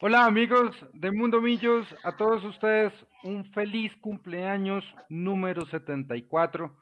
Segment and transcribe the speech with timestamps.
[0.00, 6.76] Hola amigos de Mundo Millos, a todos ustedes un feliz cumpleaños número 74.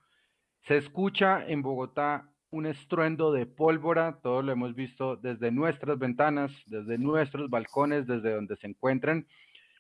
[0.63, 6.53] Se escucha en Bogotá un estruendo de pólvora, todo lo hemos visto desde nuestras ventanas,
[6.65, 9.27] desde nuestros balcones, desde donde se encuentran.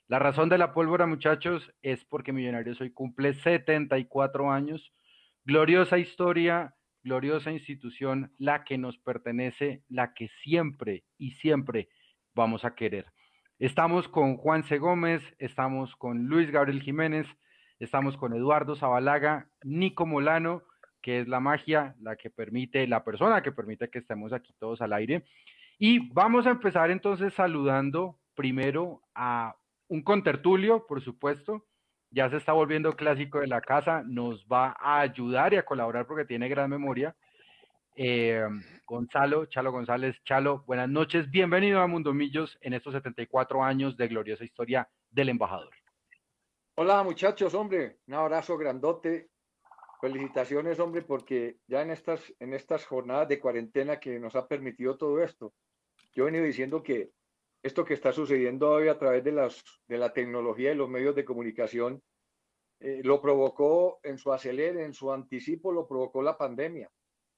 [0.08, 4.92] La razón de la pólvora, muchachos, es porque Millonarios hoy cumple 74 años.
[5.46, 11.88] Gloriosa historia, gloriosa institución, la que nos pertenece, la que siempre y siempre
[12.34, 13.06] vamos a querer.
[13.62, 14.78] Estamos con Juan C.
[14.78, 17.28] Gómez, estamos con Luis Gabriel Jiménez,
[17.78, 20.64] estamos con Eduardo Zabalaga, Nico Molano,
[21.00, 24.82] que es la magia, la que permite, la persona que permite que estemos aquí todos
[24.82, 25.22] al aire.
[25.78, 29.54] Y vamos a empezar entonces saludando primero a
[29.86, 31.64] un contertulio, por supuesto,
[32.10, 36.08] ya se está volviendo clásico de la casa, nos va a ayudar y a colaborar
[36.08, 37.14] porque tiene gran memoria.
[37.94, 38.42] Eh,
[38.86, 44.08] Gonzalo, Chalo González, Chalo, buenas noches, bienvenido a Mundo Millos en estos 74 años de
[44.08, 45.74] gloriosa historia del embajador.
[46.76, 49.28] Hola muchachos, hombre, un abrazo grandote,
[50.00, 54.96] felicitaciones hombre, porque ya en estas, en estas jornadas de cuarentena que nos ha permitido
[54.96, 55.52] todo esto,
[56.14, 57.10] yo he venido diciendo que
[57.62, 61.14] esto que está sucediendo hoy a través de, las, de la tecnología y los medios
[61.14, 62.02] de comunicación,
[62.80, 66.90] eh, lo provocó en su acelere, en su anticipo, lo provocó la pandemia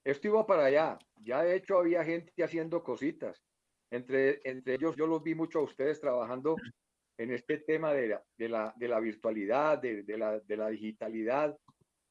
[0.05, 0.99] esto iba para allá.
[1.23, 3.43] Ya de hecho había gente haciendo cositas.
[3.91, 6.55] Entre, entre ellos yo los vi mucho a ustedes trabajando
[7.17, 11.57] en este tema de la, de la, virtualidad, de, la, de la digitalidad.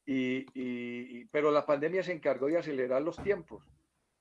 [0.04, 3.64] Y, pero la pandemia se encargó de acelerar los tiempos.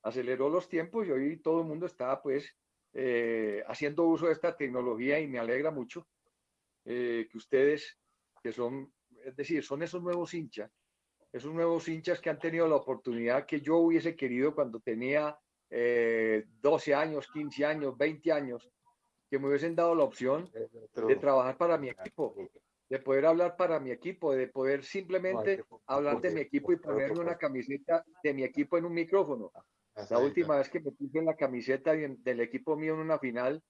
[0.03, 2.55] Aceleró los tiempos y hoy todo el mundo está pues
[2.93, 6.07] eh, haciendo uso de esta tecnología y me alegra mucho
[6.85, 7.97] eh, que ustedes,
[8.43, 8.93] que son,
[9.25, 10.71] es decir, son esos nuevos hinchas,
[11.33, 15.35] esos nuevos hinchas que han tenido la oportunidad que yo hubiese querido cuando tenía
[15.69, 18.69] 12 eh, años, 15 años, 20 años,
[19.29, 22.35] que me hubiesen dado la opción de trabajar para mi equipo,
[22.87, 27.19] de poder hablar para mi equipo, de poder simplemente hablar de mi equipo y ponerme
[27.19, 29.51] una camiseta de mi equipo en un micrófono.
[30.11, 33.63] La última vez que me puse en la camiseta del equipo mío en una final,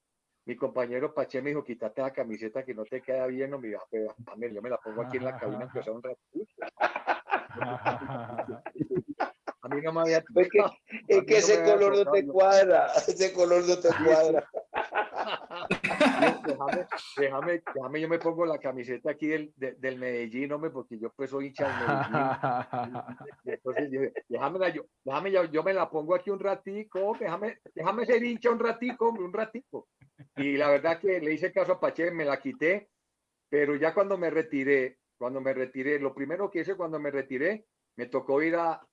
[0.45, 3.69] mi compañero Pache me dijo, quítate la camiseta que no te queda bien, no me
[3.69, 6.01] dijo, yo me la pongo aquí en la cabina que sea un.
[9.63, 10.17] A mí no me había...
[10.17, 10.59] Es que,
[11.07, 14.45] es que ese color no te cuadra, ese color no te cuadra.
[16.45, 16.87] déjame,
[17.17, 21.29] déjame, déjame, yo me pongo la camiseta aquí del, del Medellín, hombre, porque yo pues
[21.29, 23.05] soy hincha del Medellín.
[23.45, 28.23] Entonces, déjame, yo, déjame yo, yo, me la pongo aquí un ratico, déjame, déjame ser
[28.23, 29.87] hincha un ratico, hombre, un ratico.
[30.35, 32.89] Y la verdad que le hice caso a Pache, me la quité,
[33.49, 37.65] pero ya cuando me retiré, cuando me retiré, lo primero que hice cuando me retiré,
[37.95, 38.85] me tocó ir a,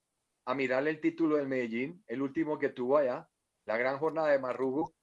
[0.45, 3.27] a mirar el título del Medellín, el último que tuvo allá,
[3.65, 4.93] la gran jornada de Marrugo.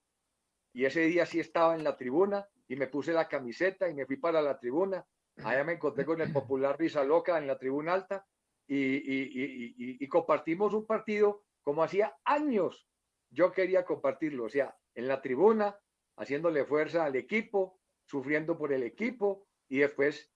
[0.73, 4.07] Y ese día sí estaba en la tribuna y me puse la camiseta y me
[4.07, 5.05] fui para la tribuna.
[5.43, 8.25] Allá me encontré con el popular Risa Loca en la tribuna alta
[8.65, 12.89] y, y, y, y, compartimos un partido como hacía años
[13.29, 14.45] yo quería compartirlo.
[14.45, 15.77] O sea, en la tribuna,
[16.17, 20.31] haciéndole fuerza al equipo, sufriendo por el equipo y después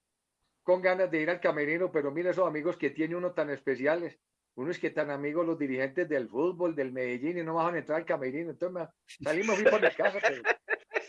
[0.64, 4.18] con ganas de ir al camerino, pero mira esos amigos que tiene uno tan especiales.
[4.56, 7.80] Uno es que tan amigos los dirigentes del fútbol, del Medellín, y no van a
[7.80, 8.52] entrar al camerino.
[8.52, 8.88] Entonces me,
[9.26, 10.20] salí, me fui para mi casa.
[10.22, 10.44] Pero,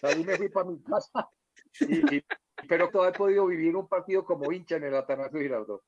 [0.00, 1.28] salí, me fui para mi casa.
[1.80, 2.22] Y,
[2.68, 5.82] pero todavía he podido vivir un partido como hincha en el Atanasio Girardot.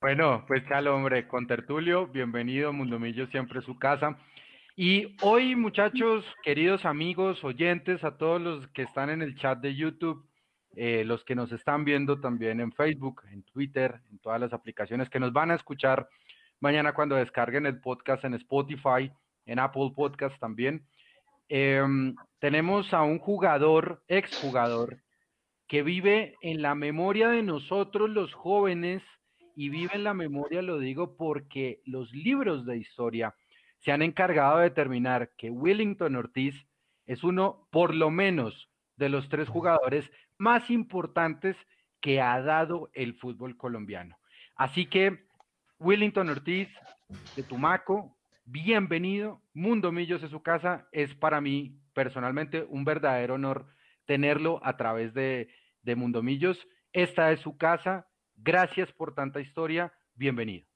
[0.00, 4.18] Bueno, pues chalo, hombre, con Tertulio, bienvenido, Mundomillo, siempre su casa.
[4.76, 9.74] Y hoy, muchachos, queridos amigos, oyentes, a todos los que están en el chat de
[9.74, 10.26] YouTube,
[10.76, 15.10] eh, los que nos están viendo también en Facebook, en Twitter, en todas las aplicaciones
[15.10, 16.08] que nos van a escuchar
[16.60, 19.10] mañana cuando descarguen el podcast en Spotify,
[19.46, 20.86] en Apple Podcast también.
[21.48, 24.98] Em, tenemos a un jugador, exjugador,
[25.66, 29.02] que vive en la memoria de nosotros los jóvenes
[29.56, 33.34] y vive en la memoria, lo digo porque los libros de historia
[33.78, 36.54] se han encargado de determinar que Willington Ortiz
[37.06, 41.54] es uno, por lo menos, de los tres jugadores más importantes
[42.00, 44.18] que ha dado el fútbol colombiano.
[44.56, 45.26] Así que,
[45.78, 46.68] Willington Ortiz
[47.36, 48.16] de Tumaco,
[48.46, 49.42] bienvenido.
[49.52, 50.88] Mundo Millos es su casa.
[50.92, 53.66] Es para mí personalmente un verdadero honor
[54.06, 55.48] tenerlo a través de,
[55.94, 56.58] Mundo Millos.
[56.94, 58.08] Esta es su casa.
[58.34, 59.92] Gracias por tanta historia.
[60.14, 60.66] Bienvenido.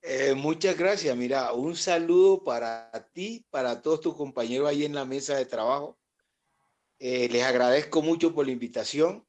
[0.00, 1.16] Eh, muchas gracias.
[1.16, 6.01] Mira, un saludo para ti, para todos tus compañeros ahí en la mesa de trabajo.
[7.04, 9.26] Eh, les agradezco mucho por la invitación.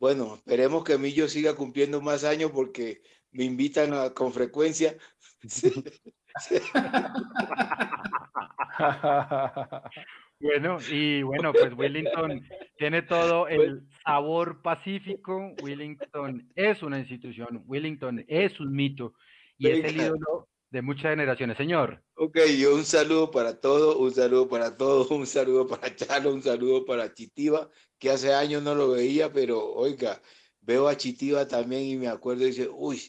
[0.00, 4.96] Bueno, esperemos que Millo siga cumpliendo más años porque me invitan con frecuencia.
[10.40, 12.42] Bueno, y bueno, pues Willington
[12.76, 15.54] tiene todo el sabor pacífico.
[15.62, 19.14] Willington es una institución, Willington es un mito
[19.56, 22.02] y es el ídolo de muchas generaciones, señor.
[22.14, 26.42] Ok, yo un saludo para todos, un saludo para todos, un saludo para Chalo, un
[26.42, 30.22] saludo para Chitiva, que hace años no lo veía, pero oiga,
[30.62, 33.02] veo a Chitiva también y me acuerdo y dice, uy,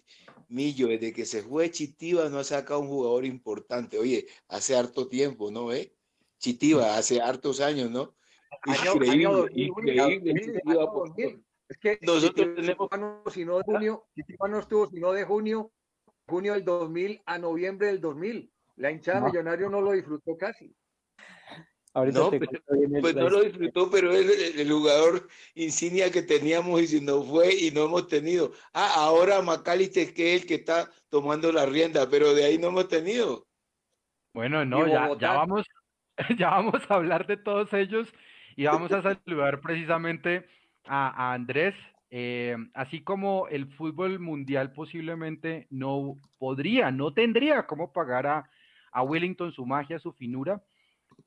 [0.49, 3.97] Millo, desde que se fue Chitiva no ha sacado un jugador importante.
[3.97, 5.71] Oye, hace harto tiempo, ¿no?
[5.71, 5.95] Eh?
[6.39, 8.13] Chitiva, hace hartos años, ¿no?
[8.65, 10.33] Increíble, increíble.
[11.69, 12.89] Es que nosotros tenemos...
[13.31, 15.71] Sino de junio, Chitiva no estuvo sino de junio,
[16.27, 18.51] junio del 2000 a noviembre del 2000.
[18.75, 20.75] La hinchada millonario no lo disfrutó casi
[21.93, 27.21] no, pues no lo disfrutó, pero es el, jugador insignia que teníamos y si no
[27.23, 28.51] fue y no hemos tenido.
[28.73, 32.69] Ah, ahora Macalister que es el que está tomando la rienda, pero de ahí no
[32.69, 33.45] hemos tenido.
[34.33, 35.67] Bueno, no, ya, ya, vamos,
[36.39, 38.11] ya vamos a hablar de todos ellos
[38.55, 40.47] y vamos a saludar precisamente
[40.85, 41.75] a, Andrés.
[42.15, 48.49] Eh, así como el fútbol mundial posiblemente no podría, no tendría cómo pagar a,
[48.91, 50.61] a Wellington su magia, su finura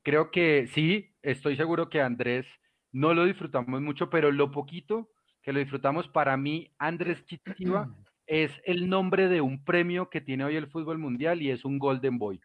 [0.03, 2.45] creo que sí, estoy seguro que Andrés
[2.91, 5.09] no lo disfrutamos mucho, pero lo poquito
[5.41, 7.89] que lo disfrutamos, para mí, Andrés Chitiva
[8.27, 11.79] es el nombre de un premio que tiene hoy el fútbol mundial y es un
[11.79, 12.41] Golden Boy.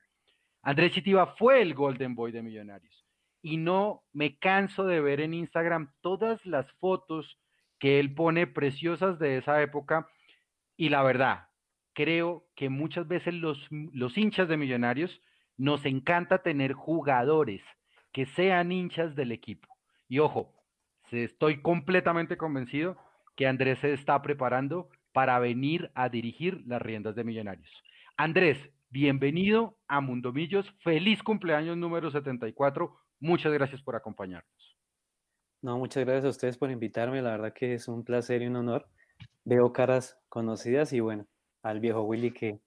[0.63, 3.05] Andrés Chitiva fue el Golden Boy de Millonarios
[3.43, 7.41] y no me canso de ver en Instagram todas las fotos
[7.83, 10.07] que él pone preciosas de esa época
[10.77, 11.49] y la verdad,
[11.95, 15.21] creo que muchas veces los, los hinchas de Millonarios
[15.57, 17.61] nos encanta tener jugadores
[18.13, 19.67] que sean hinchas del equipo.
[20.09, 20.55] Y ojo,
[21.11, 22.97] estoy completamente convencido
[23.35, 27.83] que Andrés se está preparando para venir a dirigir las riendas de Millonarios.
[28.17, 28.59] Andrés,
[28.91, 30.73] bienvenido a Mundomillos.
[30.85, 32.97] Feliz cumpleaños número 74.
[33.19, 34.72] Muchas gracias por acompañarnos.
[35.63, 37.23] No, muchas gracias a ustedes por invitarme.
[37.23, 38.87] La verdad que es un placer y un honor.
[39.45, 41.27] Veo caras conocidas y bueno,
[41.63, 42.61] al viejo Willy que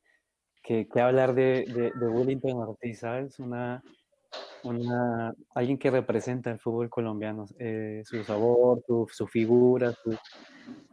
[0.66, 3.40] que, hablar de, de, de, Ortiz, ¿sabes?
[3.40, 3.84] Una,
[4.64, 10.18] una, alguien que representa el fútbol colombiano, eh, su sabor, su, su figura, su,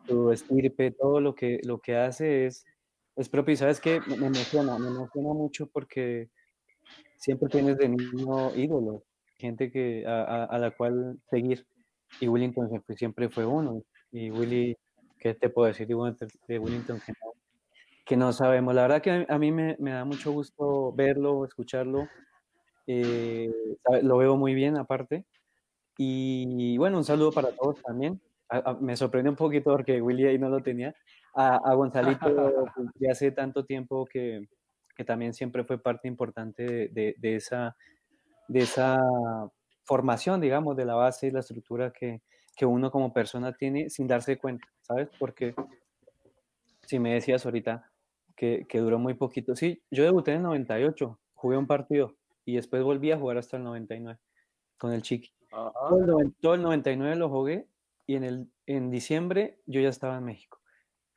[0.06, 2.64] su, estirpe, todo lo que, lo que hace es,
[3.16, 3.54] es propio.
[3.54, 6.28] Y sabes que me emociona, me emociona mucho porque
[7.16, 9.04] siempre tienes de niño ídolo,
[9.38, 11.66] gente que, a, a, la cual seguir.
[12.20, 13.82] Y Wellington siempre, siempre fue uno.
[14.10, 14.76] Y Willy,
[15.18, 17.32] ¿qué te puedo decir de Wellington que no?
[18.04, 18.74] que no sabemos.
[18.74, 22.08] La verdad que a mí me, me da mucho gusto verlo, escucharlo.
[22.86, 23.50] Eh,
[24.02, 25.24] lo veo muy bien aparte.
[25.96, 28.20] Y bueno, un saludo para todos también.
[28.80, 30.94] me sorprende un poquito porque Willy ahí no lo tenía.
[31.34, 32.26] A, a Gonzalito,
[32.94, 34.48] de hace tanto tiempo que,
[34.96, 37.74] que, también siempre fue parte importante de, de, esa,
[38.48, 39.00] de esa
[39.84, 42.22] formación, digamos, de la base y la estructura que,
[42.56, 45.08] que uno como persona tiene sin darse cuenta, ¿sabes?
[45.18, 45.54] Porque
[46.86, 47.92] si me decías ahorita,
[48.68, 49.54] que, duró muy poquito.
[49.54, 53.56] Sí, yo debuté en el 98, jugué un partido y después volví a jugar hasta
[53.56, 54.18] el 99
[54.78, 55.30] con el Chiqui.
[55.50, 57.68] Todo el, todo el, 99 lo jugué
[58.06, 60.58] y en, el, en diciembre yo ya estaba en México.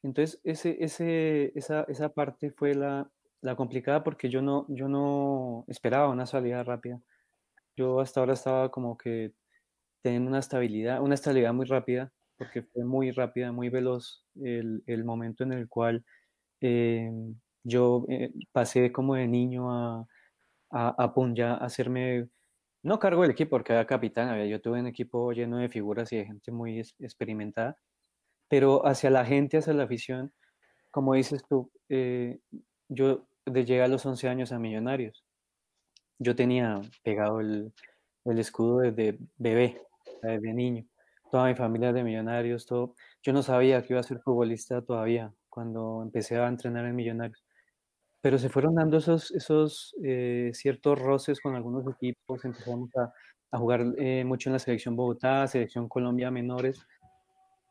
[0.04, 3.10] Entonces, ese, ese, esa, esa parte fue la,
[3.42, 7.02] la, complicada porque yo no, yo no esperaba una salida rápida.
[7.76, 9.34] Yo hasta ahora estaba como que
[10.04, 15.04] teniendo una estabilidad, una estabilidad muy rápida, porque fue muy rápida, muy veloz el, el
[15.06, 16.06] momento en el cual
[16.62, 17.12] eh,
[17.64, 20.08] yo eh, pasé como de niño a,
[20.72, 22.30] a, a ya hacerme,
[22.84, 26.12] no cargo del equipo porque era capitán, había, yo tuve un equipo lleno de figuras
[26.14, 27.80] y de gente muy experimentada,
[28.50, 30.34] pero hacia la gente, hacia la afición,
[30.92, 32.40] como dices tú, eh,
[32.90, 35.25] yo de llegar a los 11 años a Millonarios,
[36.20, 37.74] yo tenía pegado el,
[38.26, 39.82] el escudo desde bebé,
[40.22, 40.86] desde niño,
[41.32, 45.34] toda mi familia de Millonarios, todo, yo no sabía que iba a ser futbolista todavía,
[45.50, 47.44] cuando empecé a entrenar en Millonarios.
[48.22, 53.14] Pero se fueron dando esos, esos eh, ciertos roces con algunos equipos, empezamos a,
[53.52, 56.86] a jugar eh, mucho en la selección Bogotá, selección Colombia menores,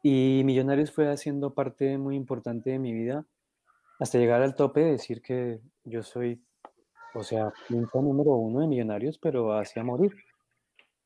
[0.03, 3.27] y Millonarios fue haciendo parte muy importante de mi vida
[3.99, 6.43] hasta llegar al tope de decir que yo soy,
[7.15, 10.13] o sea, hincha número uno de Millonarios, pero hacía morir.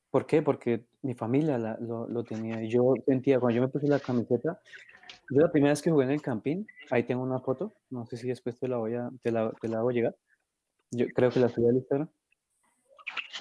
[0.09, 0.41] ¿Por qué?
[0.41, 2.61] Porque mi familia lo, lo, tenía.
[2.63, 4.59] Y yo sentía, cuando yo me puse la camiseta,
[5.29, 8.17] yo la primera vez que jugué en el Campín, ahí tengo una foto, no sé
[8.17, 10.15] si después te la voy a, te la, te la hago llegar.
[10.91, 12.09] Yo creo que la subí al Instagram.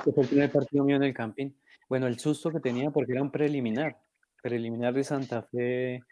[0.04, 1.56] Fue el primer partido mío en el Campín.
[1.88, 3.98] Bueno, el susto que tenía porque era un preliminar,
[4.42, 6.02] preliminar de Santa Fe,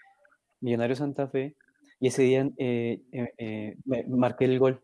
[0.60, 1.54] Millonario Santa Fe,
[2.00, 3.76] y ese día eh, eh, eh,
[4.08, 4.80] marqué el gol,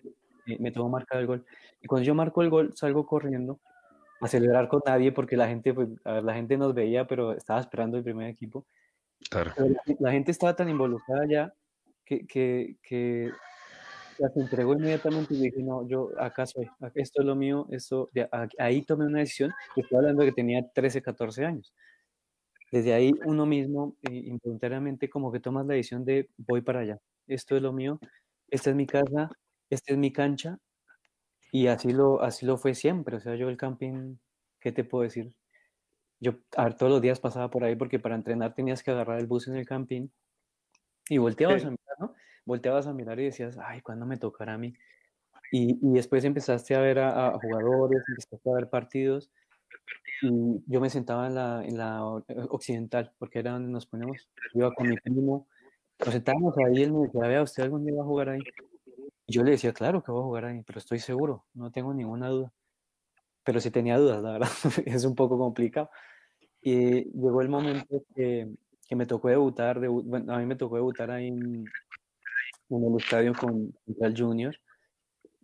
[0.47, 1.45] me tocó marcar el gol.
[1.81, 3.61] Y cuando yo marco el gol, salgo corriendo
[4.21, 7.61] a celebrar con nadie porque la gente, pues, ver, la gente nos veía, pero estaba
[7.61, 8.67] esperando el primer equipo.
[9.31, 9.53] Claro.
[9.57, 11.55] La, la gente estaba tan involucrada ya
[12.05, 13.31] que, que, que
[14.19, 18.29] las entregó inmediatamente y dije, no, yo acá soy, esto es lo mío, esto, de
[18.59, 21.75] ahí tomé una decisión, estoy hablando de que tenía 13, 14 años.
[22.71, 26.99] Desde ahí uno mismo, eh, involuntariamente, como que tomas la decisión de voy para allá,
[27.27, 27.99] esto es lo mío,
[28.49, 29.31] esta es mi casa,
[29.75, 30.59] esta es mi cancha,
[31.51, 33.17] y así lo, así lo fue siempre.
[33.17, 34.17] O sea, yo el camping,
[34.61, 35.37] ¿qué te puedo decir?
[36.21, 39.19] Yo a ver, todos los días pasaba por ahí porque para entrenar tenías que agarrar
[39.21, 40.09] el bus en el camping
[41.09, 41.69] y volteabas Sí.
[41.69, 42.15] a mirar, ¿no?
[42.47, 44.75] Volteabas a mirar y decías, ay, ¿cuándo me tocará a mí?
[45.51, 49.31] Y, y después empezaste a ver a, a jugadores, empezaste a ver partidos
[50.23, 54.31] y yo me sentaba en la, en la eh, occidental porque era donde nos poníamos.
[54.55, 55.49] Yo iba con mi primo,
[55.99, 58.41] nos sentábamos ahí y él me decía, vea, ¿usted algún día va a jugar ahí?
[59.33, 62.29] Yo le decía, claro que voy a jugar ahí, pero estoy seguro, no tengo ninguna
[62.29, 62.53] duda.
[63.45, 64.49] Pero sí tenía dudas, la verdad,
[64.87, 65.91] es un poco complicado.
[66.63, 68.49] Y llegó el momento que,
[68.89, 71.67] que me tocó debutar, debu- bueno, a mí me tocó debutar ahí en,
[72.71, 74.55] en el estadio con, el Junior,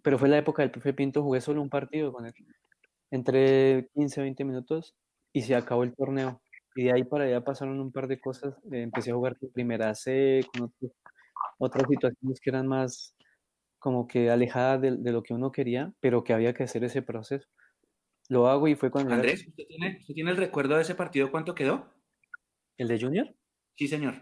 [0.02, 2.35] pero fue la época del profe Pinto, jugué solo un partido con él,
[3.11, 4.95] entre 15 20 minutos
[5.33, 6.40] y se acabó el torneo.
[6.76, 9.50] Y de ahí para allá pasaron un par de cosas, eh, empecé a jugar con
[9.50, 10.73] primera C, con
[11.59, 13.14] otras situaciones que eran más
[13.78, 17.02] como que alejadas de, de lo que uno quería, pero que había que hacer ese
[17.02, 17.47] proceso.
[18.28, 20.94] Lo hago y fue cuando era Andrés, ¿usted tiene, usted tiene el recuerdo de ese
[20.94, 21.30] partido?
[21.30, 21.92] ¿Cuánto quedó?
[22.76, 23.35] el de Junior.
[23.76, 24.14] Sí, señor.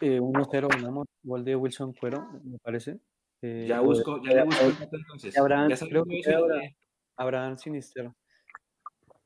[0.00, 2.98] Eh, 1-0 ganamos, gol de Wilson Cuero, me parece.
[3.42, 5.36] Eh, Ya busco, ya le busco el entonces.
[5.36, 6.72] Abraham, Ya creo que Abraham,
[7.16, 8.14] Abraham Sinistero.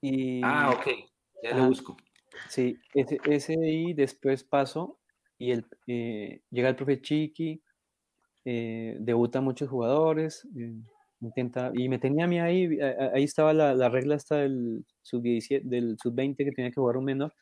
[0.01, 0.87] Y Ah, ok.
[1.43, 1.69] Ya Ajá.
[1.69, 1.97] busco.
[2.49, 4.99] sí, ese, ese y después paso
[5.39, 7.63] y el, eh, llega el profe Chiqui,
[8.47, 10.73] eh, debuta muchos jugadores, eh,
[11.21, 14.85] intenta, y me tenía a mí ahí, a- ahí estaba la, la regla hasta del
[15.03, 17.33] sub-17, del sub-20 que tenía que jugar un menor.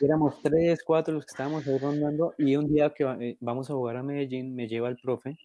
[0.00, 3.70] Éramos tres, cuatro los que estábamos ahí rondando y un día que va- eh, vamos
[3.70, 5.36] a jugar a Medellín, me lleva el profe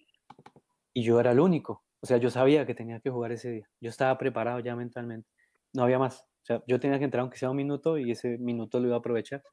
[0.93, 1.83] y yo era el único.
[2.01, 3.67] O sea, yo sabía que tenía que jugar ese día.
[3.81, 5.29] Yo estaba preparado ya mentalmente.
[5.73, 6.21] No había más.
[6.21, 8.95] O sea, yo tenía que entrar aunque sea un minuto y ese minuto lo iba
[8.95, 9.43] a aprovechar.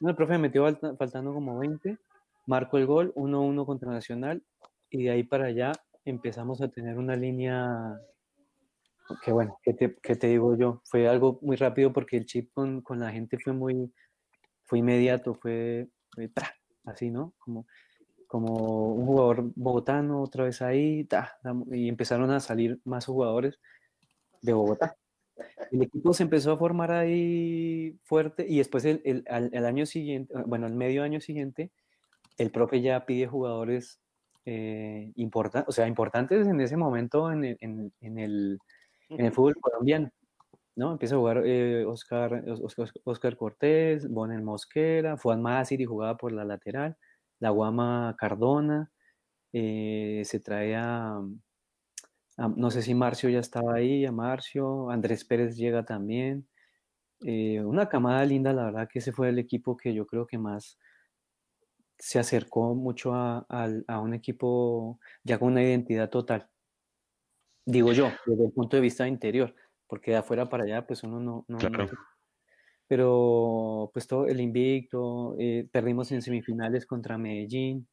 [0.00, 1.98] No, el profe me metió falta- faltando como 20,
[2.46, 4.42] marco el gol, 1-1 contra Nacional
[4.90, 5.72] y de ahí para allá
[6.04, 7.98] empezamos a tener una línea
[9.24, 10.82] que bueno, ¿qué te, qué te digo yo?
[10.84, 13.92] Fue algo muy rápido porque el chip con, con la gente fue muy,
[14.64, 15.88] fue inmediato, fue,
[16.84, 17.34] así, ¿no?
[17.38, 17.66] Como,
[18.26, 21.08] como un jugador bogotano otra vez ahí,
[21.72, 23.58] y empezaron a salir más jugadores
[24.42, 24.96] de Bogotá.
[25.72, 29.86] El equipo se empezó a formar ahí fuerte y después el, el, al- el año
[29.86, 31.72] siguiente, bueno, el medio año siguiente,
[32.38, 34.00] el profe ya pide jugadores
[34.46, 35.12] eh,
[35.66, 38.58] o sea, importantes en ese momento en el, en, en el,
[39.16, 40.10] en el fútbol colombiano.
[40.76, 40.92] ¿no?
[40.92, 46.44] Empieza a jugar eh, Oscar, Oscar, Oscar Cortés, Bonel Mosquera, Juan Masiri jugaba por la
[46.44, 46.96] lateral,
[47.40, 48.90] la Guama Cardona,
[49.52, 51.20] eh, se trae a,
[52.36, 56.48] a- no sé si Marcio ya estaba ahí, a Marcio, Andrés Pérez llega también.
[57.26, 60.38] eh, una camada linda, la verdad que ese fue el equipo que yo creo que
[60.38, 60.78] más
[62.00, 63.44] se acercó mucho a,
[64.02, 66.48] un equipo ya con una identidad total.
[67.66, 69.54] Digo yo, desde el punto de vista interior,
[69.86, 71.88] porque de afuera para allá, pues uno no, Claro.
[72.88, 77.86] Pero pues todo el invicto, eh, perdimos en semifinales contra Medellín,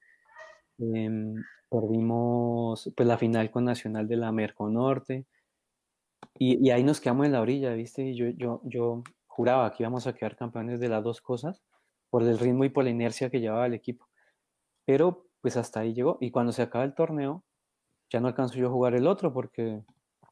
[0.80, 1.36] em,
[1.70, 5.26] perdimos pues la final con Nacional de la Merconorte,
[6.34, 8.04] y, y ahí nos quedamos en la orilla, ¿viste?
[8.04, 11.62] Y yo, yo, yo juraba que íbamos a quedar campeones de las dos cosas,
[12.10, 14.08] por el ritmo y por la inercia que llevaba el equipo.
[14.86, 16.18] Pero pues hasta ahí llegó.
[16.22, 17.46] Y cuando se acaba el torneo,
[18.12, 19.84] ya no alcanzo yo a jugar el otro porque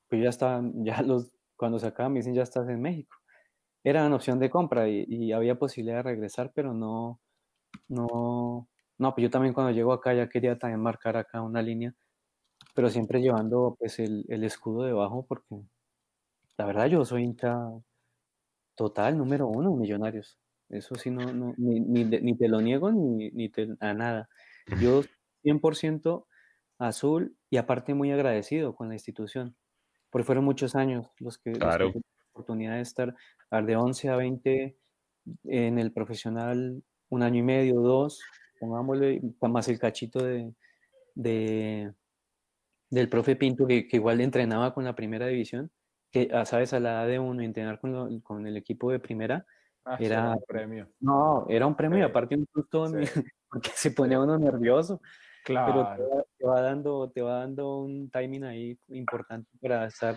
[0.10, 3.18] pues ya estaban, ya los, cuando se acaba me dicen ya estás en México.
[3.84, 7.22] Era una opción de compra y, y había posibilidad de regresar, pero no,
[7.88, 11.96] no, no, pues yo también cuando llego acá ya quería también marcar acá una línea,
[12.76, 15.56] pero siempre llevando pues el, el escudo debajo porque
[16.58, 17.56] la verdad yo soy hincha
[18.76, 20.40] total, número uno, millonarios.
[20.70, 24.30] Eso sí, no, no, ni, ni, ni te lo niego ni, ni te, a nada.
[24.74, 25.02] Yo
[25.44, 26.28] 100%
[26.80, 29.56] azul y aparte muy agradecido con la institución,
[30.12, 31.92] porque fueron muchos años los que, los que Claro.
[31.92, 33.16] tuve la oportunidad de estar
[33.52, 34.78] a ver, de 11 a 20
[35.46, 38.22] en el profesional, un año y medio, dos,
[38.60, 40.54] pongámosle, más el cachito de,
[41.16, 41.94] de,
[42.90, 45.72] del profe Pinto, que, que igual entrenaba con la primera división,
[46.12, 49.00] que, ah, sabes, a la edad de uno, entrenar con, lo- con el equipo de
[49.00, 49.46] primera,
[49.86, 50.90] Ah, Era- un premio.
[51.00, 52.96] no, era un premio y Sí, aparte un susto sí.
[53.50, 55.00] porque se pone uno nervioso,
[55.46, 56.10] pero te Claro.
[56.10, 60.16] va, te va dando, te va dando un timing ahí importante para estar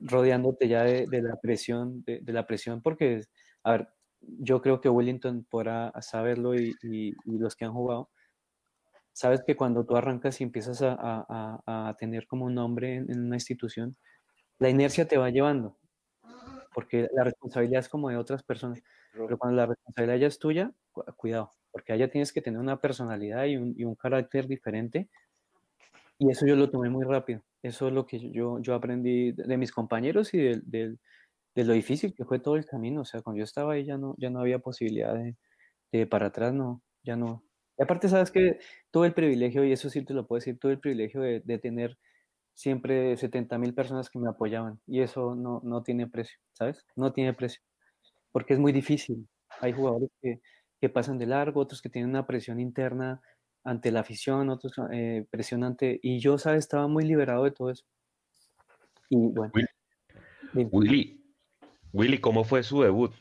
[0.00, 3.22] rodeándote ya de, de la presión, de, de, la presión, porque,
[3.62, 3.88] a ver,
[4.20, 8.10] yo creo que Wellington podrá saberlo y, y, y los que han jugado,
[9.12, 13.10] sabes que cuando tú arrancas y empiezas a, a, a tener como un nombre en,
[13.10, 13.96] en, una institución,
[14.58, 15.78] la inercia te va llevando,
[16.74, 20.72] porque la responsabilidad es como de otras personas, pero cuando la responsabilidad ya es tuya,
[21.16, 25.08] cuidado, porque allá tienes que tener una personalidad y un, y un carácter diferente,
[26.18, 29.56] y eso yo lo tomé muy rápido, eso es lo que yo, yo aprendí de
[29.56, 30.96] mis compañeros y de, de,
[31.54, 33.00] de, lo difícil que fue todo el camino.
[33.00, 35.34] O sea, cuando yo estaba ahí ya no, ya no había posibilidad de,
[35.92, 37.42] de para atrás, no, ya no.
[37.78, 38.58] Y aparte, sabes que
[38.90, 41.58] tuve el privilegio, y eso sí te lo puedo decir, tuve el privilegio de, de
[41.58, 41.98] tener
[42.54, 44.80] siempre 70 mil personas que me apoyaban.
[44.86, 46.86] Y eso no, no tiene precio, ¿sabes?
[46.96, 47.60] No tiene precio.
[48.32, 49.28] Porque es muy difícil.
[49.60, 50.40] Hay jugadores que,
[50.80, 53.20] que pasan de largo, otros que tienen una presión interna
[53.64, 55.98] ante la afición, otros eh, presión ante...
[56.02, 56.60] Y yo, ¿sabes?
[56.60, 57.84] Estaba muy liberado de todo eso.
[59.10, 59.52] Y bueno.
[60.54, 61.24] Willy, Willy,
[61.92, 63.12] Willy, ¿cómo fue su debut?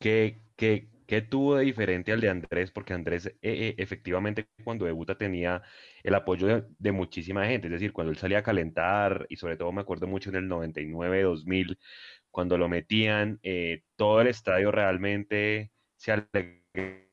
[0.00, 2.70] ¿Qué, qué, qué tuvo de diferente al de Andrés?
[2.70, 5.62] Porque Andrés eh, eh, efectivamente cuando debuta tenía
[6.02, 7.68] el apoyo de, muchísima gente.
[7.68, 10.48] Es decir, cuando él salía a calentar, y sobre todo me acuerdo mucho en el
[10.48, 11.78] 99, 2000,
[12.30, 17.04] cuando lo metían, eh, todo el estadio realmente se alegraba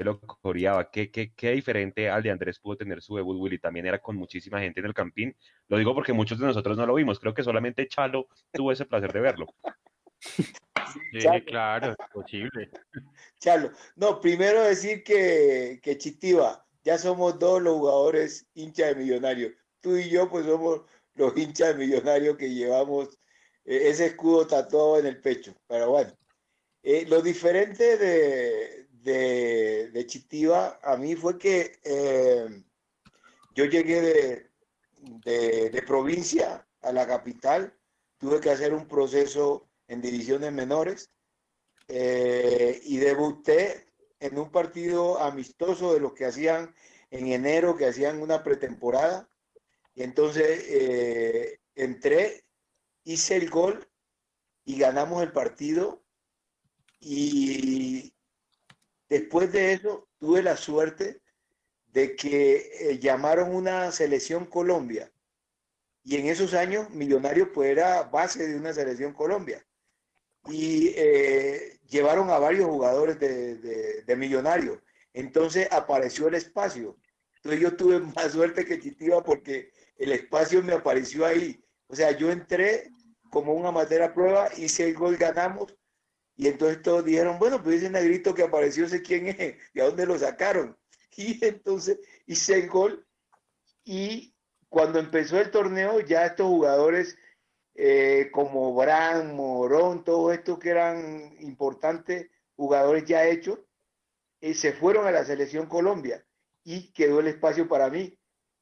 [0.00, 0.90] lo coreaba.
[0.90, 3.58] ¿Qué, qué, qué diferente al de Andrés pudo tener su debut, Willy?
[3.58, 5.36] También era con muchísima gente en el campín.
[5.68, 7.18] Lo digo porque muchos de nosotros no lo vimos.
[7.20, 9.46] Creo que solamente Chalo tuvo ese placer de verlo.
[11.12, 12.70] Sí, claro, es posible.
[13.40, 19.52] Chalo, no, primero decir que, que Chitiva, ya somos dos los jugadores hinchas de Millonarios.
[19.80, 20.82] Tú y yo, pues somos
[21.14, 23.18] los hinchas de Millonarios que llevamos
[23.64, 25.54] eh, ese escudo tatuado en el pecho.
[25.66, 26.12] Pero bueno,
[26.82, 32.62] eh, lo diferente de, de, de Chitiva a mí fue que eh,
[33.54, 34.50] yo llegué de,
[34.98, 37.74] de, de, provincia a la capital,
[38.18, 41.10] tuve que hacer un proceso en divisiones menores
[41.88, 43.86] eh, y debuté
[44.20, 46.74] en un partido amistoso de los que hacían
[47.10, 49.28] en enero, que hacían una pretemporada.
[49.94, 52.44] Y entonces eh, entré,
[53.04, 53.88] hice el gol
[54.64, 56.02] y ganamos el partido.
[56.98, 58.12] Y,
[59.08, 61.20] Después de eso, tuve la suerte
[61.86, 65.12] de que eh, llamaron una selección Colombia.
[66.02, 69.64] Y en esos años, Millonarios pues era base de una selección Colombia.
[70.48, 73.56] Y eh, llevaron a varios jugadores de,
[74.02, 74.78] de, Millonarios.
[75.12, 76.96] Entonces apareció el espacio.
[77.36, 81.62] Entonces yo tuve más suerte que Chitiva porque el espacio me apareció ahí.
[81.88, 82.90] O sea, yo entré
[83.30, 85.74] como una materia prueba, hice el gol, ganamos
[86.36, 89.36] y entonces todos dijeron, bueno, pues ese negrito que apareció, sé quién es,
[89.74, 90.76] ¿de dónde lo sacaron?
[91.18, 93.06] Y entonces hice el gol
[93.84, 94.34] y
[94.68, 97.16] cuando empezó el torneo ya estos jugadores
[97.76, 103.58] eh, como Bran, Morón, todos estos que eran importantes jugadores ya hechos,
[104.40, 106.24] eh, se fueron a la selección Colombia
[106.64, 108.18] y quedó el espacio para mí.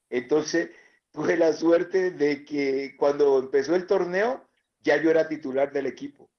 [0.09, 0.69] Entonces
[1.11, 4.47] tuve la suerte de que cuando empezó el torneo
[4.81, 6.29] ya yo era titular del equipo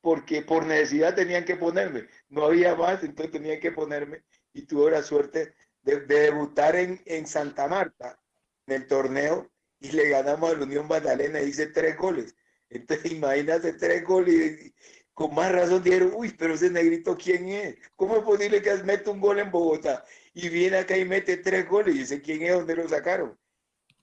[0.00, 2.08] porque por necesidad tenían que ponerme.
[2.28, 7.00] No había más, entonces tenían que ponerme y tuve la suerte de, de debutar en,
[7.04, 8.18] en, Santa Marta,
[8.66, 12.34] en el torneo, y le ganamos a la Unión Magdalena, hice tres goles.
[12.70, 14.74] Entonces imagínate tres goles y,
[15.14, 17.76] con más razón dijeron, uy, pero ese negrito, ¿quién es?
[17.96, 21.68] ¿Cómo es posible que mete un gol en Bogotá y viene acá y mete tres
[21.68, 21.94] goles?
[21.96, 22.52] Y dice, ¿quién es?
[22.52, 23.36] ¿Dónde lo sacaron?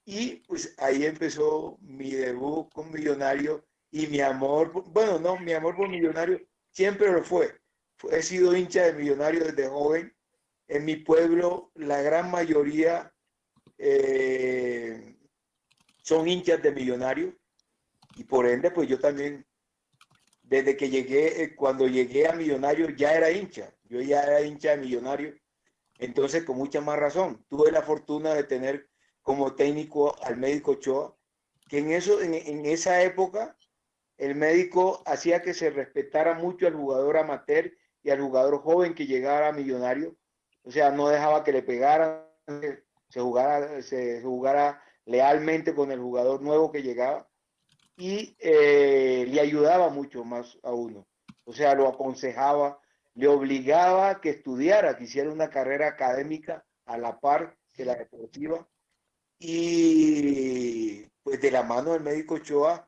[0.04, 5.74] Y pues ahí empezó mi debut con Millonario y mi amor, bueno, no, mi amor
[5.74, 6.38] por millonario
[6.70, 7.54] siempre lo fue.
[8.10, 10.14] He sido hincha de millonario desde joven.
[10.68, 13.10] En mi pueblo, la gran mayoría
[13.78, 15.15] eh,
[16.06, 17.36] son hinchas de millonario
[18.14, 19.44] y por ende, pues yo también,
[20.42, 23.74] desde que llegué, eh, cuando llegué a millonario, ya era hincha.
[23.84, 25.34] Yo ya era hincha de millonario.
[25.98, 28.88] Entonces, con mucha más razón, tuve la fortuna de tener
[29.20, 31.16] como técnico al médico Choa,
[31.68, 33.56] que en, eso, en esa época
[34.16, 37.72] el médico hacía que se respetara mucho al jugador amateur
[38.04, 40.16] y al jugador joven que llegara a millonario.
[40.62, 42.22] O sea, no dejaba que le pegaran,
[43.08, 47.26] se jugara, se jugara lealmente con el jugador nuevo que llegaba
[47.96, 51.06] y eh, le ayudaba mucho más a uno.
[51.44, 52.78] O sea, lo aconsejaba,
[53.14, 57.94] le obligaba a que estudiara, que hiciera una carrera académica a la par que la
[57.94, 58.68] deportiva.
[59.38, 62.86] Y pues de la mano del médico Choa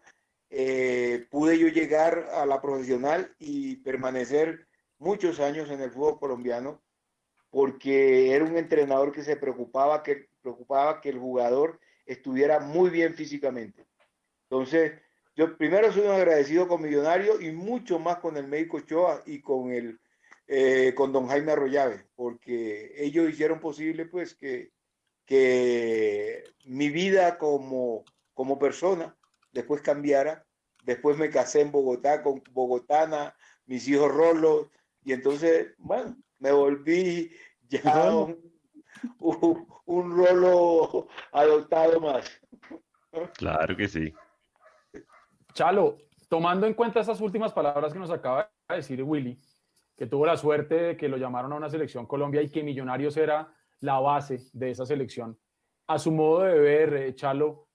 [0.50, 4.66] eh, pude yo llegar a la profesional y permanecer
[4.98, 6.83] muchos años en el fútbol colombiano
[7.50, 13.14] porque era un entrenador que se preocupaba que, preocupaba que el jugador estuviera muy bien
[13.14, 13.87] físicamente.
[14.51, 14.92] Entonces,
[15.37, 19.40] yo primero soy un agradecido con Millonario y mucho más con el médico Choa y
[19.40, 20.01] con el
[20.49, 24.73] eh, con don Jaime Arroyave, porque ellos hicieron posible pues que,
[25.27, 29.14] que mi vida como, como persona
[29.53, 30.47] después cambiara.
[30.85, 34.68] Después me casé en Bogotá con bogotana, mis hijos rolos,
[35.05, 37.31] y entonces, bueno, me volví
[37.68, 38.58] ya un,
[39.18, 42.40] un rolo adoptado más.
[43.37, 44.12] Claro que sí.
[45.54, 45.96] Chalo,
[46.28, 49.40] tomando en cuenta esas últimas palabras que nos acaba de decir Willy,
[49.96, 53.16] que tuvo la suerte de que lo llamaron a una selección Colombia y que Millonarios
[53.16, 55.38] era la base de esa selección.
[55.88, 57.68] A su modo de ver, eh, Chalo,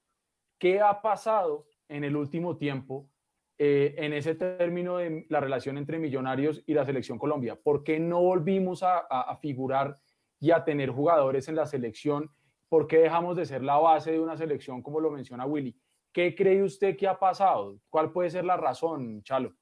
[0.57, 3.09] ¿qué ha pasado en el último tiempo
[3.57, 7.59] eh, en ese término de la relación entre Millonarios y la selección Colombia?
[7.61, 9.99] ¿Por qué no volvimos a, a figurar
[10.43, 12.29] y a tener jugadores en la selección?
[12.67, 15.73] ¿Por qué dejamos de ser la base de una selección, como lo menciona Willy?
[16.11, 17.77] ¿Qué cree usted que ha pasado?
[17.89, 19.53] ¿Cuál puede ser la razón, Chalo?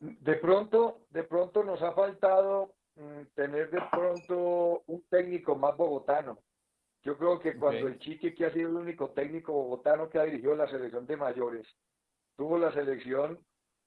[0.00, 6.36] De pronto, de pronto nos ha faltado mm, tener de pronto un técnico más bogotano.
[7.04, 10.24] Yo creo que cuando el Chiqui, que ha sido el único técnico bogotano que ha
[10.24, 11.68] dirigido la selección de mayores,
[12.36, 13.38] tuvo la selección,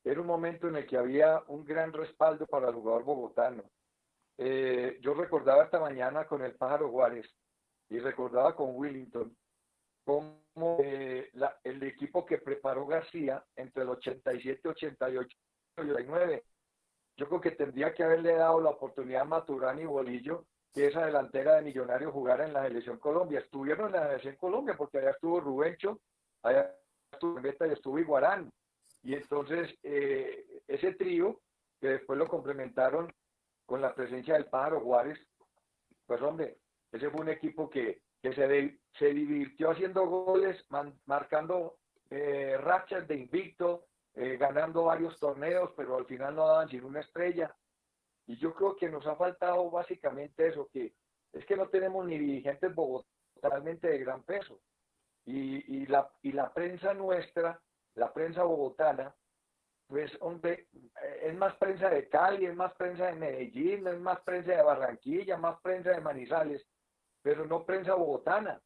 [0.05, 3.65] era un momento en el que había un gran respaldo para el jugador bogotano.
[4.37, 7.27] Eh, yo recordaba esta mañana con el Pájaro Juárez
[7.89, 9.35] y recordaba con Willington
[10.03, 10.41] cómo
[10.83, 15.37] eh, la- el equipo que preparó García entre el 87, 88
[15.77, 16.43] y 89,
[17.15, 21.05] yo creo que tendría que haberle dado la oportunidad a Maturani y Bolillo que esa
[21.05, 23.39] delantera de Millonarios jugara en la selección Colombia.
[23.39, 25.99] Estuvieron en la selección Colombia porque allá estuvo Rubencho,
[26.41, 26.75] allá
[27.11, 28.51] estuvo Beta y estuvo Iguarán.
[29.03, 31.39] Y entonces eh, ese trío,
[31.79, 33.13] que después lo complementaron
[33.65, 35.19] con la presencia del Pájaro Juárez,
[36.05, 36.57] pues hombre,
[36.91, 41.77] ese fue un equipo que, que se, de- se divirtió haciendo goles, man- marcando
[42.09, 46.99] eh, rachas de invicto, eh, ganando varios torneos, pero al final no daban sin una
[46.99, 47.55] estrella.
[48.27, 50.93] Y yo creo que nos ha faltado básicamente eso, que
[51.33, 54.59] es que no tenemos ni dirigentes bogotanamente de gran peso.
[55.25, 57.59] Y, y, la, y la prensa nuestra,
[57.95, 59.15] la prensa bogotana,
[59.93, 60.69] pues hombre,
[61.03, 64.63] eh, es más prensa de Cali, es más prensa de Medellín, es más prensa de
[64.63, 66.65] Barranquilla, más prensa de Manizales,
[67.21, 68.59] pero no prensa bogotana.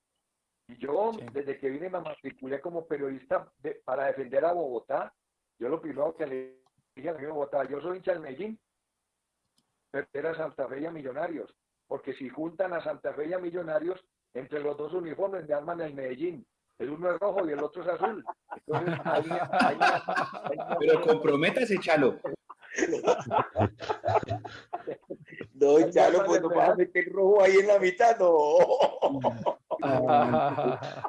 [0.69, 1.25] Y yo, Sí.
[1.33, 5.13] desde que vine, me matriculé como periodista de- para defender a Bogotá.
[5.59, 6.61] Yo lo primero que le
[6.95, 8.57] dije a la Bogotá, yo soy hincha del Medellín,
[9.91, 11.53] pero era Santa Fe y a Millonarios,
[11.87, 14.01] porque si juntan a Santa Fe y a Millonarios,
[14.33, 16.47] entre los dos uniformes me arman el Medellín.
[16.79, 18.23] El uno es rojo y el otro es azul.
[18.67, 22.19] Entonces, ahí, ahí- ahí- Pero comprométase, Chalo.
[25.53, 28.57] No, Chalo, pues no vas a meter rojo ahí en la mitad, no.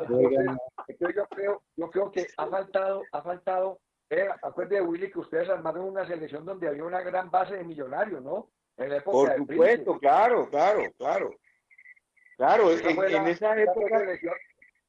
[0.01, 0.47] Entonces,
[0.89, 3.79] entonces yo creo, yo creo que ha faltado, ha faltado,
[4.11, 8.23] eh, acuérdate Willy que ustedes armaron una selección donde había una gran base de millonarios,
[8.23, 8.49] ¿no?
[8.77, 11.31] En la época Por supuesto, claro, claro, claro.
[12.37, 14.35] Claro, en, en esa época, selección,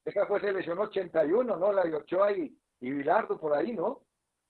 [0.04, 1.72] esa fue selección 81, ¿no?
[1.72, 4.06] La de Ochoa y, y Bilardo por ahí, ¿no?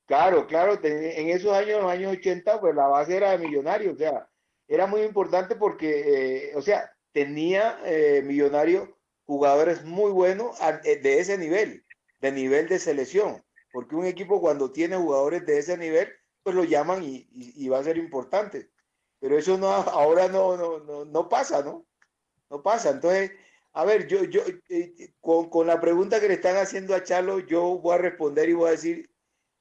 [0.07, 3.99] claro, claro, en esos años, los años 80, pues la base era de Millonarios, o
[3.99, 4.29] sea,
[4.67, 8.89] era muy importante porque, eh, o sea, tenía eh, Millonarios
[9.25, 11.85] jugadores muy buenos eh, de ese nivel,
[12.21, 16.09] de nivel de selección, porque un equipo cuando tiene jugadores de ese nivel,
[16.43, 18.71] pues lo llaman y, y- y va a ser importante.
[19.21, 21.87] Pero eso no, ahora no, no, no, no pasa, ¿no?
[22.51, 22.91] No pasa.
[22.91, 23.33] Entonces,
[23.73, 27.39] a ver, yo, yo, eh, con, con la pregunta que le están haciendo a Chalo,
[27.41, 29.11] yo voy a responder y voy a decir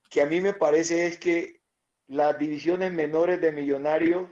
[0.10, 1.62] que a mí me parece es que
[2.08, 4.30] las divisiones menores de Millonarios,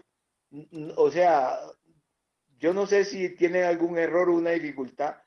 [0.96, 1.60] o sea,
[2.58, 5.18] yo no sé si tienen algún error o una dificultad,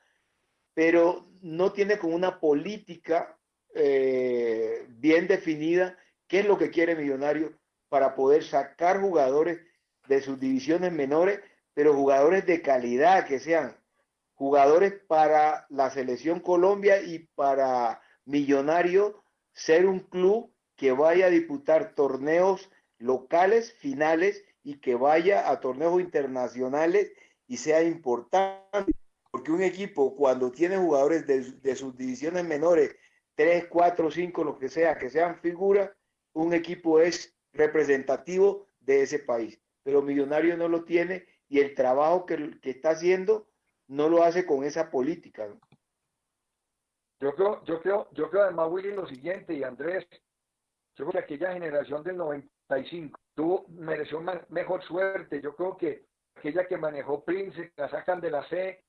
[0.73, 3.37] pero no tiene como una política
[3.73, 7.53] eh, bien definida qué es lo que quiere Millonario
[7.87, 9.61] para poder sacar jugadores
[10.07, 11.39] de sus divisiones menores,
[11.73, 13.80] pero jugadores de calidad, que sean
[14.41, 19.23] jugadores para la selección Colombia y para Millonario
[19.53, 26.01] ser un club que vaya a disputar torneos locales, finales y que vaya a torneos
[26.01, 27.11] internacionales
[27.45, 28.91] y sea importante.
[29.29, 32.95] Porque un equipo cuando tiene jugadores de, de sus divisiones menores,
[33.35, 35.91] 3, 4, 5, lo que sea, que sean figuras,
[36.33, 39.59] un equipo es representativo de ese país.
[39.83, 43.50] Pero Millonario no lo tiene y el trabajo que, que está haciendo
[43.91, 45.47] no lo hace con esa política.
[47.19, 50.07] Yo creo, yo creo, yo creo además, Willy, lo siguiente, y Andrés,
[50.95, 55.41] yo creo que aquella generación del 95 tuvo, mereció ma- mejor suerte.
[55.41, 58.83] Yo creo que aquella que manejó Prince, la sacan de la C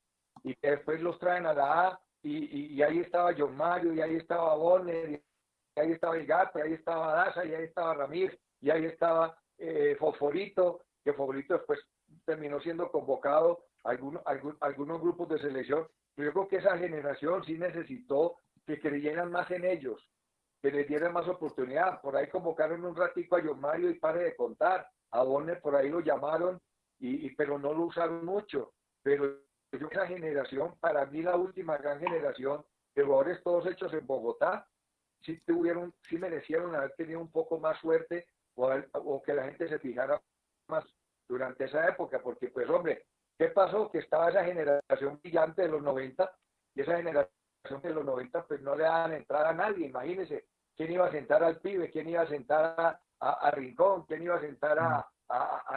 [0.44, 4.00] y después los traen a la A, y, y- y ahí estaba John Mario, y
[4.00, 5.10] ahí estaba Bonner,
[5.76, 9.96] y ahí estaba Igate, ahí estaba Daza, y ahí estaba Ramírez, y ahí estaba eh,
[9.98, 11.80] Fosforito, que Fosforito después
[12.24, 15.86] terminó siendo convocado algunos, algún- algunos grupos de selección.
[16.14, 20.00] Pero yo creo que esa generación sí necesitó que creyeran más en ellos,
[20.60, 22.00] que les dieran más oportunidad.
[22.00, 24.86] Por ahí convocaron un ratico a John Mario y pare de contar.
[25.10, 26.60] A Bonner por ahí lo llamaron,
[26.98, 28.72] y, y- pero no lo usaron mucho.
[29.02, 29.38] Pero
[29.72, 32.64] yo esa generación, para mí la última gran generación
[32.94, 34.66] de jugadores todos hechos en Bogotá,
[35.22, 39.66] sí tuvieron, sí merecieron haber tenido un poco más suerte o, o que la gente
[39.68, 40.20] se fijara
[40.68, 40.84] más
[41.28, 43.06] durante esa época, porque pues hombre,
[43.42, 43.90] ¿qué pasó?
[43.90, 46.31] Que estaba esa generación brillante de los 90
[46.76, 50.92] y esa generación de los 90 pues no le daban entrada a nadie, imagínense, ¿quién
[50.92, 51.90] iba a sentar al pibe?
[51.90, 54.05] ¿Quién iba a sentar a, a- a Rincón?
[54.07, 55.09] ¿Quién iba a sentar a,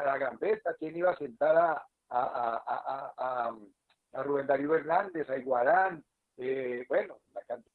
[0.06, 0.76] la Gambetta?
[0.76, 3.52] ¿Quién iba a sentar a,
[4.14, 6.06] Rubén Darío Hernández, a Iguarán?
[6.38, 7.74] Eh, bueno, la cantidad.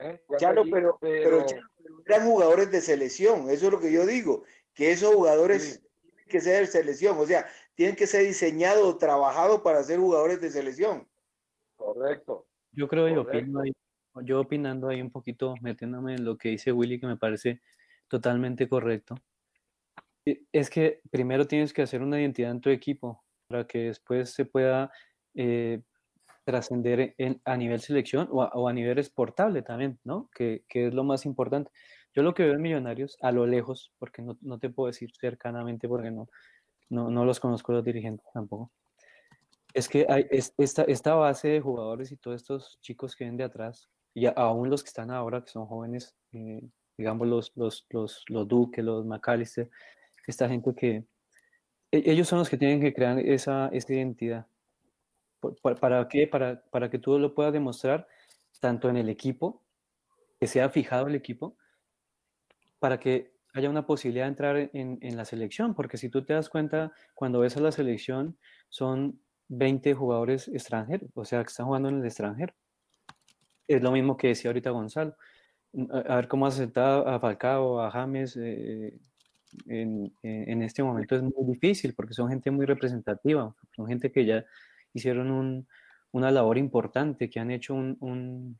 [0.00, 0.24] ¿eh?
[0.38, 4.04] Chalo, Allí, pero, pero, Chalo, pero eran jugadores de selección, eso es lo que yo
[4.06, 7.46] digo, que esos jugadores tienen que ser de selección, o sea,
[7.80, 11.08] tienen que ser diseñados o trabajados para ser jugadores de selección.
[11.76, 12.46] Correcto.
[12.72, 13.38] Yo creo y Correcto.
[13.38, 13.72] opino ahí,
[14.22, 17.62] yo opinando ahí un poquito, metiéndome en lo que dice Willy, que me parece
[18.06, 19.14] totalmente correcto.
[20.26, 24.28] E- Es que primero tienes que hacer una identidad en tu equipo para que después
[24.28, 24.90] se pueda
[25.34, 25.80] eh,
[26.44, 30.28] trascender en- a nivel selección o a, o a nivel exportable también, ¿no?
[30.34, 31.70] Que, que es lo más importante.
[32.14, 35.10] Yo lo que veo en Millonarios, a lo lejos, porque no, no te puedo decir
[35.18, 36.28] cercanamente porque no,
[36.90, 38.70] no, no los conozco los dirigentes tampoco,
[39.74, 43.36] es que hay es- esta, esta base de jugadores y todos estos chicos que ven
[43.36, 46.60] de atrás, y aún los que están ahora, que son jóvenes, eh,
[46.98, 49.70] digamos los, los, los, los Duque, los McAllister,
[50.26, 51.04] esta gente que
[51.92, 54.46] e- ellos son los que tienen que crear esa, esa identidad.
[55.40, 56.26] ¿Por- por- ¿Para qué?
[56.26, 58.06] Para, para que tú lo puedas demostrar
[58.60, 59.62] tanto en el equipo,
[60.40, 61.56] que sea fijado el equipo,
[62.78, 66.34] para que haya una posibilidad de entrar en, en la selección, porque si tú te
[66.34, 71.66] das cuenta, cuando ves a la selección, son 20 jugadores extranjeros, o sea, que están
[71.66, 72.54] jugando en el extranjero.
[73.68, 75.14] Es lo mismo que decía ahorita Gonzalo.
[75.92, 78.98] A, a ver cómo aceptar a Falcao, a James, eh,
[79.66, 84.26] en, en- este momento es muy difícil, porque son gente muy representativa, son gente que
[84.26, 84.44] ya
[84.94, 85.68] hicieron un-
[86.12, 88.58] una labor importante, que han hecho un, un-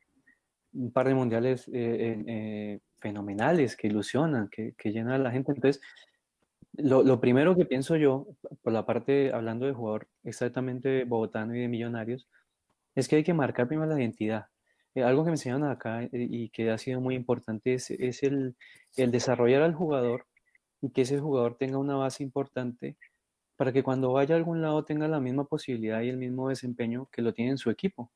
[0.93, 5.51] par de mundiales eh, eh, fenomenales, que ilusionan, que, que llenan a la gente.
[5.51, 5.81] Entonces,
[6.73, 8.27] lo, lo primero que pienso yo,
[8.61, 12.29] por la parte, hablando de jugador exactamente bogotano y de millonarios,
[12.95, 14.45] es que hay que marcar primero la identidad.
[14.95, 18.23] Eh, algo que me enseñaron acá eh, y que ha sido muy importante es, es
[18.23, 18.55] el,
[18.97, 20.25] el desarrollar al jugador
[20.81, 22.97] y que ese jugador tenga una base importante
[23.55, 27.07] para que cuando vaya a algún lado tenga la misma posibilidad y el mismo desempeño
[27.11, 28.11] que lo tiene en su equipo.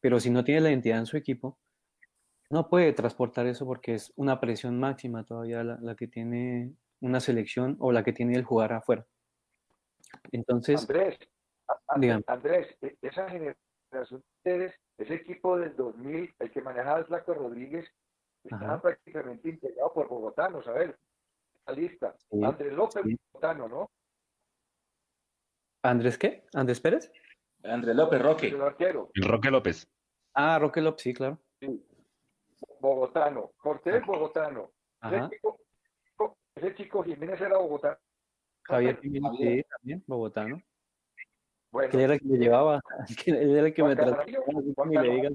[0.00, 1.58] Pero si no tiene la identidad en su equipo,
[2.50, 7.20] no puede transportar eso porque es una presión máxima todavía la, la que tiene una
[7.20, 9.06] selección o la que tiene el jugar afuera.
[10.32, 11.18] Entonces, Andrés,
[11.68, 12.24] a- a- Dígame.
[12.26, 13.56] Andrés, e- esa generación
[13.92, 17.88] de ustedes, ese equipo del 2000, el que manejaba el Flaco Rodríguez,
[18.44, 18.82] estaba Ajá.
[18.82, 20.98] prácticamente integrado por bogotanos, a ver,
[21.66, 22.16] la lista.
[22.30, 23.16] Sí, Andrés López, sí.
[23.32, 23.90] bogotano, ¿no?
[25.82, 26.44] ¿Andrés qué?
[26.52, 27.12] ¿Andrés Pérez?
[27.62, 28.48] Andrés López Roque.
[28.48, 29.88] El arquero, El Roque López.
[30.34, 31.38] Ah, Roque López, sí, claro.
[32.80, 33.52] Bogotano.
[33.58, 34.72] Cortés, bogotano.
[35.02, 35.60] Ese chico,
[36.54, 37.96] ese chico Jiménez era bogotano.
[38.62, 40.62] Javier Jiménez, sí, también, bogotano.
[41.72, 42.80] Bueno, él era el que me llevaba,
[43.24, 44.24] que él era el que Juan me trataba,
[44.74, 45.34] Juan Carlos digan.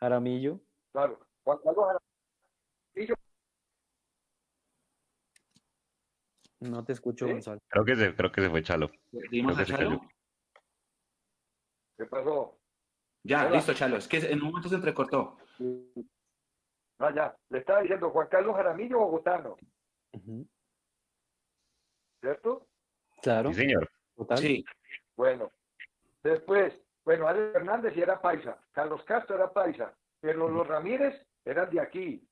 [0.00, 0.60] Jaramillo.
[0.92, 1.18] claro.
[1.44, 1.84] Juan Carlos
[2.94, 3.14] Jaramillo,
[6.60, 7.32] No te escucho, ¿Sí?
[7.32, 7.60] Gonzalo.
[7.68, 8.90] Creo que se, creo que se fue Chalo.
[9.12, 9.98] Perdimos Creo a que se Chalo.
[9.98, 10.10] cayó.
[11.98, 12.58] ¿qué pasó?
[13.22, 13.56] Ya, Hola.
[13.56, 13.96] listo, Chalo.
[13.98, 15.36] Es que en un momento se entrecortó.
[16.98, 19.56] Ah, ya, le estaba diciendo Juan Carlos Jaramillo, bogotano,
[22.20, 22.66] ¿cierto?
[23.22, 23.90] Claro, Sí, señor.
[24.16, 24.38] total.
[24.38, 24.64] Sí.
[25.16, 25.50] Bueno,
[26.22, 31.14] después, bueno, Alex Hernández era paisa, Carlos Castro era paisa, pero los Ramírez
[31.44, 32.28] eran de aquí.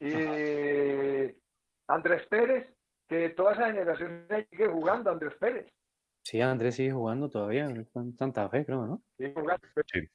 [0.00, 1.36] Eh,
[1.88, 2.72] Andrés Pérez,
[3.08, 5.72] que toda esa generación sigue jugando, Andrés Pérez.
[6.28, 7.88] Sí, Andrés sigue jugando todavía en
[8.18, 9.02] Santa Fe, creo, ¿no?
[9.16, 9.32] Sí.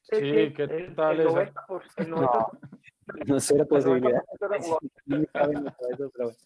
[0.02, 1.52] Sí, que ¿qué tal el esa?
[1.52, 2.58] 90%, el 90%,
[3.26, 4.22] No sé la posibilidad.
[4.38, 4.80] 90% era jugador.
[5.06, 6.38] No me cabe en la cabeza, pero bueno.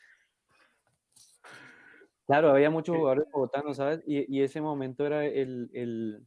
[2.26, 4.02] Claro, había muchos jugadores bogotanos, ¿sabes?
[4.06, 6.26] Y, y ese momento era el, el-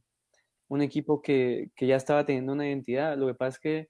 [0.68, 3.16] un equipo que, que ya estaba teniendo una identidad.
[3.18, 3.88] Lo que pasa es que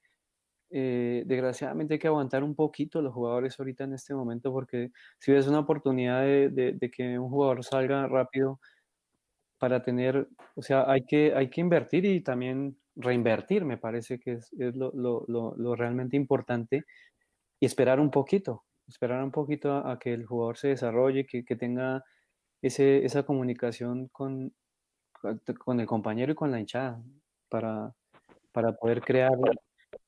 [0.70, 5.30] eh, desgraciadamente hay que aguantar un poquito los jugadores ahorita en este momento, porque si
[5.30, 8.58] ves una oportunidad de, de- de que un jugador salga rápido
[9.62, 14.32] para tener, o sea, hay que, hay que invertir y también reinvertir, me parece que
[14.34, 16.84] es, es lo, lo- lo- lo realmente importante
[17.60, 21.44] y esperar un poquito, esperar un poquito a, a que el jugador se desarrolle, que,
[21.44, 22.04] que tenga
[22.62, 24.54] ese, esa comunicación con,
[25.64, 27.02] con el compañero y con la hinchada
[27.48, 27.94] para,
[28.52, 29.32] para poder crear,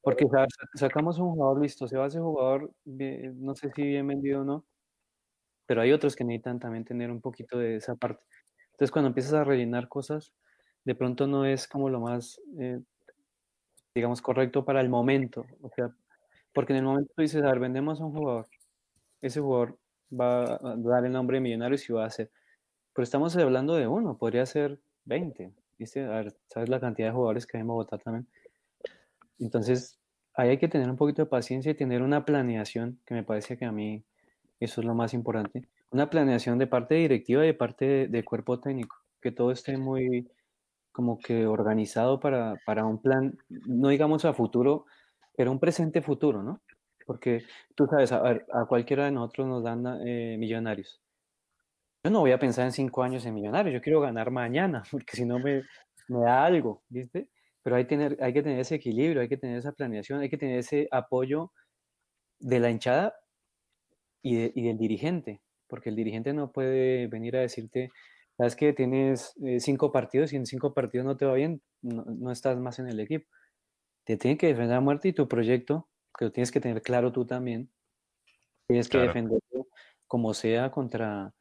[0.03, 4.43] porque sa- sacamos un jugador listo, se va ese jugador, no sé si bien vendido
[4.43, 4.67] o no,
[5.67, 8.25] pero hay otros que necesitan también tener un poquito de esa parte.
[8.75, 10.33] Entonces, cuando empiezas a rellenar cosas,
[10.85, 12.81] de pronto no es como lo más, eh,
[13.95, 15.47] digamos, correcto para el momento.
[16.53, 18.49] Porque en el momento dices, a ver, vendemos a un jugador,
[19.23, 19.79] ese jugador
[20.13, 22.31] va a dar el nombre de Millonarios y va a ser.
[22.93, 25.53] Pero estamos hablando de uno, podría ser 20.
[25.79, 26.05] ¿viste?
[26.05, 28.27] A ver, ¿sabes la cantidad de jugadores que hay en Bogotá también?
[29.39, 30.01] Entonces,
[30.35, 33.57] ahí hay que tener un poquito de paciencia y tener una planeación, que me parece
[33.57, 34.05] que a mí
[34.61, 35.69] eso es lo más importante.
[35.95, 39.79] Una planeación de parte directiva y de parte de, de cuerpo técnico, que todo esté
[39.79, 40.29] muy
[40.91, 44.87] como que organizado para, para un plan, no digamos a futuro,
[45.37, 46.63] pero un presente futuro, ¿no?
[47.07, 47.45] Porque
[47.77, 51.01] tú sabes, a, ver, a cualquiera de nosotros nos dan eh, millonarios.
[52.03, 55.17] Yo no voy a pensar en cinco años en millonarios, yo quiero ganar mañana, porque
[55.17, 55.63] si no me,
[56.09, 57.29] me da algo, ¿viste?
[57.63, 60.39] Pero hay, tener, hay que tener ese equilibrio, hay que tener esa planeación, hay que
[60.39, 61.53] tener ese apoyo
[62.41, 63.15] de la hinchada
[64.23, 65.41] y, de, y del dirigente,
[65.75, 67.91] porque el dirigente no puede venir a decirte,
[68.37, 72.05] sabes que tienes eh, cinco partidos y en cinco partidos no te va bien, no,
[72.05, 73.27] no, estás más en el equipo.
[74.05, 77.11] Te tiene que defender a muerte y tu proyecto, que lo tienes que tener claro
[77.11, 77.73] tú también,
[78.69, 79.09] tienes que claro.
[79.09, 79.67] defenderlo
[80.07, 81.35] como sea contra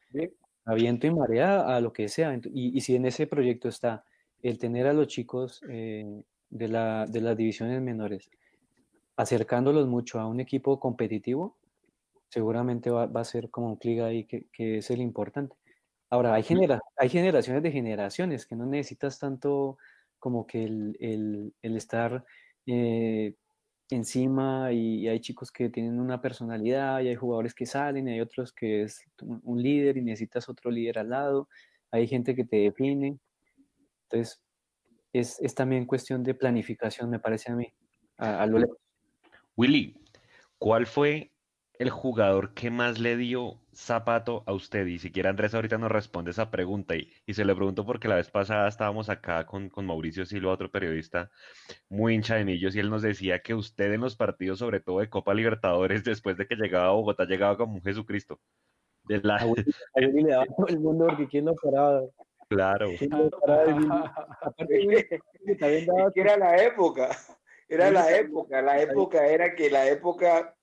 [0.65, 2.33] a viento y marea, a lo que sea.
[2.51, 4.03] Y, y, si en ese proyecto está
[4.41, 8.31] el tener a los chicos eh, de, la, de las divisiones menores,
[9.15, 11.55] acercándolos mucho a un equipo competitivo,
[12.33, 15.55] seguramente va, va a ser como un clic ahí que, que es el importante.
[16.09, 19.77] Ahora, hay, genera hay generaciones de generaciones que no necesitas tanto
[20.17, 22.25] como que el, el, el estar
[22.65, 23.35] eh,
[23.91, 28.13] encima y, y, hay chicos que tienen una personalidad y hay jugadores que salen y
[28.13, 31.49] hay otros que es un líder y necesitas otro líder al lado,
[31.91, 33.19] hay gente que te define.
[34.09, 34.41] Entonces,
[35.13, 37.71] es, es también cuestión de planificación, me parece a mí,
[38.17, 38.77] a, a lo lejos.
[39.55, 39.95] Willy,
[40.57, 41.32] ¿cuál fue
[41.79, 44.85] el jugador que más le dio zapato a usted?
[44.85, 46.95] Y siquiera Andrés ahorita nos responde esa pregunta.
[46.95, 50.51] Y, y se le pregunto porque la vez pasada estábamos acá con, con, Mauricio Silva,
[50.51, 51.31] otro periodista
[51.89, 54.99] muy hincha de millos, y él nos decía que usted en los partidos, sobre todo
[54.99, 58.39] de Copa Libertadores, después de que llegaba a Bogotá, llegaba como un Jesucristo.
[59.05, 59.37] De la...
[59.95, 62.03] Le daba todo el mundo porque quién lo paraba.
[62.47, 62.89] Claro.
[63.01, 66.11] Lo paraba Aparte, Willy, también daba...
[66.11, 67.09] que era la época.
[67.67, 68.61] Era la época.
[68.61, 70.55] La época era que la época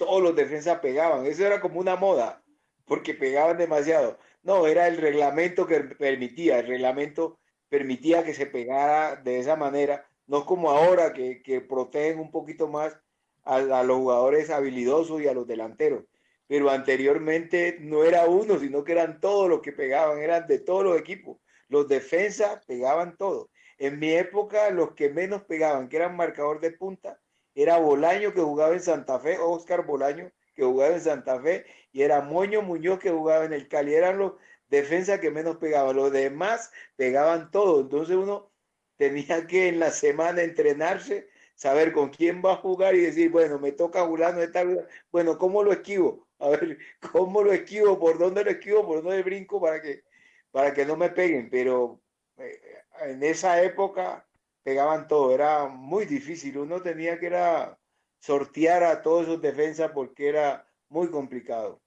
[0.00, 1.26] todos los defensas pegaban.
[1.26, 2.42] Eso era como una moda,
[2.86, 4.18] porque pegaban demasiado.
[4.42, 6.60] No, era el reglamento que permitía.
[6.60, 10.08] El reglamento permitía que se pegara de esa manera.
[10.26, 12.98] No como ahora que, que protegen un poquito más
[13.44, 16.04] a, los jugadores habilidosos y a los delanteros.
[16.46, 20.82] Pero anteriormente no era uno, sino que eran todos los que pegaban, eran de todos
[20.82, 21.36] los equipos.
[21.68, 23.50] Los defensas pegaban todo.
[23.76, 27.20] En mi época, los que menos pegaban, que eran marcador de punta,
[27.54, 32.02] era Bolaño que jugaba en Santa Fe, Oscar Bolaño que jugaba en Santa Fe, y
[32.02, 33.94] era Moño Muñoz que jugaba en el Cali.
[33.94, 34.34] Eran los
[34.68, 35.96] defensas que menos pegaban.
[35.96, 37.80] Los demás pegaban todo.
[37.80, 38.50] Entonces uno
[38.96, 43.58] tenía que en la semana entrenarse, saber con quién va a jugar y decir, bueno,
[43.58, 44.64] me toca Julano, esta...
[45.10, 46.28] bueno, ¿cómo lo esquivo?
[46.38, 46.78] A ver,
[47.12, 47.98] ¿cómo lo esquivo?
[47.98, 48.86] ¿Por dónde lo esquivo?
[48.86, 50.04] ¿Por dónde brinco para que,
[50.50, 51.50] para que no me peguen?
[51.50, 52.00] Pero
[52.38, 52.60] eh,
[53.02, 54.26] en esa época
[54.62, 57.78] pegaban todo, era muy difícil, uno tenía que era
[58.18, 61.80] sortear a todos esos defensas porque era muy complicado.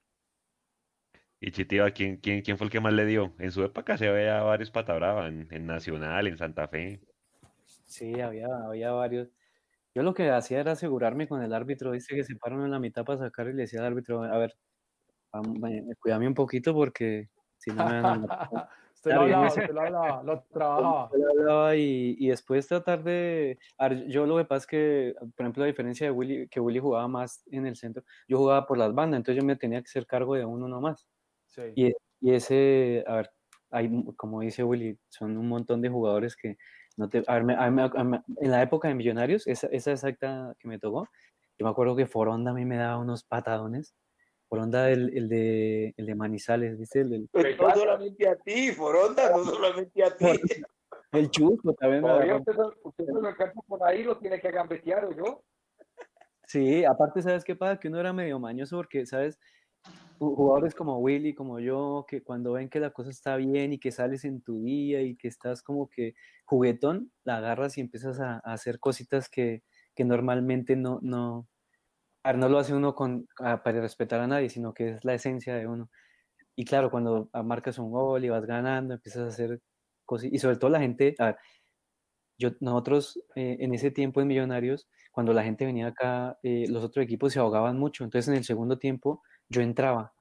[1.40, 3.34] Y Chitiva, ¿quién, quién, ¿quién fue el que más le dio?
[3.38, 7.02] En su época se veía varios patabrava, en, en Nacional, en Santa Fe.
[7.86, 9.30] Sí, había, había varios.
[9.94, 12.80] Yo lo que hacía era asegurarme con el árbitro, dice que se pararon en la
[12.80, 14.56] mitad para sacar y le decía al árbitro, a ver,
[16.00, 18.70] cuídame un poquito porque si no me van a...
[19.04, 21.10] Usted lo hablaba, usted lo hablaba, lo trabajaba.
[21.13, 23.60] Lo hablaba y, y, después tratar de...
[24.08, 27.10] Yo lo que pasa es que, por ejemplo, la diferencia de Willy, que Willy jugaba
[27.10, 30.08] más en el centro, yo jugaba por las bandas, entonces yo me tenía que hacer
[30.08, 31.06] cargo de uno nomás.
[31.47, 31.64] Sí.
[31.76, 33.32] Y, y ese, a ver,
[33.72, 36.58] hay, como dice Willy, son un montón de jugadores que
[36.95, 37.26] no te...
[37.28, 40.70] A ver, a me, a me, en la época de Millonarios, esa, esa exacta que
[40.70, 41.10] me tocó,
[41.60, 43.93] yo me acuerdo que Foronda a mí me daba unos patadones
[44.50, 47.02] Foronda, el, el, de, el de Manizales, ¿viste?
[47.02, 47.28] El.
[47.32, 50.26] Pues no solamente a ti, Foronda, no solamente a ti.
[51.12, 52.02] El Chusco también.
[52.02, 55.44] Todavía usted, usted se lo alcanza por ahí, lo tiene que gambetear, ¿o yo?
[56.46, 57.80] Sí, aparte, ¿sabes qué pasa?
[57.80, 59.39] Que uno era medio mañoso porque, ¿sabes?
[60.20, 63.91] Jugadores como Willy, como yo, que cuando ven que la cosa está bien y que
[63.91, 66.16] sales en tu día y que estás como que
[66.46, 69.64] juguetón, la agarras y empiezas a, a hacer cositas que,
[69.96, 71.48] que normalmente no, no,
[72.32, 75.55] no lo hace uno con, a- para respetar a nadie, sino que es la esencia
[75.55, 75.89] de uno.
[76.55, 79.61] Y claro, cuando ah, marcas un gol y vas ganando, empiezas a hacer
[80.05, 81.38] cosas, y sobre todo la gente, a ver,
[82.38, 86.84] yo, nosotros eh, en ese tiempo en Millonarios, cuando la gente venía acá, eh, los
[86.84, 90.13] otros equipos se ahogaban mucho, entonces en el segundo tiempo yo entraba.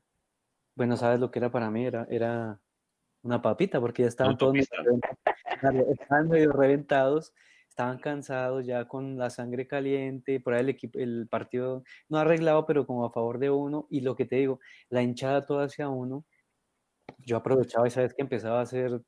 [0.74, 2.60] Bueno, sabes lo que era para mí, era, era
[3.22, 4.66] una papita, porque ya estaban todos medio
[5.90, 7.32] estaban medio reventados,
[7.72, 12.66] estaban cansados ya con la sangre caliente, por ahí el equipo, el partido no arreglado,
[12.66, 14.60] pero como a favor de uno, y lo que te digo,
[14.90, 16.26] la hinchada toda hacia uno,
[17.18, 19.00] yo aprovechaba esa vez que empezaba a hacer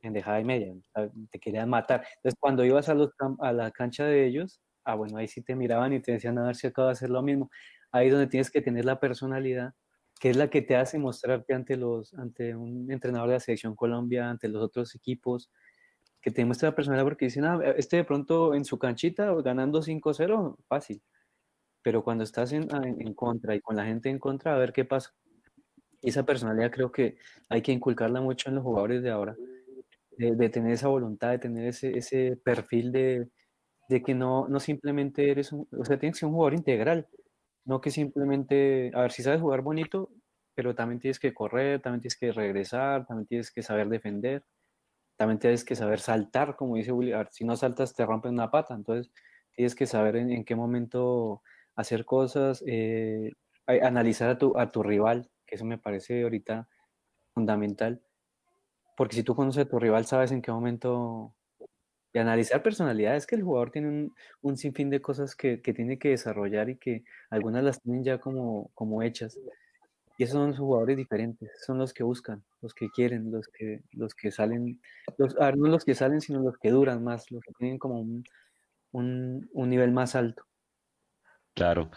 [0.00, 1.12] pendejada y media, ¿sabes?
[1.30, 2.04] te querían matar.
[2.16, 5.54] Entonces, cuando ibas a, los, a la cancha de ellos, ah, bueno, ahí sí te
[5.54, 7.48] miraban y te decían a ver si acabo de hacer lo mismo.
[7.92, 9.74] Ahí es donde tienes que tener la personalidad,
[10.20, 13.76] que es la que te hace mostrarte ante, los, ante un entrenador de la selección
[13.76, 15.50] Colombia, ante los otros equipos,
[16.22, 20.56] que te muestra personalidad porque dicen, ah, este de pronto en su canchita ganando 5-0,
[20.68, 21.02] fácil.
[21.82, 24.58] Pero cuando estás en, ah, en en contra y con la gente en contra, a
[24.58, 25.12] ver qué pasa.
[26.02, 27.16] Esa personalidad creo que
[27.48, 29.36] hay que inculcarla mucho en los jugadores de ahora
[30.20, 33.30] de, de tener esa voluntad, de tener ese, ese perfil de,
[33.88, 37.08] de que no, no simplemente eres un, o sea, tienes que ser un jugador integral,
[37.64, 40.10] no que simplemente, a ver, si sabes jugar bonito,
[40.54, 44.44] pero también tienes que correr, también tienes que regresar, también tienes que saber defender,
[45.20, 48.74] también tienes que saber saltar, como dice ver, si no saltas te rompen una pata,
[48.74, 49.12] entonces
[49.52, 51.42] tienes que saber en, en qué momento
[51.76, 53.32] hacer cosas, eh,
[53.66, 56.70] analizar a tu, a tu rival, que eso me parece ahorita
[57.34, 58.00] fundamental
[58.96, 61.34] porque si tú conoces a tu rival, sabes en qué momento.
[62.12, 65.98] Y analizar personalidades, que el jugador tiene un, un sinfín de cosas que, que tiene
[65.98, 69.38] que desarrollar y que algunas las tienen ya como, como hechas.
[70.20, 73.80] Y esos son los jugadores diferentes, son los que buscan, los que quieren, los que,
[73.92, 74.78] los que salen,
[75.16, 77.78] los, a ver, no los que salen, sino los que duran más, los que tienen
[77.78, 78.22] como un,
[78.92, 80.44] un, un nivel más alto.
[81.54, 81.90] Claro.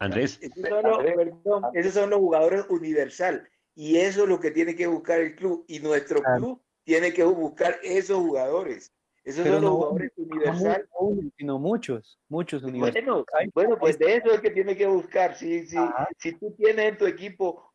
[0.00, 3.48] Andrés, Esos son los, perdón, esos son los jugadores universal.
[3.76, 5.64] Y eso es lo que tiene que buscar el club.
[5.68, 6.36] Y nuestro Claro.
[6.36, 8.92] club tiene que buscar esos jugadores.
[9.28, 10.88] Esos Pero son los no- jugadores No universal.
[11.00, 13.04] uno, sino muchos, muchos universales.
[13.06, 13.24] Bueno,
[13.54, 15.36] bueno, pues de eso es que tiene que buscar.
[15.36, 15.76] Si, si,
[16.18, 17.74] si tú tienes en tu equipo,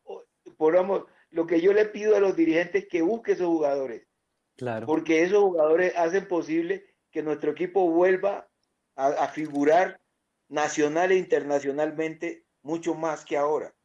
[0.57, 4.07] ponamos, lo que yo le pido a los dirigentes es que busque esos jugadores,
[4.55, 4.87] Claro.
[4.87, 8.47] porque esos jugadores hacen posible que nuestro equipo vuelva
[8.95, 10.01] a, a figurar
[10.49, 13.75] nacional e internacionalmente mucho más que ahora.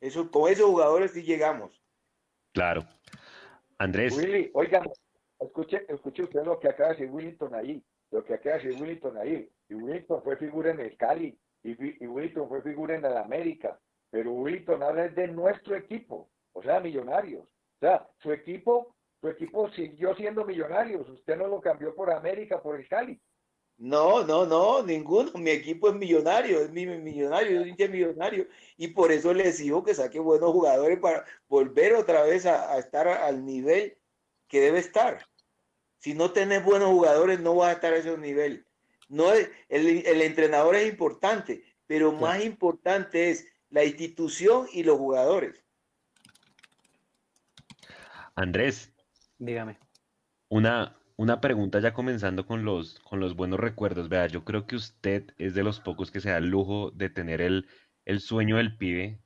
[0.00, 1.82] Eso, con esos jugadores sí llegamos.
[2.52, 2.84] claro.
[3.78, 4.82] Andrés, Willy, oigan,
[5.40, 8.80] escuche, escuche usted lo que acaba de decir Willington ahí, lo que acaba de decir
[8.80, 9.50] Willington ahí.
[9.68, 13.78] Y Willington fue figura en el Cali, y, y Willington fue figura en el América,
[14.10, 17.44] pero Willington ahora es de nuestro equipo, o sea, millonarios.
[17.44, 22.60] O sea, su equipo, su equipo siguió siendo millonarios, usted no lo cambió por América,
[22.60, 23.20] por el Cali.
[23.80, 25.32] No, no, no, ninguno.
[25.36, 28.46] Mi equipo es millonario, es mi mi millonario, yo soy millonario.
[28.76, 33.08] Y por eso les digo que saque buenos jugadores para volver otra vez a, estar
[33.08, 33.96] al nivel
[34.48, 35.26] que debe estar.
[36.00, 38.66] Si no tenés buenos jugadores, no vas a estar a ese nivel.
[39.08, 44.96] No es, el, el entrenador es importante, pero más importante es la institución y los
[44.98, 45.64] jugadores.
[48.34, 48.94] Andrés,
[49.38, 49.78] Dígame.
[50.48, 54.08] una, una pregunta ya comenzando con los, con los buenos recuerdos.
[54.08, 57.10] Vea, yo creo que usted es de los pocos que se da el lujo de
[57.10, 57.68] tener el,
[58.06, 59.20] el sueño del pibe,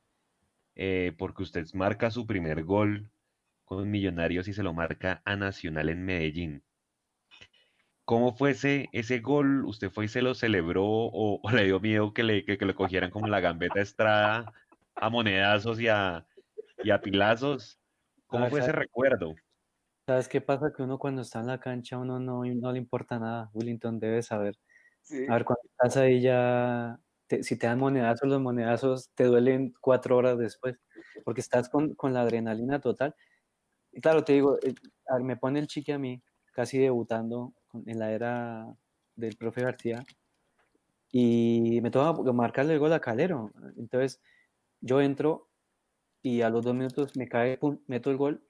[0.74, 3.12] eh, porque usted marca su primer gol
[3.64, 6.64] con Millonarios y se lo marca a Nacional en Medellín.
[8.04, 9.64] ¿Cómo fue ese, ese gol?
[9.64, 12.64] ¿Usted fue y se lo celebró o, o le dio miedo que le, que, que
[12.66, 14.52] lo cogieran como la gambeta Estrada
[14.94, 16.26] a monedazos y a,
[16.82, 17.80] y a pilazos?
[18.26, 18.82] ¿Cómo ver, fue ese ¿sabe?
[18.84, 19.34] recuerdo?
[20.06, 20.70] ¿Sabes qué pasa?
[20.76, 23.50] Que uno cuando está en la cancha, uno no, no le importa nada.
[23.54, 24.58] Willington debe saber.
[25.00, 25.24] Sí.
[25.26, 29.72] A ver, cuando estás ahí ya, te- si te dan monedazos, los monedazos te duelen
[29.80, 30.76] cuatro horas después,
[31.24, 33.14] porque estás con, con la adrenalina total.
[34.02, 34.74] Claro, te digo, eh,
[35.22, 36.22] me pone el chique a mí,
[36.52, 37.54] casi debutando
[37.86, 38.66] en la era
[39.16, 40.04] del profe García,
[41.10, 43.52] y me toca marcarle el gol a Calero.
[43.76, 44.20] Entonces,
[44.80, 45.48] yo entro
[46.22, 48.44] y a los dos minutos me cae, meto el gol,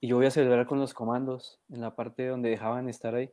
[0.00, 3.32] y yo voy a celebrar con los comandos en la parte donde dejaban estar ahí.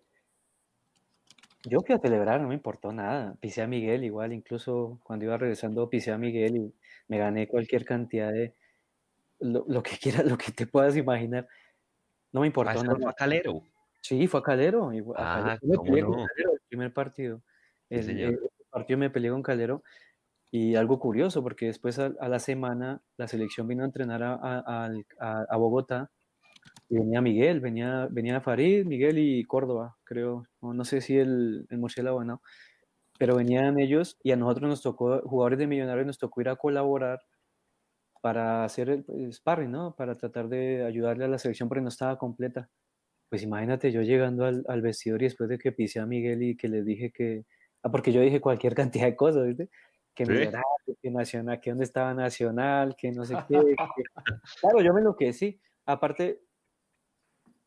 [1.68, 3.36] Yo fui a celebrar, no me importó nada.
[3.40, 6.74] Pisé a Miguel igual, incluso cuando iba regresando pisé a Miguel y
[7.08, 8.56] me gané cualquier cantidad de
[9.54, 11.48] lo, lo que quieras, lo que te puedas imaginar.
[12.32, 12.94] No me Ah, nada.
[12.94, 13.62] gol fue a Calero.
[14.02, 14.90] Sí, fue a Calero.
[14.90, 15.60] a Ah, Calero.
[15.84, 16.28] Me con no.
[16.28, 17.42] Calero el primer partido.
[17.90, 18.40] Sí, El, el
[18.70, 19.84] partido me peleé con Calero.
[20.52, 24.34] Y algo curioso, porque después a, a la semana la selección vino a entrenar a,
[24.36, 24.90] a-
[25.50, 26.12] a- Bogotá
[26.88, 30.48] y venía Miguel, venía, venía Farid, Miguel y Córdoba, creo.
[30.62, 32.42] No, no sé si el, el murciélago o no.
[33.18, 36.56] pero venían ellos y a nosotros nos tocó, jugadores de Millonarios, nos tocó ir a
[36.58, 37.22] colaborar
[38.26, 39.94] para hacer el pues, sparring, ¿no?
[39.96, 42.72] Para tratar de ayudarle a la selección porque no estaba completa.
[43.30, 46.58] Pues imagínate yo llegando al, al vestidor y después de que pisé a Miguel y
[46.58, 47.46] que les dije que,
[47.84, 49.70] ah, porque yo dije cualquier cantidad de cosas, ¿viste?
[50.16, 50.32] Que Sí.
[50.32, 50.64] Millonarios,
[51.04, 53.60] que Nacional, que dónde estaba Nacional, que no sé qué.
[53.96, 54.04] que-
[54.60, 55.62] Claro, yo me enloquecí.
[55.86, 56.42] Aparte,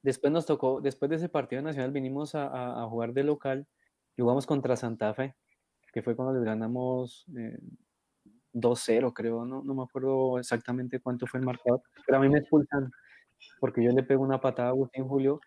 [0.02, 3.64] después nos tocó, después de ese partido nacional, vinimos a, a- a jugar de local
[4.16, 5.36] y jugamos contra Santa Fe,
[5.92, 7.60] que fue cuando les ganamos eh,
[8.60, 12.38] 2-0, creo, no, no me acuerdo exactamente cuánto fue el marcador, pero a mí me
[12.38, 12.90] expulsan
[13.60, 15.40] porque yo le pego una patada a Agustín Julio.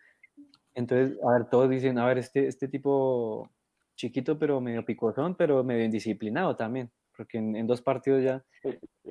[0.74, 3.50] Entonces, a ver, todos dicen, a ver, este, este tipo
[3.96, 8.44] chiquito, pero medio picosón, pero medio indisciplinado también, porque en, en dos partidos ya,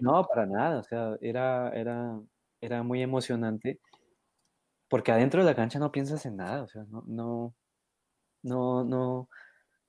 [0.01, 2.19] no, para nada, o sea, era, era,
[2.61, 3.79] era muy emocionante,
[4.89, 7.55] porque adentro de la cancha no piensas en nada, o sea, no, no,
[8.43, 9.29] no, no,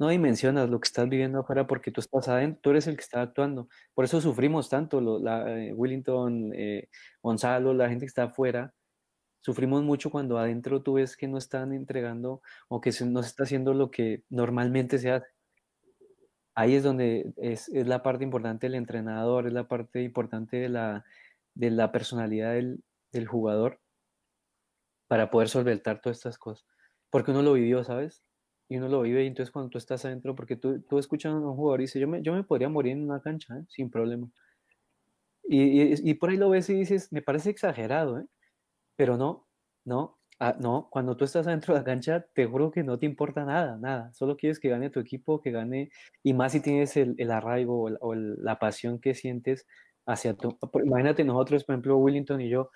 [0.02, 3.04] no dimensionas lo que estás viviendo afuera porque tú estás adentro, tú eres el que
[3.04, 3.70] está actuando.
[3.94, 6.90] Por eso sufrimos tanto, lo- la, eh, Willington, eh,
[7.22, 8.74] Gonzalo, la gente que está afuera,
[9.42, 13.30] sufrimos mucho cuando adentro tú ves que no están entregando o que se- no se
[13.30, 15.28] está haciendo lo que normalmente se hace.
[16.56, 20.70] Ahí es donde es, es la parte importante del entrenador, es la parte importante de
[20.70, 21.06] la,
[21.54, 23.80] de la personalidad del, del jugador
[25.08, 26.66] para poder solventar todas estas cosas.
[27.10, 28.24] Porque uno lo vivió, ¿sabes?
[28.72, 31.38] Y uno lo vive y entonces cuando tú estás adentro, porque tú, tú escuchas a
[31.38, 33.66] un jugador y dices, yo me, yo me podría morir en una cancha, ¿eh?
[33.70, 34.30] sin problema.
[35.44, 38.26] Y, y, y por ahí lo ves y dices, me parece exagerado, ¿eh?
[38.98, 39.48] Pero no,
[39.86, 43.06] no, ah, no, cuando tú estás adentro de la cancha, te juro que no te
[43.08, 44.14] importa nada, nada.
[44.14, 45.92] Solo quieres que gane tu equipo, que gane,
[46.24, 49.68] y más si tienes el, el arraigo o, el- o el- la pasión que sientes
[50.08, 50.58] hacia tu...
[50.60, 52.72] por- Imagínate nosotros, por ejemplo, Willington y yo,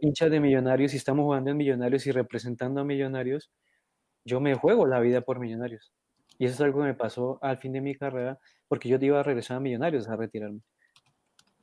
[0.00, 3.52] hinchas de Millonarios, y estamos jugando en Millonarios y representando a Millonarios,
[4.24, 5.92] yo me juego la vida por Millonarios.
[6.38, 9.20] Y eso es algo que me pasó al fin de mi carrera, porque yo iba
[9.20, 10.60] a regresar a Millonarios a retirarme.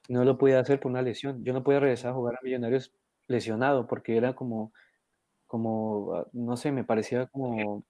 [0.09, 1.43] No lo podía hacer por una lesión.
[1.43, 2.93] Yo no podía regresar a jugar a Millonarios
[3.27, 4.73] lesionado, porque era como,
[5.47, 7.85] como, ah, no sé, me parecía como,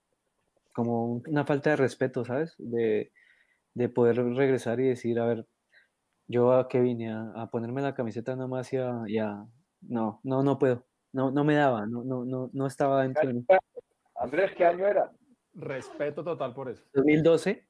[0.74, 2.56] como un- una falta de respeto, ¿sabes?
[2.60, 3.12] De,
[3.76, 5.48] de poder regresar y decir, a ver,
[6.28, 9.20] yo a qué vine a, a ponerme la camiseta nomás y a, y
[9.82, 13.36] no, no, no puedo, no, no me daba, no, no, no, no estaba dentro de
[13.36, 13.48] mí.
[14.22, 15.12] Andrés, ¿qué año era?
[15.54, 16.84] Respeto total por eso.
[16.94, 17.68] 2012,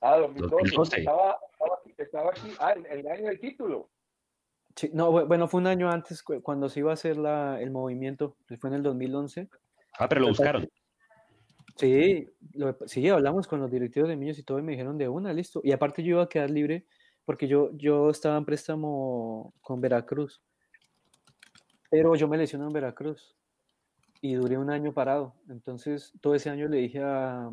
[0.00, 0.50] Ah, 2012.
[0.56, 0.98] 2012.
[0.98, 2.52] Estaba, estaba, aquí- estaba aquí.
[2.58, 3.90] Ah, el, el año del título.
[4.74, 7.60] sí, no, bu- bueno, fue un año antes cu- cuando se iba a hacer la,
[7.60, 9.48] el movimiento, fue en el 2011.
[9.98, 10.68] Ah, pero lo buscaron.
[11.76, 15.08] Sí, lo- sí, hablamos con los directivos de Millos y todo y me dijeron de
[15.08, 15.60] una, listo.
[15.62, 16.84] Y aparte yo iba a quedar libre
[17.24, 20.42] porque yo, yo estaba en préstamo con Veracruz,
[21.90, 23.36] pero yo me lesioné en Veracruz
[24.22, 25.36] y duré un año parado.
[25.50, 27.52] Entonces, todo ese año le dije a-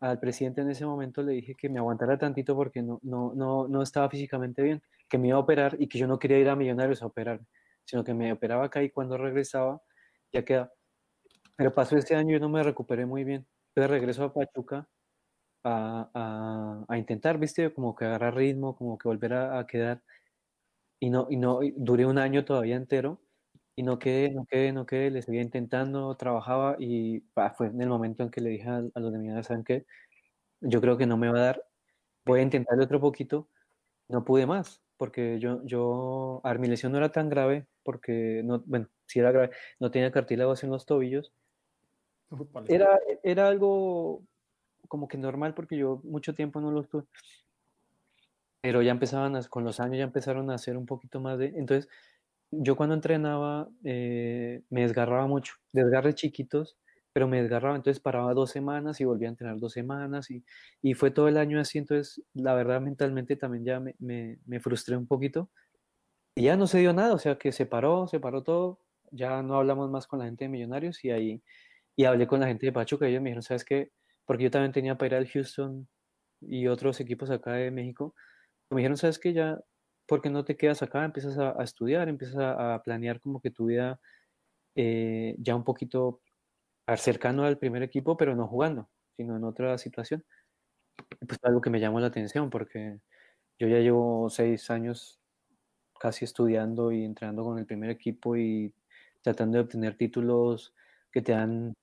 [0.00, 3.68] al presidente en ese momento, le dije que me aguantara tantito porque no, no, no,
[3.68, 6.48] no estaba físicamente bien, que me iba a operar y que yo no quería ir
[6.50, 7.40] a Millonarios a operar,
[7.84, 9.82] sino que me operaba acá y cuando regresaba
[10.32, 10.72] ya queda.
[11.56, 13.46] Pero pasó este año y no me recuperé muy bien.
[13.68, 14.88] Entonces regreso a Pachuca
[15.64, 20.02] a, a- a intentar, viste, como que agarrar ritmo, como que volver a, a quedar.
[21.00, 23.23] Y no, y no, y duré un año todavía entero
[23.76, 27.80] y no quedé, no quedé, no quedé, le seguía intentando, trabajaba y pa, fue en
[27.82, 29.86] el momento en que le dije a, a los de mi edad, ¿saben qué?
[30.60, 31.64] Yo creo que no me va a dar,
[32.26, 33.48] voy a intentarle otro poquito,
[34.08, 38.42] no pude más, porque yo, yo, a ver, mi lesión no era tan grave, porque,
[38.44, 39.50] no, bueno, sí era grave,
[39.80, 41.32] no tenía cartílagos en los tobillos,
[42.68, 44.22] era, era algo
[44.88, 47.04] como que normal porque yo mucho tiempo no lo tuve.
[48.62, 51.46] Pero ya empezaban, a- con los años ya empezaron a hacer un poquito más de...
[51.56, 51.88] Entonces,
[52.62, 56.78] yo cuando entrenaba eh, me desgarraba mucho, desgarres chiquitos,
[57.12, 60.44] pero me desgarraba, entonces paraba dos semanas y volvía a entrenar dos semanas y,
[60.82, 64.60] y fue todo el año así, entonces la verdad mentalmente también ya me, me, me
[64.60, 65.50] frustré un poquito
[66.34, 68.80] y ya no se dio nada, o sea que se paró, se paró todo,
[69.10, 71.42] ya no hablamos más con la gente de Millonarios y ahí
[71.96, 73.92] y hablé con la gente de Pachuca y ellos me dijeron, ¿sabes qué?
[74.26, 75.88] Porque yo también tenía para ir al Houston
[76.40, 78.14] y otros equipos acá de México.
[78.70, 79.32] Me dijeron, ¿sabes qué?
[79.34, 79.60] Ya,
[80.06, 81.04] ¿por qué no te quedas acá?
[81.04, 84.00] Empiezas a, estudiar, empiezas a, planear como que tu vida
[84.76, 86.20] eh, ya un poquito
[86.96, 90.24] cercano al primer equipo, pero no jugando, sino en otra situación.
[91.26, 93.00] Pues algo que me llamó la atención porque
[93.58, 95.20] yo ya llevo seis años
[95.98, 98.74] casi estudiando y entrenando con el primer equipo y
[99.22, 100.74] tratando de obtener títulos
[101.10, 101.74] que te dan,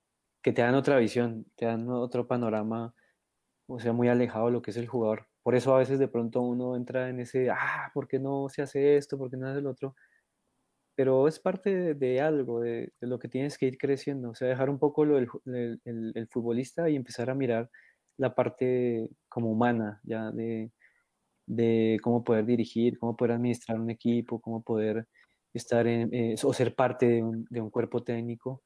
[0.44, 2.94] que te dan otra visión, te dan otro panorama,
[3.68, 5.31] o sea, muy alejado de lo que es el jugador.
[5.44, 8.62] Por eso a veces de pronto uno entra en ese, ah, ¿por qué no se
[8.64, 9.18] hace esto?
[9.18, 9.96] ¿Por qué no hace lo otro?
[10.96, 14.70] Pero es parte de, algo, de, lo que tienes que ir creciendo, o sea, dejar
[14.70, 15.28] un poco lo el,
[15.86, 17.70] el- el futbolista y empezar a mirar
[18.18, 20.72] la parte como humana, ya de,
[21.48, 25.08] de cómo poder dirigir, cómo poder administrar un equipo, cómo poder
[25.54, 28.64] estar eh, o ser parte de un, de un cuerpo técnico.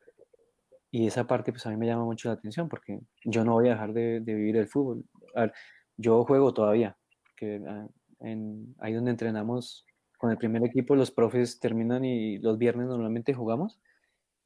[0.91, 3.67] Y esa parte pues a mí me llama mucho la atención porque yo no voy
[3.67, 5.03] a dejar de, de vivir el fútbol.
[5.35, 5.53] A ver,
[5.97, 6.97] yo juego todavía,
[7.37, 7.87] que ah,
[8.19, 9.85] en, ahí donde entrenamos
[10.17, 13.79] con el primer equipo, los profes terminan y los viernes normalmente jugamos.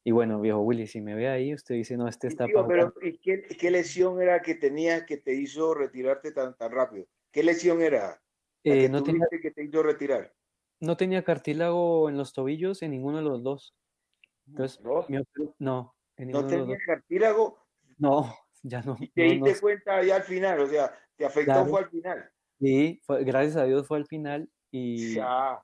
[0.02, 2.46] Y bueno, viejo Willy, si me ve ahí, usted dice, no, este está...
[2.46, 3.06] Tío, pero jugar".
[3.06, 7.06] ¿y qué, qué lesión era que tenías que te hizo retirarte tan, tan rápido?
[7.30, 8.20] ¿Qué lesión era?
[8.64, 10.34] Eh, no, tenía, que te hizo retirar.
[10.80, 13.74] no tenía cartílago en los tobillos en ninguno de los dos.
[14.48, 15.06] Entonces, ¿No?
[15.08, 15.18] mi
[15.58, 16.78] no, en ¿No dos.
[16.84, 17.58] cartílago?
[17.98, 18.96] No, ya no.
[19.00, 21.66] Y te no, no diste cuenta ya al final, o sea, te afectó Claro.
[21.70, 22.30] fue al final.
[22.58, 25.60] Sí, fue- gracias a Dios fue al final y Ya,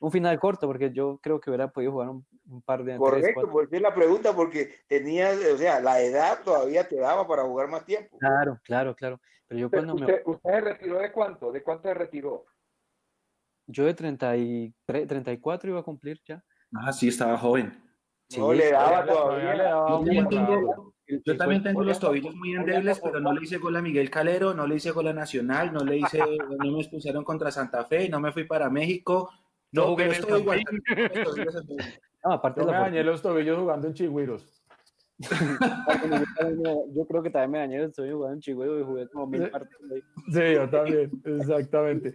[0.00, 2.98] un final corto porque yo creo que hubiera podido jugar un, un par de tres,
[2.98, 3.52] correcto, cuatro.
[3.52, 7.68] pues es la pregunta porque tenías, o sea, la edad todavía te daba para jugar
[7.68, 8.18] más tiempo.
[8.18, 9.20] Claro, claro, claro.
[9.46, 11.52] Pero yo cuando me, ¿Usted, ¿Usted se retiró de cuánto?
[11.52, 12.44] ¿De cuánto se retiró?
[13.66, 16.42] yo de 33, 34 iba a cumplir ya.
[16.74, 17.72] Ah, sí, estaba joven.
[18.36, 23.20] No le daba Todavía le daba Yo yo también tengo los tobillos muy endebles, pero
[23.20, 25.98] no le hice gol a Miguel Calero, no le hice gol a Nacional, no le
[25.98, 29.30] hice, no me expulsaron contra Santa Fe, no me fui para México.
[29.72, 30.62] No No, jugué pero en el estoy igual.
[32.24, 34.61] No, aparte me dañé los tobillos jugando en chigüiros.
[36.94, 39.92] yo, creo que también me dañé, estoy jugando en Chihuahua y jugué como mil partidos.
[39.92, 40.02] ahí.
[40.32, 42.14] Sí, yo también, exactamente.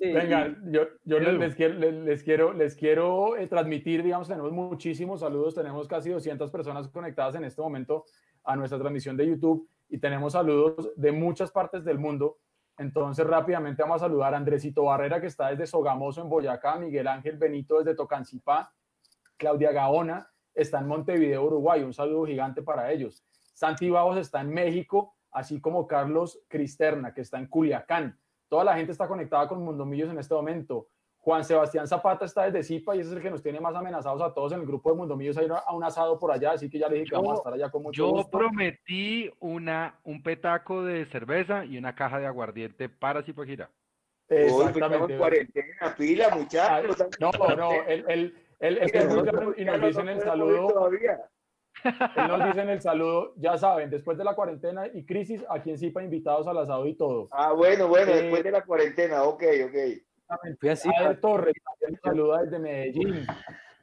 [0.00, 4.52] Venga, yo, yo les, les quiero, les, les quiero, les quiero eh, transmitir, digamos, tenemos
[4.52, 8.04] muchísimos saludos, tenemos casi 200 personas conectadas en este momento
[8.44, 12.38] a nuestra transmisión de YouTube y tenemos saludos de muchas partes del mundo.
[12.78, 17.08] Entonces, rápidamente vamos a saludar a Andresito Barrera, que está desde Sogamoso, en Boyacá, Miguel
[17.08, 18.72] Ángel Benito desde Tocancipá,
[19.36, 23.24] Claudia Gaona está en Montevideo, Uruguay, un saludo gigante para ellos.
[23.54, 28.18] Santi Bajos está en México, así como Carlos Cristerna, que está en Culiacán.
[28.48, 30.88] Toda la gente está conectada con Mundomillos en este momento.
[31.18, 34.22] Juan Sebastián Zapata está desde Zipa y ese es el que nos tiene más amenazados
[34.22, 36.70] a todos en el grupo de Mundomillos a ir a un asado por allá, así
[36.70, 38.38] que ya le dije que vamos a Yo- estar allá con mucho Yo gusto.
[38.38, 43.22] prometí una, un petaco de cerveza y una caja de aguardiente para
[44.28, 45.12] pues estamos Exactamente.
[45.14, 46.96] en cuarentena, pila, muchachos.
[47.18, 48.80] No, no, él, él, él,
[49.56, 50.90] y nos dicen el saludo.
[51.84, 55.70] Él nos dice en el saludo, ya saben, después de la cuarentena y crisis, aquí
[55.70, 57.28] en Zipa invitados al asado y todo.
[57.30, 60.58] Ah, bueno, bueno, Eh, después de la cuarentena, ok, ok.
[60.58, 61.54] fui Ader Torres
[61.88, 63.26] nos saluda desde Medellín.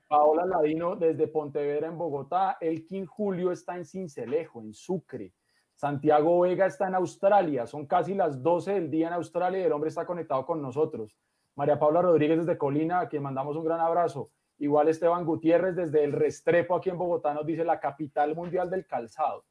[0.08, 2.58] Paola Ladino desde Pontevedra en Bogotá.
[2.62, 5.34] Elkin Julio está en Cincelejo, en Sucre.
[5.74, 7.66] Santiago Vega está en Australia.
[7.66, 11.18] Son casi las 12 del día en Australia y el hombre está conectado con nosotros.
[11.56, 14.30] María Paula Rodríguez desde Colina, a quien mandamos un gran abrazo.
[14.58, 18.86] Igual Esteban Gutiérrez desde El Restrepo aquí en Bogotá nos dice la capital mundial del
[18.86, 19.44] calzado.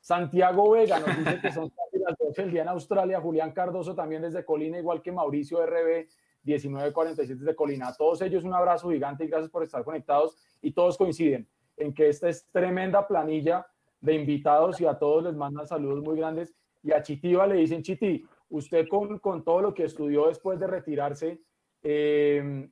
[0.00, 3.20] Santiago Vega nos dice que son casi las 12 del día en Australia.
[3.20, 6.08] Julián Cardoso también desde Colina, igual que Mauricio RB
[6.42, 7.88] 1947 desde Colina.
[7.88, 10.36] A todos ellos un abrazo gigante y gracias por estar conectados.
[10.60, 13.66] Y todos coinciden en que esta es tremenda planilla
[14.00, 16.54] de invitados y a todos les mandan saludos muy grandes.
[16.82, 20.66] Y a Chitiva le dicen, Chiti, usted con, con todo lo que estudió después de
[20.66, 21.40] retirarse,
[21.82, 22.68] eh,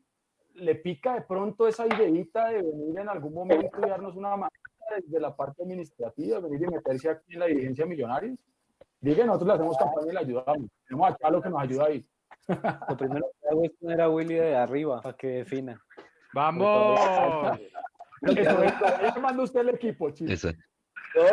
[0.55, 4.51] ¿le pica de pronto esa ideita de venir en algún momento y darnos una mano
[4.97, 8.37] desde la parte administrativa, venir y meterse aquí en la dirigencia Millonarios?
[9.01, 10.71] Diga, nosotros le hacemos campaña y le ayudamos.
[10.87, 12.07] Tenemos a Chalo que nos ayuda ahí.
[12.89, 15.81] lo primero que hago es poner a Willy de arriba para que defina.
[16.35, 17.01] ¡Vamos!
[18.23, 20.33] Eso es, ahí manda usted el equipo, chicos.
[20.45, 20.51] Eso.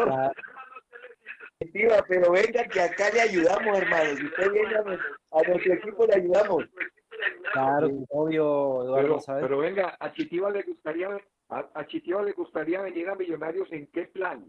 [0.10, 0.32] Ah,
[2.08, 4.16] pero venga que acá le ayudamos, hermano.
[4.16, 6.64] Si usted viene a, nuestro- a nuestro equipo, le ayudamos.
[7.54, 9.44] Claro, obvio, Eduardo, Pero, ¿sabes?
[9.44, 11.10] pero venga, a Chitiva le gustaría,
[11.50, 14.46] a, a Chitiva le gustaría venir a Millonarios en qué plan?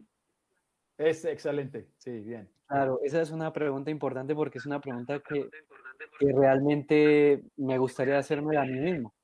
[0.99, 2.49] Es excelente, sí, bien.
[2.67, 5.49] Claro, esa es una pregunta importante porque es una pregunta que,
[6.19, 9.15] que realmente me gustaría hacerme a mí mismo.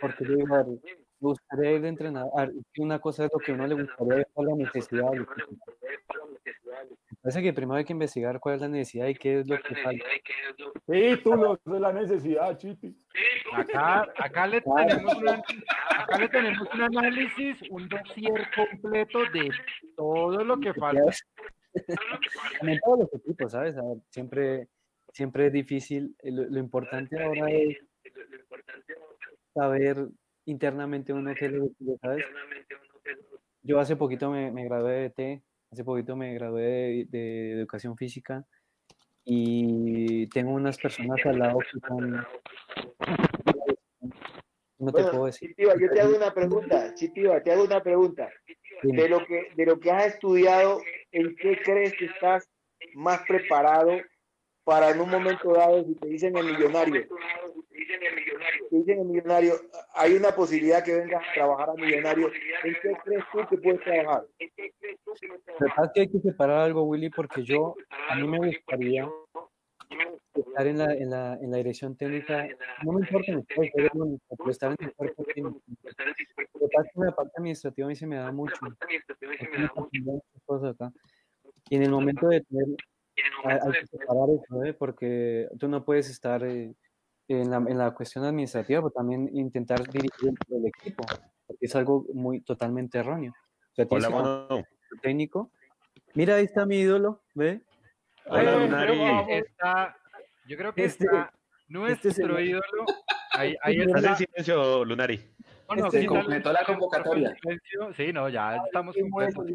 [0.00, 0.78] Porque yo digo, me
[1.20, 1.96] gustaría ir de
[2.72, 5.10] que una cosa es lo que a uno le gustaría es la necesidad.
[7.24, 9.74] Parece que primero hay que investigar cuál es la necesidad y qué es lo que
[9.76, 10.04] falta.
[10.86, 12.94] Sí, tú lo de la necesidad, Chiti.
[13.54, 15.42] Acá, acá, le tenemos una-
[15.88, 19.50] acá le tenemos un análisis, un dossier completo de
[19.96, 21.02] todo lo que falta.
[22.60, 23.74] En todos los equipos, ¿sabes?
[23.74, 24.68] Ver, siempre,
[25.12, 26.14] siempre es difícil.
[26.22, 27.78] Lo, lo importante ahora es
[29.54, 30.08] saber
[30.44, 32.24] internamente uno qué le gusta, ¿sabes?
[33.62, 35.42] Yo hace poquito me, me gradué de T,
[35.74, 38.44] hace poquito me gradué de, de educación física
[39.24, 42.26] y tengo unas personas al lado que son...
[44.78, 45.48] No te Bueno, puedo decir.
[45.50, 46.94] Chitiva, yo te hago una pregunta.
[46.94, 48.28] Chitiva, te hago una pregunta.
[48.82, 52.50] De lo que, de lo que has estudiado, ¿en qué crees que estás
[52.94, 53.92] más preparado
[54.64, 57.06] para en un momento dado, si te dicen el millonario,
[57.86, 59.54] te dicen el millonario,
[59.94, 62.30] hay una posibilidad que vengas a trabajar a millonario,
[62.64, 64.26] ¿en qué crees tú que puedes trabajar?
[64.38, 67.74] Lo que pasa es que hay que separar algo, Willy, porque yo,
[68.08, 69.08] a mí me gustaría
[70.34, 72.48] estar en la, en la, en la dirección técnica,
[72.84, 75.60] no me importa en el pero estar en el cuerpo técnico.
[75.82, 75.90] Lo
[76.60, 78.54] que pasa es que la parte administrativa a mí se me da mucho.
[81.70, 82.66] Y en el momento de tener,
[83.44, 84.74] hay, hay que separar eso, ¿eh?
[84.74, 86.74] porque tú no puedes estar eh,
[87.28, 91.04] en, la, en la cuestión administrativa, pero también intentar dirigir el equipo,
[91.46, 93.32] porque es algo muy totalmente erróneo.
[93.72, 94.16] O sea, tienes Hola,
[94.48, 94.64] mano.
[95.02, 95.50] técnico.
[96.14, 97.60] Mira, ahí está mi ídolo, ¿ve?
[98.26, 98.98] Hola, Lunari.
[98.98, 99.26] vamos.
[99.30, 99.96] Está,
[100.46, 101.32] yo creo que Este- está
[101.68, 102.40] nuestro señor.
[102.40, 102.84] ídolo.
[103.32, 104.12] Ahí, ahí Este está.
[104.12, 105.34] Haz el silencio, Lunari.
[105.68, 107.34] No, no, este completó la convocatoria.
[107.96, 109.46] Sí, no, ya estamos completos.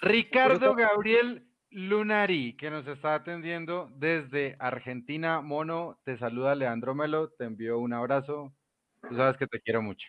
[0.00, 5.40] Ricardo Gabriel Lunari, que nos está atendiendo desde Argentina.
[5.40, 8.52] Mono, te saluda Leandro Melo, te envío un abrazo.
[9.08, 10.08] Tú sabes que te quiero mucho.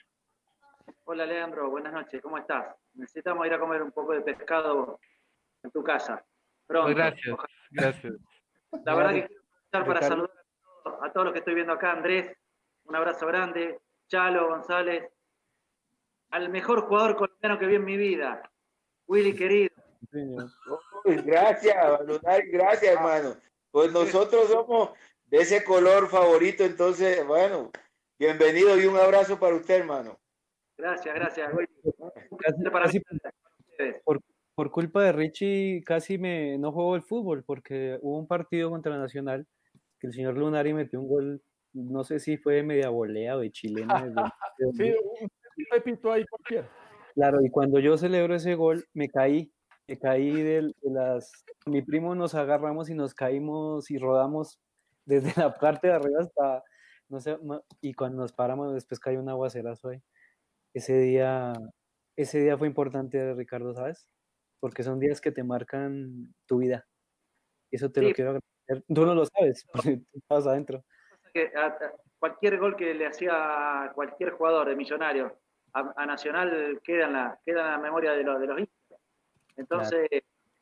[1.04, 2.76] Hola Leandro, buenas noches, ¿cómo estás?
[2.96, 5.00] Necesitamos ir a comer un poco de pescado
[5.62, 6.26] en tu casa.
[6.66, 6.88] Pronto.
[6.88, 7.54] Pues gracias, Ojalá.
[7.70, 8.14] gracias.
[8.86, 11.74] La verdad que quiero empezar para saludar a todos, a todos los que estoy viendo
[11.74, 11.92] acá.
[11.92, 12.36] Andrés,
[12.86, 13.80] un abrazo grande.
[14.08, 15.10] Chalo González,
[16.32, 18.42] al mejor jugador colombiano que vi en mi vida,
[19.06, 19.76] Willy querido.
[20.12, 20.36] Uy,
[21.06, 21.76] Gracias,
[22.06, 23.36] Lunari, gracias, hermano.
[23.72, 24.92] Pues nosotros somos
[25.26, 27.72] de ese color favorito, entonces, bueno,
[28.20, 30.20] bienvenido y un abrazo para usted, hermano.
[30.78, 31.52] Gracias, gracias,
[32.40, 33.02] Casi- para casi
[33.70, 34.02] ustedes.
[34.56, 38.98] por culpa de Richie casi me no juego el fútbol porque hubo un partido contra
[38.98, 39.48] Nacional
[40.00, 41.42] que el señor Lunari metió un gol,
[41.74, 43.94] no sé si fue de media volea o de chilena.
[44.74, 46.70] Sí, un pepito ahí cualquiera.
[47.16, 49.52] Claro, y cuando yo celebro ese gol, me caí,
[49.88, 51.32] me caí del- de, las...
[51.66, 54.60] Mi primo nos agarramos y nos caímos y rodamos
[55.06, 56.64] desde la parte de arriba hasta,
[57.10, 57.38] no sé,
[57.82, 60.02] y cuando nos paramos después cayó un aguacerazo ahí.
[60.74, 61.54] Ese día,
[62.16, 64.08] ese día fue importante, Ricardo, ¿sabes?
[64.60, 66.88] Porque son días que te marcan tu vida.
[67.72, 68.14] Eso te lo Sí.
[68.14, 68.86] quiero agradecer.
[68.94, 70.84] Tú no lo sabes, porque tú estabas adentro.
[71.34, 75.40] que a- a- cualquier gol que le hacía a cualquier jugador de Millonario
[75.74, 78.60] a, a Nacional queda en, la, queda en la memoria de, los de los
[79.58, 80.10] Entonces,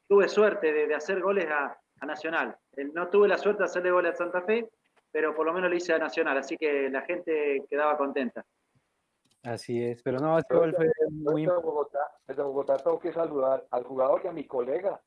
[0.08, 2.58] tuve suerte de, de hacer goles a, a Nacional.
[2.94, 4.70] No tuve la suerte de hacerle goles a Santa Fe,
[5.12, 8.46] pero por lo menos le hice a Nacional, así que la gente quedaba contenta.
[9.44, 13.66] Así es, pero no, ese gol fue muy Desde Bogotá, desde Bogotá tengo que saludar
[13.72, 15.00] al jugador y a mi colega.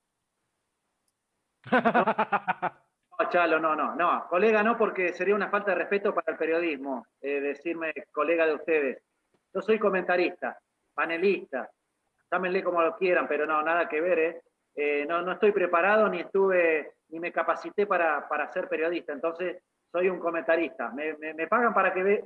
[3.18, 4.26] No, Chalo, no, no, no.
[4.28, 8.54] Colega no, porque sería una falta de respeto para el periodismo eh, decirme colega de
[8.54, 9.02] ustedes.
[9.54, 10.58] Yo soy comentarista,
[10.94, 11.70] panelista,
[12.32, 14.42] llámenle como lo quieran, pero no, nada que ver, ¿eh?
[14.74, 19.62] Eh, no, no estoy preparado ni estuve, ni me capacité para, para ser periodista, entonces
[19.92, 20.90] soy un comentarista.
[20.92, 22.24] Me, me- me pagan para que ve-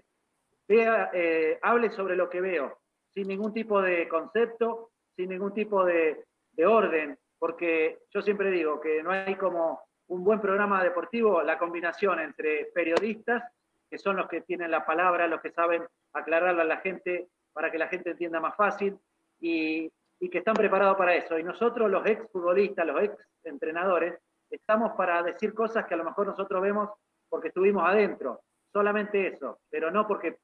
[0.69, 2.79] vea, eh, hable sobre lo que veo,
[3.13, 8.81] sin ningún tipo de concepto, sin ningún tipo de, de orden, porque yo siempre digo
[8.81, 13.43] que no hay como un buen programa deportivo, la combinación entre periodistas,
[13.91, 15.83] que son los que tienen la palabra, los que saben
[16.13, 18.97] aclararla a la gente para que la gente entienda más fácil
[19.41, 21.39] y, y que están preparados para eso.
[21.39, 23.15] Y nosotros, los ex futbolistas, los ex
[23.45, 24.19] entrenadores,
[24.51, 26.91] estamos para decir cosas que a lo mejor nosotros vemos
[27.29, 28.43] porque estuvimos adentro,
[28.73, 30.39] solamente eso, pero no porque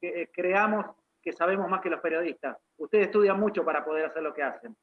[0.00, 0.84] que- eh, creamos
[1.22, 2.58] que sabemos más que los periodistas.
[2.76, 4.76] Ustedes estudian mucho para poder hacer lo que hacen.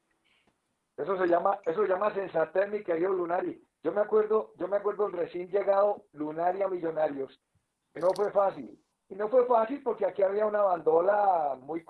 [0.96, 3.62] Eso se llama, eso se llama sensatez, mi querido Lunari.
[3.82, 7.40] Yo me acuerdo, yo me acuerdo el recién llegado Lunari a Millonarios.
[7.94, 8.78] no fue fácil.
[9.08, 11.84] Y no fue fácil porque aquí había una bandola muy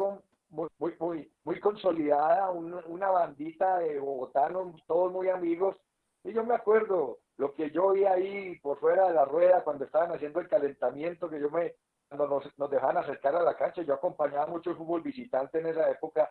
[0.52, 0.68] muy,
[1.00, 5.76] muy, muy, consolidada, un- una bandita de bogotanos, todos muy amigos.
[6.24, 9.84] Y yo me acuerdo lo que yo vi ahí por fuera de la rueda cuando
[9.84, 11.74] estaban haciendo el calentamiento, que yo me,
[12.08, 15.66] cuando nos, nos dejaban acercar a la cancha, yo acompañaba mucho el fútbol visitante en
[15.68, 16.30] esa época.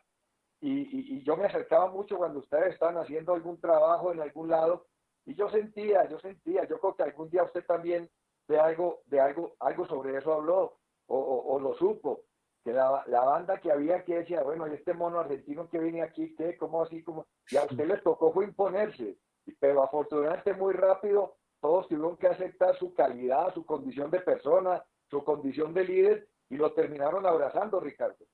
[0.61, 4.85] Y, y- yo me acercaba mucho cuando ustedes estaban haciendo algún trabajo en algún lado.
[5.25, 8.09] Y yo sentía, yo sentía, yo creo que algún día usted también
[8.47, 12.21] de algo, de algo, algo sobre eso habló o- o lo supo,
[12.63, 16.01] que la, la banda que había que decía, bueno, y este mono argentino que viene
[16.03, 16.57] aquí, ¿qué?
[16.57, 17.03] ¿Cómo así?
[17.03, 19.17] como Y a usted le tocó fue imponerse,
[19.59, 25.23] pero afortunadamente muy rápido todos tuvieron que aceptar su calidad, su condición de persona, su
[25.23, 28.25] condición de líder y lo terminaron abrazando, Ricardo.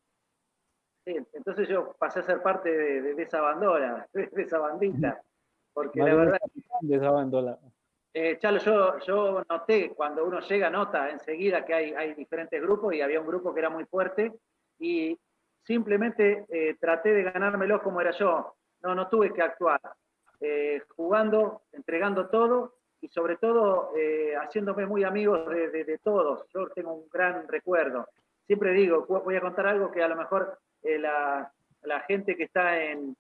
[1.05, 5.21] Sí, entonces yo pasé a ser parte de, de- de esa bandera, de, esa bandita,
[5.73, 6.39] porque la verdad,
[6.82, 7.59] de esa bandola.
[8.20, 12.93] Eh, Chalo, yo, yo noté cuando uno llega, nota enseguida que hay, hay diferentes grupos
[12.93, 14.34] y había un grupo que era muy fuerte
[14.80, 15.18] y
[15.63, 19.82] simplemente eh, traté de ganármelo como era yo, no, no tuve que actuar.
[20.39, 26.45] eh, jugando, entregando todo y sobre todo eh, haciéndome muy amigos de, todos.
[26.53, 28.07] Yo tengo un gran recuerdo.
[28.45, 31.51] Siempre digo, voy a contar algo que a lo mejor eh, la,
[32.07, 33.15] gente que está en,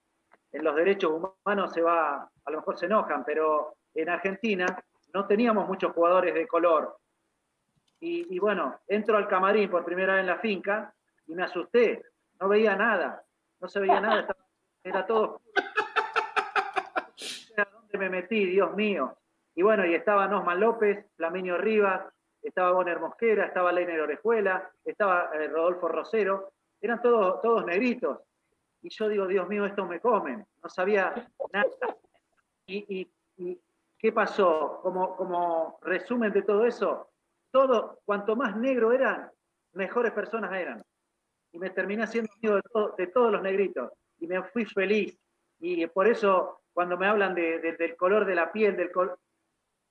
[0.51, 4.65] los derechos humanos se va, a lo mejor se enojan, pero en Argentina
[5.13, 6.97] no teníamos muchos jugadores de color.
[7.99, 10.93] Y, bueno, entro al camarín por primera vez en la finca
[11.25, 12.03] y me asusté,
[12.39, 13.23] no veía nada,
[13.59, 14.35] no se veía nada,
[14.83, 15.41] era todo.
[17.57, 19.17] ¿A dónde me metí, Dios mío?
[19.55, 22.03] Y bueno, y estaba Osman López, Flaminio Rivas,
[22.43, 28.19] estaba Bonner Mosquera, estaba Leiner Orejuela, estaba eh, Rodolfo Rosero, eran todos, todos negritos.
[28.81, 30.45] Y yo digo, Dios mío, estos me comen.
[30.61, 31.13] No sabía
[31.51, 31.67] nada.
[32.67, 33.09] Y,
[33.97, 34.79] qué pasó?
[34.81, 37.09] Como, como resumen de todo eso,
[37.51, 39.29] todo, cuanto más negro eran,
[39.73, 40.81] mejores personas eran
[41.51, 42.59] y me terminé haciendo amigo
[42.97, 45.17] de, todos los negritos y me fui feliz.
[45.59, 48.91] Y por eso cuando me hablan del color de la piel, del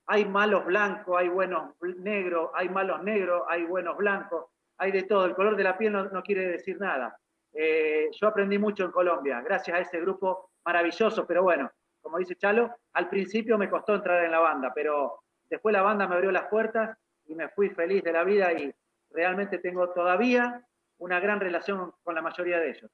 [0.09, 4.47] hay malos blancos, hay buenos negros, hay malos negros, hay buenos blancos,
[4.79, 5.25] hay de todo.
[5.25, 7.19] El color de la piel no, quiere decir nada.
[7.53, 11.71] Eh, yo aprendí mucho en Colombia, gracias a ese grupo maravilloso, pero bueno,
[12.07, 16.07] como dice Chalo, al principio me costó entrar en la banda, pero después la banda
[16.07, 16.97] me abrió las puertas
[17.27, 18.73] y me fui feliz de la vida y
[19.11, 20.65] realmente tengo todavía
[20.99, 22.89] una gran relación con la mayoría de ellos.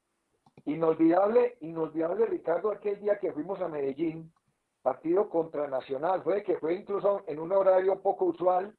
[0.64, 4.32] Inolvidable, inolvidable Ricardo, aquel día que fuimos a Medellín,
[4.80, 8.74] partido contra Nacional, fue que fue incluso en un horario poco usual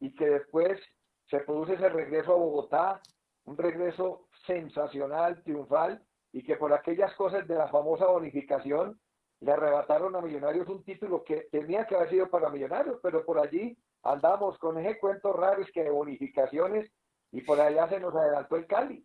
[0.00, 0.80] y que después
[1.26, 3.00] se produce ese regreso a Bogotá,
[3.44, 6.02] un regreso sensacional, triunfal,
[6.32, 8.98] y que por aquellas cosas de la famosa bonificación
[9.42, 13.40] le arrebataron a Millonarios un título que tenía que haber sido para Millonarios, pero por
[13.40, 16.90] allí andamos con ese cuento raro es que de bonificaciones
[17.32, 19.04] y por allá se nos adelantó el Cali.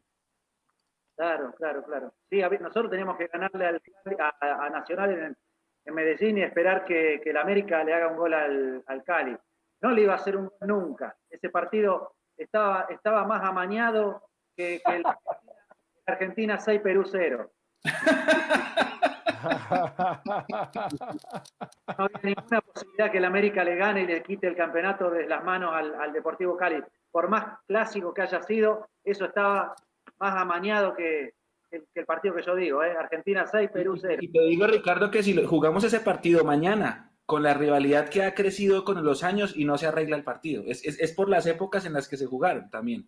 [1.15, 2.13] Claro, claro, claro.
[2.29, 3.81] Sí, nosotros teníamos que ganarle al,
[4.39, 5.37] a, Nacional en,
[5.93, 9.35] Medellín y esperar que, que el América le haga un gol al, Cali.
[9.81, 11.15] No le iba a hacer un nunca.
[11.29, 15.03] Ese partido estaba, estaba más amañado que, que el
[16.05, 17.49] Argentina 6 Perú 0.
[21.97, 25.27] No había ninguna posibilidad que el América le gane y le quite el campeonato de
[25.27, 26.81] las manos al, Deportivo Cali.
[27.11, 29.75] Por más clásico que haya sido, eso estaba
[30.19, 31.33] más amañado que,
[31.71, 32.95] el partido que yo digo, ¿eh?
[32.97, 34.17] Argentina 6, Perú 0.
[34.21, 38.33] Y te digo, Ricardo, que si jugamos ese partido mañana, con la rivalidad que ha
[38.33, 41.93] crecido con los años y no se arregla el partido, es, por las épocas en
[41.93, 43.05] las que se jugaron también.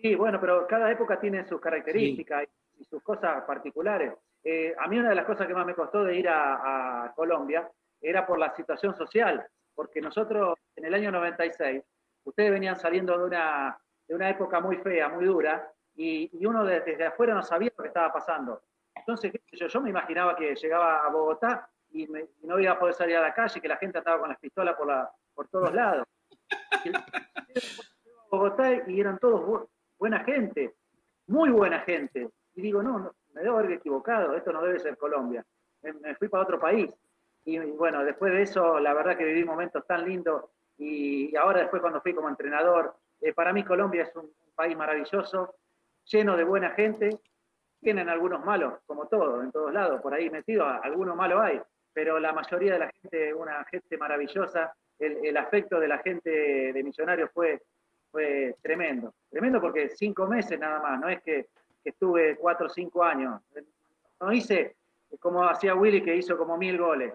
[0.00, 2.46] Sí, bueno, pero cada época tiene sus características
[2.78, 4.12] y sus cosas particulares.
[4.48, 7.68] Eh, a mí una de las cosas que más me costó de ir a, Colombia
[8.00, 9.44] era por la situación social,
[9.74, 11.82] porque nosotros en el año 96,
[12.22, 13.76] ustedes venían saliendo de una,
[14.06, 17.88] de una época muy fea, muy dura, y, uno desde, afuera no sabía lo que
[17.88, 18.62] estaba pasando.
[18.94, 22.06] Entonces, yo, yo me imaginaba que llegaba a Bogotá y,
[22.42, 24.76] no iba a poder salir a la calle, que la gente estaba con las pistolas
[24.76, 26.06] por, la, por todos lados.
[26.84, 26.92] Y,
[28.30, 29.66] Bogotá y eran todos
[29.98, 30.76] buena gente,
[31.26, 32.30] muy buena gente.
[32.54, 35.44] Y digo, no, no me debo haber equivocado, esto no debe ser Colombia.
[35.82, 36.90] Me, fui para otro país.
[37.44, 40.44] Y, bueno, después de eso, la verdad que viví momentos tan lindos.
[40.78, 45.54] Y, ahora después cuando fui como entrenador, eh, para mí Colombia es un, país maravilloso,
[46.06, 47.10] lleno de buena gente.
[47.78, 51.60] Tienen algunos malos, como todo, en todos lados, por ahí metido, algunos malos hay,
[51.92, 56.82] pero la mayoría de la gente, una gente maravillosa, el, afecto de la gente de
[56.82, 57.62] Millonarios fue,
[58.10, 59.12] fue tremendo.
[59.28, 61.48] Tremendo porque cinco meses nada más, no es que
[61.90, 63.40] estuve cuatro o cinco años.
[64.20, 64.76] No hice
[65.20, 67.14] como hacía Willy, que hizo como mil goles.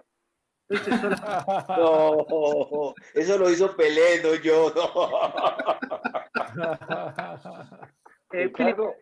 [1.68, 4.72] no, eso lo hizo Pelé, no yo.
[8.34, 8.94] Eh, Ricardo,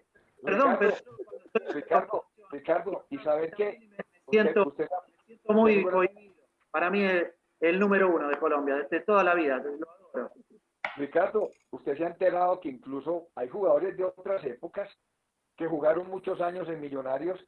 [0.42, 0.96] perdón, pero...
[1.72, 3.78] Ricardo, Ricardo, ¿y sabes qué?
[3.90, 4.74] Me siento,
[5.24, 6.34] siento muy cohibido.
[6.72, 9.62] Para mí es el número uno de Colombia, desde toda la vida.
[10.96, 14.90] Ricardo, usted se ha enterado que incluso hay jugadores de otras épocas
[15.60, 17.38] que jugaron muchos años en Millonarios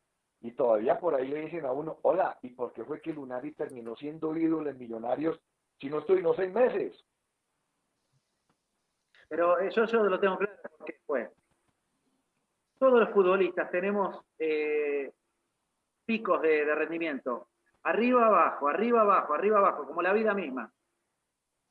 [0.42, 3.52] y todavía por ahí le dicen a uno, hola, ¿y por qué fue que Lunari
[3.52, 5.40] terminó siendo ídolo en Millonarios
[5.80, 7.02] si no estoy no seis meses?
[9.30, 11.30] Pero eso yo lo tengo claro porque fue.
[12.78, 15.10] Todos los futbolistas tenemos eh,
[16.04, 17.48] picos de, rendimiento.
[17.84, 20.70] Arriba, abajo, arriba, abajo, arriba, abajo, como la vida misma.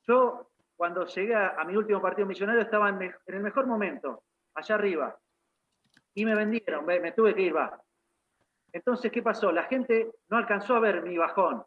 [0.07, 4.23] Yo, cuando llegué a, mi último partido millonario, estaba en el mejor momento,
[4.55, 5.20] allá arriba
[6.13, 7.81] y me vendieron, me, tuve que ir, va.
[8.73, 9.51] Entonces, ¿qué pasó?
[9.51, 11.63] La gente no alcanzó a ver mi bajón,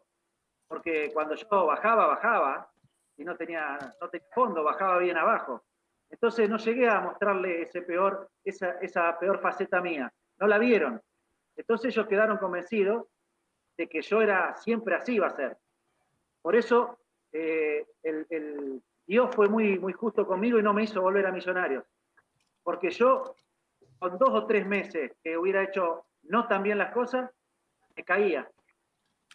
[0.67, 2.69] porque cuando yo bajaba, bajaba,
[3.17, 5.63] y no tenía, no tenía fondo, bajaba bien abajo.
[6.09, 10.11] Entonces no llegué a mostrarle ese peor, esa, esa peor faceta mía.
[10.39, 11.01] No la vieron.
[11.55, 13.07] Entonces ellos quedaron convencidos
[13.77, 15.57] de que yo era siempre así iba a ser.
[16.41, 16.99] Por eso
[17.31, 21.83] eh, el, Dios fue muy, muy justo conmigo y no me hizo volver a Millonarios.
[22.63, 23.35] Porque yo,
[23.99, 27.29] con dos o tres meses que hubiera hecho no tan bien las cosas,
[27.95, 28.49] me caía.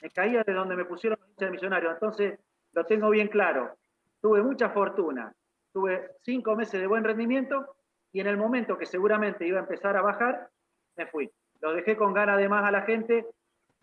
[0.02, 1.94] Me caía de donde me pusieron de Millonarios.
[1.94, 2.38] Entonces,
[2.72, 3.76] lo tengo bien claro.
[4.20, 5.32] Tuve mucha fortuna.
[5.72, 7.76] Tuve cinco meses de buen rendimiento
[8.12, 10.48] y en el momento que seguramente iba a empezar a bajar,
[10.96, 11.30] me fui.
[11.60, 13.26] Lo dejé con ganas de más a la gente.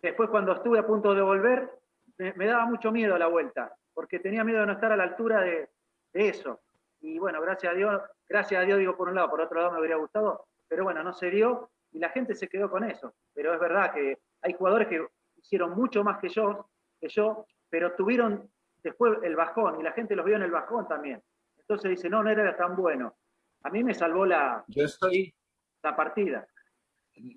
[0.02, 1.70] Después, cuando estuve a punto de volver,
[2.18, 5.40] me, daba mucho miedo la vuelta, porque tenía miedo de no estar a la altura
[5.40, 5.68] de,
[6.12, 6.60] eso.
[7.00, 9.72] Y bueno, gracias a Dios, gracias a Dios digo por un lado, por otro lado
[9.72, 13.14] me hubiera gustado, pero bueno, no se dio y la gente se quedó con eso.
[13.34, 15.04] Pero es verdad que hay jugadores que
[15.36, 16.68] hicieron mucho más que yo,
[17.00, 18.50] que yo, pero tuvieron
[18.82, 21.22] después el bajón y la gente los vio en el bajón también.
[21.58, 23.16] Entonces dice, no, no era tan bueno.
[23.62, 25.34] A mí me salvó la, yo estoy,
[25.82, 26.46] la partida.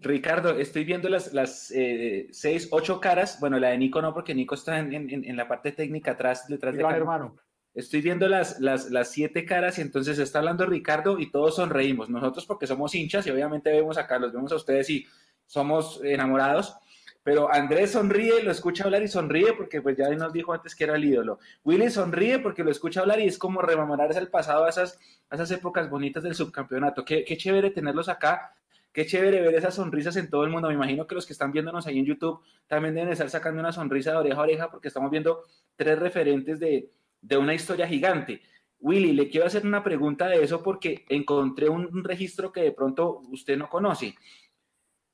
[0.01, 3.39] Ricardo, estoy viendo las, las eh, seis, ocho caras.
[3.39, 6.75] Bueno, la de Nico no, porque Nico está en, en, la parte técnica atrás, detrás
[6.75, 7.36] de hermano.
[7.74, 12.09] Estoy viendo las, las, las, siete caras y entonces está hablando Ricardo y todos sonreímos.
[12.09, 15.07] Nosotros porque somos hinchas y obviamente vemos acá, los vemos a ustedes y
[15.45, 16.76] somos enamorados.
[17.24, 20.84] Pero Andrés sonríe, lo escucha hablar y sonríe porque pues ya nos dijo antes que
[20.86, 21.39] era el ídolo.
[21.63, 24.99] Willy sonríe porque lo escucha hablar y es como rememorarse el pasado a esas,
[25.30, 27.05] a esas épocas bonitas del subcampeonato.
[27.05, 28.55] Qué, qué chévere tenerlos acá
[28.93, 30.67] Qué chévere ver esas sonrisas en todo el mundo.
[30.67, 33.72] Me imagino que los que están viéndonos ahí en YouTube también deben estar sacando una
[33.72, 35.43] sonrisa de oreja a oreja porque estamos viendo
[35.78, 36.89] tres referentes de,
[37.38, 38.41] una historia gigante.
[38.80, 43.22] Willy, le quiero hacer una pregunta de eso porque encontré un, registro que de pronto
[43.32, 44.15] usted no conoce.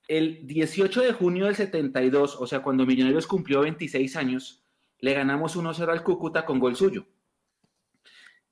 [0.07, 4.63] El 18 de junio del 72, o sea, cuando Millonarios cumplió 26 años,
[4.99, 7.05] le ganamos 1-0 al Cúcuta con gol suyo.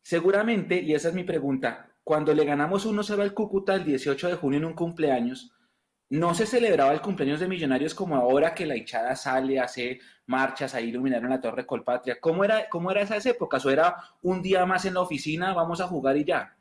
[0.02, 4.36] Seguramente, y esa es mi pregunta, cuando le ganamos 1-0 al Cúcuta el 18 de
[4.36, 5.56] junio en un cumpleaños,
[6.10, 10.74] no se celebraba el cumpleaños de Millonarios como ahora que la hinchada sale, hace marchas,
[10.74, 12.20] ahí iluminaron la Torre Colpatria.
[12.20, 13.66] ¿Cómo era, cómo era esas épocas?
[13.66, 16.56] ¿O era un día más en la oficina, vamos a jugar y ya?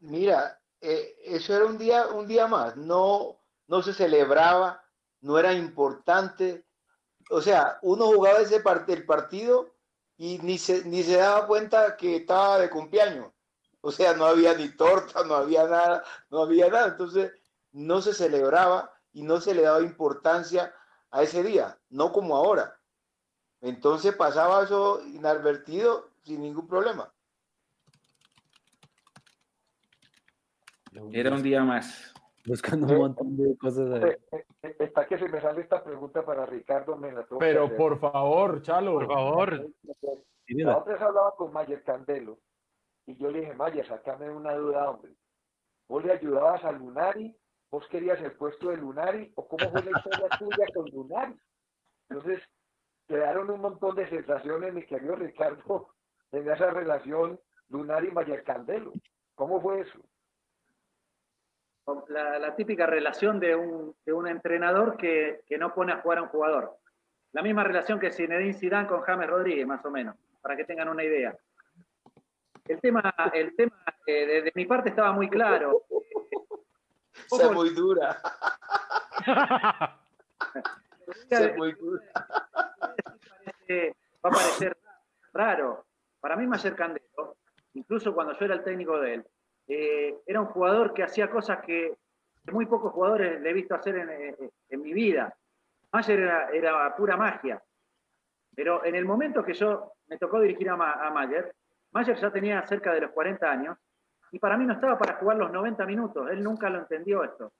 [0.00, 2.76] Mira, eh, eso era un día, un día más.
[2.76, 3.38] No,
[3.68, 4.84] no se celebraba,
[5.22, 6.64] no era importante.
[7.30, 9.70] O sea, uno jugaba ese el partido
[10.16, 13.32] y ni se, ni se daba cuenta que estaba de cumpleaños.
[13.80, 16.88] O sea, no había ni torta, no había nada, no había nada.
[16.88, 17.32] Entonces,
[17.72, 20.74] no se celebraba y no se le daba importancia
[21.14, 22.76] a ese día, no como ahora.
[23.60, 27.14] Entonces pasaba eso inadvertido sin ningún problema.
[31.12, 32.12] Era un día más.
[32.46, 34.16] Buscando un montón de cosas.
[34.60, 36.96] Está que se me sale esta pregunta para Ricardo.
[36.96, 38.94] Me Pero por favor, Chalo.
[38.94, 39.70] Por favor.
[40.48, 42.40] La otra vez hablaba con Mayer Candelo
[43.06, 45.14] y yo le dije, Maya, sacame una duda, hombre.
[45.88, 47.34] ¿Vos le ayudabas a Lunari?
[47.74, 49.32] ¿Vos querías el puesto de Lunari?
[49.34, 51.34] ¿O cómo fue la historia tuya con Lunari?
[52.08, 52.40] Entonces,
[53.08, 55.88] quedaron un montón de sensaciones, mi querido Ricardo,
[56.30, 58.92] en esa relación Lunari-Mayer Candelo.
[59.34, 59.98] ¿Cómo fue eso?
[62.06, 66.22] La, típica relación de un, de un entrenador que, que, no pone a jugar a
[66.22, 66.76] un jugador.
[67.32, 70.90] La misma relación que Zinedine Zidane con James Rodríguez, más o menos, para que tengan
[70.90, 71.36] una idea.
[72.68, 75.82] El tema, el tema eh, de, mi parte estaba muy claro.
[77.40, 78.20] Es muy dura.
[81.30, 82.02] es muy dura.
[84.24, 84.76] va a parecer
[85.32, 85.86] raro.
[86.20, 87.36] Para mí, Mayer Candelo,
[87.74, 89.26] incluso cuando yo era el técnico de él,
[89.68, 91.96] eh, era un jugador que hacía cosas que
[92.52, 95.34] muy pocos jugadores le he visto hacer en, eh, en mi vida.
[95.92, 97.62] Mayer era, era, pura magia.
[98.54, 101.54] Pero en el momento que yo me tocó dirigir a, a Mayer,
[101.92, 103.78] Mayer ya tenía cerca de los 40 años
[104.34, 106.28] y para mí no estaba para jugar los 90 minutos.
[106.28, 107.52] Él nunca lo entendió esto.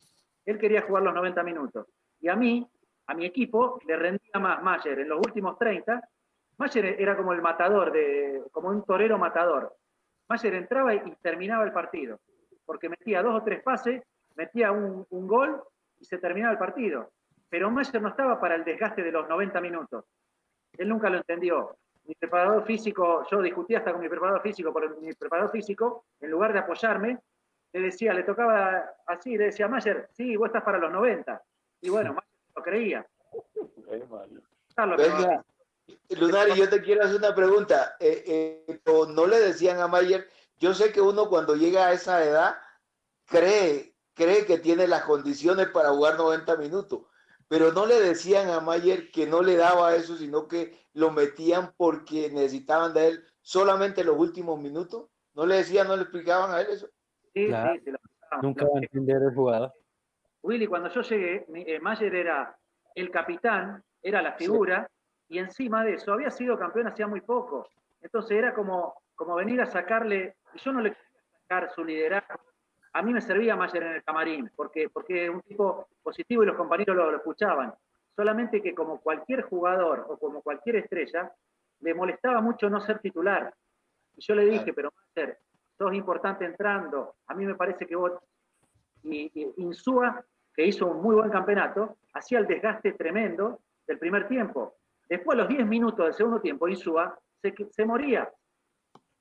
[0.45, 1.87] Él quería jugar los 90 minutos.
[2.19, 2.69] Y a mí,
[3.07, 4.99] a mi equipo, le rendía más Mayer.
[4.99, 6.03] En los últimos 30,
[6.59, 9.73] Mayer era como el matador, de, como un torero matador.
[10.29, 12.19] Mayer entraba y, terminaba el partido,
[12.67, 14.03] porque metía dos o tres pases,
[14.35, 15.63] metía un, un gol
[16.01, 17.13] y se terminaba el partido.
[17.49, 20.07] Pero Mayer no estaba para el desgaste de los 90 minutos.
[20.77, 21.77] Él nunca lo entendió
[22.07, 26.31] mi preparador físico, yo discutía hasta con mi preparador físico, por mi preparador físico, en
[26.31, 27.19] lugar de apoyarme,
[27.73, 31.43] le decía, le tocaba así, le decía, Mayer, sí, vos estás para los 90.
[31.81, 33.07] Y bueno, Mayer lo creía.
[34.97, 35.45] Venga,
[36.11, 37.97] Lunari, yo te quiero hacer una pregunta.
[37.99, 40.29] Eh, eh, no le decían a Mayer,
[40.59, 42.57] yo sé que uno cuando llega a esa edad
[43.27, 47.03] cree, cree que tiene las condiciones para jugar 90 minutos
[47.55, 51.73] pero no le decían a Mayer que no le daba eso, sino que lo metían
[51.77, 55.09] porque necesitaban de él solamente los últimos minutos.
[55.35, 56.89] ¿No le decían, no le explicaban a él eso?
[57.33, 57.93] Sí, sí,
[58.43, 59.73] Nunca va a entender el jugador.
[60.43, 62.59] Willy, cuando yo llegué, eh, Mayer era
[62.93, 64.91] el capitán, era la figura,
[65.29, 67.69] y encima de eso había sido campeón hacía muy poco.
[68.01, 72.35] Entonces era como, como venir a sacarle, y yo no le quería sacar su liderazgo.
[72.95, 76.57] A mí me servía Mayer en el camarín, porque, porque un tipo positivo y los
[76.57, 77.75] compañeros lo, lo escuchaban.
[78.15, 81.33] Solamente que como cualquier jugador o como cualquier estrella,
[81.81, 83.53] le molestaba mucho no ser titular.
[84.17, 85.39] Y yo le dije, pero Mayer,
[85.77, 88.13] sos importante entrando, a mí me parece que vos...
[89.03, 90.25] Y, y Insúa,
[90.55, 94.77] que hizo un muy buen campeonato, hacía el desgaste tremendo del primer tiempo.
[95.09, 98.33] Después, a los 10 minutos del segundo tiempo, Insúa se, se moría.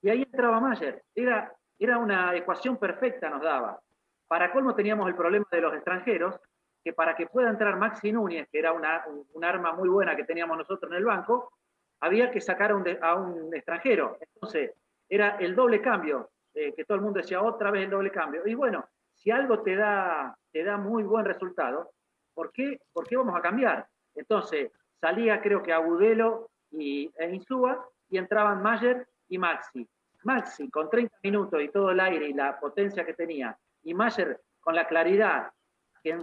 [0.02, 1.04] Y ahí entraba Mayer.
[1.16, 1.54] Era,
[1.86, 3.80] era una ecuación perfecta, nos daba.
[4.28, 6.40] Para colmo teníamos el problema de los extranjeros,
[6.84, 10.26] que para que pueda entrar Maxi Núñez, que era una, un arma muy buena que
[10.26, 11.52] teníamos nosotros en el banco,
[12.04, 14.18] había que sacar a un, extranjero.
[14.20, 14.72] Entonces,
[15.08, 18.46] era el doble cambio, eh, que todo el mundo decía otra vez el doble cambio.
[18.46, 21.92] Y bueno, si algo te da, te da muy buen resultado,
[22.34, 23.88] ¿por qué, ¿por qué vamos a cambiar?
[24.16, 24.70] Entonces,
[25.00, 29.88] salía creo que Agudelo y, e Insúa y entraban Mayer y Maxi.
[30.26, 34.40] Maxi con 30 minutos y todo el aire y la potencia que tenía, y Mayer
[34.60, 35.52] con la claridad
[36.04, 36.18] que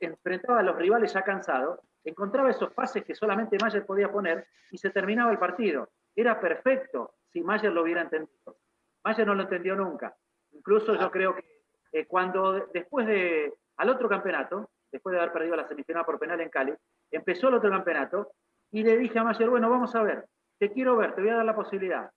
[0.00, 4.78] enfrentaba a los rivales ya cansados, encontraba esos pases que solamente Mayer podía poner y
[4.78, 5.90] se terminaba el partido.
[6.14, 8.56] Era perfecto si Mayer lo hubiera entendido.
[9.04, 10.16] Mayer no lo entendió nunca.
[10.52, 11.44] Incluso yo creo que
[11.92, 16.40] eh, cuando después de, al otro campeonato, después de haber perdido la semifinal por penal
[16.40, 16.72] en Cali,
[17.10, 18.32] empezó el otro campeonato
[18.70, 20.24] y le dije a Mayer, bueno, vamos a ver,
[20.58, 22.10] te quiero ver, te voy a dar la posibilidad.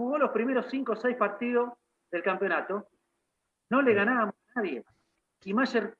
[0.00, 1.74] Jugó los primeros cinco o seis partidos
[2.10, 2.88] del campeonato,
[3.68, 4.82] no le ganábamos a nadie.
[5.44, 5.94] Y Mayer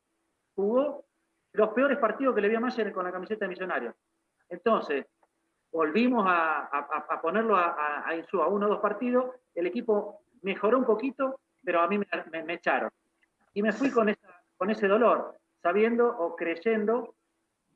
[0.55, 1.05] jugó
[1.53, 3.95] los peores partidos que le vi a Mayer con la camiseta de Millonarios.
[4.49, 5.05] Entonces,
[5.71, 10.23] volvimos a, a, a ponerlo a, a, a Insúa, uno o dos partidos, el equipo
[10.41, 12.89] mejoró un poquito, pero a mí me, me, me echaron.
[13.53, 17.17] Y me fui con, esa, con ese dolor, sabiendo o creyendo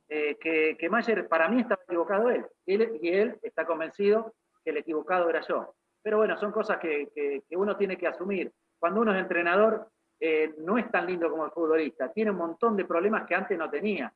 [0.08, 4.32] eh, que, que Mayer para mí estaba equivocado él, él, y él está convencido
[4.64, 5.74] que el equivocado era yo.
[6.04, 8.52] Pero bueno, son cosas que, que, que uno tiene que asumir.
[8.78, 9.88] Cuando uno es entrenador,
[10.20, 13.56] eh, no es tan lindo como el futbolista, tiene un montón de problemas que antes
[13.56, 14.12] no tenía.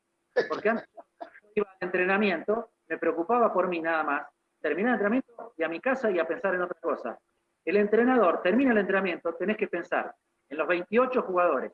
[0.50, 0.86] Porque antes
[1.54, 4.26] iba al entrenamiento, me preocupaba por mí nada más,
[4.60, 7.18] terminar el entrenamiento y a mi casa y a pensar en otra cosa.
[7.64, 10.14] El entrenador termina el entrenamiento, tenés que pensar
[10.50, 11.72] en los 28 jugadores,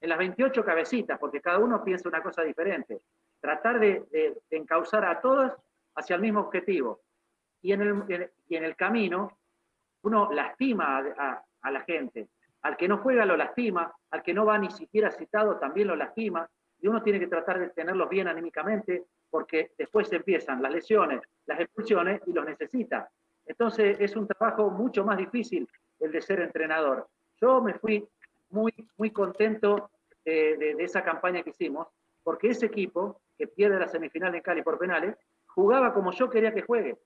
[0.00, 3.00] en las 28 cabecitas, porque cada uno piensa una cosa diferente.
[3.40, 5.52] Tratar de, de, de encauzar a todos
[5.94, 7.00] hacia el mismo objetivo.
[7.60, 9.38] Y en el, y en el camino,
[10.02, 12.28] uno lastima a, la gente.
[12.62, 15.96] Al que no juega lo lastima, al que no va ni siquiera citado también lo
[15.96, 16.48] lastima,
[16.80, 21.60] y uno tiene que tratar de tenerlos bien anímicamente, porque después empiezan las lesiones, las
[21.60, 23.08] expulsiones, y los necesita.
[23.46, 25.68] Entonces es un trabajo mucho más difícil
[26.00, 27.08] el de ser entrenador.
[27.40, 28.06] Yo me fui
[28.50, 29.90] muy, muy contento
[30.24, 31.88] de, de esa campaña que hicimos,
[32.22, 36.52] porque ese equipo, que pierde la semifinal en Cali por penales, jugaba como yo quería
[36.52, 36.98] que juegue.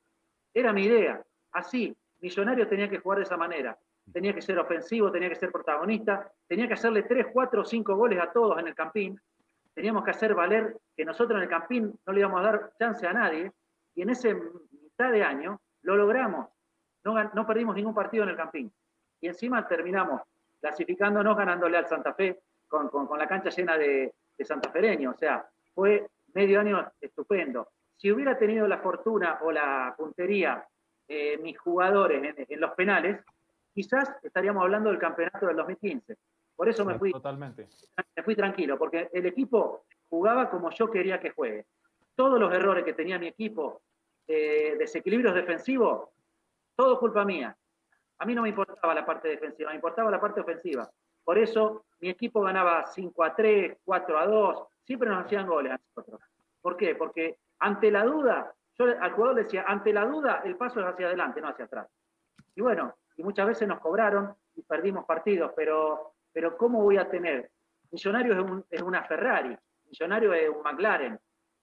[0.53, 1.23] Era mi idea.
[1.53, 3.79] Así, Millonarios tenía que jugar de esa manera.
[4.13, 8.19] Tenía que ser ofensivo, tenía que ser protagonista, tenía que hacerle 3, 4, 5 goles
[8.21, 9.21] a todos en el campín.
[9.73, 13.07] Teníamos que hacer valer que nosotros en el campín no le íbamos a dar chance
[13.07, 13.53] a nadie.
[13.95, 16.49] Y en ese mitad de año lo logramos.
[17.05, 18.73] No, no perdimos ningún partido en el campín.
[19.21, 20.23] Y encima terminamos
[20.61, 25.15] clasificándonos ganándole al Santa Fe con, con, la cancha llena de, de santafereños.
[25.15, 27.69] O sea, fue medio año estupendo.
[27.97, 30.67] Si hubiera tenido la fortuna o la puntería
[31.09, 33.21] eh, mis jugadores en, en, los penales,
[33.73, 36.17] quizás estaríamos hablando del campeonato del 2015.
[36.57, 37.69] Por eso me fui, Totalmente.
[38.17, 41.67] me fui tranquilo, porque el equipo jugaba como yo quería que juegue.
[42.15, 43.83] Todos los errores que tenía mi equipo,
[44.27, 46.09] eh, desequilibrios defensivos,
[46.75, 47.57] todo culpa mía.
[48.19, 50.91] A mí no me importaba la parte defensiva, me importaba la parte ofensiva.
[51.23, 55.73] Por eso mi equipo ganaba 5 a 3, 4 a 2, siempre nos hacían goles
[55.73, 56.21] a nosotros.
[56.63, 56.95] ¿Por qué?
[56.95, 60.87] Porque ante la duda, yo al jugador le decía, ante la duda, el paso es
[60.87, 61.89] hacia adelante, no hacia atrás.
[62.55, 67.09] Y bueno, y muchas veces nos cobraron y perdimos partidos, pero, pero ¿cómo voy a
[67.09, 67.51] tener?
[67.91, 71.19] Millonario es, un, es una Ferrari, Millonario es un McLaren,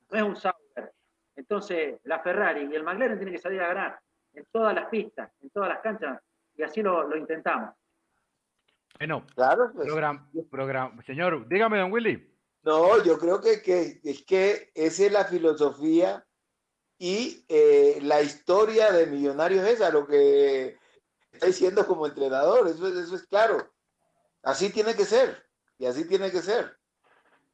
[0.10, 0.94] no es un Sauber.
[1.35, 3.99] Entonces, la Ferrari y el McLaren tienen que salir a ganar
[4.34, 6.19] en todas las pistas, en todas las canchas,
[6.56, 7.72] y así lo, lo intentamos.
[8.98, 9.88] Bueno, claro, pues.
[11.06, 12.31] Señor, dígame, don Willy.
[12.64, 16.26] No, yo creo que, que es que esa es la filosofía
[17.04, 20.78] y eh, la historia de Millonarios es esa, lo que
[21.34, 23.58] está diciendo como entrenador, eso, eso es claro.
[24.42, 25.36] Así tiene que ser,
[25.78, 26.78] y así tiene que ser.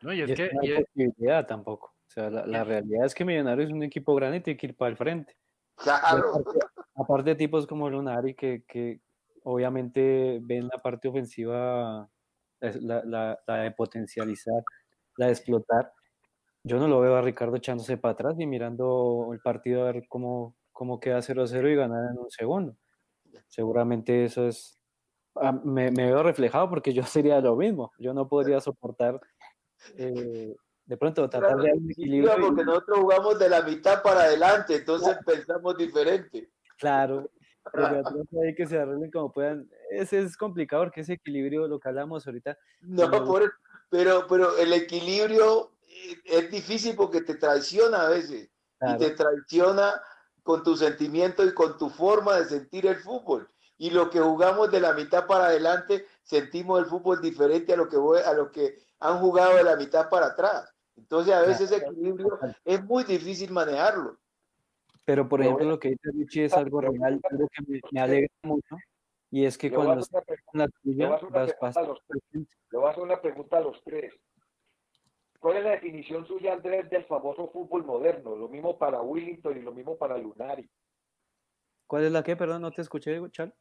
[0.01, 1.87] No, y es, y que no hay y posibilidad tampoco.
[1.87, 4.67] O sea, la, la, realidad es que Millonarios es un equipo grande y tiene que
[4.67, 5.35] ir para el frente.
[5.77, 6.29] Claro.
[6.29, 6.59] Aparte,
[6.93, 8.99] aparte, de tipos como Lunari que, que
[9.45, 12.07] obviamente ven la parte ofensiva,
[12.59, 14.63] la, la, la de potencializar,
[15.17, 15.91] la de explotar.
[16.69, 20.05] Yo no lo veo a Ricardo echándose para atrás y mirando el partido a ver
[20.07, 22.75] cómo, cómo queda 0-0 y ganar en un segundo.
[23.47, 24.79] Seguramente eso es,
[25.35, 27.91] ah, me, me, veo reflejado porque yo sería lo mismo.
[27.97, 29.19] Yo no podría soportar
[29.97, 30.55] eh,
[30.85, 32.35] de pronto tratar de un equilibrio.
[32.39, 36.51] porque nosotros jugamos de la mitad para adelante, entonces pensamos diferente.
[36.77, 37.31] Claro,
[37.73, 37.73] hay
[38.55, 39.67] que se arreglen como puedan.
[39.89, 42.59] Ese es complicado porque ese equilibrio, lo que hablamos ahorita.
[42.81, 43.09] No,
[43.89, 45.71] pero, pero el equilibrio
[46.25, 48.49] es difícil porque te traiciona a veces.
[48.81, 50.01] Y te traiciona
[50.43, 53.49] con tu sentimiento y con tu forma de sentir el fútbol.
[53.77, 57.87] Y lo que jugamos de la mitad para adelante, sentimos el fútbol diferente a lo
[57.87, 60.73] que, a lo que han jugado de la mitad para atrás.
[60.95, 64.17] Entonces a veces ese equilibrio es muy difícil manejarlo.
[65.05, 68.75] Pero, por ejemplo, lo que dice Richie es algo real, algo que me, alegra mucho,
[69.31, 73.81] y es que cuando estás en la tuya, vas, a hacer una pregunta a los
[73.83, 74.13] tres.
[75.39, 78.35] ¿Cuál es la definición suya, Andrés, del famoso fútbol moderno?
[78.35, 80.69] Lo mismo para Willington y lo mismo para Lunari.
[81.87, 82.35] ¿Cuál es la que?
[82.35, 83.53] Perdón, no te escuché, Chal.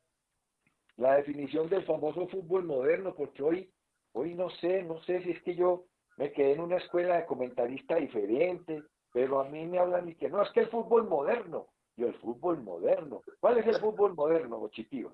[0.96, 3.72] La definición del famoso fútbol moderno, porque hoy,
[4.12, 5.84] hoy no sé, no sé si es que yo
[6.16, 8.82] me quedé en una escuela de comentarista diferente,
[9.12, 11.68] pero a mí me hablan y que no, es que el fútbol moderno.
[11.96, 13.22] Yo, el fútbol moderno.
[13.40, 15.12] ¿Cuál es el fútbol moderno, Chitiva?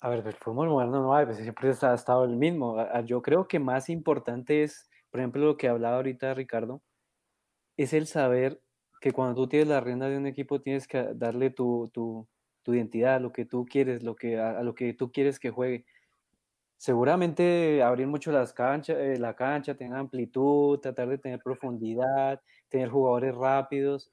[0.00, 2.76] A ver, el fútbol moderno no hay, pues siempre ha estado el mismo.
[3.04, 6.82] Yo creo que más importante es, por ejemplo, lo que hablaba ahorita Ricardo,
[7.76, 8.62] es el saber
[9.00, 12.26] que cuando tú tienes la rienda de un equipo tienes que darle tu, tu,
[12.62, 15.84] tu identidad, lo que tú quieres, lo que, a, lo que tú quieres que juegue.
[16.78, 22.40] Seguramente abrir mucho las canchas, eh, la cancha, tener amplitud, tratar de tener profundidad,
[22.70, 24.10] tener jugadores rápidos,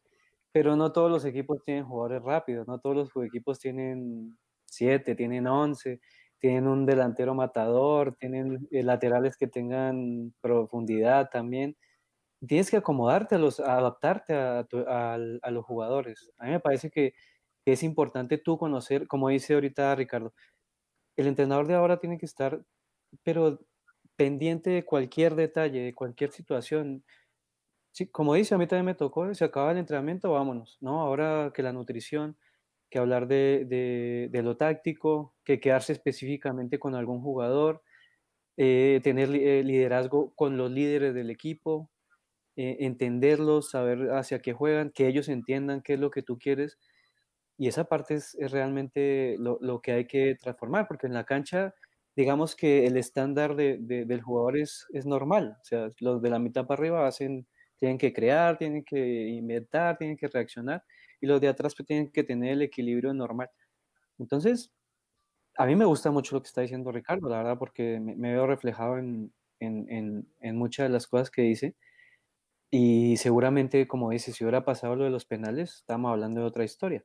[0.51, 5.47] pero no todos los equipos tienen jugadores rápidos, no todos los equipos tienen siete, tienen
[5.47, 6.01] once,
[6.39, 11.77] tienen un delantero matador, tienen eh, laterales que tengan profundidad también.
[12.47, 14.65] Tienes que acomodarte, a los, adaptarte a,
[15.13, 16.31] a, los jugadores.
[16.37, 17.13] A mí me parece que
[17.65, 20.33] es importante tú conocer, como dice ahorita Ricardo,
[21.17, 22.63] el entrenador de ahora tiene que estar,
[23.23, 23.59] pero
[24.15, 27.03] pendiente de cualquier detalle, de cualquier situación.
[27.93, 31.01] Sí, como dice, a mí también me tocó, se acaba el entrenamiento, vámonos, ¿no?
[31.01, 32.37] Ahora que la nutrición,
[32.89, 37.83] que hablar de, lo táctico, que quedarse específicamente con algún jugador,
[38.57, 41.91] eh, tener eh, liderazgo con los líderes del equipo,
[42.55, 46.77] eh, entenderlos, saber hacia qué juegan, que ellos entiendan qué es lo que tú quieres
[47.59, 51.75] y esa parte es, realmente lo, que hay que transformar, porque en la cancha,
[52.15, 55.57] digamos que el estándar de, del jugador es, es, normal.
[55.61, 57.47] O sea, los de la mitad para arriba hacen,
[57.77, 60.83] tienen que crear, tienen que inventar, tienen que reaccionar,
[61.21, 63.49] y los de atrás pues, tienen que tener el equilibrio normal.
[64.17, 64.71] Entonces,
[65.57, 68.47] a mí me gusta mucho lo que está diciendo Ricardo, la verdad, porque me, veo
[68.47, 71.75] reflejado en, en, en, muchas de las cosas que dice.
[72.71, 76.63] Y seguramente, como dice, si hubiera pasado lo de los penales, estamos hablando de otra
[76.63, 77.03] historia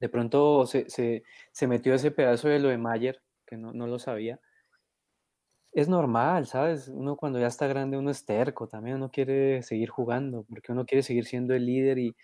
[0.00, 3.86] de pronto se, se, se, metió ese pedazo de lo de Mayer, que no, no,
[3.86, 4.40] lo sabía.
[5.72, 6.88] Es normal, ¿sabes?
[6.88, 10.86] Uno cuando ya está grande, uno es terco, también uno quiere seguir jugando, porque uno
[10.86, 12.16] quiere seguir siendo el líder y,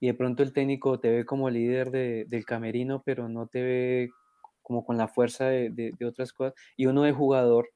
[0.00, 3.62] y de pronto el técnico te ve como líder de, del camerino, pero no te
[3.62, 4.10] ve
[4.62, 6.54] como con la fuerza de, de, otras cosas.
[6.76, 7.70] Y uno de jugador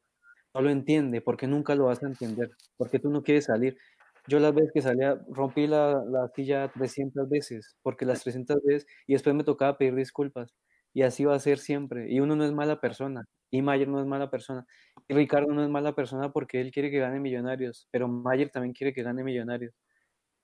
[0.55, 3.78] no lo entiende, porque nunca lo vas a entender, porque tú no quieres salir.
[4.27, 8.86] Yo las veces que salía, rompí la, la silla 300 veces, porque las 300 veces,
[9.07, 10.55] y después me tocaba pedir disculpas.
[10.95, 12.11] Y así va a ser siempre.
[12.11, 14.66] Y uno no es mala persona, y Mayer no es mala persona,
[15.09, 18.74] y Ricardo no es mala persona porque él quiere que gane millonarios, pero Mayer también
[18.74, 19.74] quiere que gane millonarios.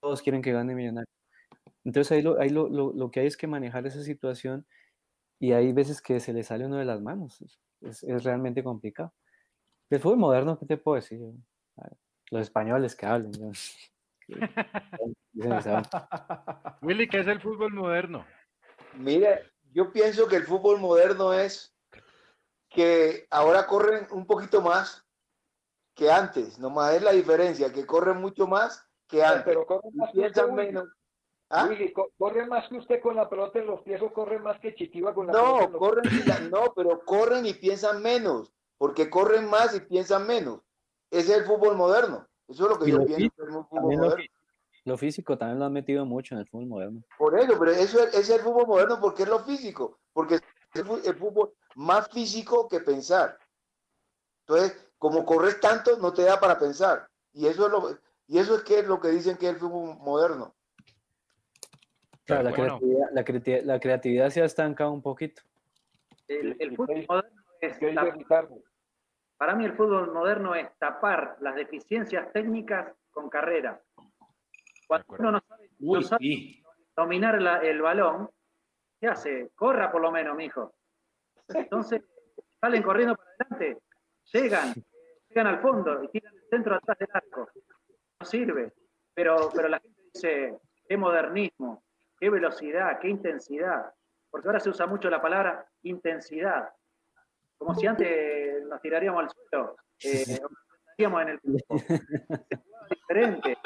[0.01, 1.23] Todos quieren que gane millonarios.
[1.85, 4.66] Entonces ahí, lo, ahí lo, lo, que hay es que manejar esa situación
[5.39, 7.43] y hay veces que se le sale uno de las manos.
[7.81, 9.12] Es, es realmente complicado.
[9.91, 11.20] El fútbol moderno, ¿qué te puedo decir?
[12.31, 13.32] los españoles que hablen.
[16.82, 18.24] Willy, ¿qué es el fútbol moderno?
[18.95, 21.74] Mire, yo pienso que el fútbol moderno es
[22.70, 25.05] que ahora corren un poquito más
[25.95, 29.45] que antes, nomás es la diferencia, que corren mucho más que antes.
[29.45, 30.89] Pero corren más piensan menos.
[31.56, 31.68] ¿Ah?
[31.68, 34.74] Willy, ¿corren más que usted con la pelota en los pies o corren más que
[34.74, 35.78] Chitiva con la no, pelota?
[35.78, 40.62] Corren, no, pero corren y piensan menos, porque corren más y piensan menos.
[41.12, 42.26] Ese es el fútbol moderno.
[42.48, 43.32] Eso es lo que yo pienso.
[44.85, 47.02] Lo, físico también lo han metido mucho en el fútbol moderno.
[47.16, 50.43] Por eso, pero eso es, el fútbol moderno porque es lo físico, porque es
[50.74, 53.39] el, fútbol más físico que pensar.
[54.40, 57.09] Entonces, como corres tanto, no te da para pensar.
[57.32, 59.60] Y eso es lo, y eso es que es lo que dicen que es el
[59.60, 60.52] fútbol moderno.
[62.24, 65.42] Claro, la, creatividad, la, creatividad, la, creatividad, se ha estancado un poquito.
[66.26, 67.78] El, fútbol moderno es
[69.36, 73.78] Para mí el fútbol moderno es tapar las deficiencias técnicas con carreras.
[74.86, 76.62] Cuando uno no sabe, no Uy, sabe sí.
[76.96, 78.30] dominar la- el balón,
[78.98, 79.51] ¿qué hace?
[79.55, 80.72] Corra por lo menos, mijo.
[81.48, 82.02] Entonces,
[82.60, 83.82] salen corriendo para adelante,
[84.32, 84.72] llegan,
[85.28, 87.51] llegan al fondo y tiran el centro atrás del arco.
[88.20, 88.72] No sirve.
[89.12, 91.84] Pero, pero la gente dice, qué modernismo,
[92.24, 93.92] qué velocidad, qué intensidad.
[94.30, 96.70] Porque ahora se usa mucho la palabra intensidad.
[97.59, 100.40] Como si antes nos tiraríamos al suelo, eh,
[100.98, 101.40] nos en el
[102.88, 103.59] diferente.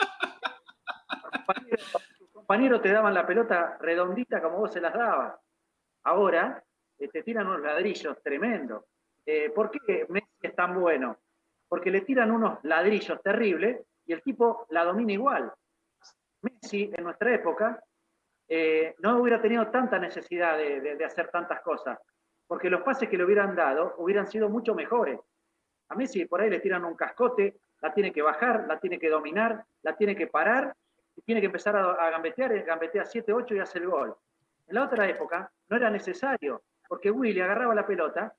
[2.19, 5.37] Tus compañeros te daban la pelota redondita como vos se las dabas.
[6.03, 6.61] Ahora
[6.99, 8.83] eh, te tiran unos ladrillos tremendos.
[9.25, 11.17] Eh, ¿Por qué Messi es tan bueno?
[11.69, 15.53] Porque le tiran unos ladrillos terribles y el tipo la domina igual.
[16.43, 17.81] Messi, en nuestra época,
[18.49, 21.99] eh, no hubiera tenido tanta necesidad de, hacer tantas cosas,
[22.47, 25.19] porque los pases que le hubieran dado hubieran sido mucho mejores.
[25.91, 29.09] A Messi por ahí le tiran un cascote, la tiene que bajar, la tiene que
[29.09, 30.75] dominar, la tiene que parar
[31.15, 34.15] y tiene que empezar a, a gambetear, y gambetea 7, 8 y hace el gol.
[34.67, 38.35] En la otra época no era necesario, porque Willy agarraba la pelota,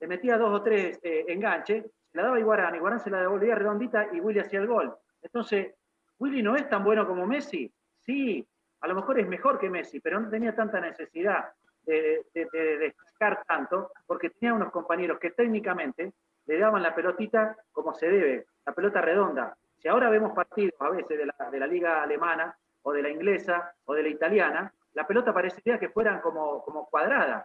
[0.00, 3.20] le metía dos o tres eh, enganches, se la daba a Iguarán, Iguarán se la
[3.20, 4.94] devolvía redondita y Willy hacía el gol.
[5.22, 5.74] Entonces,
[6.18, 8.46] Willy no es tan bueno como Messi, sí,
[8.86, 11.50] a lo mejor es mejor que Messi, pero no tenía tanta necesidad
[11.84, 16.12] de, de- de destacar tanto, porque tenía unos compañeros que técnicamente
[16.46, 19.56] le daban la pelotita como se debe, la pelota redonda.
[19.76, 23.08] Si ahora vemos partidos a veces de la, de la liga alemana, o de la
[23.10, 27.44] inglesa, o de la italiana, la pelota parecería que fueran como, como cuadradas,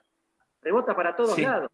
[0.61, 1.41] rebota para todos Sí.
[1.43, 1.71] lados,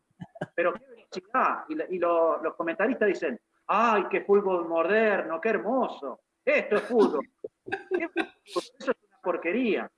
[0.56, 1.66] pero qué velocidad.
[1.68, 3.38] Y, la- y lo- los comentaristas dicen,
[3.68, 6.22] ¡ay, qué fútbol moderno, qué hermoso!
[6.46, 7.28] Esto es fútbol.
[8.46, 9.92] Eso es porquería.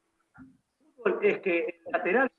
[1.21, 2.31] Es que el lateral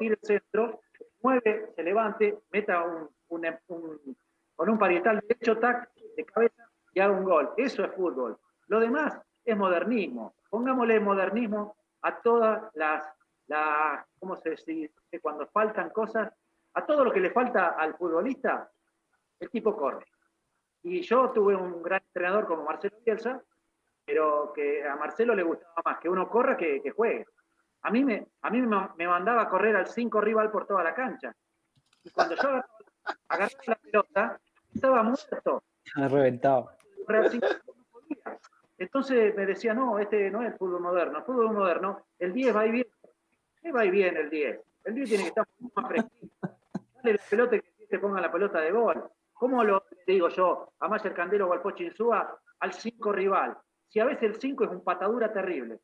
[0.00, 0.80] tire el centro,
[1.22, 3.08] mueve, se levante, meta un,
[4.56, 7.50] con un parietal derecho, tac, de cabeza y haga un gol.
[7.56, 8.36] Eso es fútbol.
[8.66, 10.34] Lo demás es modernismo.
[10.50, 13.04] Pongámosle modernismo a todas las,
[13.46, 15.20] las ¿cómo se dice?
[15.22, 16.32] Cuando faltan cosas,
[16.74, 18.68] a todo lo que le falta al futbolista,
[19.38, 20.04] el tipo corre.
[20.82, 23.40] Y yo tuve un gran entrenador como Marcelo Bielsa,
[24.08, 27.26] pero que a Marcelo le gustaba más que uno corra que, que juegue.
[27.82, 30.82] A mí, me, a mí me, me mandaba a correr al 5 rival por toda
[30.82, 31.30] la cancha.
[32.02, 32.68] Y cuando yo agarraba,
[33.28, 34.40] agarraba la pelota,
[34.74, 35.62] estaba muerto.
[35.96, 36.70] Ha reventado.
[37.04, 38.38] Correr al 5 no podía.
[38.78, 41.18] Entonces me decía, no, este no es el fútbol moderno.
[41.18, 42.90] El fútbol moderno, el 10 va y viene.
[43.60, 44.60] ¿Qué va y viene el 10?
[44.84, 46.34] El 10 tiene que estar más fresquito.
[46.94, 49.04] Dale la pelota y que el 10 te ponga la pelota de gol.
[49.34, 53.58] ¿Cómo lo digo yo a Mayer Candelo o al Pocho Insúa al 5 rival?
[53.88, 55.78] Si a veces el 5 es un patadura terrible.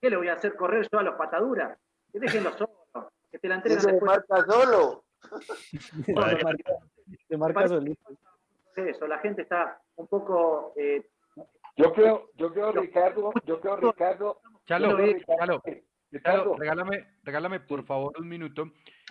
[0.00, 1.78] ¿Qué le voy a hacer correr yo a los pataduras?
[2.12, 4.20] Que déjenlo solo, que te la entreguen Ese después.
[4.28, 5.04] marca solo.
[6.06, 6.48] Se marca,
[7.28, 8.08] se marca solito.
[8.76, 11.04] Eso, la gente está un poco eh,
[11.76, 15.62] Yo creo, yo creo, Ricardo, yo creo, Ricardo, Chalo, creo, Ricardo, Chalo,
[16.12, 18.70] Ricardo, regálame, regálame por favor un minuto.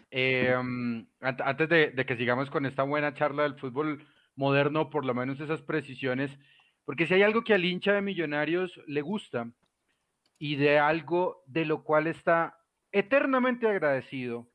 [0.09, 4.05] Eh, ant- antes de, de que sigamos con esta buena charla del fútbol
[4.35, 6.31] moderno, por lo menos esas precisiones,
[6.87, 9.51] porque si hay algo que al hincha de Millonarios le gusta
[10.39, 12.59] y de algo de lo cual está
[12.93, 14.47] eternamente agradecido,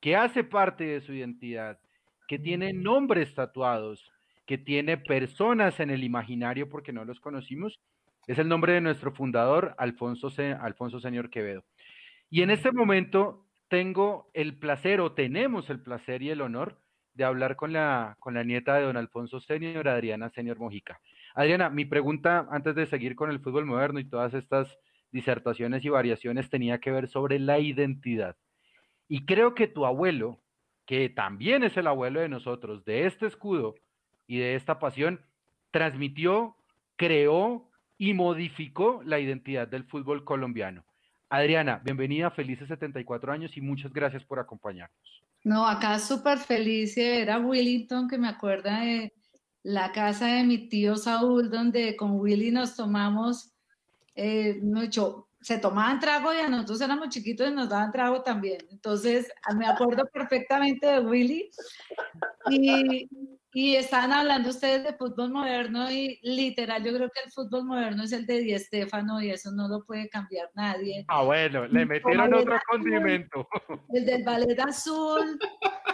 [0.00, 1.78] que hace parte de su identidad,
[2.26, 4.10] que tiene nombres tatuados,
[4.46, 7.78] que tiene personas en el imaginario porque no los conocimos,
[8.26, 11.62] es el nombre de nuestro fundador, Alfonso, Se- Alfonso Señor Quevedo.
[12.30, 16.80] Y en este momento tengo el placer o tenemos el placer y el honor
[17.14, 21.00] de hablar con la, con la nieta de don Alfonso Senior, Adriana Senior Mojica.
[21.36, 24.74] Adriana, mi pregunta antes de seguir con el fútbol moderno y todas estas
[25.12, 28.36] disertaciones y variaciones tenía que ver sobre la identidad.
[29.06, 30.40] Y creo que tu abuelo,
[30.86, 33.74] que también es el abuelo de nosotros, de este escudo
[34.26, 35.20] y de esta pasión,
[35.70, 36.56] transmitió,
[36.96, 40.86] creó y modificó la identidad del fútbol colombiano.
[41.28, 45.22] Adriana, bienvenida, felices 74 años y muchas gracias por acompañarnos.
[45.44, 49.12] No, acá súper feliz de ver Willington, que me acuerda de
[49.66, 53.52] la casa de mi tío Saúl, donde con Willy nos tomamos,
[54.14, 58.58] eh, mucho, se tomaban trago y a nosotros éramos chiquitos y nos daban trago también.
[58.70, 61.50] Entonces, me acuerdo perfectamente de Willy.
[62.48, 63.08] Y,
[63.56, 68.02] y estaban hablando ustedes de fútbol moderno y literal, yo creo que el fútbol moderno
[68.02, 71.06] es el de Di Stéfano y eso no lo puede cambiar nadie.
[71.08, 73.48] Ah, bueno, le metieron otro condimento.
[73.94, 75.38] el del ballet azul,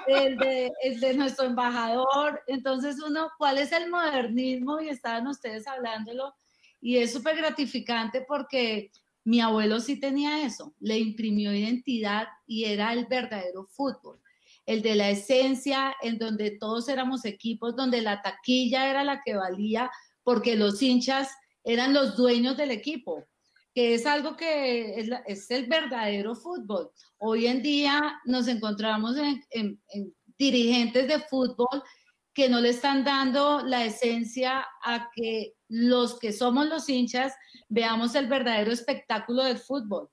[0.09, 2.43] el de, el de nuestro embajador.
[2.49, 4.81] Entonces uno, ¿cuál es el modernismo?
[4.81, 6.35] Y estaban ustedes hablándolo.
[6.81, 8.91] Y es súper gratificante porque
[9.23, 14.21] mi abuelo sí tenía eso, le imprimió identidad y era el verdadero fútbol.
[14.67, 19.35] El de la esencia, en donde todos éramos equipos, donde la taquilla era la que
[19.35, 19.91] valía,
[20.23, 21.31] porque los hinchas
[21.65, 23.25] eran los dueños del equipo,
[23.75, 26.91] que es algo que es, el verdadero fútbol.
[27.19, 29.81] Hoy en día nos encontramos en
[30.39, 31.83] dirigentes de fútbol
[32.35, 37.35] que no le están dando la esencia a que los que somos los hinchas
[37.69, 40.09] veamos el verdadero espectáculo del fútbol,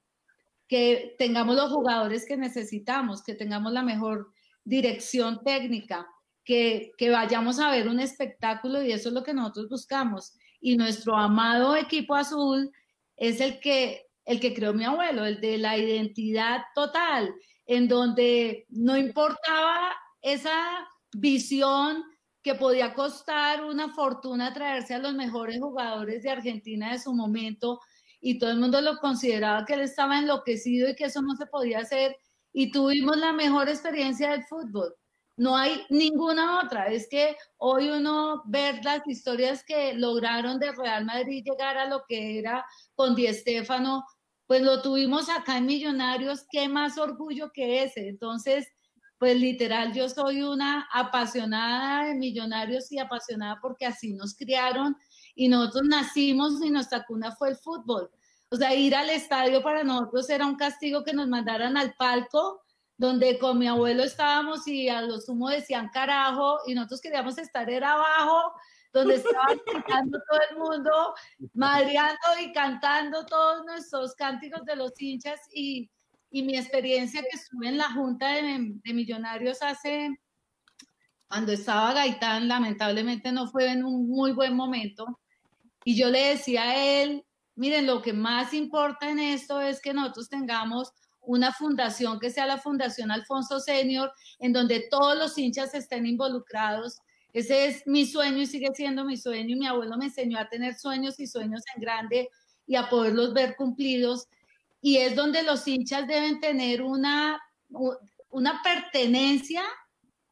[0.68, 4.32] que tengamos los jugadores que necesitamos, que tengamos la mejor
[4.70, 6.08] dirección técnica,
[6.46, 10.34] que, que vayamos a ver un espectáculo y eso es lo que nosotros buscamos.
[10.62, 12.72] Y nuestro amado equipo azul
[13.18, 17.34] es el que, el que creó mi abuelo, el de la identidad total,
[17.66, 19.92] en donde no importaba
[20.22, 22.04] esa visión
[22.42, 27.80] que podía costar una fortuna traerse a los mejores jugadores de Argentina de su momento
[28.22, 31.48] y todo el mundo lo consideraba que él estaba enloquecido y que eso no se
[31.48, 32.16] podía hacer
[32.54, 34.96] y tuvimos la mejor experiencia del fútbol.
[35.38, 36.88] No hay ninguna otra.
[36.88, 42.04] Es que hoy uno ver las historias que lograron de Real Madrid llegar a lo
[42.08, 42.66] que era
[42.96, 44.04] con Di Stéfano,
[44.48, 48.10] pues lo tuvimos acá en Millonarios, qué más orgullo que ese.
[48.10, 48.68] Entonces,
[49.20, 54.96] pues literal, yo soy una apasionada de millonarios y apasionada porque así nos criaron
[55.36, 58.10] y nosotros nacimos y nuestra cuna fue el fútbol.
[58.52, 62.64] O sea, ir al estadio para nosotros era un castigo que nos mandaran al palco,
[62.98, 67.70] donde con mi abuelo estábamos y a lo sumo decían carajo y nosotros queríamos estar
[67.70, 68.54] era abajo,
[68.92, 71.14] donde estaban cantando todo el mundo,
[71.54, 75.90] madreando y cantando todos nuestros cánticos de los hinchas y
[76.32, 80.20] y mi experiencia que estuve en la Junta de, Millonarios hace,
[81.28, 85.20] cuando estaba Gaitán, lamentablemente no fue en un muy buen momento.
[85.84, 87.24] Y yo le decía a él,
[87.60, 90.92] miren, lo que más importa en esto es que nosotros tengamos
[91.22, 96.98] una fundación que sea la Fundación Alfonso Senior, en donde todos los hinchas estén involucrados.
[97.34, 99.58] Ese es mi sueño y sigue siendo mi sueño.
[99.58, 102.30] Mi abuelo me enseñó a tener sueños y sueños en grande
[102.66, 104.28] y a poderlos ver cumplidos
[104.82, 107.42] y es donde los hinchas deben tener una,
[108.30, 109.64] una pertenencia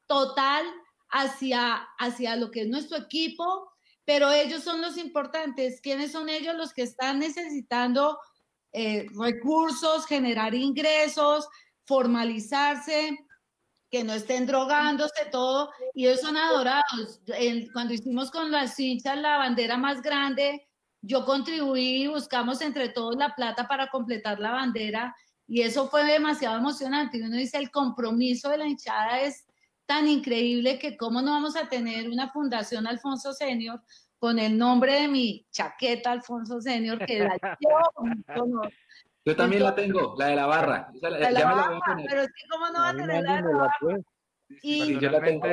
[0.07, 0.65] total
[1.09, 3.69] hacia, hacia lo que es nuestro equipo,
[4.07, 5.81] pero ellos son los importantes.
[5.81, 8.17] ¿Quiénes son ellos los que están necesitando
[8.71, 11.47] eh, recursos, generar ingresos,
[11.85, 13.19] formalizarse?
[13.89, 17.21] que no estén drogándose todo, y ellos son adorados.
[17.71, 20.67] cuando hicimos con las hinchas la bandera más grande,
[21.01, 25.15] yo contribuí y buscamos entre todos la plata para completar la bandera
[25.47, 27.17] y eso fue demasiado emocionante.
[27.17, 29.46] Y uno dice, el compromiso de la hinchada es
[29.88, 33.81] tan increíble que cómo no vamos a tener una fundación Alfonso Senior
[34.19, 37.38] con el nombre de mi chaqueta Alfonso Senior, que la
[38.35, 38.61] yo,
[39.26, 40.91] yo también la tengo, la de la barra.
[41.01, 43.97] pero es que cómo no va a tener la de la barra.
[44.61, 45.45] Y yo la tengo.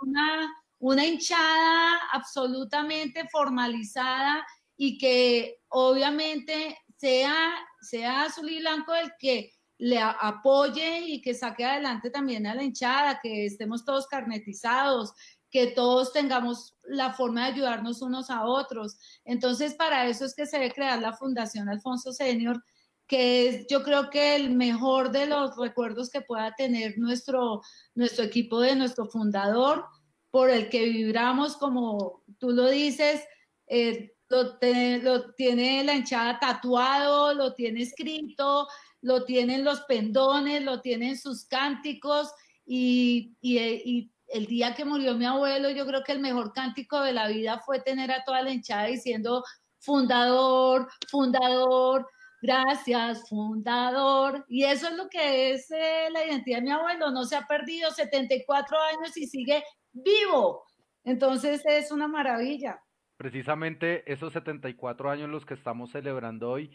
[0.00, 4.46] Una, una hinchada absolutamente formalizada
[4.76, 9.52] y que obviamente sea, sea azul y blanco el que
[9.82, 15.12] le apoye y que saque adelante también a la hinchada, que estemos todos carnetizados,
[15.50, 18.96] que todos tengamos la forma de ayudarnos unos a otros.
[19.24, 22.62] Entonces, para eso es que se debe crear la Fundación Alfonso Senior,
[23.08, 27.60] que es yo creo que el mejor de los recuerdos que pueda tener nuestro,
[27.96, 29.84] nuestro equipo de nuestro fundador,
[30.30, 33.20] por el que vibramos, como tú lo dices,
[33.66, 38.68] eh, lo, tiene la hinchada tatuado, lo tiene escrito,
[39.02, 42.32] lo tienen los pendones, lo tienen sus cánticos
[42.64, 47.12] y, y, el día que murió mi abuelo, yo creo que el mejor cántico de
[47.12, 49.44] la vida fue tener a toda la hinchada diciendo
[49.78, 52.08] fundador, fundador,
[52.40, 54.46] gracias, fundador.
[54.48, 57.46] Y eso es lo que es eh, la identidad de mi abuelo, no se ha
[57.46, 59.62] perdido 74 años y sigue
[59.92, 60.64] vivo.
[61.04, 62.80] Entonces es una maravilla.
[63.18, 66.74] Precisamente esos 74 años los que estamos celebrando hoy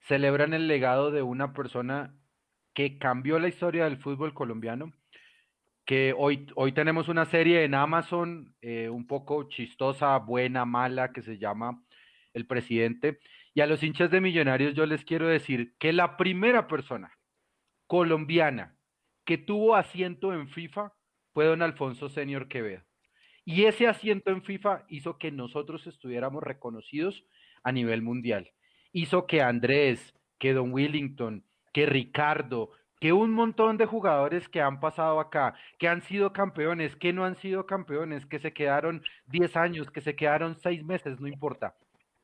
[0.00, 2.14] celebran el legado de una persona
[2.74, 4.92] que cambió la historia del fútbol colombiano,
[5.84, 11.22] que hoy, hoy tenemos una serie en Amazon eh, un poco chistosa, buena, mala, que
[11.22, 11.82] se llama
[12.34, 13.20] El Presidente.
[13.54, 17.12] Y a los hinchas de Millonarios yo les quiero decir que la primera persona
[17.86, 18.76] colombiana
[19.24, 20.92] que tuvo asiento en FIFA
[21.32, 22.82] fue don Alfonso Senior Quevedo.
[23.44, 27.24] Y ese asiento en FIFA hizo que nosotros estuviéramos reconocidos
[27.62, 28.50] a nivel mundial.
[28.96, 31.44] Hizo que Andrés, que don Willington,
[31.74, 36.96] que Ricardo, que un montón de jugadores que han pasado acá, que han sido campeones,
[36.96, 41.20] que no han sido campeones, que se quedaron 10 años, que se quedaron 6 meses,
[41.20, 41.76] no importa.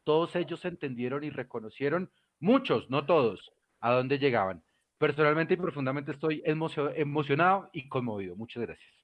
[0.03, 4.62] Todos ellos entendieron y reconocieron, muchos, no todos, a dónde llegaban
[4.97, 8.35] personalmente y profundamente estoy emocionado y conmovido.
[8.36, 8.94] Muchas gracias.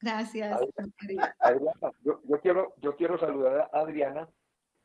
[0.00, 0.60] Gracias.
[1.38, 4.28] Adriana, yo, quiero, yo quiero saludar a Adriana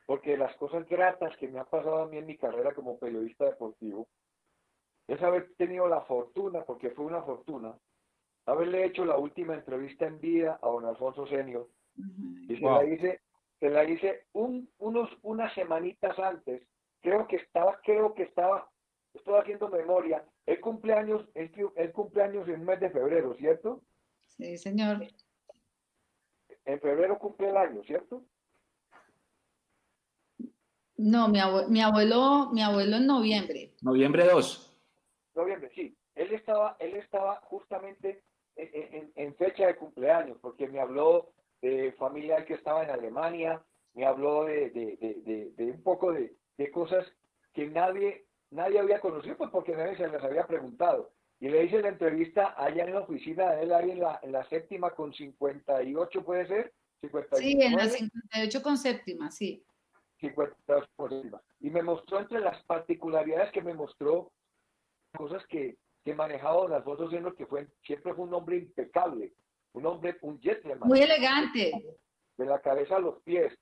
[0.10, 3.46] porque las cosas gratas que me han pasado a mí en mi carrera como periodista
[3.46, 4.08] deportivo
[5.08, 7.78] es haber tenido la fortuna, porque fue una fortuna,
[8.48, 11.70] haberle hecho la última entrevista en vida a don Alfonso Senior.
[12.48, 13.22] Y se la hice,
[13.60, 16.64] se la hice un, unos, unas semanitas antes.
[17.02, 18.68] Creo que estaba, creo que estaba,
[19.14, 20.26] estoy haciendo memoria.
[20.48, 23.84] El cumpleaños, el, el cumpleaños en el mes de febrero, ¿cierto?
[24.26, 25.06] Sí, señor.
[26.66, 28.24] En febrero cumple el año, ¿cierto?
[31.00, 31.40] No, mi,
[31.70, 33.74] mi abuelo, mi abuelo en noviembre.
[33.82, 34.70] Noviembre 2
[35.40, 35.96] noviembre, sí.
[36.16, 38.24] Él estaba, él estaba justamente
[38.56, 41.32] en, fecha de cumpleaños, porque me habló
[41.62, 43.62] de familia que estaba en Alemania,
[43.94, 46.36] me habló de, un poco de,
[46.72, 47.06] cosas
[47.54, 51.12] que nadie, nadie había conocido, pues porque nadie se les había preguntado.
[51.40, 54.34] Y le hice la entrevista allá en la oficina de él, ahí en la, en
[54.34, 56.74] la séptima con 58, ¿puede ser?
[57.34, 59.64] sí, en la 58 con séptima, sí.
[60.20, 61.42] 58 con séptima.
[61.60, 64.32] Y me mostró entre las particularidades que me mostró
[65.16, 69.34] cosas que, que manejaba don Alfonso Seno, que fue, siempre fue un hombre impecable,
[69.74, 70.88] un hombre, un gentleman.
[70.88, 71.72] Muy elegante.
[72.38, 73.54] De la cabeza a los pies.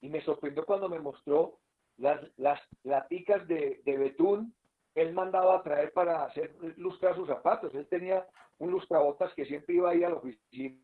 [0.00, 1.58] Y me sorprendió cuando me mostró
[1.96, 4.54] las, las laticas de, de betún
[4.94, 7.74] él mandaba a traer para hacer lustrar sus zapatos.
[7.74, 8.26] Él tenía
[8.58, 10.76] un lustrabotas que siempre iba a ir a la oficina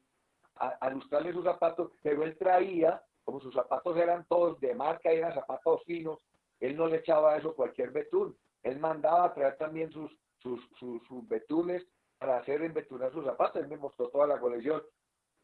[0.57, 5.13] a, a, lustrarle sus zapatos, pero él traía, como sus zapatos eran todos de marca
[5.13, 6.19] y eran zapatos finos,
[6.61, 8.35] él no le echaba eso cualquier betún.
[8.63, 11.87] Él mandaba a traer también sus, sus, sus, betunes
[12.19, 13.61] para hacer embetunar sus zapatos.
[13.61, 14.83] Él me mostró toda la colección.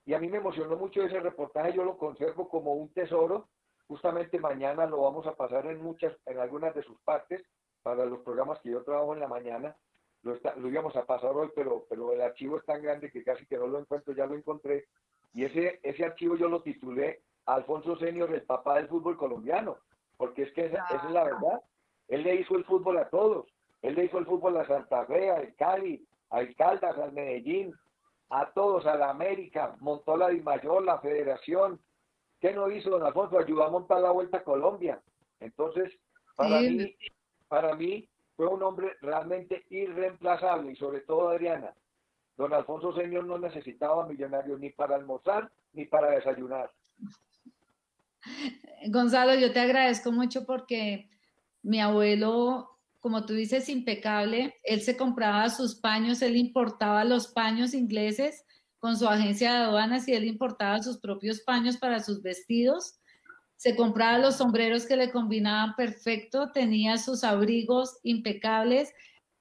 [0.06, 1.74] Y a mí me emocionó mucho ese reportaje.
[1.74, 3.48] Yo lo conservo como un tesoro.
[3.86, 7.44] Justamente mañana lo vamos a pasar en muchas, en algunas de sus partes
[7.82, 9.76] para los programas que yo trabajo en la mañana.
[10.22, 13.44] Lo, lo íbamos a pasar hoy, pero, pero el archivo es tan grande que casi
[13.44, 14.86] que no lo encuentro, ya lo encontré.
[15.34, 19.78] Y ese, ese archivo yo lo titulé Alfonso Senior, el papá del fútbol colombiano,
[20.16, 21.62] porque es que esa es la verdad.
[22.08, 23.46] Él le hizo el fútbol a todos.
[23.82, 27.74] Él le hizo el fútbol a Santa Fe, al Cali, a Caldas, al Medellín,
[28.30, 31.80] a todos, a la América, montó la Dimayor, la Federación.
[32.40, 33.38] ¿Qué no hizo don Alfonso?
[33.38, 35.00] Ayudó a montar la Vuelta a Colombia.
[35.40, 35.92] Entonces,
[36.36, 36.96] para mí,
[37.48, 41.74] para mí fue un hombre realmente irreemplazable y sobre todo Adriana.
[42.36, 46.70] Don Alfonso Señor no necesitaba millonarios ni para almorzar ni para desayunar.
[48.88, 51.10] Gonzalo, yo te agradezco mucho porque
[51.62, 54.54] mi abuelo, como tú dices, impecable.
[54.62, 58.44] Él se compraba sus paños, él importaba los paños ingleses
[58.78, 62.98] con su agencia de aduanas y él importaba sus propios paños para sus vestidos.
[63.56, 68.92] Se compraba los sombreros que le combinaban perfecto, tenía sus abrigos impecables,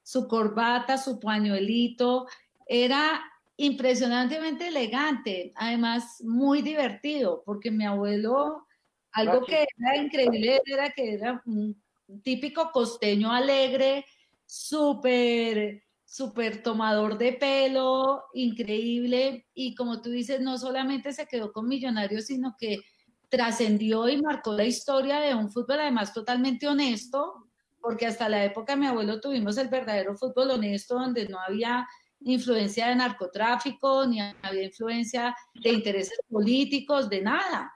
[0.02, 2.26] su corbata, su pañuelito.
[2.66, 3.20] Era
[3.56, 8.66] impresionantemente elegante, además muy divertido, porque mi abuelo,
[9.14, 11.80] algo que era increíble era que era un
[12.22, 14.04] típico costeño alegre,
[14.44, 19.46] súper, súper tomador de pelo, increíble.
[19.54, 22.80] Y como tú dices, no solamente se quedó con Millonarios, sino que
[23.28, 27.48] trascendió y marcó la historia de un fútbol además totalmente honesto,
[27.80, 31.86] porque hasta la época de mi abuelo tuvimos el verdadero fútbol honesto donde no había
[32.20, 37.72] influencia de narcotráfico, ni había influencia de intereses políticos, de nada.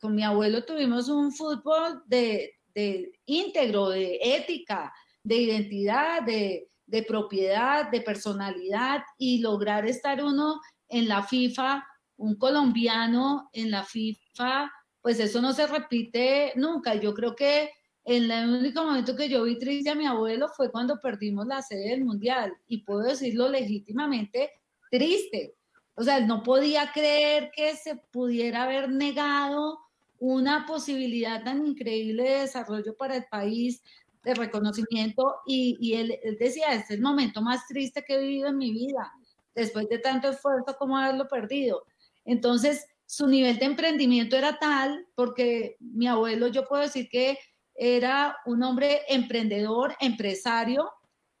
[0.00, 7.02] Con mi abuelo tuvimos un fútbol de, de íntegro, de ética, de identidad, de, de
[7.02, 11.84] propiedad, de personalidad y lograr estar uno en la FIFA,
[12.16, 14.70] un colombiano en la FIFA,
[15.00, 16.94] pues eso no se repite nunca.
[16.94, 17.70] Yo creo que
[18.04, 21.62] en el único momento que yo vi triste a mi abuelo fue cuando perdimos la
[21.62, 24.50] sede del Mundial y puedo decirlo legítimamente
[24.90, 25.54] triste.
[25.96, 29.78] O sea, no podía creer que se pudiera haber negado
[30.18, 33.82] una posibilidad tan increíble de desarrollo para el país,
[34.22, 38.56] de reconocimiento, y, él, decía, este es el momento más triste que he vivido en
[38.56, 39.12] mi vida,
[39.54, 41.84] después de tanto esfuerzo como haberlo perdido.
[42.24, 47.38] Entonces, su nivel de emprendimiento era tal, porque mi abuelo, yo puedo decir que
[47.74, 50.90] era un hombre emprendedor, empresario,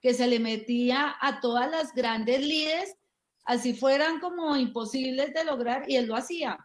[0.00, 2.96] que se le metía a todas las grandes líderes,
[3.44, 6.58] así fueran como imposibles de lograr, y él lo hacía.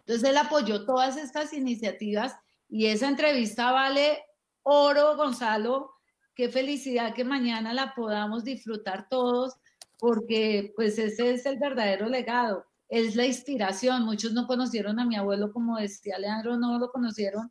[0.00, 2.34] Entonces él apoyó todas estas iniciativas
[2.68, 4.18] y esa entrevista vale
[4.62, 5.92] oro, Gonzalo.
[6.34, 9.54] Qué felicidad que mañana la podamos disfrutar todos,
[9.98, 14.04] porque pues ese es el verdadero legado, es la inspiración.
[14.04, 17.50] Muchos no conocieron a mi abuelo, como decía Leandro, no lo conocieron,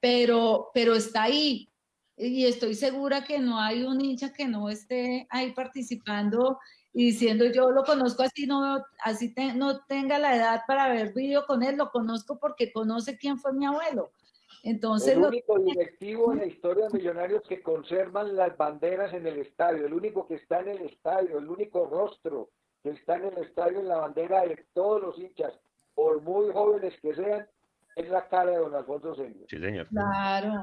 [0.00, 1.68] pero, pero está ahí.
[2.16, 6.58] y estoy segura que no hay un hincha que no esté ahí participando
[6.94, 11.44] y diciendo yo lo conozco así no así no tenga la edad para ver vídeo
[11.44, 14.12] con él, lo conozco porque conoce quién fue mi abuelo.
[14.62, 19.38] Entonces, el único directivo en la historia de Millonarios que conservan las banderas en el
[19.40, 22.48] estadio, el único que está en el estadio, el único rostro
[22.82, 25.52] que está en el estadio en la bandera de todos los hinchas,
[25.94, 27.46] por muy jóvenes que sean,
[27.94, 29.44] es la cara de don Alfonso Señor.
[29.48, 29.86] Sí, señor.
[29.88, 30.62] Claro,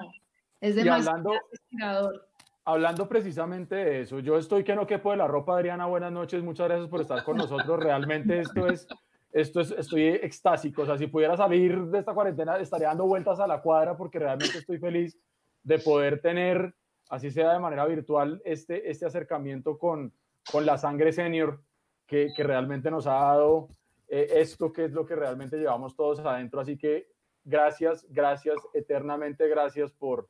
[0.60, 2.22] es demasiado hablando,
[2.65, 6.43] hablando precisamente de eso, yo estoy que no quepo de la ropa, Adriana, buenas noches,
[6.43, 8.88] muchas gracias por estar con nosotros, realmente esto es
[9.31, 10.81] esto es, estoy extásico.
[10.81, 14.19] O sea, si pudiera salir de esta cuarentena, estaría dando vueltas a la cuadra porque
[14.19, 15.17] realmente estoy feliz
[15.63, 16.73] de poder tener,
[17.09, 20.13] así sea de manera virtual, este, este acercamiento con,
[20.51, 21.61] con la sangre senior
[22.05, 23.69] que, que realmente nos ha dado
[24.07, 26.59] eh, esto, que es lo que realmente llevamos todos adentro.
[26.59, 27.07] Así que
[27.43, 30.27] gracias, gracias, eternamente gracias por,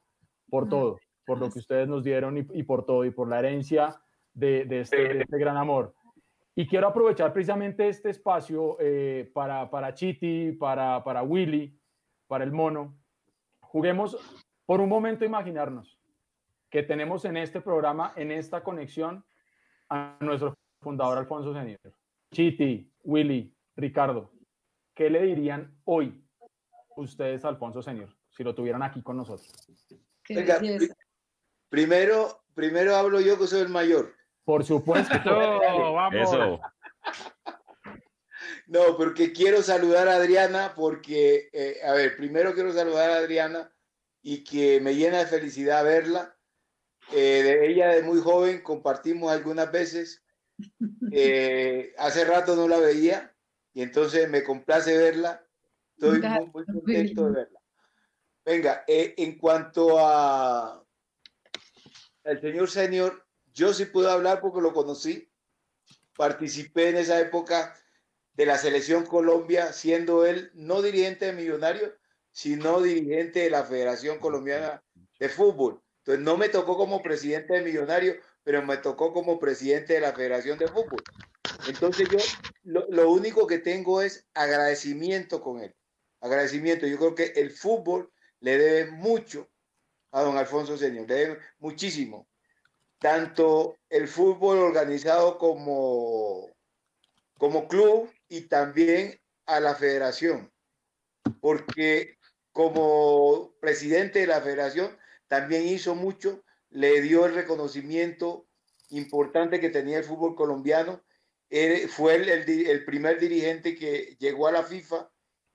[0.49, 0.99] por todo,
[1.31, 4.01] por lo que ustedes nos dieron y, y por todo, y por la herencia
[4.33, 5.95] de, de, este, de este gran amor.
[6.55, 11.79] Y quiero aprovechar precisamente este espacio eh, para, para Chiti, para, para Willy,
[12.27, 12.97] para el mono.
[13.61, 14.17] Juguemos
[14.65, 15.97] por un momento imaginarnos
[16.69, 19.23] que tenemos en este programa, en esta conexión,
[19.87, 21.79] a nuestro fundador Alfonso Senior.
[22.33, 24.33] Chiti, Willy, Ricardo,
[24.93, 26.25] ¿qué le dirían hoy
[26.97, 29.49] ustedes a Alfonso Senior si lo tuvieran aquí con nosotros?
[31.71, 34.13] Primero, primero hablo yo que soy el mayor.
[34.43, 35.17] Por supuesto.
[35.25, 36.59] vamos.
[38.67, 43.69] No, porque quiero saludar a Adriana, porque, eh, a ver, primero quiero saludar a Adriana
[44.21, 46.37] y que me llena de felicidad verla.
[47.11, 50.23] Eh, de ella de muy joven compartimos algunas veces.
[51.11, 53.35] Eh, hace rato no la veía
[53.73, 55.45] y entonces me complace verla.
[55.97, 57.59] Estoy muy, muy contento de verla.
[58.45, 60.80] Venga, en cuanto a
[62.23, 65.29] el señor senior, yo sí puedo hablar porque lo conocí.
[66.15, 67.75] Participé en esa época
[68.33, 71.91] de la selección Colombia, siendo él no dirigente de Millonarios,
[72.31, 74.83] sino dirigente de la Federación Colombiana
[75.19, 75.81] de Fútbol.
[75.99, 80.13] Entonces no me tocó como presidente de Millonarios, pero me tocó como presidente de la
[80.13, 81.03] Federación de Fútbol.
[81.67, 82.17] Entonces yo
[82.63, 85.75] lo único que tengo es agradecimiento con él.
[86.21, 86.87] Agradecimiento.
[86.87, 89.50] Yo creo que el fútbol le debe mucho
[90.11, 92.27] a don Alfonso Señor, le debe muchísimo.
[92.99, 96.49] Tanto el fútbol organizado como,
[97.37, 100.51] como club y también a la federación,
[101.39, 102.17] porque
[102.51, 104.97] como presidente de la federación
[105.27, 108.47] también hizo mucho, le dio el reconocimiento
[108.89, 111.01] importante que tenía el fútbol colombiano,
[111.89, 115.09] fue el, el primer dirigente que llegó a la FIFA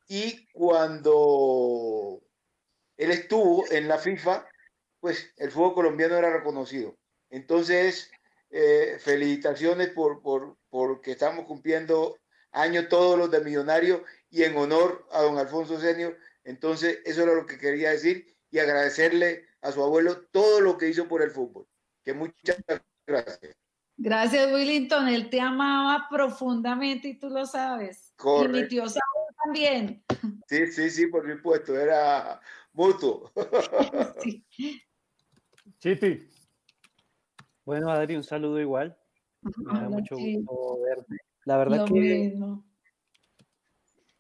[0.08, 2.25] y cuando
[2.97, 4.47] él estuvo en la FIFA,
[5.01, 6.97] pues el fútbol colombiano era reconocido.
[7.31, 8.10] Entonces,
[8.51, 12.18] eh, felicitaciones por, por, porque estamos cumpliendo
[12.52, 16.16] años todos los de Millonario y en honor a don Alfonso Senior.
[16.44, 20.89] Entonces, eso era lo que quería decir y agradecerle a su abuelo todo lo que
[20.89, 21.66] hizo por el fútbol.
[22.02, 22.56] Que muchas
[23.06, 23.56] gracias.
[23.98, 25.09] Gracias, Willington.
[25.09, 28.14] Él te amaba profundamente y tú lo sabes.
[28.44, 30.05] Y mi tío Saúl también.
[30.48, 31.78] Sí, sí, sí, por supuesto.
[31.78, 32.40] Era
[32.76, 33.32] mutuo.
[34.22, 34.44] Sí.
[35.78, 36.28] Chiti.
[37.64, 38.96] Bueno, Adri, un saludo igual.
[39.42, 41.16] Me da mucho gusto verte.
[41.44, 42.38] La verdad que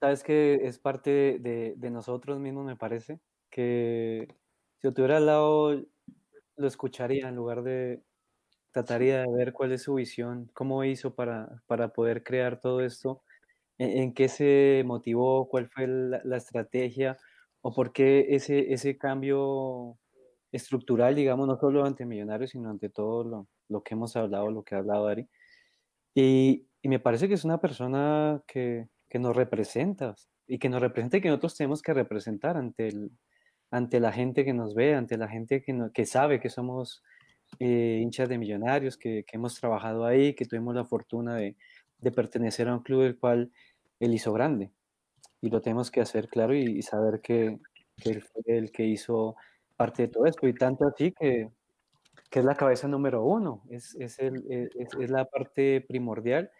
[0.00, 3.20] sabes que es parte de, nosotros mismos, me parece,
[3.50, 4.28] que
[4.76, 5.82] si yo tuviera al lado
[6.56, 8.02] lo escucharía en lugar de
[8.72, 13.22] trataría de ver cuál es su visión, cómo hizo para, para poder crear todo esto,
[13.78, 17.16] en, qué se motivó, cuál fue la, la, estrategia
[17.66, 19.98] o por qué ese, ese cambio
[20.52, 24.62] estructural, digamos, no solo ante Millonarios, sino ante todo lo, lo, que hemos hablado, lo
[24.62, 25.28] que ha hablado Ari.
[26.14, 30.14] Y, me parece que es una persona que, que, nos representa
[30.46, 33.10] y que nos representa y que nosotros tenemos que representar ante, el,
[33.72, 37.02] ante la gente que nos ve, ante la gente que, que sabe que somos
[37.58, 41.56] eh, hinchas de Millonarios, que, que, hemos trabajado ahí, que tuvimos la fortuna de,
[41.98, 43.50] de pertenecer a un club del cual
[43.98, 44.70] él hizo grande.
[45.40, 47.58] Y lo tenemos que hacer claro y, saber que,
[47.96, 49.36] que él fue el que hizo
[49.76, 51.50] parte de todo esto, y tanto así que,
[52.30, 56.50] que es la cabeza número uno, es, es, el, es, es, la parte primordial,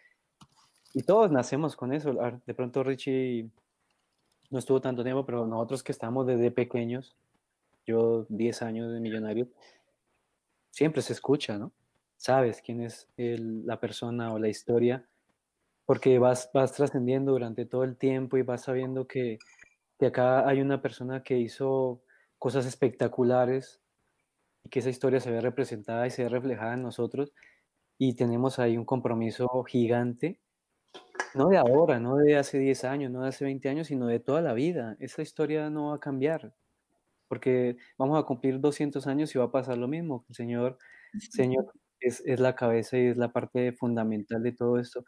[0.93, 2.15] y todos nacemos con eso.
[2.45, 3.49] De pronto Richie
[4.49, 7.15] no estuvo tanto tiempo, pero nosotros que estamos desde pequeños,
[7.85, 9.47] yo 10 años de millonario,
[10.71, 11.71] siempre se escucha, ¿no?
[12.17, 15.05] Sabes quién es el, la persona o la historia,
[15.87, 19.39] porque vas, vas trascendiendo durante todo el tiempo y vas sabiendo que,
[19.99, 22.03] que acá hay una persona que hizo
[22.39, 23.81] cosas espectaculares
[24.69, 27.33] que esa historia se vea representada y se vea reflejada en nosotros.
[27.97, 30.41] Y tenemos ahí un compromiso gigante,
[31.35, 34.19] no de ahora, no de hace 10 años, no de hace 20 años, sino de
[34.19, 34.97] toda la vida.
[34.99, 36.53] Esa historia no va a cambiar,
[37.27, 40.25] porque vamos a cumplir 200 años y va a pasar lo mismo.
[40.29, 40.77] El Señor,
[41.31, 45.05] Señor es, es la cabeza y es la parte fundamental de todo esto.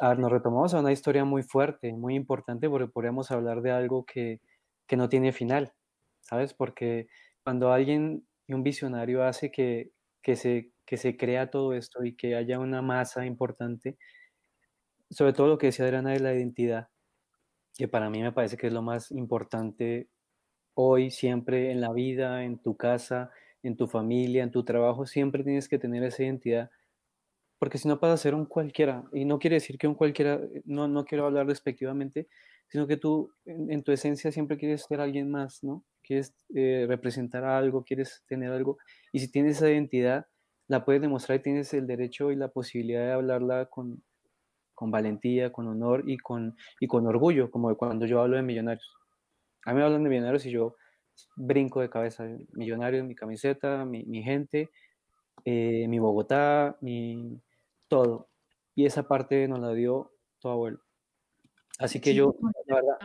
[0.00, 3.72] A ver, nos retomamos a una historia muy fuerte, muy importante, porque podríamos hablar de
[3.72, 4.40] algo que,
[4.86, 5.72] que no tiene final,
[6.20, 6.54] ¿sabes?
[6.54, 7.08] Porque
[7.42, 9.90] cuando alguien y un visionario hace que,
[10.22, 13.98] que, se, que se crea todo esto y que haya una masa importante,
[15.10, 16.88] sobre todo lo que decía Adriana de la identidad,
[17.76, 20.10] que para mí me parece que es lo más importante
[20.74, 23.30] hoy, siempre en la vida, en tu casa,
[23.62, 26.70] en tu familia, en tu trabajo, siempre tienes que tener esa identidad,
[27.58, 30.40] porque si no pasa a ser un cualquiera, y no quiere decir que un cualquiera,
[30.64, 32.28] no, no quiero hablar despectivamente,
[32.68, 35.84] sino que tú en, tu esencia siempre quieres ser alguien más, ¿no?
[36.02, 38.78] Quieres eh, representar algo, quieres tener algo,
[39.12, 40.26] y si tienes esa identidad,
[40.68, 44.02] la puedes demostrar y tienes el derecho y la posibilidad de hablarla con,
[44.74, 48.94] con valentía, con honor y con, y con orgullo, como cuando yo hablo de millonarios.
[49.64, 50.76] A mí me hablan de millonarios y yo
[51.36, 52.28] brinco de cabeza.
[52.52, 54.70] Millonarios, mi camiseta, mi, mi gente,
[55.44, 57.40] eh, mi Bogotá, mi
[57.88, 58.28] todo.
[58.74, 60.80] Y esa parte nos la dio tu abuelo.
[61.78, 62.34] Así que yo,
[62.66, 62.98] la verdad,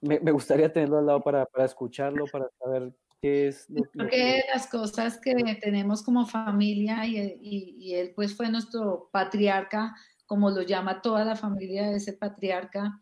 [0.00, 4.42] me, me, gustaría tenerlo al lado para, para escucharlo, para saber qué es lo, que...
[4.52, 9.94] las cosas que tenemos como familia y, y, y, él pues fue nuestro patriarca,
[10.26, 13.00] como lo llama toda la familia de ese patriarca,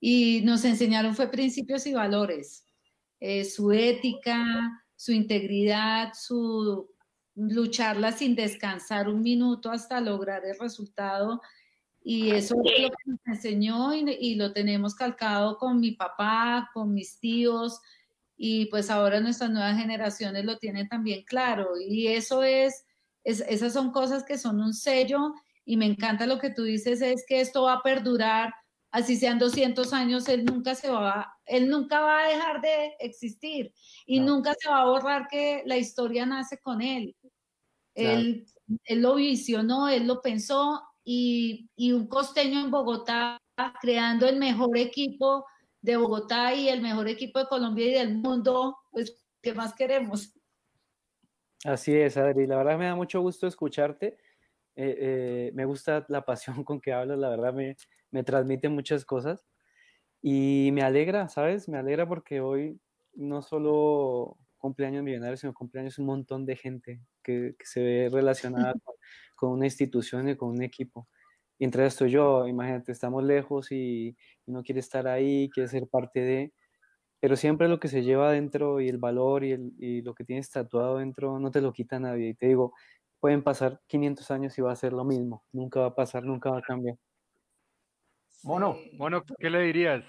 [0.00, 2.66] y nos enseñaron fue principios y valores,
[3.20, 6.91] eh, su ética, su integridad, su
[7.34, 11.40] lucharla sin descansar un minuto hasta lograr el resultado.
[12.04, 16.68] Y eso es lo que nos enseñó y, y, lo tenemos calcado con mi papá,
[16.74, 17.80] con mis tíos,
[18.36, 21.70] y pues ahora nuestras nuevas generaciones lo tienen también claro.
[21.80, 22.84] Y eso es,
[23.22, 25.32] es esas son cosas que son un sello
[25.64, 28.52] y me encanta lo que tú dices, es que esto va a perdurar
[28.92, 33.72] así sean 200 años, él nunca se va, él nunca va a dejar de existir
[34.06, 34.36] y no.
[34.36, 37.16] nunca se va a borrar que la historia nace con él.
[37.94, 38.20] Claro.
[38.20, 38.46] Él,
[38.84, 43.38] él, lo visionó, él lo pensó y, y, un costeño en Bogotá
[43.80, 45.44] creando el mejor equipo
[45.80, 50.32] de Bogotá y el mejor equipo de Colombia y del mundo, pues, ¿qué más queremos?
[51.64, 52.46] Así es, Adri.
[52.46, 54.18] La verdad me da mucho gusto escucharte.
[54.74, 57.76] Eh, eh, me gusta la pasión con que hablas, la verdad me,
[58.10, 59.44] me transmite muchas cosas
[60.22, 61.68] y me alegra, ¿sabes?
[61.68, 62.80] Me alegra porque hoy
[63.14, 68.72] no solo cumpleaños millonarios, sino cumpleaños un montón de gente que, que se ve relacionada
[68.84, 68.94] con,
[69.36, 71.08] con, una institución y con un equipo.
[71.58, 74.16] Y entre esto yo, imagínate, estamos lejos y,
[74.46, 76.52] y no quiere estar ahí, quiere ser parte de,
[77.20, 80.24] pero siempre lo que se lleva adentro y el valor y, el, y lo que
[80.24, 82.30] tienes tatuado dentro no te lo quita nadie.
[82.30, 82.72] Y te digo,
[83.20, 86.50] pueden pasar 500 años y va a ser lo mismo, nunca va a pasar, nunca
[86.50, 86.96] va a cambiar.
[88.42, 90.04] Mono, Mono, ¿qué le dirías?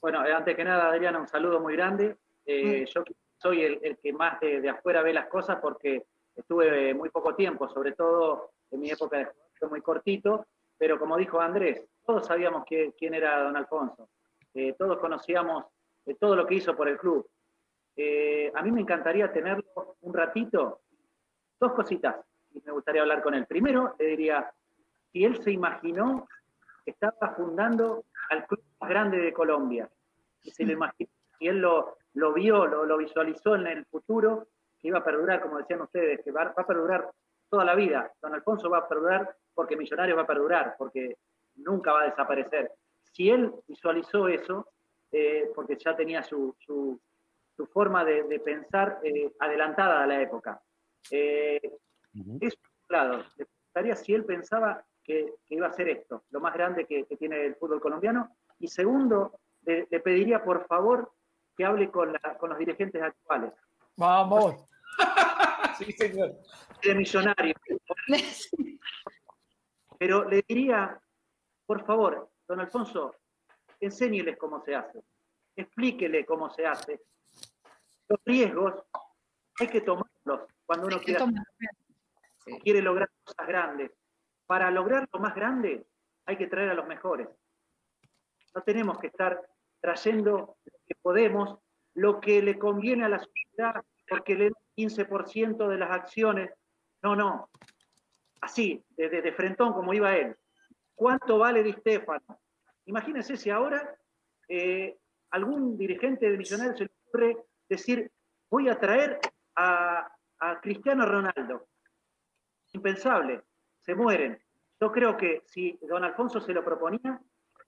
[0.00, 2.16] Bueno, eh, antes que nada, Adriana, un saludo muy grande.
[2.46, 3.04] Eh, yo
[3.40, 6.04] soy el, el que más de, de, afuera ve las cosas porque
[6.34, 9.28] estuve muy poco tiempo, sobre todo en mi época de
[9.60, 10.46] fue muy cortito,
[10.78, 14.08] pero como dijo Andrés, todos sabíamos que, quién era don Alfonso,
[14.54, 15.66] eh, todos conocíamos
[16.06, 17.28] eh, todo lo que hizo por el club.
[17.94, 20.80] Eh, a mí me encantaría tenerlo un ratito,
[21.60, 22.16] dos cositas,
[22.52, 23.46] y me gustaría hablar con él.
[23.46, 24.50] Primero, le diría,
[25.12, 26.26] si él se imaginó
[26.86, 29.88] estaba fundando al club más grande de Colombia.
[30.42, 34.48] Y se lo imaginó, y él lo, lo vio, lo, lo, visualizó en el futuro,
[34.78, 37.10] que iba a perdurar, como decían ustedes, que va, va, a perdurar
[37.48, 38.12] toda la vida.
[38.20, 41.16] Don Alfonso va a perdurar porque Millonarios va a perdurar, porque
[41.56, 42.72] nunca va a desaparecer.
[43.12, 44.68] Si él visualizó eso,
[45.12, 47.00] eh, porque ya tenía su, su,
[47.56, 50.60] su forma de, de pensar eh, adelantada a la época.
[51.10, 51.60] Eh,
[52.14, 52.38] uh -huh.
[52.40, 56.54] Eso, claro, le gustaría si él pensaba que, que, iba a ser esto, lo más
[56.54, 58.36] grande que, que tiene el fútbol colombiano.
[58.58, 61.12] Y segundo, le, le, pediría por favor
[61.60, 63.52] que hable con, la, con los dirigentes actuales.
[63.94, 64.64] Vamos.
[65.78, 66.38] sí, señor.
[66.82, 67.54] De millonario.
[69.98, 70.98] Pero le diría,
[71.66, 73.14] por favor, don Alfonso,
[73.78, 75.02] enséñeles cómo se hace,
[75.54, 77.02] explíquele cómo se hace.
[78.08, 78.82] Los riesgos
[79.58, 81.22] hay que tomarlos cuando uno quiere,
[82.62, 83.90] quiere lograr cosas grandes
[84.46, 85.86] para lograr lo más grande
[86.24, 87.28] hay que traer a los mejores.
[88.54, 89.38] No tenemos que estar
[89.80, 91.58] trayendo lo que podemos,
[91.94, 96.50] lo que le conviene a la sociedad, porque le da 15% de las acciones.
[97.02, 97.50] No, no.
[98.40, 100.36] Así, de, de, frentón, como iba él.
[100.94, 102.40] ¿Cuánto vale Di Stefano?
[102.86, 103.96] Imagínense si ahora
[104.48, 104.98] eh,
[105.30, 107.36] algún dirigente de Millonarios se le ocurre
[107.68, 108.10] decir,
[108.50, 109.18] voy a traer
[109.56, 110.06] a,
[110.62, 111.68] Cristiano Ronaldo.
[112.72, 113.42] Impensable,
[113.80, 114.42] se mueren.
[114.80, 117.20] Yo creo que si don Alfonso se lo proponía,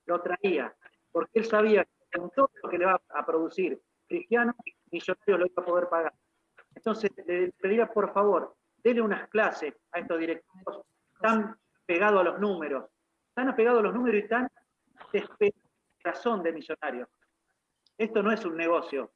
[0.07, 0.75] lo traía,
[1.11, 4.55] porque él sabía que con todo lo que le va a producir Cristiano,
[4.91, 6.13] Millonarios lo iba a poder pagar.
[6.75, 10.83] Entonces, le pediría por favor, dele unas clases a estos directivos
[11.21, 11.57] tan
[11.87, 12.85] pegados a los números,
[13.35, 14.49] tan apegados a los números y tan
[16.05, 17.09] razón de millonarios.
[17.97, 19.13] Esto no es un negocio.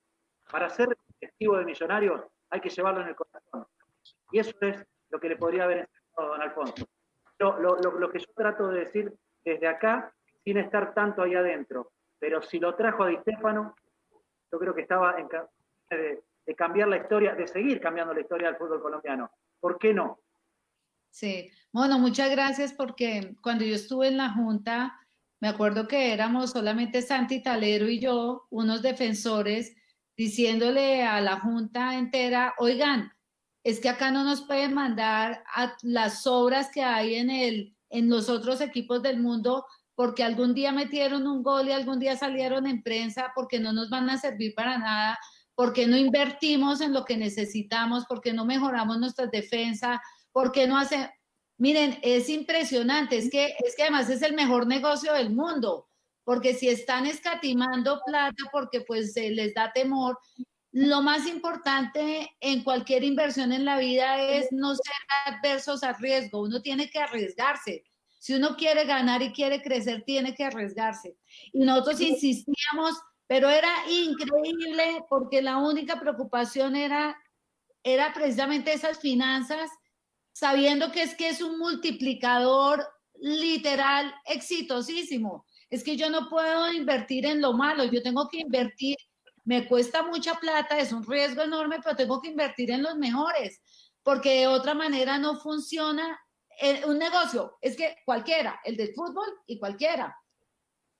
[0.50, 3.66] Para ser directivo de millonarios hay que llevarlo en el corazón.
[4.30, 6.86] Y eso es lo que le podría haber enseñado don Alfonso.
[7.38, 9.12] Lo, que yo trato de decir
[9.44, 10.14] desde acá,
[10.44, 13.74] sin estar tanto ahí adentro, pero si lo trajo a Di Stefano,
[14.50, 15.28] yo creo que estaba en
[15.90, 19.30] de, de cambiar la historia, de seguir cambiando la historia del fútbol colombiano.
[19.60, 20.20] ¿Por qué no?
[21.10, 25.00] Sí, bueno, muchas gracias porque cuando yo estuve en la Junta,
[25.40, 29.74] me acuerdo que éramos solamente Santi Talero y yo, unos defensores,
[30.16, 33.12] diciéndole a la Junta entera, oigan,
[33.64, 38.08] es que acá no nos pueden mandar a las obras que hay en, el, en
[38.08, 42.66] los otros equipos del mundo porque algún día metieron un gol y algún día salieron
[42.66, 45.18] en prensa porque no nos van a servir para nada,
[45.54, 50.00] porque no invertimos en lo que necesitamos, porque no mejoramos nuestra defensa,
[50.30, 51.08] porque no hacen...
[51.58, 55.88] Miren, es impresionante, es que, es que además es el mejor negocio del mundo,
[56.22, 60.18] porque si están escatimando plata porque pues se les da temor,
[60.72, 64.92] lo más importante en cualquier inversión en la vida es no ser
[65.24, 67.84] adversos a riesgo, uno tiene que arriesgarse.
[68.18, 71.16] Si uno quiere ganar y quiere crecer, tiene que arriesgarse.
[71.52, 72.94] Y nosotros insistíamos,
[73.26, 77.16] pero era increíble porque la única preocupación era,
[77.82, 79.70] era precisamente esas finanzas
[80.32, 85.46] sabiendo que es que es un multiplicador literal exitosísimo.
[85.70, 88.96] Es que yo no puedo invertir en lo malo, yo tengo que invertir,
[89.44, 93.62] me cuesta mucha plata, es un riesgo enorme, pero tengo que invertir en los mejores,
[94.02, 96.20] porque de otra manera no funciona
[96.86, 97.58] un negocio.
[97.60, 100.16] Es que cualquiera, el del fútbol y cualquiera.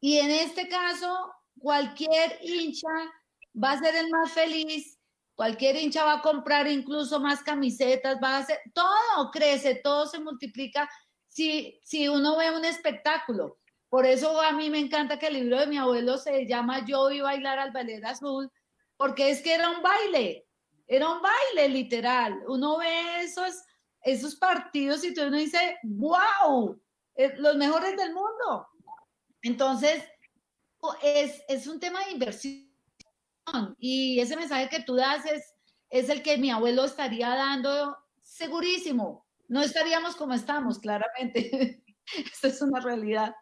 [0.01, 2.89] Y en este caso, cualquier hincha
[3.63, 4.97] va a ser el más feliz
[5.37, 10.19] Cualquier hincha va a comprar incluso más camisetas, va a hacer, todo crece, todo se
[10.19, 10.89] multiplica
[11.29, 13.59] si, si uno ve un espectáculo.
[13.91, 17.09] Por eso a mí me encanta que el libro de mi abuelo se llama Yo
[17.09, 18.51] vi bailar al ballet azul,
[18.97, 20.47] porque es que era un baile,
[20.87, 22.43] era un baile literal.
[22.49, 23.63] Uno ve esos,
[24.07, 26.81] esos partidos y uno dice, wow,
[27.17, 28.69] eh, los mejores del mundo.
[29.43, 30.05] Entonces,
[31.03, 32.71] es, es un tema de inversión
[33.79, 35.55] y ese mensaje que tú das es,
[35.91, 39.27] es el que mi abuelo estaría dando segurísimo.
[39.49, 41.83] No estaríamos como estamos, claramente.
[42.33, 43.35] Esta es una realidad.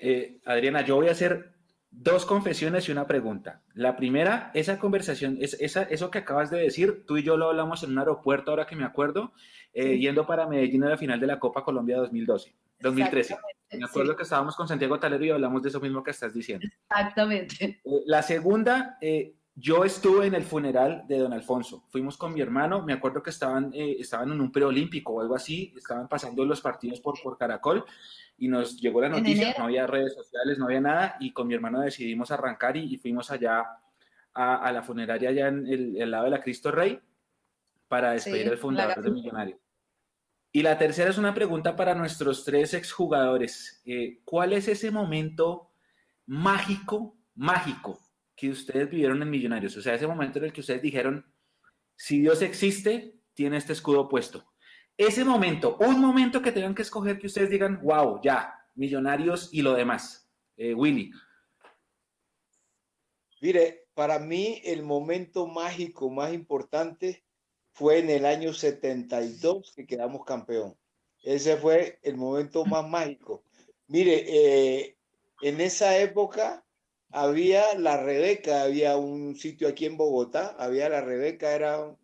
[0.00, 1.55] Eh, Adriana, yo voy a hacer
[1.96, 3.62] dos confesiones y una pregunta.
[3.74, 7.48] La primera, esa conversación, es, esa, eso que acabas de decir, tú y yo lo
[7.48, 9.32] hablamos en un aeropuerto, ahora que me acuerdo,
[9.72, 13.36] eh, yendo para Medellín a la final de la Copa Colombia 2012, 2013.
[13.72, 16.66] Me acuerdo que estábamos con Santiago Talero y hablamos de eso mismo que estás diciendo.
[16.88, 17.64] Exactamente.
[17.64, 21.82] Eh, la segunda, eh, yo estuve en el funeral de don Alfonso.
[21.88, 25.34] Fuimos con mi hermano, me acuerdo que estaban, eh, estaban en un preolímpico o algo
[25.34, 27.84] así, estaban pasando los partidos por, por Caracol
[28.38, 31.54] y nos llegó la noticia, no había redes sociales, no había nada y con mi
[31.54, 33.64] hermano decidimos arrancar y, fuimos allá
[34.34, 37.00] a, la funeraria allá en el, lado de la Cristo Rey
[37.88, 39.58] para despedir al fundador de Millonario.
[40.52, 43.82] Y la tercera es una pregunta para nuestros tres exjugadores.
[43.84, 45.70] Eh, ¿Cuál es ese momento
[46.26, 48.00] mágico, mágico
[48.34, 49.76] que ustedes vivieron en Millonarios?
[49.76, 51.26] O sea, ese momento en el que ustedes dijeron,
[51.94, 54.46] si Dios existe, tiene este escudo puesto.
[54.96, 59.62] Ese momento, un momento que tengan que escoger que ustedes digan, wow, ya, Millonarios y
[59.62, 60.30] lo demás.
[60.56, 61.10] Eh, Willy.
[63.40, 67.24] Mire, para mí el momento mágico más importante
[67.72, 70.76] fue en el año 72 que quedamos campeón.
[71.22, 73.44] Ese fue el momento más mágico.
[73.88, 74.96] Mire, eh,
[75.42, 76.64] en esa época
[77.10, 81.96] había la Rebeca, había un sitio aquí en Bogotá, había la Rebeca, era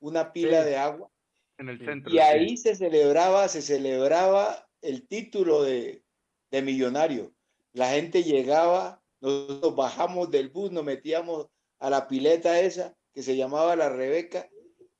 [0.00, 1.10] una pila de agua.
[1.58, 2.12] En el centro.
[2.12, 6.04] Y ahí se celebraba, se celebraba el título de,
[6.50, 7.32] de millonario.
[7.72, 11.48] La gente llegaba, nosotros bajamos del bus, nos metíamos
[11.78, 14.48] a la pileta esa que se llamaba la Rebeca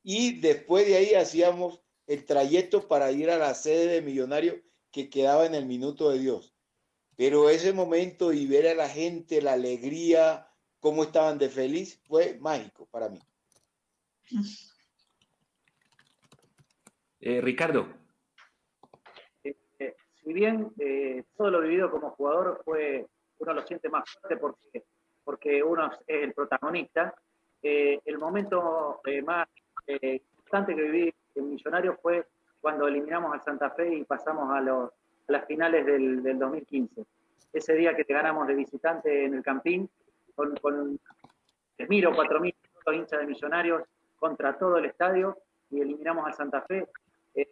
[0.03, 4.61] y después de ahí hacíamos el trayecto para ir a la sede de Millonario
[4.91, 6.55] que quedaba en el Minuto de Dios.
[7.15, 10.47] Pero ese momento y ver a la gente, la alegría,
[10.79, 13.19] cómo estaban de feliz, fue mágico para mí.
[17.21, 17.87] Eh, Ricardo.
[19.43, 20.71] Eh, eh, si bien
[21.35, 23.05] todo lo vivido como jugador fue,
[23.39, 24.85] uno lo siente más fuerte porque,
[25.23, 27.13] porque uno es el protagonista,
[27.61, 29.47] el momento más
[29.87, 30.21] eh,
[30.51, 32.27] que viví en Millonarios fue
[32.61, 34.91] cuando eliminamos al Santa Fe y pasamos a, los,
[35.27, 37.05] las finales del, del, 2015.
[37.53, 39.89] Ese día que te ganamos de visitante en el Campín,
[40.35, 40.99] con, con
[41.77, 42.55] 3.000 o 4.000
[42.93, 43.83] hinchas de Millonarios
[44.17, 45.37] contra todo el estadio
[45.69, 46.87] y eliminamos al Santa Fe,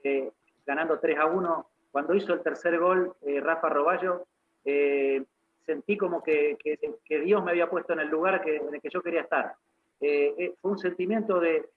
[0.04, 0.32] eh,
[0.66, 1.70] ganando 3 a 1.
[1.92, 4.26] Cuando hizo el tercer gol, eh, Rafa Roballo,
[4.66, 5.24] eh,
[5.66, 6.58] sentí como que,
[7.08, 9.56] Dios me había puesto en el lugar que, en el que yo quería estar.
[10.00, 11.70] fue un sentimiento de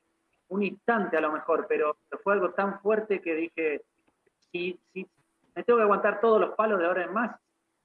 [0.48, 3.82] un instante a lo mejor, pero fue algo tan fuerte que dije,
[4.50, 5.06] si, si
[5.54, 7.36] me tengo que aguantar todos los palos de ahora en más,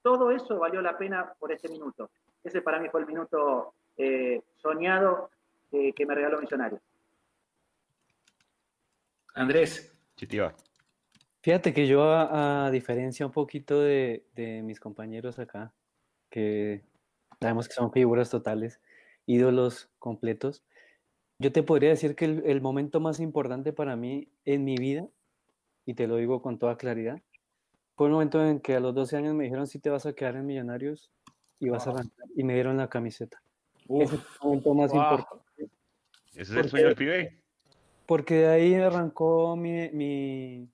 [0.02, 2.10] todo eso valió la pena por ese minuto.
[2.44, 3.74] Ese para mí fue el minuto
[4.58, 5.30] soñado
[5.72, 6.80] que me regaló Millonario.
[9.36, 9.95] Andrés.
[10.16, 10.56] Chitiva.
[11.42, 14.24] Fíjate que yo, a, diferencia un poquito de,
[14.64, 15.74] mis compañeros acá,
[16.30, 16.84] que
[17.40, 18.82] sabemos que son figuras totales,
[19.28, 20.64] ídolos completos,
[21.38, 25.08] yo te podría decir que el, momento más importante para mí en mi vida,
[25.86, 27.22] y te lo digo con toda claridad,
[27.96, 30.14] fue el momento en que a los 12 años me dijeron si te vas a
[30.14, 31.12] quedar en Millonarios
[31.60, 33.42] y vas a arrancar, y me dieron la camiseta.
[33.88, 35.70] Ese es el momento más importante.
[36.32, 37.45] Ese es el sueño del pibe.
[38.06, 40.70] Porque de ahí arrancó mi,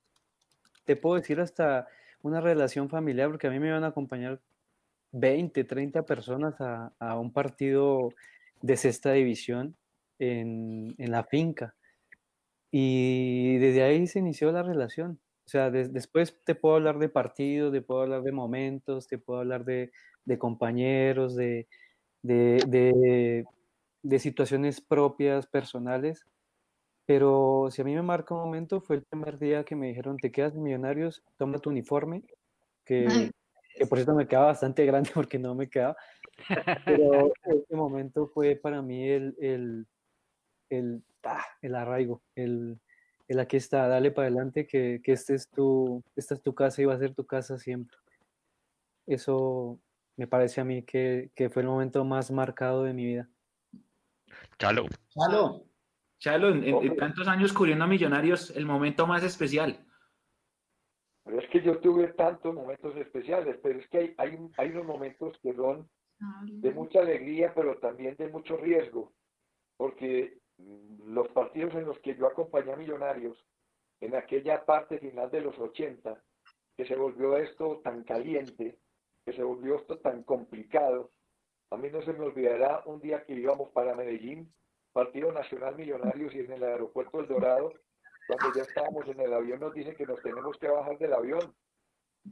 [0.86, 1.88] te puedo decir hasta
[2.22, 4.42] una relación familiar, porque a mí me iban a acompañar
[5.12, 8.10] 20, 30 personas a, un partido
[8.62, 9.76] de sexta división
[10.20, 11.76] en, la finca.
[12.72, 15.20] Y desde ahí se inició la relación.
[15.46, 19.40] O sea, después te puedo hablar de partidos, te puedo hablar de momentos, te puedo
[19.40, 19.92] hablar de,
[20.38, 21.68] compañeros, de,
[22.22, 23.46] de,
[24.20, 26.26] situaciones propias, personales,
[27.06, 30.18] pero si a mí me marca un momento, fue el primer día que me dijeron,
[30.18, 32.24] te quedas Millonarios, toma tu uniforme,
[32.86, 33.06] que,
[33.76, 35.96] que por cierto me quedaba bastante grande porque no me quedaba.
[36.86, 39.88] Pero ese momento fue para mí el, el,
[40.70, 42.80] el, ah, el arraigo, el,
[43.28, 46.82] el, aquí está, dale para adelante, que, que este es tu, esta es tu casa
[46.82, 47.98] y va a ser tu casa siempre.
[49.08, 49.80] Eso
[50.18, 53.30] me parece a mí que, que fue el momento más marcado de mi vida.
[54.60, 54.86] Chalo.
[55.10, 55.71] Chalo.
[56.22, 59.84] Chalo, en, tantos años cubriendo a Millonarios, el momento más especial.
[61.24, 64.86] Pero es que yo tuve tantos momentos especiales, pero es que hay, hay, hay unos
[64.86, 65.90] momentos que son
[66.44, 69.14] de mucha alegría, pero también de mucho riesgo,
[69.78, 70.38] porque
[71.08, 73.44] los partidos en los que yo acompañé a Millonarios,
[74.00, 76.24] en aquella parte final de los 80,
[76.78, 78.78] que se volvió esto tan caliente,
[79.26, 81.14] que se volvió esto tan complicado,
[81.72, 84.54] a mí no se me olvidará un día que íbamos para Medellín
[84.94, 87.72] Partido Nacional Millonarios y en el aeropuerto El Dorado,
[88.28, 91.56] cuando ya estábamos en el avión, nos dicen que nos tenemos que bajar del avión,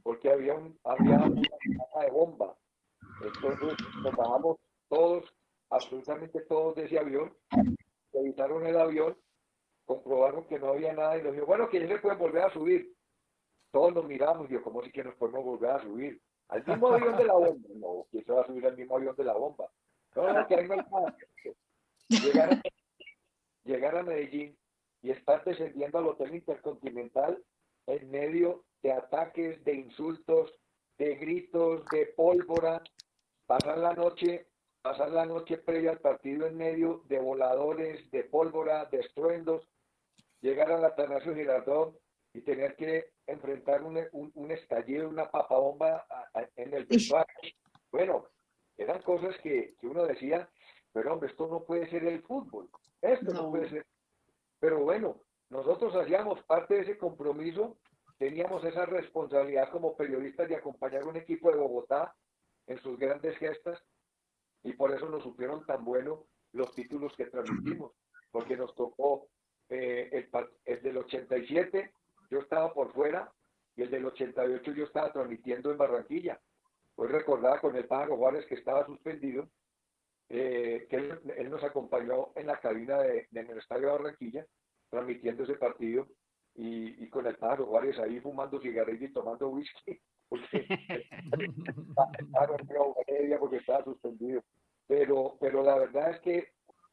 [0.02, 2.56] porque había, un, una caja de bomba.
[3.22, 4.58] Entonces nos bajamos
[4.88, 5.24] todos,
[5.70, 7.34] absolutamente todos de ese avión,
[8.12, 9.16] revisaron el avión,
[9.86, 12.52] comprobaron que no había nada y nos dijo, bueno, que ya se pueden volver a
[12.52, 12.94] subir.
[13.72, 16.20] Todos nos miramos y yo, ¿cómo si que nos podemos volver a subir?
[16.48, 17.68] Al mismo avión de la bomba.
[17.76, 19.70] No, ¿quién se va a subir al mismo avión de la bomba?
[20.16, 21.16] No, no, que ahí no hay nada
[23.64, 24.56] llegar a, Medellín
[25.02, 27.42] y estar descendiendo al Hotel Intercontinental
[27.86, 30.54] en medio de ataques, de insultos,
[30.98, 32.82] de gritos, de pólvora,
[33.46, 34.48] pasar la noche,
[34.82, 39.66] pasar la noche previa al partido en medio de voladores, de pólvora, de estruendos,
[40.40, 41.98] llegar a la Atanasio Girardot
[42.32, 46.06] y tener que enfrentar un, un, estallido, una papabomba
[46.56, 47.26] en el vestuario.
[47.90, 48.26] Bueno,
[48.76, 50.48] eran cosas que, que uno decía,
[50.92, 52.68] pero hombre, esto no puede ser el fútbol.
[53.00, 53.50] Esto no.
[53.50, 53.86] puede ser.
[54.58, 57.78] Pero bueno, nosotros hacíamos parte de ese compromiso,
[58.18, 62.14] teníamos esa responsabilidad como periodistas de acompañar a un equipo de Bogotá
[62.66, 63.82] en sus grandes gestas
[64.62, 67.92] y por eso nos supieron tan bueno los títulos que transmitimos,
[68.30, 69.28] porque nos tocó
[69.68, 70.28] eh, el,
[70.64, 71.92] el, del 87,
[72.30, 73.32] yo estaba por fuera,
[73.76, 76.40] y el del 88 yo estaba transmitiendo en Barranquilla.
[76.96, 79.48] Hoy recordaba con el Pájaro Juárez que estaba suspendido
[80.32, 84.46] eh, que él, nos acompañó en la cabina de, el estadio de Barranquilla,
[84.88, 86.06] transmitiendo ese partido,
[86.54, 90.68] y, con el pájaro Juárez ahí fumando cigarrillos y tomando whisky, porque,
[93.38, 94.42] porque estaba suspendido.
[94.86, 96.48] Pero, pero la verdad es que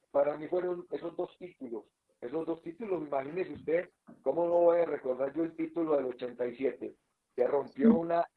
[0.09, 1.83] para mí fueron esos dos títulos,
[2.21, 3.89] esos dos títulos, imagínese usted,
[4.23, 6.95] ¿cómo no voy a recordar yo el título del 87?
[7.35, 8.27] Que rompió una,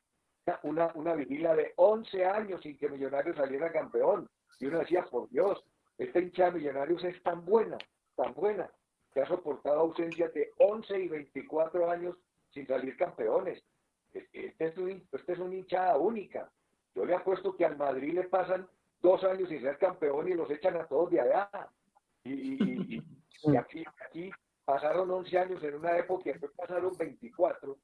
[0.63, 4.29] una, una vigilia de 11 años sin que Millonarios saliera campeón
[4.61, 5.65] y uno decía, por Dios,
[5.99, 7.79] esta hincha de Millonarios es tan buena,
[8.17, 8.71] tan buena,
[9.13, 12.17] que ha soportado ausencias de 11 y 24 años
[12.51, 13.63] sin salir campeones.
[14.13, 16.51] Este es, un, este es una hinchada única.
[16.95, 18.69] Yo le apuesto que al Madrid le pasan
[19.01, 21.51] dos años sin ser campeón y los echan a todos de allá.
[22.25, 23.03] Y,
[23.43, 24.31] Y aquí, aquí
[24.65, 27.79] pasaron 11 años en una época y después pasaron 24.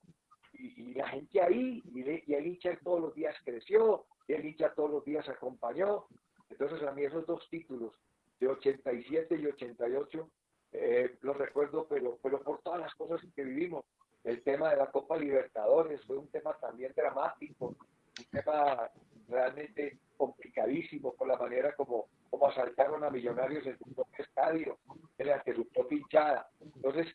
[0.52, 4.34] Y, y la gente ahí, y, le- y el hincha todos los días creció, y
[4.34, 6.06] el hincha todos los días acompañó.
[6.50, 7.92] Entonces a mí esos dos títulos,
[8.40, 10.30] de 87 y 88,
[10.72, 13.84] eh, los recuerdo, pero, pero por todas las cosas que vivimos.
[14.24, 17.76] El tema de la Copa Libertadores fue un tema también dramático,
[18.18, 18.90] un tema
[19.28, 24.78] realmente complicadísimo por la manera como, como asaltaron a Millonarios en su propio estadio,
[25.18, 26.50] en la que su propia hinchada.
[26.60, 27.06] Entonces,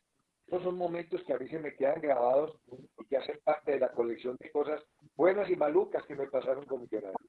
[0.48, 2.58] esos son momentos que a mí se me quedan grabados
[3.00, 4.82] y que hacen parte de la colección de cosas
[5.16, 7.22] buenas y malucas que me pasaron con Millonarios.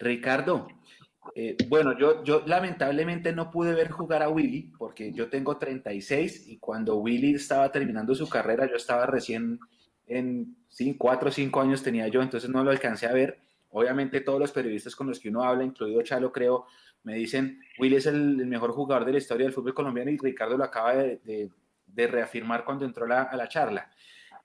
[0.00, 0.66] Ricardo,
[1.34, 6.48] eh, bueno, yo, yo lamentablemente no pude ver jugar a Willy porque yo tengo 36
[6.48, 9.60] y cuando Willy estaba terminando su carrera, yo estaba recién
[10.06, 10.56] en
[10.98, 13.38] 4 o 5 años tenía yo, entonces no lo alcancé a ver.
[13.70, 16.66] Obviamente todos los periodistas con los que uno habla, incluido Chalo, creo,
[17.04, 20.56] me dicen, Willy es el, mejor jugador de la historia del fútbol colombiano y Ricardo
[20.56, 21.50] lo acaba de
[22.08, 23.90] reafirmar cuando entró la- a la charla.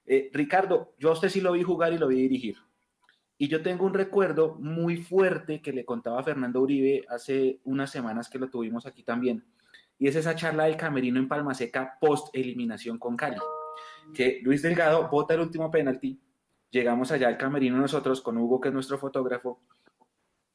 [0.05, 2.57] Eh, Ricardo, yo a usted sí lo vi jugar y lo vi dirigir.
[3.37, 7.91] Y yo tengo un recuerdo muy fuerte que le contaba a Fernando Uribe hace unas
[7.91, 9.43] semanas que lo tuvimos aquí también.
[9.97, 13.39] Y es esa charla del camerino en Palmaseca post eliminación con Cali.
[14.13, 16.19] Que Luis Delgado bota el último penalti.
[16.69, 19.61] Llegamos allá al camerino nosotros con Hugo, que es nuestro fotógrafo.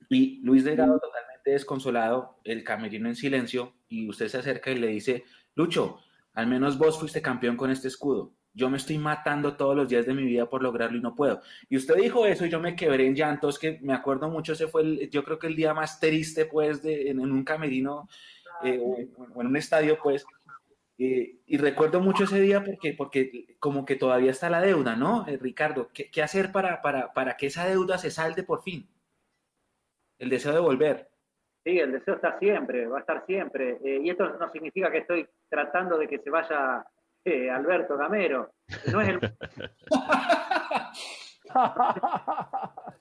[0.08, 3.74] Y Luis Delgado totalmente desconsolado, el camerino en silencio.
[3.88, 5.24] Y usted se acerca y le dice,
[5.54, 6.00] Lucho,
[6.32, 8.32] al menos vos fuiste campeón con este escudo.
[8.52, 11.40] Yo me estoy matando todos los días de mi vida por lograrlo y no puedo.
[11.68, 14.66] Y usted dijo eso y yo me quebré en llantos, que me acuerdo mucho, ese
[14.66, 18.08] fue el, yo creo que el día más triste, pues, de, en, un camerino
[18.64, 20.24] eh, o, en un estadio, pues.
[20.98, 25.26] Eh, y recuerdo mucho ese día porque, porque como que todavía está la deuda, ¿no?
[25.26, 28.90] Eh, Ricardo, ¿qué, hacer para, para, para que esa deuda se salde por fin?
[30.18, 31.08] El deseo de volver.
[31.64, 33.78] Sí, el deseo está siempre, va a estar siempre.
[33.82, 36.84] Y esto no significa que estoy tratando de que se vaya
[37.24, 38.52] eh, Alberto Gamero.
[38.92, 39.20] No es el...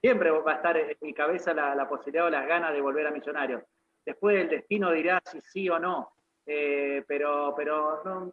[0.00, 3.06] Siempre va a estar en mi cabeza la, la posibilidad o las ganas de volver
[3.06, 3.62] a Millonarios.
[4.04, 6.10] Después el destino dirá si sí o no.
[6.46, 8.30] Eh, pero pero no,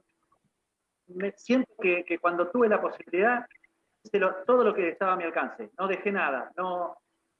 [1.07, 3.45] me siento que, que cuando tuve la posibilidad,
[4.03, 5.69] hice lo- todo lo que estaba a mi alcance.
[5.77, 6.97] No dejé nada, no,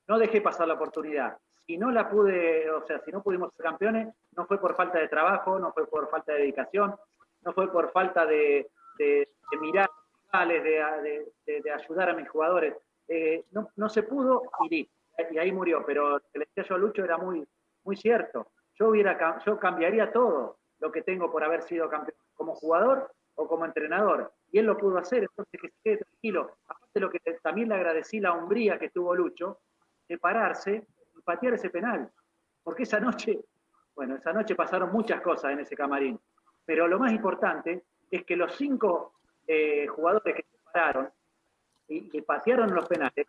[0.07, 1.38] no dejé pasar la oportunidad.
[1.65, 4.97] Si no la pude, o sea, si no pudimos ser campeones, no fue por falta
[4.99, 6.95] de trabajo, no fue por falta de dedicación,
[7.43, 9.89] no fue por falta de, de, de mirar,
[10.34, 12.76] de, ayudar a mis jugadores.
[13.07, 14.89] Eh, no, se pudo y.
[15.30, 15.84] Y ahí murió.
[15.85, 17.45] Pero lo que le decía yo a Lucho era muy,
[17.84, 18.47] muy cierto.
[18.76, 23.47] Yo, hubiera, yo cambiaría todo lo que tengo por haber sido campeón, como jugador o
[23.47, 24.34] como entrenador.
[24.51, 26.57] Y él lo pudo hacer, entonces que se quede tranquilo.
[26.68, 29.59] Aparte lo que también le agradecí la hombría que tuvo Lucho,
[30.07, 32.09] de pararse y patear ese penal.
[32.63, 33.39] Porque esa noche,
[33.95, 36.19] bueno, esa noche pasaron muchas cosas en ese camarín.
[36.72, 39.15] Pero lo más importante es que los cinco
[39.45, 41.10] eh, jugadores que se pararon
[41.89, 43.27] y, patearon los penales,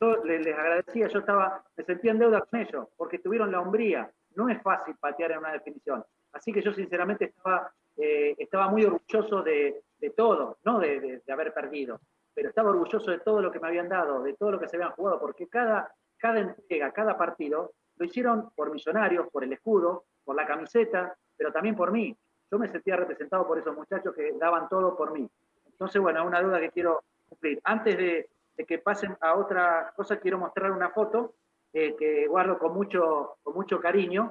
[0.00, 3.60] yo le- les, agradecía, yo estaba, me sentía en deuda con ellos, porque tuvieron la
[3.60, 4.10] hombría.
[4.36, 6.02] No es fácil patear en una definición.
[6.32, 11.18] Así que yo sinceramente estaba, eh, estaba muy orgulloso de, de todo, no de, de-
[11.26, 12.00] de haber perdido,
[12.32, 14.76] pero estaba orgulloso de todo lo que me habían dado, de todo lo que se
[14.76, 20.06] habían jugado, porque cada, cada entrega, cada partido, lo hicieron por millonarios, por el escudo,
[20.24, 22.16] por la camiseta, pero también por mí.
[22.50, 25.28] Yo me sentía representado por esos muchachos que daban todo por mí.
[25.66, 27.60] Entonces, bueno, una duda que quiero cumplir.
[27.64, 31.34] Antes de, de que pasen a otra cosa, quiero mostrar una foto
[31.72, 34.24] eh, que guardo con mucho, con mucho cariño.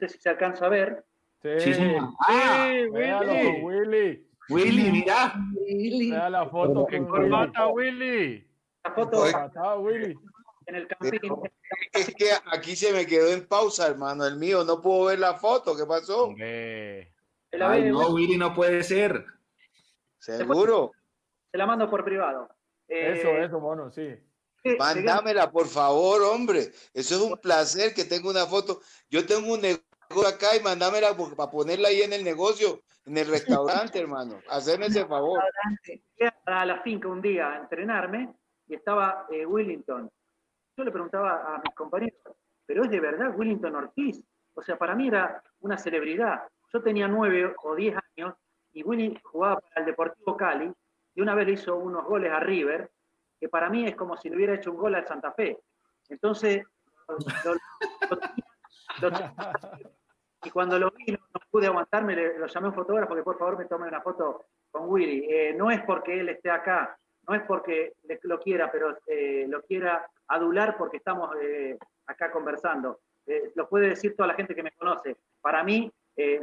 [0.00, 1.04] No sé si se alcanza a ver.
[1.42, 1.96] Sí, Sí, sí,
[2.92, 3.62] véalo, Willy.
[3.62, 4.28] Willy.
[4.50, 5.34] Willy, mira.
[5.54, 6.10] Willy.
[6.10, 7.30] Vea la foto ¡Qué con Willy.
[7.30, 8.48] corbata, Willy!
[8.84, 9.34] La foto Oye.
[9.78, 10.18] Willy.
[10.66, 11.20] en el campín.
[11.92, 14.64] Es que aquí se me quedó en pausa, hermano, el mío.
[14.64, 15.76] No puedo ver la foto.
[15.76, 16.24] ¿Qué pasó?
[16.26, 17.12] Hombre.
[17.50, 19.24] Se la, Ay, ve- no, Willy, no puede ser.
[20.18, 20.92] ¿Seguro?
[21.50, 22.48] se la mando por privado.
[22.88, 24.14] Eh, Eso, eso, mono, sí.
[24.78, 26.72] Mándamela, por favor, hombre.
[26.92, 28.80] Eso es un placer que tenga una foto.
[29.08, 33.28] Yo tengo un negocio acá y mándamela para ponerla ahí en el negocio, en el
[33.28, 34.40] restaurante, hermano.
[34.50, 35.40] Haceme ese favor.
[36.44, 38.34] a la finca un día a entrenarme
[38.66, 40.10] y estaba eh, Willington.
[40.76, 42.18] Yo le preguntaba a mis compañeros,
[42.66, 44.22] ¿pero es de verdad Willington Ortiz?
[44.54, 46.42] O sea, para mí era una celebridad.
[46.72, 48.34] Yo tenía nueve o diez años
[48.72, 50.72] y Willy jugaba para el Deportivo Cali
[51.14, 52.90] y una vez le hizo unos goles a River,
[53.40, 55.58] que para mí es como si le hubiera hecho un gol al Santa Fe.
[56.08, 56.64] Entonces,
[57.08, 57.16] lo-
[59.00, 59.18] lo- lo-
[60.44, 61.18] y cuando lo vi no,
[61.50, 64.88] pude aguantarme, lo llamé a un fotógrafo que por favor me tome una foto con
[64.88, 65.26] Willy.
[65.28, 66.96] Eh, no es porque él esté acá,
[67.26, 71.76] no es porque lo quiera, pero eh, lo quiera adular porque estamos eh,
[72.06, 73.00] acá conversando.
[73.56, 75.16] Lo puede decir toda la gente que me conoce.
[75.40, 76.42] Para mí eh,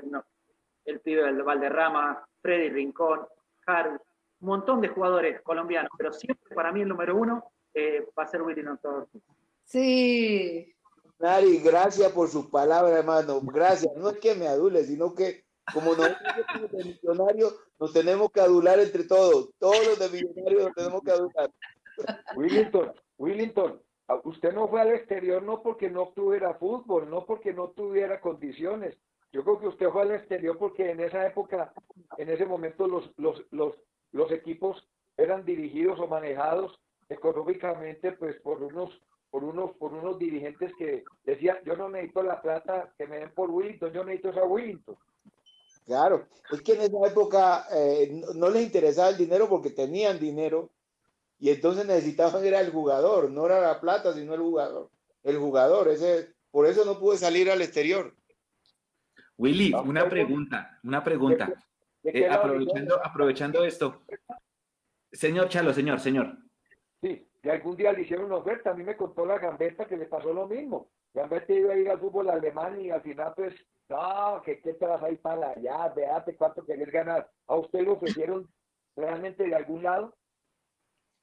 [0.86, 3.28] el pibe del Valderrama, Freddy Rincón,
[3.66, 4.00] Haru,
[4.40, 8.28] un montón de jugadores colombianos, pero siempre para mí el número uno eh, va a
[8.28, 9.22] ser Willy Ortiz.
[9.66, 10.74] Sí.
[11.20, 13.42] Nari, gracias por sus palabras, hermano.
[13.42, 13.92] Gracias.
[13.96, 18.80] No es que me adule, sino que como nosotros de millonarios, nos tenemos que adular
[18.80, 19.50] entre todos.
[19.58, 21.52] Todos los de millonarios nos tenemos que adular.
[22.36, 23.82] Willington, Willington,
[24.24, 28.98] usted no fue al exterior no porque no tuviera fútbol, no porque no tuviera condiciones.
[29.36, 31.74] Yo creo que usted fue al exterior porque en esa época,
[32.18, 33.76] en ese momento, los, los, los,
[34.14, 34.88] los equipos
[35.18, 36.80] eran dirigidos o manejados
[37.10, 38.98] económicamente pues por unos
[39.30, 43.34] por unos por unos dirigentes que decían yo no necesito la plata que me den
[43.34, 44.96] por Willington, yo necesito esa Willington.
[45.86, 50.70] Claro, es que en esa época eh, no, les interesaba el dinero porque tenían dinero
[51.40, 54.90] y entonces necesitaban era el jugador, no era la plata, sino el jugador.
[55.24, 58.14] El jugador, ese, por eso no pude salir al exterior.
[59.38, 61.52] Willy, una pregunta, una pregunta.
[62.04, 64.04] Eh, aprovechando, aprovechando esto.
[65.12, 66.38] Señor Chalo, señor, señor.
[67.02, 68.72] Sí, y algún día le hicieron una oferta.
[68.72, 70.92] A mí me contó la gambeta que le pasó lo mismo.
[71.14, 73.56] Gambetta iba a ir al fútbol alemán y al final, pues,
[73.90, 77.30] no, que qué te vas a ir para allá, véate cuánto querés ganar.
[77.48, 78.48] ¿A usted lo ofrecieron
[78.96, 80.16] realmente de algún lado?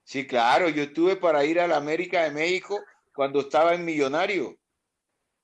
[0.05, 2.80] Sí, claro, yo estuve para ir a la América de México
[3.14, 4.56] cuando estaba en Millonario.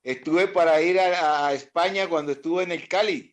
[0.09, 3.31] Estuve para ir a, España cuando estuve en el Cali.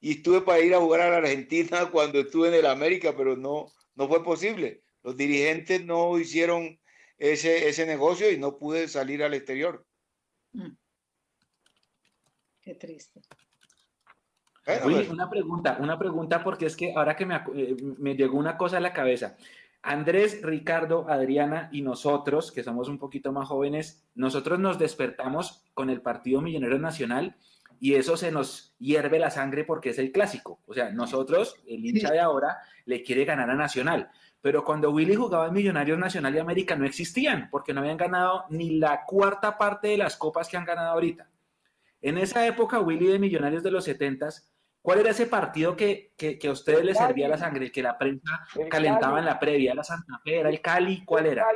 [0.00, 3.38] Y estuve para ir a jugar a la Argentina cuando estuve en el América, pero
[3.38, 4.82] no, no fue posible.
[5.02, 6.78] Los dirigentes no hicieron
[7.16, 9.86] ese, ese negocio y no pude salir al exterior.
[10.52, 10.76] Mm.
[12.60, 13.22] Qué triste.
[14.62, 15.08] Pues.
[15.08, 18.76] una pregunta, una pregunta porque es que ahora que me, eh, me, llegó una cosa
[18.76, 19.38] a la cabeza.
[19.84, 25.90] Andrés, Ricardo, Adriana y nosotros, que somos un poquito más jóvenes, nosotros nos despertamos con
[25.90, 27.36] el Partido Millonario Nacional
[27.80, 30.60] y eso se nos hierve la sangre porque es el clásico.
[30.66, 32.56] O sea, nosotros, el hincha de ahora,
[32.86, 34.10] le quiere ganar a Nacional.
[34.40, 38.44] Pero cuando Willy jugaba en Millonarios Nacional y América no existían, porque no habían ganado
[38.48, 41.28] ni la cuarta parte de las copas que han ganado ahorita.
[42.00, 44.30] En esa época, Willy de Millonarios de los 70
[44.84, 48.46] ¿cuál era ese partido que, que, a ustedes les servía la sangre, que la prensa
[48.68, 49.72] calentaba en la previa?
[49.72, 50.40] ¿Era Santa Fe?
[50.40, 51.02] ¿Era el Cali?
[51.06, 51.46] ¿Cuál era?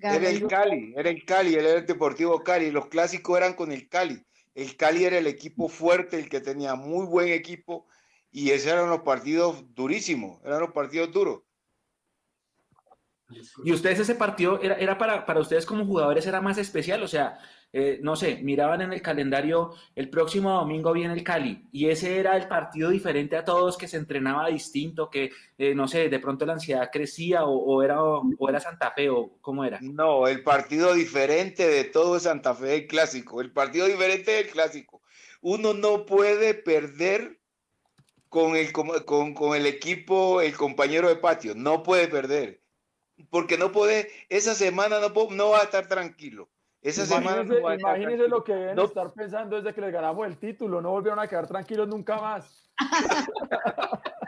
[0.00, 2.70] Era el Cali, era el Cali, era el Deportivo Cali.
[2.70, 4.24] Los clásicos eran con el Cali.
[4.54, 7.88] El Cali era el equipo fuerte, el que tenía muy buen equipo,
[8.30, 11.42] y esos eran los partidos durísimos, eran los partidos duros.
[13.64, 17.02] ¿Y ustedes ese partido era, era para, para ustedes como jugadores era más especial?
[17.02, 21.68] O sea, eh, no sé, miraban en el calendario, el próximo domingo viene el Cali,
[21.70, 25.86] y ese era el partido diferente a todos, que se entrenaba distinto, que, eh, no
[25.86, 29.78] sé, de pronto la ansiedad crecía, o, era, o, era Santa Fe, o cómo era.
[29.82, 34.48] No, el partido diferente de todo es Santa Fe, el clásico, el partido diferente del
[34.48, 35.02] clásico.
[35.42, 37.38] Uno no puede perder
[38.30, 42.62] con el, con, con el equipo, el compañero de patio, no puede perder,
[43.30, 46.48] porque no puede, esa semana no, no va a estar tranquilo
[46.80, 47.42] esa semana
[47.74, 51.26] imagínese lo que deben estar pensando desde que les ganamos el título, no volvieron a
[51.26, 52.70] quedar tranquilos nunca más.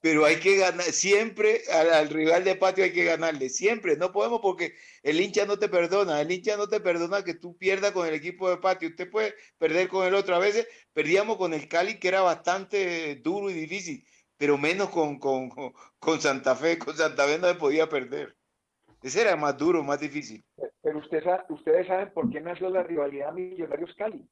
[0.00, 4.40] pero hay que ganar, siempre al, rival de patio hay que ganarle, siempre, no podemos
[4.40, 8.06] porque el hincha no te perdona, el hincha no te perdona que tú pierdas con
[8.06, 11.68] el equipo de patio, usted puede perder con el otro, a veces perdíamos con el
[11.68, 14.04] Cali que era bastante duro y difícil,
[14.36, 15.50] pero menos con, con,
[15.98, 18.35] con Santa Fe, con Santa Fe no se podía perder.
[19.06, 20.44] Ese era más duro, más difícil.
[20.82, 24.28] Pero usted, ustedes saben por qué nació la rivalidad Millonarios Cali.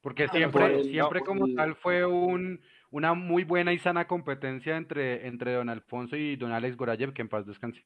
[0.00, 5.52] Porque siempre, siempre como tal fue un, una muy buena y sana competencia entre, entre
[5.52, 7.84] don Alfonso y don Alex Gorayev, que en paz descanse.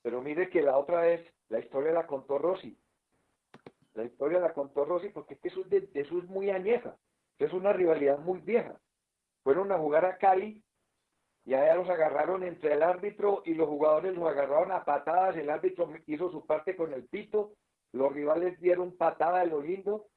[0.00, 2.78] Pero mire que la otra vez, la historia la contó Rossi.
[3.92, 6.96] La historia la contó Rossi porque eso es, de, eso es muy añeja.
[7.38, 8.80] Es una rivalidad muy vieja.
[9.42, 10.64] Fueron a jugar a Cali
[11.48, 15.48] y allá los agarraron entre el árbitro y los jugadores los agarraron a patadas, el
[15.48, 17.54] árbitro hizo su parte con el pito,
[17.92, 20.08] los rivales dieron patada de lo lindo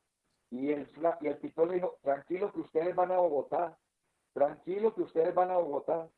[0.50, 0.90] y el,
[1.22, 3.78] y el pito le dijo, tranquilo que ustedes van a Bogotá,
[4.34, 6.10] tranquilo que ustedes van a Bogotá.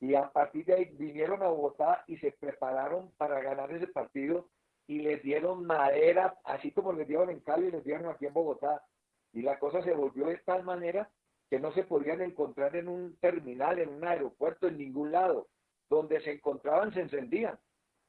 [0.00, 4.48] Y a partir de ahí vinieron a Bogotá y se prepararon para ganar ese partido
[4.88, 8.84] y les dieron madera, así como les dieron en Cali, les dieron aquí en Bogotá.
[9.32, 11.08] Y la cosa se volvió de tal manera
[11.50, 15.48] que no se podían encontrar en un terminal, en un aeropuerto, en ningún lado.
[15.88, 17.58] Donde se encontraban se encendían.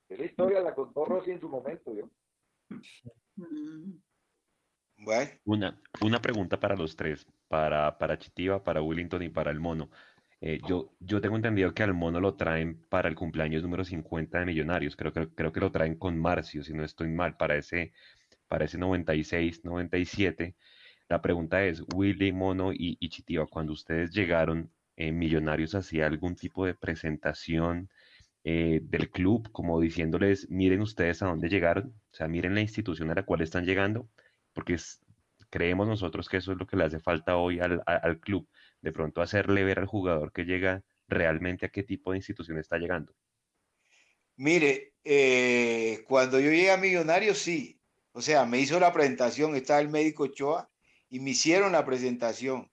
[0.09, 1.93] Esa historia la contó Rossi en su momento.
[1.93, 2.09] ¿yo?
[4.97, 5.31] Bueno.
[5.45, 9.89] Una, una pregunta para los tres, para, para Chitiva, para Willington y para el mono.
[10.39, 14.39] Eh, yo, yo tengo entendido que al mono lo traen para el cumpleaños número 50
[14.39, 14.95] de Millonarios.
[14.95, 17.93] Creo, creo, creo que lo traen con Marcio, si no estoy mal, para ese,
[18.47, 20.55] para ese 96, 97.
[21.09, 26.35] La pregunta es, Willy, Mono y, y Chitiva, cuando ustedes llegaron, eh, Millonarios hacía algún
[26.35, 27.89] tipo de presentación
[28.43, 33.11] eh, del club, como diciéndoles, miren ustedes a dónde llegaron, o sea, miren la institución
[33.11, 34.09] a la cual están llegando,
[34.53, 34.77] porque
[35.49, 38.47] creemos nosotros que eso es lo que le hace falta hoy al, club,
[38.81, 42.77] de pronto hacerle ver al jugador que llega realmente a qué tipo de institución está
[42.77, 43.13] llegando.
[44.35, 47.79] Mire, eh, cuando yo llegué a Millonarios, sí.
[48.13, 50.69] O sea, me hizo la presentación, estaba el médico Ochoa
[51.09, 52.69] y me hicieron la presentación.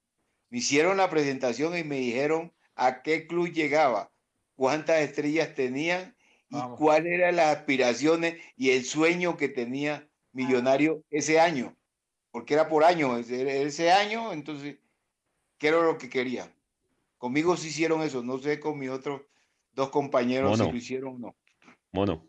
[0.51, 4.11] Me hicieron la presentación y me dijeron a qué club llegaba,
[4.55, 6.15] cuántas estrellas tenían
[6.49, 6.79] y Vamos.
[6.79, 11.77] cuáles eran las aspiraciones y el sueño que tenía Millonario ese año.
[12.33, 14.79] Porque era por año, ese, ese año, entonces,
[15.59, 16.53] ¿qué era lo que quería?
[17.19, 19.23] Conmigo sí hicieron eso, no sé con mis otros
[19.73, 20.65] dos compañeros Mono.
[20.65, 21.37] si lo hicieron o no.
[21.93, 22.27] Mono,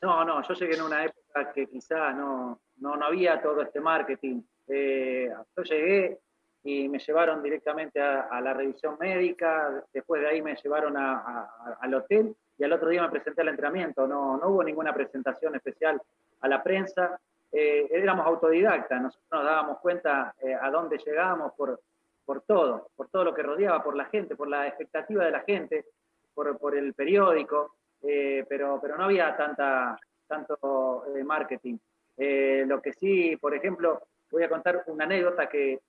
[0.00, 3.80] No, no, yo llegué en una época que quizá no, no, no había todo este
[3.80, 4.42] marketing.
[4.72, 6.18] Eh, yo llegué
[6.62, 12.36] y me llevaron directamente a, la revisión médica, después de ahí me llevaron al hotel
[12.56, 14.06] y al otro día me presenté al entrenamiento.
[14.06, 16.00] No, no hubo ninguna presentación especial
[16.40, 17.18] a la prensa.
[17.50, 21.80] Eh, éramos autodidactas, nosotros nos dábamos cuenta eh, a dónde llegábamos por,
[22.24, 25.40] por todo, por todo lo que rodeaba, por la gente, por la expectativa de la
[25.40, 25.86] gente,
[26.32, 29.98] por, por el periódico, pero, pero no había tanta,
[30.28, 31.76] tanto marketing.
[32.16, 35.80] Lo que sí, por ejemplo, voy a contar una anécdota que,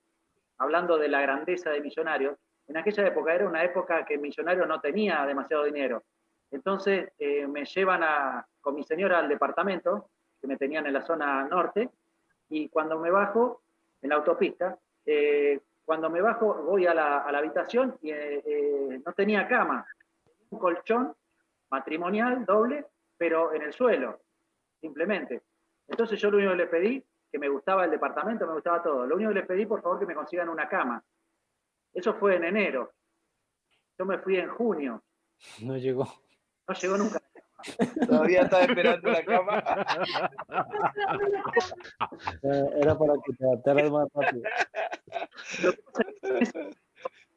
[0.58, 2.36] hablando de la grandeza de Millonarios,
[2.66, 6.02] en aquella época era una época que Millonarios no tenía demasiado dinero.
[6.50, 10.10] Entonces eh, me llevan a, con mi señora al departamento,
[10.40, 11.90] que me tenían en la zona norte,
[12.48, 13.62] y cuando me bajo
[14.02, 18.42] en la autopista, eh, cuando me bajo voy a la, a la habitación y eh,
[18.44, 19.86] eh, no tenía cama,
[20.50, 21.14] un colchón
[21.70, 22.86] matrimonial doble,
[23.16, 24.20] pero en el suelo,
[24.80, 25.42] simplemente.
[25.88, 29.06] Entonces yo lo único que le pedí, que me gustaba el departamento, me gustaba todo,
[29.06, 31.02] lo único que le pedí, por favor, que me consigan una cama.
[31.94, 32.92] Eso fue en enero.
[33.98, 35.02] Yo me fui en junio,
[35.62, 36.06] No llegó.
[36.68, 37.20] no llegó nunca.
[38.06, 39.62] Todavía estaba esperando la cama.
[42.42, 44.42] Eh, Era para que te adaptaras más rápido.
[45.62, 46.70] Lo que pasa es que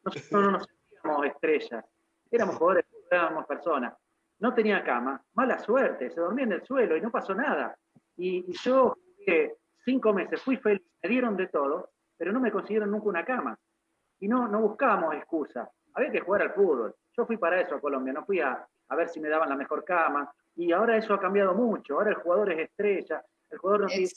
[0.03, 1.85] nosotros no nos sentíamos estrellas,
[2.31, 3.93] éramos jugadores, éramos personas.
[4.39, 7.77] No tenía cama, mala suerte, se dormía en el suelo y no pasó nada.
[8.17, 9.55] Y, y yo jugué
[9.85, 13.57] cinco meses, fui feliz, me dieron de todo, pero no me consiguieron nunca una cama.
[14.19, 16.95] Y no, no buscábamos excusas, había que jugar al fútbol.
[17.15, 19.55] Yo fui para eso a Colombia, no fui a, a ver si me daban la
[19.55, 20.33] mejor cama.
[20.55, 24.09] Y ahora eso ha cambiado mucho, ahora el jugador es estrella, el jugador no tiene,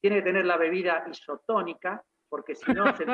[0.00, 3.04] tiene que tener la bebida isotónica, porque si no se,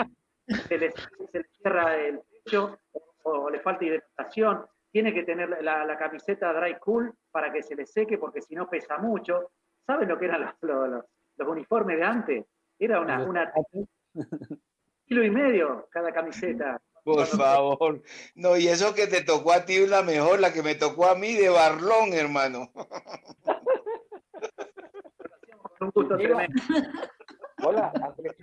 [0.69, 4.67] se le, se le cierra el pecho o, o le falta hidratación.
[4.93, 8.55] Tiene que tener la, la camiseta dry cool para que se le seque, porque si
[8.55, 9.53] no pesa mucho.
[9.87, 11.05] ¿Saben lo que eran los, los,
[11.45, 12.47] los- uniformes de antes?
[12.79, 13.53] Era una, una
[15.07, 16.81] kilo y medio cada camiseta.
[17.05, 18.03] Por favor.
[18.35, 21.07] No, y eso que te tocó a ti es la mejor, la que me tocó
[21.07, 22.71] a mí de Barlón, hermano.
[25.81, 26.63] Un gusto tremendo.
[27.63, 28.35] Hola, Andrés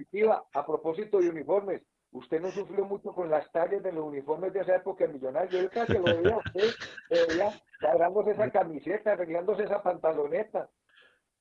[0.53, 4.61] a propósito de uniformes, usted no sufrió mucho con las tallas de los uniformes de
[4.61, 5.64] esa época en Millonarios.
[5.64, 6.69] Yo creo que lo veía a usted,
[7.10, 10.69] lo veía agarrándose esa camiseta, arreglándose esa pantaloneta.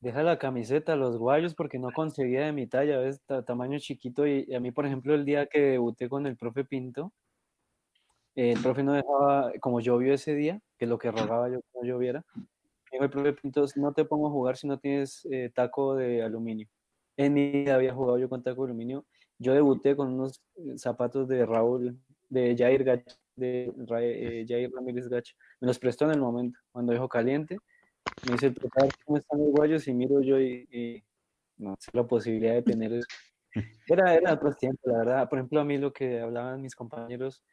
[0.07, 3.21] Deja la camiseta, los guayos, porque no conseguía de mi talla, ¿ves?
[3.27, 4.25] Ta- tamaño chiquito.
[4.25, 7.13] Y, a mí, por ejemplo, el día que debuté con el profe Pinto,
[8.37, 11.85] el profe no dejaba, como llovió ese día, que lo que rogaba yo que no
[11.85, 12.25] lloviera,
[12.93, 16.23] dijo el profe Pinto, no te pongo a jugar si no tienes eh, taco de
[16.23, 16.69] aluminio.
[17.17, 19.05] En mi vida había jugado yo con taco de aluminio.
[19.41, 25.09] Yo debuté con unos eh, zapatos de Raúl, de Jair Gacho, de eh, Jair Ramírez
[25.09, 25.35] Gacho.
[25.61, 27.59] Me los prestó en el momento, cuando dijo caliente.
[28.25, 29.87] Me dice el profe, "A ver ¿cómo están los guayos?
[29.89, 31.05] Y miro yo y, y
[31.59, 33.01] no sé la posibilidad de tener.
[33.89, 35.29] Era, era otros tiempos, la verdad.
[35.29, 37.45] Por ejemplo, a mí lo que hablaban mis compañeros,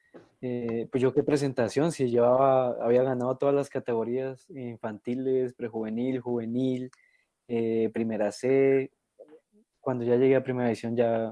[0.42, 6.92] eh, pues yo qué presentación, si llevaba, había ganado todas las categorías infantiles, prejuvenil, juvenil,
[7.48, 8.92] eh, primera C.
[9.80, 11.28] Cuando ya llegué a primera edición ya,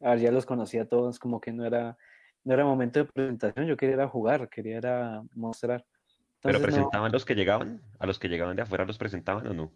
[0.00, 1.96] a ver, ya los conocía a todos, como que no era,
[2.44, 5.86] no era momento de presentación, yo quería era jugar, quería era mostrar.
[6.44, 7.80] ¿Pero no- presentaban los que llegaban?
[7.98, 9.72] ¿A los que llegaban de afuera los presentaban o no?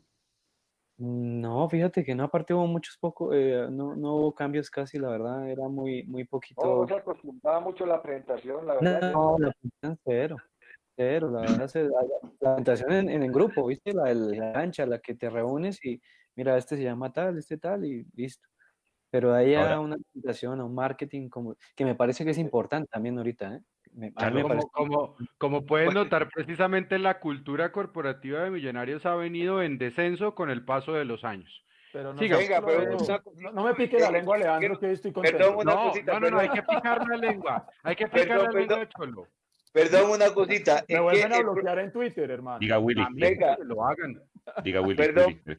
[0.98, 5.08] No, fíjate que no, aparte hubo muchos pocos, eh, no, no hubo cambios casi, la
[5.10, 6.60] verdad, era muy, muy poquito.
[6.60, 9.12] Oh, se acostumbraba mucho la presentación, la verdad.
[9.12, 10.36] No, la presentación cero,
[10.96, 12.00] cero, la verdad, se- la
[12.40, 13.92] la presentación en, en el grupo, ¿viste?
[13.94, 16.02] La, de la cancha, la que te reúnes y
[16.34, 18.48] mira, este se llama tal, este tal y listo.
[19.10, 22.38] Pero ahí Ahora- a una presentación, a un marketing, como, que me parece que es
[22.38, 23.62] importante también ahorita, ¿eh?
[23.98, 29.60] Me- me Como, como, como pueden notar, precisamente la cultura corporativa de Millonarios ha venido
[29.60, 31.50] en descenso con el paso de los años.
[31.92, 32.36] Pero no, Siga.
[32.36, 32.96] Venga, pero no,
[33.40, 35.38] no- no me pique la lengua, Leandro, que estoy contento.
[35.38, 37.66] Perdón, una No, cosita, no, no, no, hay que picar la lengua.
[37.82, 38.88] Hay que picar Perdón, la lengua, perdón.
[38.96, 39.26] Cholo.
[39.72, 40.74] Perdón, una cosita.
[40.74, 42.58] Me es que vuelven a el- bloquear en Twitter, hermano.
[42.60, 44.22] Diga Willy, Venga, Que lo hagan.
[44.62, 44.96] diga Willy.
[44.96, 45.40] Perdón.
[45.44, 45.58] Willy.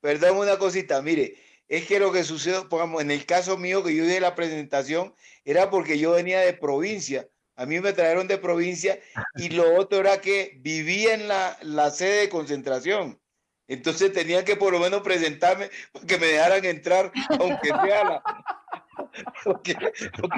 [0.00, 1.34] Perdón, una cosita, mire,
[1.68, 5.12] es que lo que sucedió, pongamos, en el caso mío que yo hice la presentación,
[5.44, 7.26] era porque yo venía de provincia.
[7.58, 9.00] A mí me trajeron de provincia
[9.34, 13.20] y lo otro era que vivía en la, la sede de concentración.
[13.66, 18.22] Entonces tenían que por lo menos presentarme para que me dejaran entrar, aunque sea la...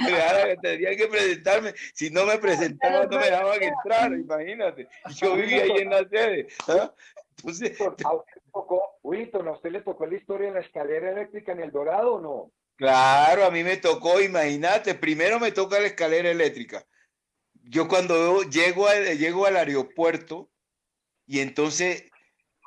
[0.00, 1.74] Me dejaran, tenían que presentarme.
[1.92, 4.88] Si no me presentaban, no me dejaban entrar, imagínate.
[5.16, 6.46] Yo vivía ahí en la sede.
[6.68, 6.92] ¿ah?
[7.36, 11.52] Entonces, ¿A usted tocó, Wilton, ¿a usted le tocó la historia de la escalera eléctrica
[11.52, 12.52] en El Dorado o no?
[12.76, 16.84] Claro, a mí me tocó, imagínate, primero me toca la escalera eléctrica.
[17.70, 20.50] Yo cuando llego, llego al aeropuerto
[21.24, 22.02] y entonces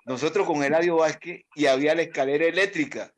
[0.06, 3.14] nosotros con Eladio Vázquez y había la escalera eléctrica.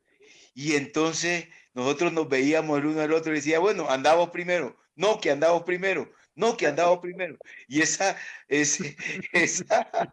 [0.52, 5.30] Y entonces nosotros nos veíamos el uno al otro decía, bueno, andamos primero, no, que
[5.30, 7.36] andamos primero, no, que andamos primero.
[7.68, 8.16] Y esa,
[8.48, 8.96] ese,
[9.32, 10.12] esa,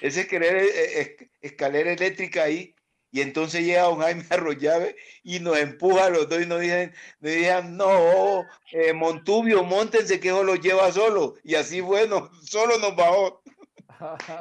[0.00, 2.74] escalera, eh, eh, escalera eléctrica ahí
[3.12, 6.94] y entonces llega don Jaime Arroyave y nos empuja a los dos y nos dicen,
[7.20, 11.34] nos dicen no, eh, Montubio, montense que eso lo lleva solo.
[11.42, 13.42] Y así bueno, solo nos bajó.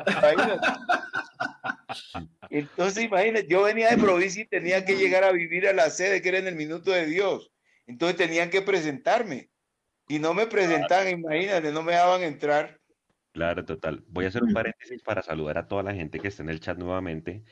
[0.07, 0.67] Imagínate.
[2.49, 6.21] Entonces, imagínate, yo venía de provincia y tenía que llegar a vivir a la sede
[6.21, 7.51] que era en el minuto de Dios.
[7.85, 9.49] Entonces tenían que presentarme.
[10.07, 12.79] Y no me presentaban, imagínate, no me dejaban entrar.
[13.31, 14.03] Claro, total.
[14.07, 16.59] Voy a hacer un paréntesis para saludar a toda la gente que está en el
[16.59, 17.43] chat nuevamente.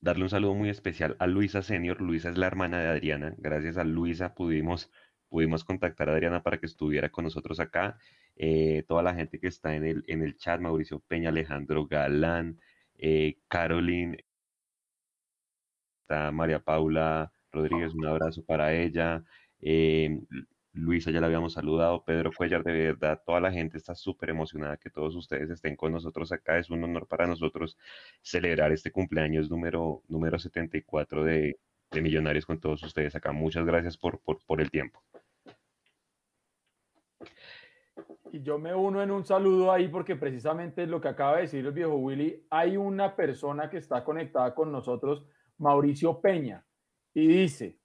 [0.00, 2.00] Darle un saludo muy especial a Luisa Senior.
[2.00, 3.34] Luisa es la hermana de Adriana.
[3.38, 4.90] Gracias a Luisa pudimos,
[5.28, 7.98] pudimos contactar a Adriana para que estuviera con nosotros acá.
[8.36, 12.60] Eh, toda la gente que está en el, en el chat, Mauricio Peña, Alejandro Galán,
[12.96, 14.24] eh, Caroline,
[16.02, 19.24] está María Paula Rodríguez, un abrazo para ella.
[19.60, 20.20] Eh,
[20.78, 24.76] Luisa ya la habíamos saludado, Pedro Cuellar, de verdad, toda la gente está súper emocionada
[24.76, 26.58] que todos ustedes estén con nosotros acá.
[26.58, 27.76] Es un honor para nosotros
[28.22, 31.58] celebrar este cumpleaños número, número 74 de,
[31.90, 33.32] de Millonarios con todos ustedes acá.
[33.32, 35.02] Muchas gracias por, por, por el tiempo.
[38.30, 41.64] Y yo me uno en un saludo ahí porque precisamente lo que acaba de decir
[41.64, 45.26] el viejo Willy, hay una persona que está conectada con nosotros,
[45.56, 46.64] Mauricio Peña,
[47.14, 47.77] y dice,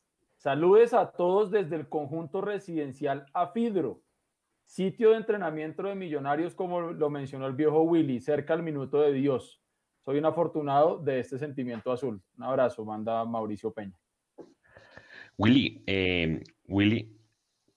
[0.44, 4.02] saludes a todos desde el conjunto residencial Afidro,
[4.66, 9.14] sitio de entrenamiento de millonarios como lo mencionó el viejo Willy, cerca al minuto de
[9.14, 9.62] Dios.
[10.04, 12.22] Soy un afortunado de este sentimiento azul.
[12.38, 13.98] Un abrazo, manda Mauricio Peña.
[15.38, 17.18] Willy, eh, Willy,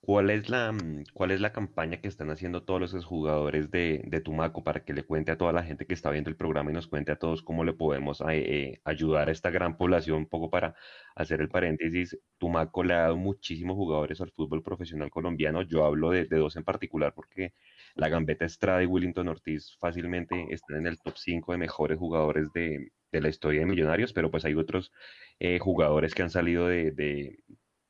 [0.07, 4.03] ¿cuál es la, mm, cuál es la campaña que están haciendo todos los jugadores de,
[4.07, 6.71] de Tumaco para que le cuente a toda la gente que está viendo el programa
[6.71, 10.19] y nos cuente a todos cómo le podemos eh, eh, ayudar a esta gran población?
[10.19, 10.77] Un poco para
[11.17, 15.63] hacer el paréntesis, Tumaco le ha dado muchísimos jugadores al fútbol profesional colombiano.
[15.63, 17.55] Yo hablo de, de dos en particular porque
[17.97, 22.53] la Gambeta Estrada y Willington Ortiz fácilmente están en el top 5 de mejores jugadores
[22.55, 24.93] de, de la historia de Millonarios, pero pues hay otros
[25.41, 27.39] eh, jugadores que han salido de, de,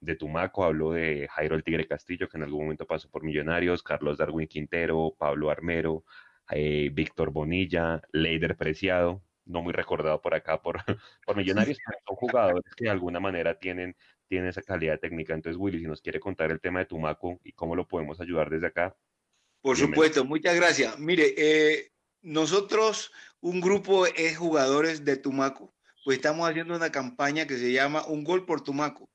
[0.06, 3.82] de Tumaco, hablo de Jairo el Tigre Castillo, que en algún momento pasó por Millonarios,
[3.82, 6.04] Carlos Darwin Quintero, Pablo Armero,
[6.50, 10.76] eh, Víctor Bonilla, Leider Preciado, no muy recordado por acá por,
[11.26, 13.96] por Millonarios, pero son jugadores que de alguna manera tienen,
[14.28, 15.34] tienen esa calidad técnica.
[15.34, 18.48] Entonces, Willy, si nos quiere contar el tema de Tumaco y cómo lo podemos ayudar
[18.48, 18.96] desde acá.
[19.60, 20.04] Por Bienvenido.
[20.04, 20.98] supuesto, muchas gracias.
[21.00, 21.90] Mire, eh,
[22.22, 25.74] nosotros, un grupo de jugadores de Tumaco,
[26.04, 29.10] pues estamos haciendo una campaña que se llama Un Gol por Tumaco.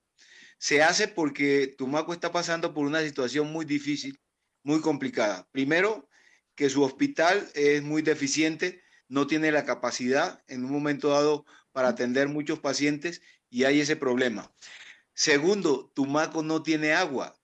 [0.61, 4.21] Se hace porque Tumaco está pasando por una situación muy difícil,
[4.61, 5.49] muy complicada.
[5.51, 6.07] Primero,
[6.53, 11.87] que su hospital es muy deficiente, no tiene la capacidad en un momento dado para
[11.87, 14.53] atender muchos pacientes y hay ese problema.
[15.15, 17.35] Segundo, Tumaco no tiene agua.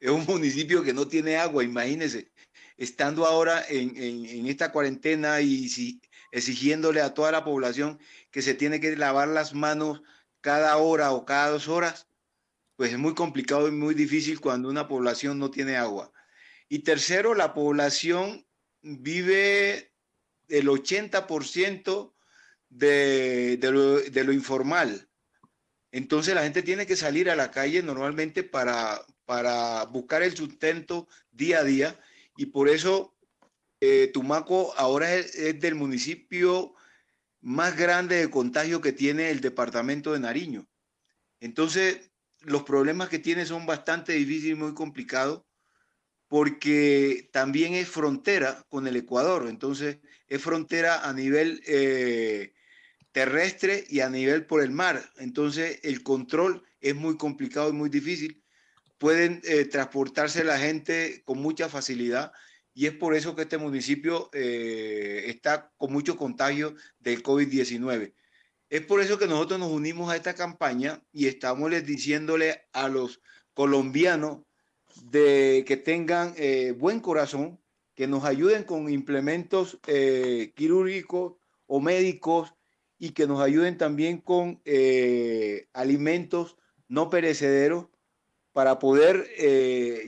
[0.00, 2.32] Es un municipio que no tiene agua, imagínense
[2.78, 6.00] estando ahora en, esta cuarentena y
[6.32, 8.00] exigiéndole a toda la población
[8.30, 10.02] que se tiene que lavar las manos
[10.40, 12.08] cada hora o cada dos horas,
[12.76, 16.12] pues es muy complicado y muy difícil cuando una población no tiene agua.
[16.68, 18.46] Y tercero, la población
[18.82, 19.92] vive
[20.48, 22.14] el 80%
[22.68, 25.08] de, de, lo, de lo informal.
[25.92, 31.08] Entonces la gente tiene que salir a la calle normalmente para, para buscar el sustento
[31.30, 32.00] día a día
[32.36, 33.16] y por eso
[33.80, 36.74] eh, Tumaco ahora es, es, del municipio
[37.40, 40.66] más grande de contagio que tiene el departamento de Nariño.
[41.38, 42.10] Entonces,
[42.44, 45.42] los problemas que tiene son bastante difíciles y muy complicados
[46.28, 52.54] porque también es frontera con el Ecuador, entonces es frontera a nivel eh,
[53.12, 55.00] terrestre y a nivel por el mar.
[55.18, 58.42] Entonces el control es muy complicado y muy difícil.
[58.98, 62.32] Pueden eh, transportarse la gente con mucha facilidad
[62.72, 68.12] y es por eso que este municipio eh, está con mucho contagio del COVID-19.
[68.74, 72.88] Es por eso que nosotros nos unimos a esta campaña y estamos les diciéndole a
[72.88, 73.20] los
[73.52, 74.40] colombianos
[75.00, 77.60] de que tengan eh, buen corazón,
[77.94, 81.34] que nos ayuden con implementos eh, quirúrgicos
[81.68, 82.52] o médicos
[82.98, 84.60] y que nos ayuden también con
[85.72, 86.56] alimentos
[86.88, 87.86] no perecederos
[88.52, 89.30] para poder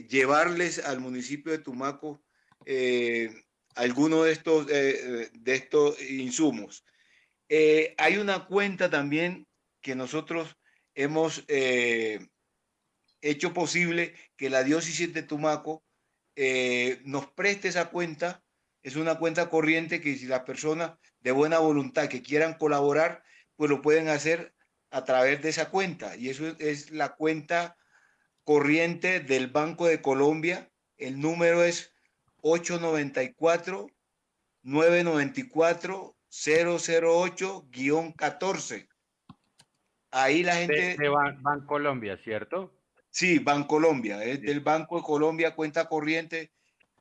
[0.09, 2.21] llevarles al municipio de Tumaco
[2.65, 3.33] eh,
[3.75, 6.83] alguno de estos, eh, de estos insumos.
[7.49, 9.47] Eh, hay una cuenta también
[9.81, 10.57] que nosotros
[10.95, 11.45] hemos
[13.21, 15.83] hecho posible que la diócesis de Tumaco
[17.05, 18.43] nos preste esa cuenta.
[18.81, 23.23] Es una cuenta corriente que si las personas de buena voluntad que quieran colaborar,
[23.55, 24.53] pues lo pueden hacer
[24.91, 26.15] a través de esa cuenta.
[26.15, 27.77] Y eso es la cuenta
[28.43, 30.71] corriente del Banco de Colombia.
[30.97, 31.93] El número es
[32.41, 33.89] 894
[34.63, 38.87] 994 008-14.
[40.11, 40.95] Ahí la gente...
[40.97, 42.73] De, Ban Colombia, ¿cierto?
[43.09, 46.51] Sí, Colombia es del Banco de Colombia, cuenta corriente,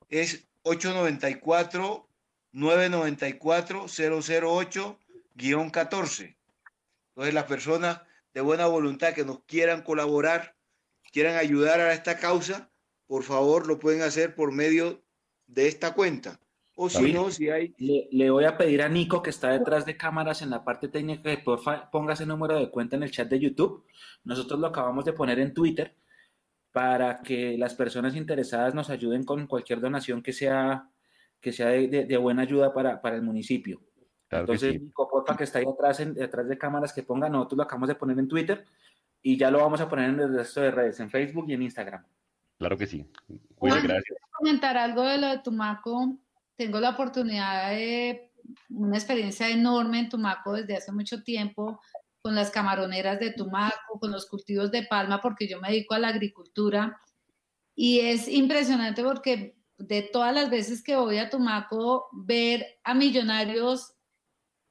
[0.08, 2.08] es 894
[2.52, 6.36] 994 008-14.
[7.08, 8.00] Entonces las personas
[8.32, 10.56] de buena voluntad que nos quieran colaborar,
[11.12, 12.70] quieran ayudar a esta causa,
[13.06, 15.04] por favor lo pueden hacer por medio
[15.46, 16.40] de esta cuenta.
[16.78, 17.74] O si no, si hay...
[17.78, 21.22] Le, voy a pedir a Nico, que está detrás de cámaras en la parte técnica,
[21.22, 23.86] que porfa ponga ese número de cuenta en el chat de YouTube.
[24.24, 25.96] Nosotros lo acabamos de poner en Twitter
[26.72, 30.90] para que las personas interesadas nos ayuden con cualquier donación que sea,
[31.40, 33.80] que sea de, buena ayuda para, el municipio.
[34.28, 37.62] Entonces, Nico, porfa, que está ahí atrás, en, detrás de cámaras, que ponga, nosotros lo
[37.62, 38.66] acabamos de poner en Twitter
[39.22, 41.62] y ya lo vamos a poner en el resto de redes, en Facebook y en
[41.62, 42.04] Instagram.
[42.58, 43.10] Claro que sí.
[43.58, 44.18] Muchas gracias.
[44.32, 46.18] comentar algo de lo de Tumaco.
[46.56, 48.32] Tengo la oportunidad de
[48.70, 51.80] una experiencia enorme en Tumaco desde hace mucho tiempo
[52.22, 55.98] con las camaroneras de Tumaco, con los cultivos de palma, porque yo me dedico a
[55.98, 57.00] la agricultura.
[57.74, 63.92] Y es impresionante porque de todas las veces que voy a Tumaco, ver a millonarios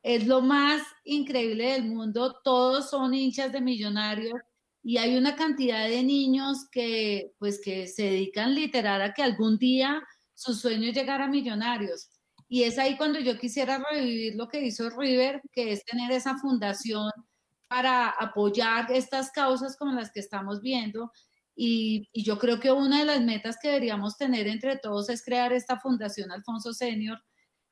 [0.01, 2.41] es lo más increíble del mundo.
[2.43, 4.39] Todos son hinchas de millonarios
[4.83, 9.57] y hay una cantidad de niños que pues que se dedican literal a que algún
[9.57, 10.03] día
[10.35, 12.09] su sueño es llegar a millonarios.
[12.47, 16.37] Y es ahí cuando yo quisiera revivir lo que hizo River, que es tener esa
[16.37, 17.09] fundación
[17.67, 21.11] para apoyar estas causas como las que estamos viendo.
[21.55, 25.23] Y, y, yo creo que una de las metas que deberíamos tener entre todos es
[25.23, 27.17] crear esta fundación Alfonso Senior,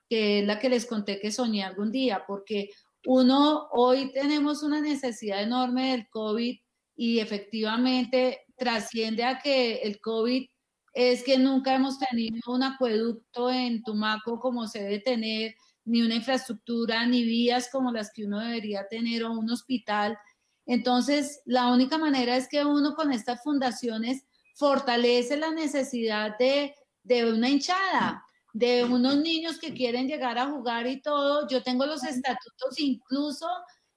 [0.10, 2.70] que es la que les conté que soñé algún día, porque
[3.06, 6.58] uno, hoy tenemos una necesidad enorme del COVID
[6.96, 10.48] y efectivamente trasciende a que el COVID
[10.94, 15.56] es que nunca hemos tenido un acueducto en Tumaco como se debe tener,
[15.86, 20.18] ni una infraestructura, ni vías como las que uno debería tener o un hospital.
[20.66, 24.24] Entonces, la única manera es que uno con estas fundaciones
[24.56, 30.88] fortalece la necesidad de, de una hinchada, de unos niños que quieren llegar a jugar
[30.88, 31.48] y todo.
[31.50, 33.48] Yo tengo los estatutos incluso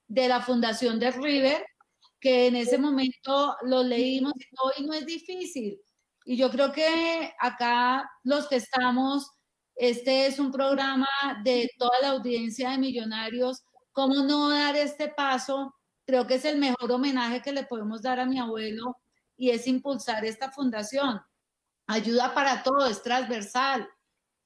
[0.09, 1.65] de la Fundación de River,
[2.19, 5.79] que en ese momento lo leímos y hoy no es difícil.
[6.29, 9.31] Y yo creo que acá los que estamos,
[9.77, 11.07] este es un programa
[11.45, 13.63] de toda la audiencia de millonarios.
[13.93, 15.73] ¿Cómo no dar este paso?
[16.05, 18.97] Creo que es el mejor homenaje que le podemos dar a mi abuelo
[19.37, 21.21] y es impulsar esta fundación.
[21.87, 23.89] Ayuda para todo, es transversal.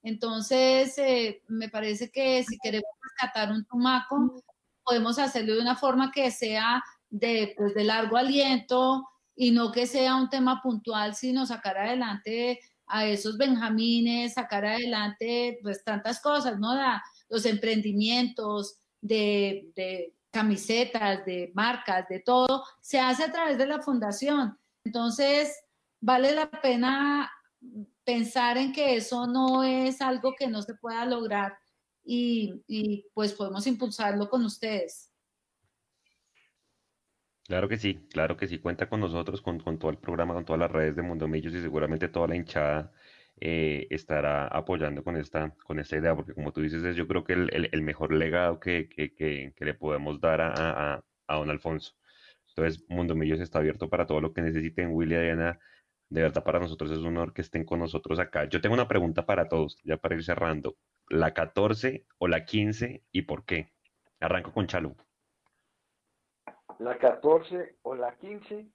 [0.02, 4.44] Entonces, eh, me parece que si queremos rescatar un tumaco,
[4.84, 9.08] podemos hacerlo de una forma que sea de, pues, de largo aliento
[9.40, 15.58] y no que sea un tema puntual, sino sacar adelante a esos benjamines, sacar adelante
[15.62, 16.74] pues tantas cosas, ¿no?
[17.30, 24.58] los emprendimientos de, camisetas, de marcas, de todo, se hace a través de la fundación.
[24.84, 25.58] Entonces,
[26.02, 27.32] vale la pena
[28.04, 31.56] pensar en que eso no es algo que no se pueda lograr
[32.04, 35.09] y, y pues podemos impulsarlo con ustedes.
[37.50, 40.60] Claro que sí, claro que sí, cuenta con nosotros, con, todo el programa, con todas
[40.60, 42.92] las redes de Mundo Millos y seguramente toda la hinchada
[43.40, 47.24] eh, estará apoyando con esta, con esta idea, porque como tú dices, es yo creo
[47.24, 48.88] que el, mejor legado que,
[49.58, 51.94] le podemos dar a, don Alfonso.
[52.50, 54.90] Entonces, Mundo Millos está abierto para todo lo que necesiten.
[54.92, 55.58] Willy, Diana,
[56.08, 58.44] de verdad para nosotros es un honor que estén con nosotros acá.
[58.48, 60.76] Yo tengo una pregunta para todos, ya para ir cerrando.
[61.08, 63.72] ¿La 14 o la 15 y por qué?
[64.20, 64.96] Arranco con Chalo.
[66.80, 68.66] La 14 o la 15.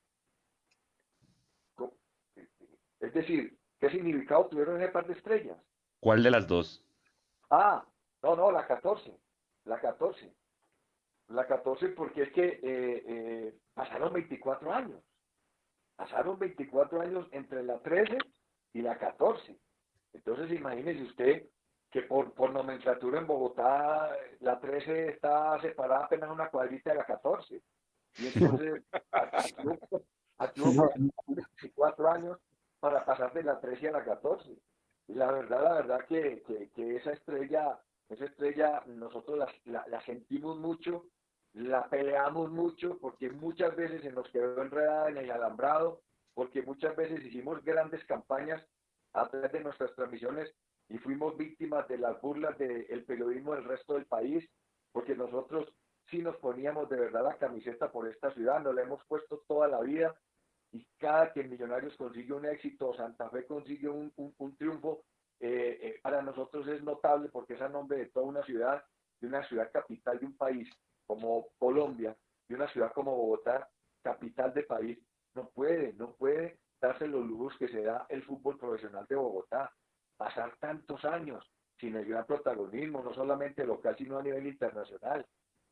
[3.00, 5.58] Es decir, ¿qué significado tuvieron ese par de estrellas?
[6.00, 6.86] ¿Cuál de las dos?
[7.50, 7.84] Ah,
[8.22, 9.12] no, no, la 14.
[9.66, 10.32] La 14.
[11.30, 15.02] La 14 porque es que eh, eh, pasaron 24 años.
[15.96, 18.20] Pasaron 24 años entre la 13
[18.74, 19.58] y la 14.
[20.14, 21.50] Entonces imagínese usted
[21.90, 27.06] que por, por nomenclatura en Bogotá la 13 está separada apenas una cuadrita de la
[27.06, 27.64] 14.
[28.18, 28.84] Y entonces
[30.58, 30.92] hubo
[31.28, 32.38] 24 años
[32.80, 34.58] para pasar de la 13 a la 14.
[35.08, 36.44] Y la verdad, la verdad que,
[36.74, 37.80] que, esa estrella,
[38.10, 41.06] esa estrella nosotros la, la, sentimos mucho,
[41.54, 46.02] la peleamos mucho, porque muchas veces se nos quedó enredada en el alambrado,
[46.34, 48.66] porque muchas veces hicimos grandes campañas
[49.14, 50.54] a través de nuestras transmisiones
[50.90, 54.48] y fuimos víctimas de las burlas del periodismo del resto del país,
[54.92, 55.74] porque nosotros
[56.10, 59.68] sí nos poníamos de verdad la camiseta por esta ciudad, nos la hemos puesto toda
[59.68, 60.16] la vida
[60.72, 64.12] y cada que Millonarios consigue un éxito, Santa Fe consigue un,
[64.58, 65.04] triunfo,
[65.40, 68.84] eh, eh, para nosotros es notable porque es a nombre de toda una ciudad,
[69.20, 70.70] de una ciudad capital de un país
[71.06, 72.16] como Colombia,
[72.48, 73.70] de una ciudad como Bogotá,
[74.02, 75.00] capital de país,
[75.34, 79.74] no puede, no puede darse los lujos que se da el fútbol profesional de Bogotá.
[80.18, 81.46] Pasar tantos años
[81.80, 85.26] sin el gran protagonismo, no solamente local, sino a nivel internacional.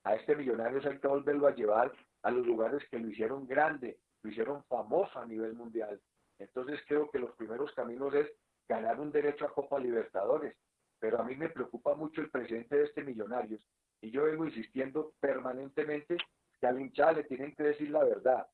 [0.03, 1.91] A este millonario hay que volverlo a llevar
[2.23, 5.99] a los lugares que lo hicieron grande, lo hicieron famoso a nivel mundial.
[6.39, 8.31] Entonces creo que los primeros caminos es
[8.67, 10.55] ganar un derecho a Copa Libertadores.
[10.99, 13.65] Pero a mí me preocupa mucho el presente de este Millonarios.
[14.01, 16.17] Y yo vengo insistiendo permanentemente
[16.59, 18.47] que al hinchada le tienen que decir la verdad.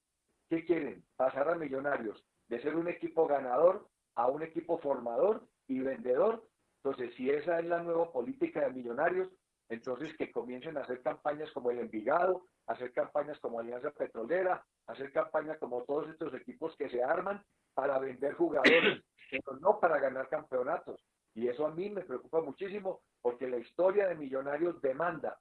[0.49, 1.03] ¿Qué quieren?
[1.15, 6.43] Pasar a Millonarios de ser un equipo ganador a un equipo formador y vendedor.
[6.83, 9.29] Entonces, si esa es la nueva política de Millonarios,
[9.69, 15.11] entonces que comiencen a hacer campañas como el Envigado, hacer campañas como Alianza Petrolera, hacer
[15.11, 17.43] campañas como todos estos equipos que se arman
[17.75, 20.99] para vender jugadores, pero no para ganar campeonatos.
[21.35, 25.39] Y eso a mí me preocupa muchísimo porque la historia de Millonarios demanda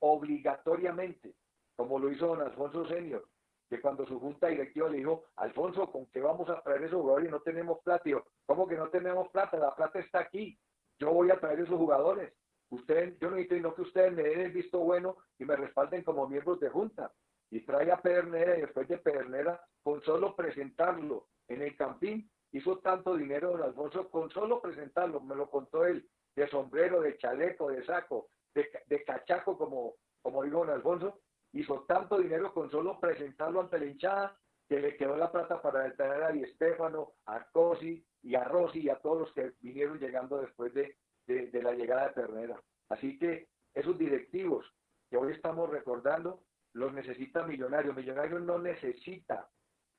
[0.00, 1.34] obligatoriamente,
[1.74, 3.26] como lo hizo don Alfonso Senior,
[3.70, 7.28] que cuando su junta directiva le dijo, Alfonso, ¿con qué vamos a traer esos jugadores
[7.28, 8.06] y no tenemos plata?
[8.06, 9.56] Y yo, ¿cómo que no tenemos plata?
[9.56, 10.58] La plata está aquí.
[10.98, 12.34] Yo voy a traer esos jugadores.
[12.72, 16.58] Ustedes, yo necesito que ustedes me den el visto bueno y me respalden como miembros
[16.58, 17.12] de junta.
[17.50, 22.78] Y trae a Pedernera y después de Pedernera, con solo presentarlo en el campín, hizo
[22.78, 27.70] tanto dinero don Alfonso, con solo presentarlo, me lo contó él, de sombrero, de chaleco,
[27.70, 31.20] de saco, de, cachaco, como, como dijo don Alfonso,
[31.52, 35.94] hizo tanto dinero con solo presentarlo ante la hinchada que le quedó la plata para
[35.94, 39.98] traer a Di Stefano, a Cosi y a Rossi y a todos los que vinieron
[39.98, 42.60] llegando después de, de, la llegada de Ternera.
[42.88, 44.66] Así que esos directivos
[45.10, 46.42] que hoy estamos recordando
[46.74, 47.96] los necesita Millonarios.
[47.96, 49.48] Millonarios no necesita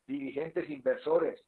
[0.08, 1.44] dirigentes inversores,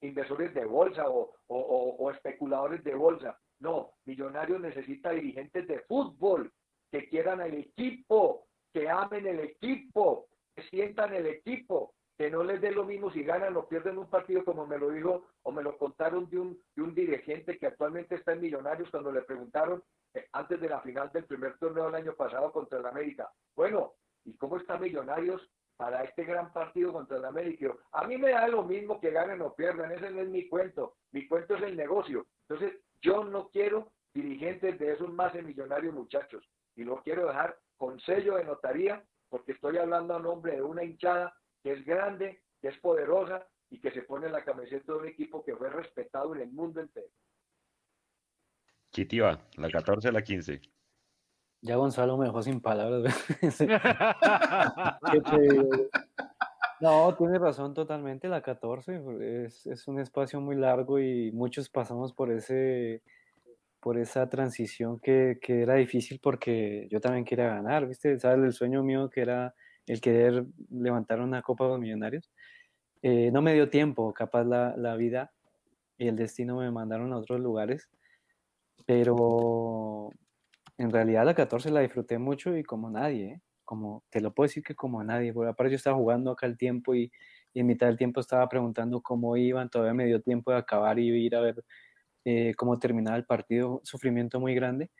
[0.00, 3.38] inversores de bolsa o, o, o, especuladores de bolsa.
[3.60, 6.52] No, Millonarios necesita dirigentes de fútbol
[6.90, 12.60] que quieran el equipo, que amen el equipo, que sientan el equipo, que no les
[12.60, 15.62] dé lo mismo si ganan o pierden un partido, como me lo dijo o me
[15.62, 19.84] lo contaron de un, de un dirigente que actualmente está en Millonarios cuando le preguntaron
[20.12, 23.30] eh, antes de la final del primer torneo del año pasado contra el América.
[23.54, 27.72] Bueno, ¿y cómo está Millonarios para este gran partido contra el América?
[27.92, 30.96] A mí me da lo mismo que ganen o pierdan, ese no es mi cuento,
[31.12, 32.26] mi cuento es el negocio.
[32.48, 37.56] Entonces, yo no quiero dirigentes de esos más de millonarios muchachos y lo quiero dejar
[37.76, 42.42] con sello de notaría, porque estoy hablando a nombre de una hinchada que es grande,
[42.60, 46.34] que es poderosa y que se pone la camiseta de un equipo que fue respetado
[46.34, 47.08] en el mundo entero.
[48.90, 50.60] Chitiva, la 14 la 15.
[51.60, 53.14] Ya Gonzalo me dejó sin palabras.
[56.80, 59.02] no, tiene razón totalmente, la 14
[59.44, 63.02] es, es un espacio muy largo y muchos pasamos por ese
[63.80, 68.18] por esa transición que, que, era difícil porque yo también quería ganar, ¿viste?
[68.18, 68.44] ¿Sabes?
[68.44, 69.54] El sueño mío que era
[69.88, 72.30] el querer levantar una Copa de Millonarios.
[73.02, 75.32] Eh, no me dio tiempo, capaz la, la, vida
[75.98, 77.88] y el destino me mandaron a otros lugares,
[78.86, 80.10] pero
[80.78, 83.40] en realidad la 14 la disfruté mucho y como nadie, ¿eh?
[83.64, 86.56] como te lo puedo decir que como nadie, porque aparte yo estaba jugando acá el
[86.56, 87.12] tiempo y,
[87.52, 90.98] y en mitad del tiempo estaba preguntando cómo iban, todavía me dio tiempo de acabar
[90.98, 91.64] y ir a ver
[92.24, 94.90] eh, cómo terminaba el partido, sufrimiento muy grande.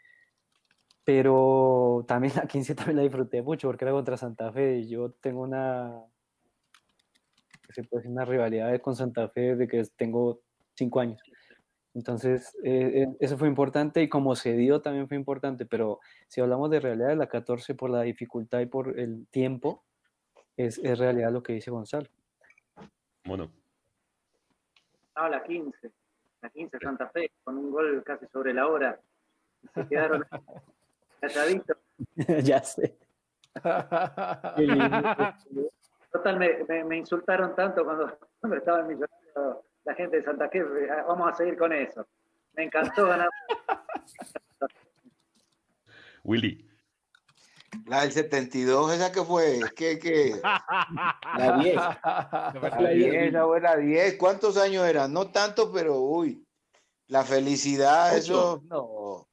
[1.09, 5.11] Pero también la 15 también la disfruté mucho porque era contra Santa Fe y yo
[5.13, 6.05] tengo una,
[7.71, 10.43] se puede una rivalidad con Santa Fe desde que tengo
[10.75, 11.19] cinco años.
[11.95, 16.43] Entonces, eh, eh, eso fue importante y como se dio también fue importante, pero si
[16.43, 19.87] hablamos de realidad de la 14 por la dificultad y por el tiempo,
[20.59, 22.11] es, es realidad lo que dice Gonzalo.
[23.25, 23.51] Mono.
[25.17, 25.91] No, la 15.
[26.43, 29.01] La 15 Santa Fe, con un gol casi sobre la hora.
[29.73, 30.23] Se quedaron
[31.21, 31.77] calladitos.
[32.45, 32.97] ya sé.
[36.13, 40.49] Total, me, me, me insultaron tanto cuando, cuando estaba en Millonario la gente de Santa
[40.49, 40.63] Fe.
[41.07, 42.07] Vamos a seguir con eso.
[42.53, 43.29] Me encantó ganar.
[46.25, 46.65] Willy.
[47.87, 49.61] La del 72, ¿esa que fue?
[49.77, 50.41] ¿Qué, qué?
[50.43, 51.75] La 10.
[51.75, 54.17] La 10, la buena 10.
[54.17, 55.13] ¿Cuántos años eran?
[55.13, 56.45] No tanto, pero uy.
[57.07, 59.27] La felicidad, eso, no.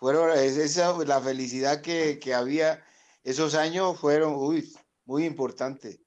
[0.00, 2.82] Fueron, es- esa, la felicidad que, que había
[3.22, 4.72] esos años fueron, uy,
[5.04, 6.00] muy importantes.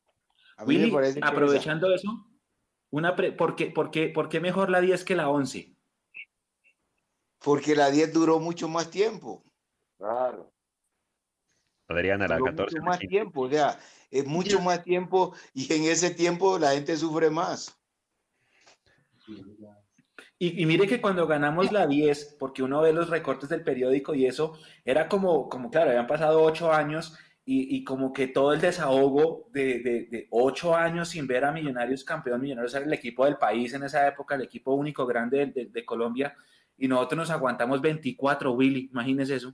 [0.57, 2.09] A mí me Willy, parece que esa- aprovechando eso,
[2.89, 5.69] una pre- ¿por, qué, por, qué, ¿por qué mejor la 10 que la 11?
[7.39, 9.43] porque la 10 duró mucho más tiempo.
[9.97, 10.49] Claro.
[11.89, 12.79] Adriana, la duró 14.
[12.79, 13.77] mucho más tiempo, o sea,
[14.09, 17.77] es mucho más tiempo y en ese tiempo la gente sufre más.
[20.39, 24.25] Y, mire que cuando ganamos la 10, porque uno ve los recortes del periódico y
[24.25, 29.47] eso, era como, como claro, habían pasado ocho años y, como que todo el desahogo
[29.51, 33.83] de, ocho años sin ver a Millonarios campeón, Millonarios era el equipo del país en
[33.83, 36.35] esa época, el equipo único grande de, de- de Colombia,
[36.77, 39.53] y nosotros nos aguantamos 24, Willy, imagínese eso.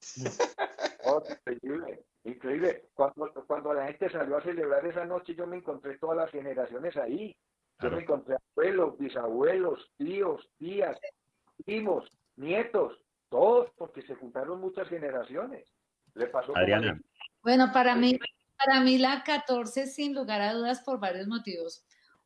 [1.04, 2.90] Oh, increíble, increíble.
[2.94, 6.96] Cuando, cuando la gente salió a celebrar esa noche, yo me encontré todas las generaciones
[6.96, 7.36] ahí.
[7.80, 10.98] Yo me encontré abuelos, bisabuelos, tíos, tías,
[11.64, 12.98] primos, nietos,
[13.28, 15.64] todos, porque se juntaron muchas generaciones.
[16.14, 17.00] Le pasó Adriana.
[17.42, 18.18] Bueno, para mí,
[18.56, 21.84] para mí la 14 sin lugar a dudas por varios motivos.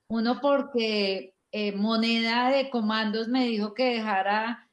[0.08, 4.70] Uno porque eh, Moneda de Comandos me dijo que dejara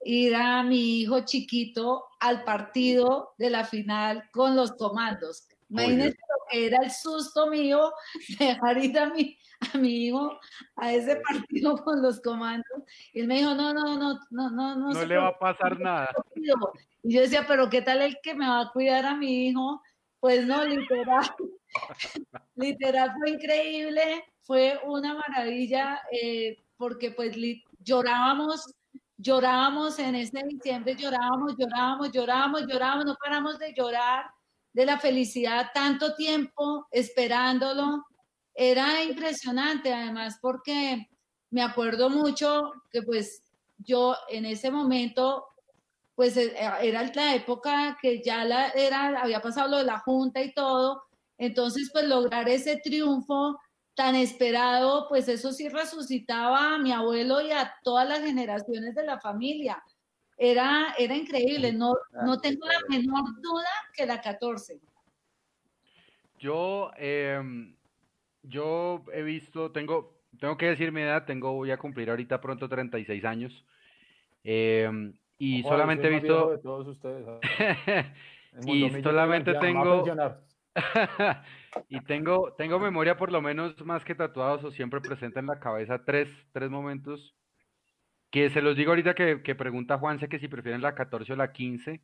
[0.00, 5.48] ir a mi hijo chiquito al partido de la final con los comandos.
[5.70, 7.92] Imagínense lo que era el susto mío
[8.38, 10.38] dejar ir a mi, a mi hijo
[10.76, 12.82] a ese partido con los comandos.
[13.12, 14.92] Y él me dijo, no, no, no, no, no, no.
[14.92, 16.10] No le va a pasar nada.
[17.02, 19.82] Y yo decía, pero ¿qué tal el que me va a cuidar a mi hijo?
[20.20, 21.30] Pues no, literal.
[22.56, 27.36] literal fue increíble, fue una maravilla, eh, porque pues
[27.80, 28.74] llorábamos,
[29.16, 34.30] llorábamos en ese diciembre, llorábamos, llorábamos, llorábamos, llorábamos, no paramos de llorar
[34.72, 38.04] de la felicidad tanto tiempo esperándolo.
[38.54, 41.08] Era impresionante, además, porque
[41.50, 43.42] me acuerdo mucho que pues
[43.78, 45.44] yo en ese momento
[46.18, 50.42] pues eh, era la época que ya la, era, había pasado lo de la Junta
[50.42, 51.04] y todo,
[51.38, 53.56] entonces pues lograr ese triunfo
[53.94, 59.04] tan esperado, pues eso sí resucitaba a mi abuelo y a todas las generaciones de
[59.04, 59.80] la familia.
[60.40, 61.94] Era, era increíble, no,
[62.24, 64.78] no tengo la menor duda que la 14.
[66.38, 67.74] Yo, em,
[68.44, 72.68] yo he visto, tengo, tengo que decir mi edad, tengo, voy a cumplir ahorita pronto
[72.68, 73.64] 36 años.
[74.44, 77.26] em, y Ojo, solamente he visto, de todos ustedes.
[77.26, 77.40] ¿ah?
[78.50, 80.04] En y solamente ya tengo,
[81.88, 85.60] y tengo, tengo memoria por lo menos más que tatuados o siempre presente en la
[85.60, 87.34] cabeza tres, tres momentos
[88.30, 91.36] que se los digo ahorita que, que pregunta Juanse que si prefieren la 14 o
[91.36, 92.02] la 15.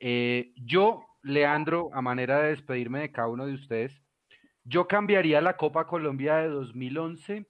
[0.00, 4.02] Eh, yo, Leandro, a manera de despedirme de cada uno de ustedes,
[4.64, 7.46] yo cambiaría la Copa Colombia de 2011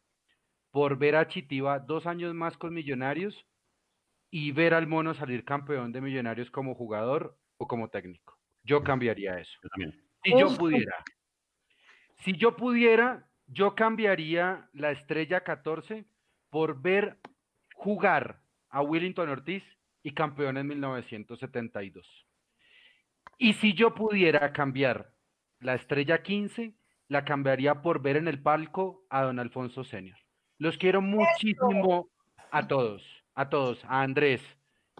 [0.71, 3.47] por ver a Chitiba dos años más con Millonarios
[4.31, 8.39] y ver al Mono salir campeón de Millonarios como jugador o como técnico.
[8.63, 9.59] Yo cambiaría eso.
[10.23, 11.05] Si yo pudiera.
[12.19, 16.05] Si yo pudiera, yo cambiaría la estrella 14
[16.51, 17.19] por ver
[17.79, 18.41] jugar
[18.71, 19.63] a Willington Ortiz
[20.03, 22.27] y campeón en 1972.
[23.39, 25.13] Y si yo pudiera cambiar
[25.61, 26.75] la estrella 15,
[27.07, 30.19] la cambiaría por ver en el palco a don Alfonso Senior.
[30.59, 32.11] Los quiero muchísimo
[32.51, 33.03] a todos,
[33.35, 34.43] a todos, a Andrés,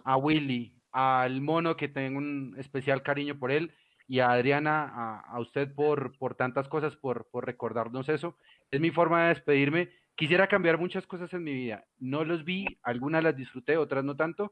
[0.05, 3.73] a Willy, al mono que tengo un especial cariño por él
[4.07, 8.37] y a Adriana, a, a usted por, por tantas cosas, por, por recordarnos eso.
[8.71, 9.89] Es mi forma de despedirme.
[10.19, 11.85] Quisiera cambiar muchas cosas en mi vida.
[11.97, 14.51] No los vi, algunas las disfruté, otras no tanto,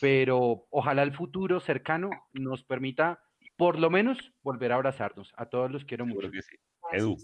[0.00, 3.20] pero ojalá el futuro cercano nos permita
[3.56, 5.32] por lo menos volver a abrazarnos.
[5.36, 6.20] A todos los quiero mucho.
[6.20, 6.56] Seguro que sí.
[6.92, 7.16] Edu,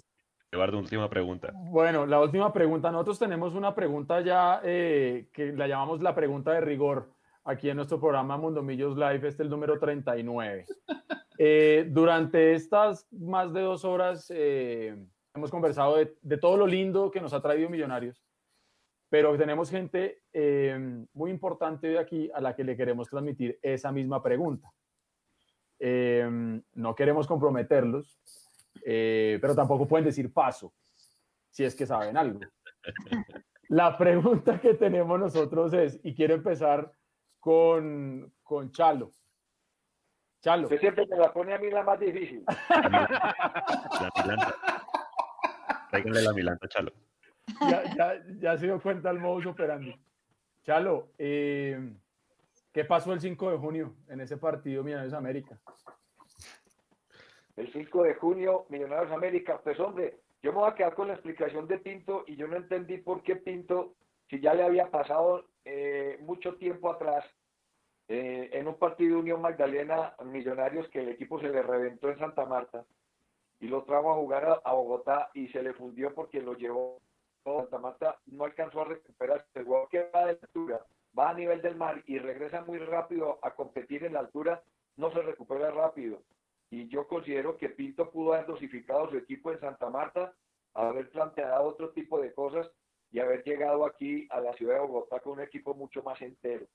[0.50, 1.52] Eduardo, última pregunta.
[1.54, 2.90] Bueno, la última pregunta.
[2.90, 7.76] Nosotros tenemos una pregunta ya eh, que la llamamos la pregunta de rigor aquí en
[7.76, 9.14] nuestro programa Mundo Millos Live.
[9.14, 10.66] Este es el número 39.
[11.40, 14.96] Eh, durante estas más de dos horas eh,
[15.38, 18.22] hemos conversado de, de todo lo lindo que nos ha traído Millonarios,
[19.08, 23.90] pero tenemos gente eh, muy importante de aquí a la que le queremos transmitir esa
[23.90, 24.70] misma pregunta.
[25.78, 28.20] Eh, no queremos comprometerlos,
[28.84, 30.72] Eh, pero tampoco pueden decir paso,
[31.50, 32.40] si es que saben algo.
[33.68, 36.90] La pregunta que tenemos nosotros es, y quiero empezar
[37.40, 39.10] con, con Chalo.
[40.40, 40.64] Chalo.
[40.64, 42.44] Usted siempre me la pone a mí la más difícil.
[44.00, 44.54] La milanta.
[45.90, 46.92] Tráiganle la milanta, Chalo.
[47.60, 49.94] Ya, ya, ya se dio cuenta el modus operandi.
[50.62, 51.94] Chalo, eh,
[52.72, 55.58] ¿qué pasó el 5 de junio en ese partido Millonarios América?
[57.56, 59.60] El 5 de junio, Millonarios América.
[59.64, 62.56] Pues hombre, yo me voy a quedar con la explicación de Pinto y yo no
[62.56, 63.94] entendí por qué Pinto,
[64.28, 67.24] si ya le había pasado eh, mucho tiempo atrás,
[68.08, 72.18] eh, en un partido de Unión Magdalena Millonarios que el equipo se le reventó en
[72.18, 72.84] Santa Marta
[73.60, 77.00] y lo trajo a jugar a, a Bogotá y se le fundió porque lo llevó
[77.56, 79.46] Santa Marta, no alcanzó a recuperarse.
[79.54, 80.80] El jugador que va de altura,
[81.18, 84.62] va a nivel del mar y regresa muy rápido a competir en la altura,
[84.96, 86.22] no se recupera rápido.
[86.70, 90.34] Y yo considero que Pinto pudo haber dosificado su equipo en Santa Marta,
[90.74, 92.70] haber planteado otro tipo de cosas
[93.10, 96.66] y haber llegado aquí a la ciudad de Bogotá con un equipo mucho más entero.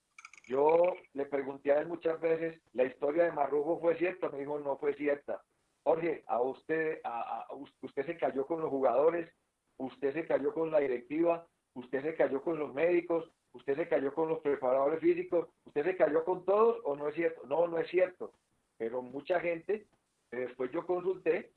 [0.48, 4.30] Yo le pregunté a él muchas veces, ¿la historia de Marrujo fue cierta?
[4.30, 5.42] Me dijo, no fue cierta.
[5.84, 7.48] Jorge, a usted, a, a-
[7.82, 9.30] usted se cayó con los jugadores,
[9.78, 14.14] usted se cayó con la directiva, usted se cayó con los médicos, usted se cayó
[14.14, 17.42] con los preparadores físicos, usted se cayó con todos o no es cierto.
[17.48, 18.32] No, no es cierto.
[18.78, 19.86] Pero mucha gente,
[20.32, 21.52] eh, después yo consulté,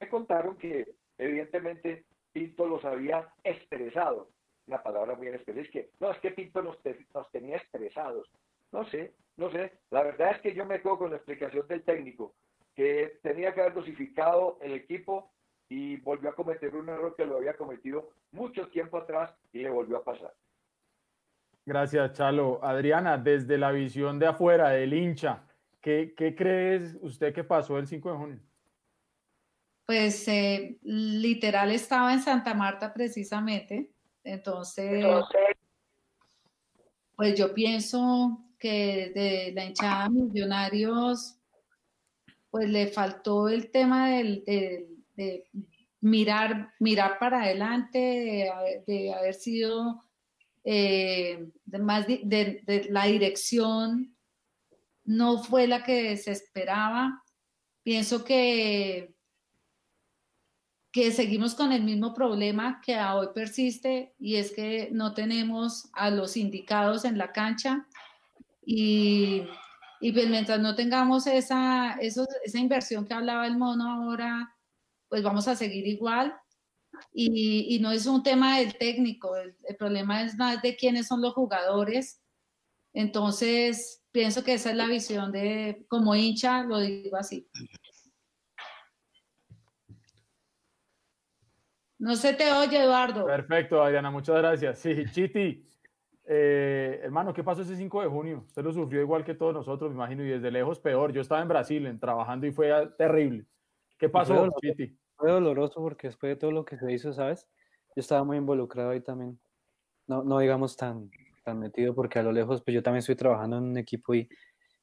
[0.00, 4.28] me contaron que evidentemente Pinto los había estresado.
[4.66, 8.30] Una palabra muy especial, es que no, es que Pinto nos, te- nos tenía estresados.
[8.72, 9.72] No sé, no sé.
[9.90, 12.32] La verdad es que yo me quedo con la explicación del técnico,
[12.74, 15.32] que tenía que haber dosificado el equipo
[15.68, 19.70] y volvió a cometer un error que lo había cometido mucho tiempo atrás y le
[19.70, 20.34] volvió a pasar.
[21.64, 22.58] Gracias, Chalo.
[22.64, 25.44] Adriana, desde la visión de afuera, del hincha,
[25.80, 28.40] ¿qué, qué crees usted que pasó el 5 de junio?
[29.86, 33.90] Pues eh, literal estaba en Santa Marta precisamente.
[34.22, 35.04] Entonces,
[37.16, 41.39] pues yo pienso que de la hinchada Millonarios,
[42.50, 45.46] pues le faltó el tema del, de
[46.00, 47.98] mirar, mirar para adelante,
[48.86, 50.02] de, haber- sido
[50.64, 54.16] eh, de más de, la dirección
[55.04, 57.22] no fue la que se esperaba.
[57.82, 59.14] Pienso que
[60.92, 66.10] que seguimos con el mismo problema que hoy persiste y es que no tenemos a
[66.10, 67.86] los indicados en la cancha
[68.66, 69.42] y,
[70.00, 74.56] y pues mientras no tengamos esa, esa inversión que hablaba el mono ahora,
[75.08, 76.34] pues vamos a seguir igual.
[77.12, 81.06] Y, y no es un tema del técnico, el, el problema es más de quiénes
[81.06, 82.22] son los jugadores.
[82.92, 87.48] Entonces, pienso que esa es la visión de, como hincha, lo digo así.
[91.98, 93.26] No se te oye, Eduardo.
[93.26, 94.78] Perfecto, Adriana, muchas gracias.
[94.78, 95.66] Sí, Chiti,
[96.32, 98.44] eh, hermano, ¿qué pasó ese 5 de junio?
[98.46, 101.12] Usted lo sufrió igual que todos nosotros, me imagino, y desde lejos peor.
[101.12, 103.46] Yo estaba en Brasil en- trabajando y fue ah, terrible.
[103.98, 104.60] ¿Qué pasó, doloroso.
[104.60, 104.96] Chiti?
[105.16, 107.48] Fue doloroso porque después de todo lo que se hizo, ¿sabes?
[107.96, 109.40] Yo estaba muy involucrado ahí también.
[110.06, 111.10] No, no digamos tan,
[111.44, 114.28] tan metido porque a lo lejos, pues yo también estoy trabajando en un equipo y,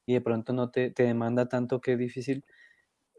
[0.06, 2.46] y de pronto no te, te demanda tanto que es difícil.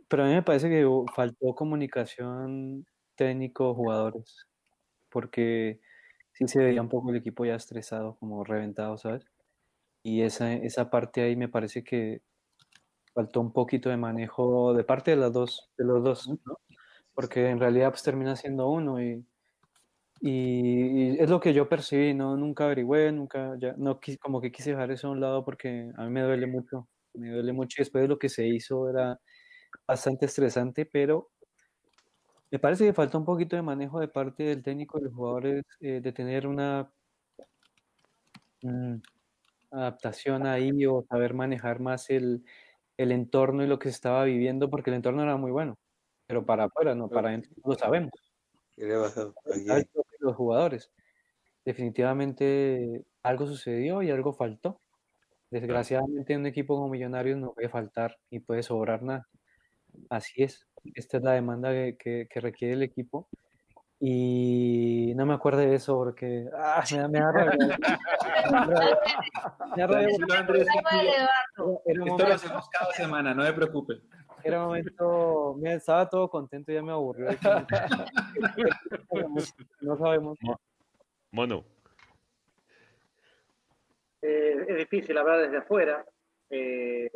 [0.08, 4.46] Pero a mí me parece que faltó comunicación técnico-jugadores
[5.10, 5.80] porque
[6.38, 9.24] sí se veía un poco el equipo ya estresado, como reventado, ¿sabes?
[10.04, 12.22] Y esa, esa parte ahí me parece que
[13.14, 16.58] faltó un poquito de manejo de parte de las dos, de los dos, ¿no?
[17.14, 19.26] Porque en realidad pues termina siendo uno y,
[20.20, 22.36] y, y es lo que yo percibí, ¿no?
[22.36, 26.04] Nunca averigüé, nunca, ya, no, como que quise dejar eso a un lado porque a
[26.04, 29.20] mí me duele mucho, me duele mucho y después de lo que se hizo era
[29.88, 31.30] bastante estresante, pero
[32.50, 35.14] me parece que falta un poquito de manejo de parte del técnico y de los
[35.14, 36.90] jugadores, eh, de tener una
[38.62, 38.96] mm,
[39.70, 42.44] adaptación ahí o saber manejar más el,
[42.96, 45.78] el entorno y lo que se estaba viviendo, porque el entorno era muy bueno,
[46.26, 48.12] pero para afuera, no, para adentro no lo sabemos.
[48.72, 49.34] ¿Qué le pasó?
[49.46, 49.86] ¿A ¿sabes?
[49.92, 50.04] quién?
[50.20, 50.90] Los jugadores.
[51.64, 54.80] Definitivamente algo sucedió y algo faltó.
[55.50, 59.28] Desgraciadamente en un equipo como Millonarios no puede faltar ni puede sobrar nada.
[60.10, 60.66] Así es.
[60.94, 63.28] Esta es la demanda que, que- que requiere el equipo.
[64.00, 67.78] Y no me acuerdo de eso porque ah, me, da- me da rabia.
[69.74, 70.08] Me da rabia.
[71.84, 74.00] Esto lo hacemos cada semana, no se preocupe.
[74.44, 77.28] era un momento, mira, estaba todo contento, ya me aburrió.
[79.80, 80.38] No sabemos.
[81.32, 81.64] Mono,
[84.22, 86.04] Eh, es difícil hablar desde afuera.
[86.50, 87.10] Eh,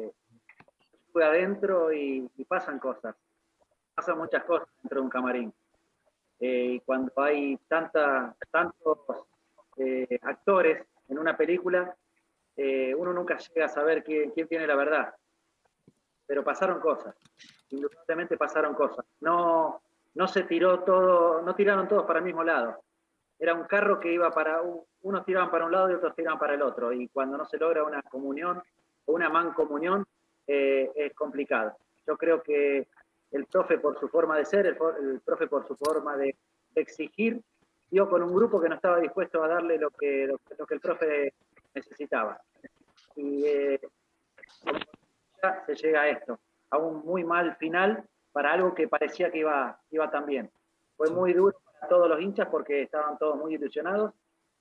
[1.07, 3.15] estuve adentro y, y pasan cosas.
[3.95, 5.53] Pasan muchas cosas dentro de un camarín.
[6.41, 8.99] Eh, y cuando hay tanta, tantos
[9.77, 11.95] eh, actores en una película,
[12.57, 15.15] eh, uno nunca llega a saber quién, quién tiene la verdad.
[16.27, 17.15] Pero pasaron cosas,
[17.71, 19.05] indudablemente pasaron cosas.
[19.21, 19.83] No,
[20.15, 22.83] no se tiró todo, no tiraron todos para el mismo lado.
[23.39, 24.61] Era un carro que iba para,
[25.03, 26.93] unos tiraban para un lado y otros tiraban para el otro.
[26.93, 28.63] Y cuando no se logra una comunión
[29.07, 30.07] o una mancomunión,
[30.47, 31.77] eh, es complicado.
[32.07, 32.89] Yo creo que
[33.33, 36.37] el profe por su forma de ser, el, profe por su forma de,
[36.75, 37.43] exigir,
[37.91, 40.81] dio con un grupo que no estaba dispuesto a darle lo que, lo, que el
[40.81, 41.35] profe
[41.75, 42.41] necesitaba.
[43.15, 43.81] Y eh,
[45.67, 46.39] se llega a esto,
[46.71, 50.51] a un muy mal final para algo que parecía que iba, iba tan bien.
[50.97, 54.13] Fue muy duro para todos los hinchas porque estaban todos muy ilusionados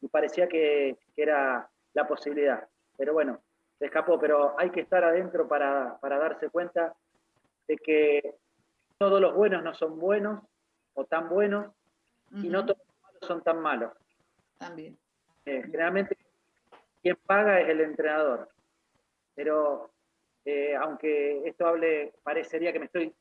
[0.02, 2.68] y parecía que, que era la posibilidad.
[2.98, 3.40] Pero bueno,
[3.80, 6.94] se escapó, pero hay que estar adentro para, para darse cuenta
[7.68, 8.36] de que
[9.02, 10.44] todos los buenos no son buenos
[10.94, 11.74] o tan buenos
[12.34, 13.92] y no todos los malos son tan malos.
[14.60, 14.96] También.
[15.44, 16.16] Eh, generalmente
[17.02, 18.48] quien paga es el entrenador,
[19.34, 19.90] pero
[20.46, 23.12] eh, aunque esto hable, parecería que me estoy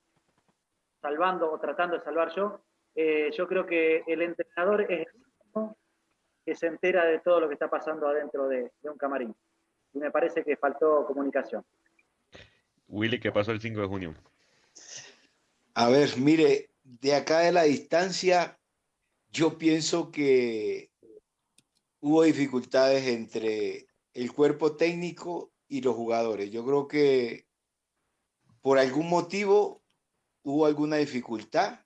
[1.00, 2.60] salvando o tratando de salvar yo,
[2.94, 5.78] eh, yo creo que el entrenador es el único
[6.44, 9.34] que se entera de todo lo que está pasando adentro de, de un camarín.
[9.94, 11.64] Y me parece que faltó comunicación.
[12.86, 14.14] Willy, ¿qué pasó el 5 de junio?
[15.80, 18.60] A ver, mire, de acá de la distancia,
[19.30, 20.92] yo pienso que
[22.00, 26.50] hubo dificultades entre el cuerpo técnico y los jugadores.
[26.50, 27.46] Yo creo que
[28.60, 29.82] por algún motivo
[30.42, 31.80] hubo alguna dificultad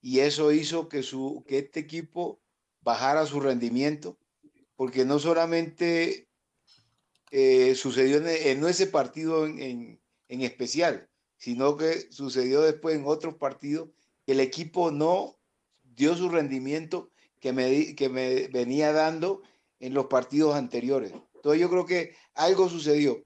[0.00, 2.40] y eso hizo que, su, que este equipo
[2.80, 4.18] bajara su rendimiento,
[4.76, 6.30] porque no solamente
[7.30, 11.10] eh, sucedió en, ese partido en, en especial,
[11.46, 13.90] sino que sucedió después en otros partidos
[14.24, 15.38] que el equipo no
[15.84, 19.42] dio su rendimiento que me, que me venía dando
[19.78, 21.12] en los partidos anteriores.
[21.36, 23.24] Entonces yo creo que algo sucedió.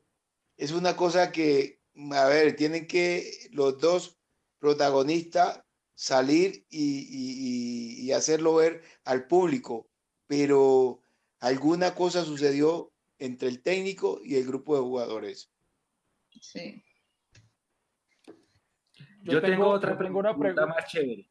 [0.59, 4.19] Es una cosa que, a ver, tienen que los dos
[4.59, 5.63] protagonistas
[5.95, 9.89] salir y, y hacerlo ver al público,
[10.27, 11.01] pero
[11.39, 15.51] alguna cosa sucedió entre el técnico y el grupo de jugadores.
[16.39, 16.85] Sí.
[19.23, 21.29] Yo, tengo, otra pregunta, más chévere.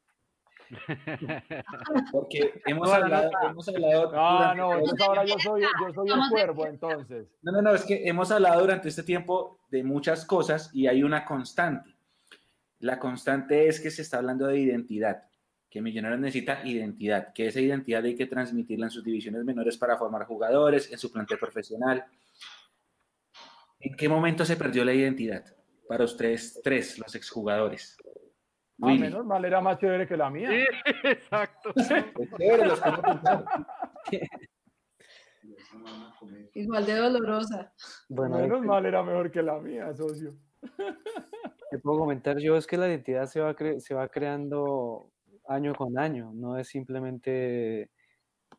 [2.12, 4.12] Porque hemos hablado, hemos hablado.
[4.12, 7.28] No, no, entonces ahora yo soy, yo soy el cuervo, entonces.
[7.42, 11.04] No, no, no, es que hemos hablado durante este tiempo de muchas cosas y hay
[11.04, 11.96] una constante.
[12.80, 15.24] La constante es que se está hablando de identidad,
[15.70, 19.98] que Millonarios necesita identidad, que esa identidad hay que transmitirla en sus divisiones menores para
[19.98, 22.06] formar jugadores, en su plantel profesional.
[23.80, 25.44] ¿En qué momento se perdió la identidad?
[25.90, 27.98] Para ustedes tres, los exjugadores?
[28.80, 30.52] Ah, menos mal, era más chévere que la mía.
[30.52, 30.64] Sí,
[31.04, 31.74] exacto.
[36.54, 37.74] Igual de dolorosa.
[38.08, 40.36] Bueno, menos mal era mejor que la mía, socio.
[41.72, 45.10] Te puedo comentar yo, es que la identidad se va, se va creando
[45.48, 47.90] año con año, no es simplemente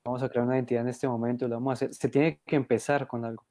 [0.05, 2.57] vamos a crear una identidad en este momento, lo vamos a hacer, se tiene que
[2.57, 3.47] empezar con algo.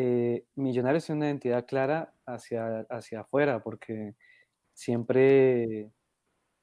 [0.00, 4.14] Eh, Millonarios es una identidad clara hacia, hacia afuera, porque
[4.72, 5.90] siempre,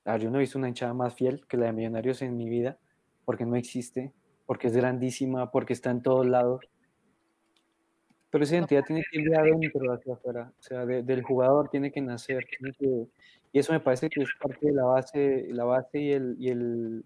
[0.05, 2.47] ah, yo no he visto una hinchada más fiel que la de Millonarios en mi
[2.47, 2.79] vida,
[3.25, 4.13] porque no existe,
[4.45, 6.61] porque es grandísima, porque está en todos lados.
[8.29, 11.91] Pero esa identidad tiene que ir de adentro hacia afuera, o sea, del jugador tiene
[11.91, 12.47] que nacer,
[13.51, 16.51] y eso me parece que es parte de la base, la base y, el, y
[16.51, 17.03] el,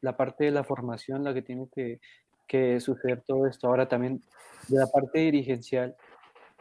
[0.00, 2.00] la parte de la formación la que tiene que,
[2.46, 3.68] que suceder todo esto.
[3.68, 4.22] Ahora también
[4.68, 5.96] de la parte dirigencial,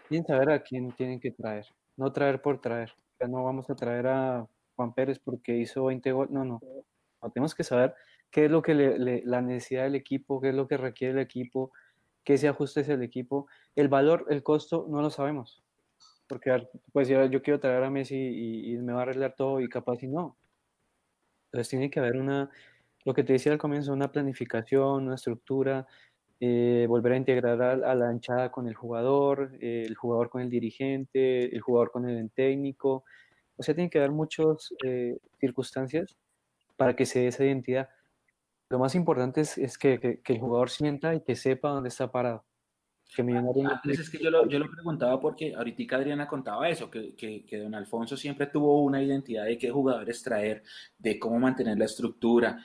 [0.07, 1.65] tienen saber a quién tienen que traer,
[1.97, 2.93] no traer por traer.
[3.19, 6.59] Ya no vamos a traer a Juan Pérez porque hizo 20 goles, no, no.
[7.33, 7.95] tenemos que saber
[8.29, 11.19] qué es lo que le, la necesidad del equipo, qué es lo que requiere el
[11.19, 11.71] equipo,
[12.23, 13.47] qué se ajuste es el equipo.
[13.75, 15.63] El valor, el costo, no lo sabemos.
[16.27, 19.61] Porque pues yo, yo quiero traer a Messi y, y me va a arreglar todo
[19.61, 20.35] y capaz y no.
[21.45, 22.49] Entonces tiene que haber una,
[23.05, 25.87] lo que te decía al comienzo, una planificación, una estructura,
[26.39, 30.49] eh, volver a integrar a, la hinchada con el jugador, eh, el jugador con el
[30.49, 33.05] dirigente, el jugador con el técnico.
[33.55, 36.17] O sea, tiene que haber muchas eh, circunstancias
[36.75, 37.89] para que se dé esa identidad.
[38.69, 42.43] Lo más importante es, que, el jugador sienta y que sepa dónde está parado.
[43.15, 46.89] Que ah, pues es que yo lo, yo lo, preguntaba porque ahorita Adriana contaba eso,
[46.89, 50.63] que, que, que, don Alfonso siempre tuvo una identidad de qué jugadores traer,
[50.97, 52.59] de cómo mantener la estructura.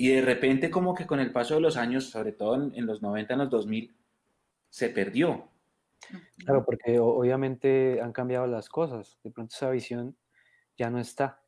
[0.00, 3.02] Y de repente como que con el paso de los años, sobre todo en, los
[3.02, 3.96] 90, en los 2000,
[4.70, 5.50] se perdió.
[6.36, 9.18] Claro, porque obviamente han cambiado las cosas.
[9.24, 10.16] De pronto esa visión
[10.76, 11.42] ya no está.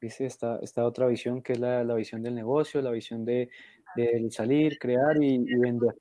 [0.00, 0.26] ¿viste?
[0.26, 3.50] Esta, esta otra visión que es la, la visión del negocio, la visión de,
[3.96, 5.96] de salir, crear y, y, vender.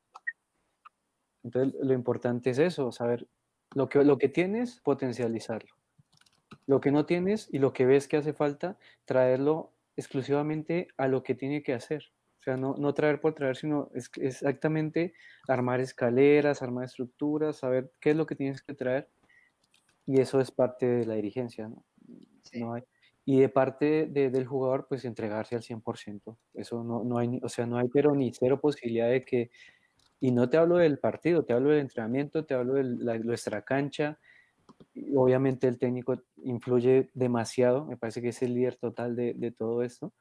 [1.44, 3.28] Entonces, lo importante es eso, saber
[3.74, 5.74] lo que, lo que tienes, potencializarlo.
[6.68, 11.24] Lo que no tienes y lo que ves que hace falta, traerlo exclusivamente a lo
[11.24, 12.04] que tiene que hacer.
[12.40, 15.14] O sea, no, no traer por traer, sino es, exactamente
[15.50, 19.10] armar escaleras, armar estructuras, saber qué es lo que tienes que traer.
[20.06, 21.84] Y eso es parte de la dirigencia, ¿no?
[22.44, 22.62] Sí.
[22.62, 22.84] no hay,
[23.30, 26.38] y de parte de, del jugador, pues entregarse al 100%.
[26.54, 29.52] Eso no, no hay, o sea, no hay pero ni cero posibilidad de que,
[30.22, 33.64] y no te hablo del partido, te hablo del entrenamiento, te hablo de la, nuestra
[33.64, 34.18] cancha.
[35.16, 39.84] Obviamente el técnico influye demasiado, me parece que es el líder total de, de todo
[39.84, 40.14] esto.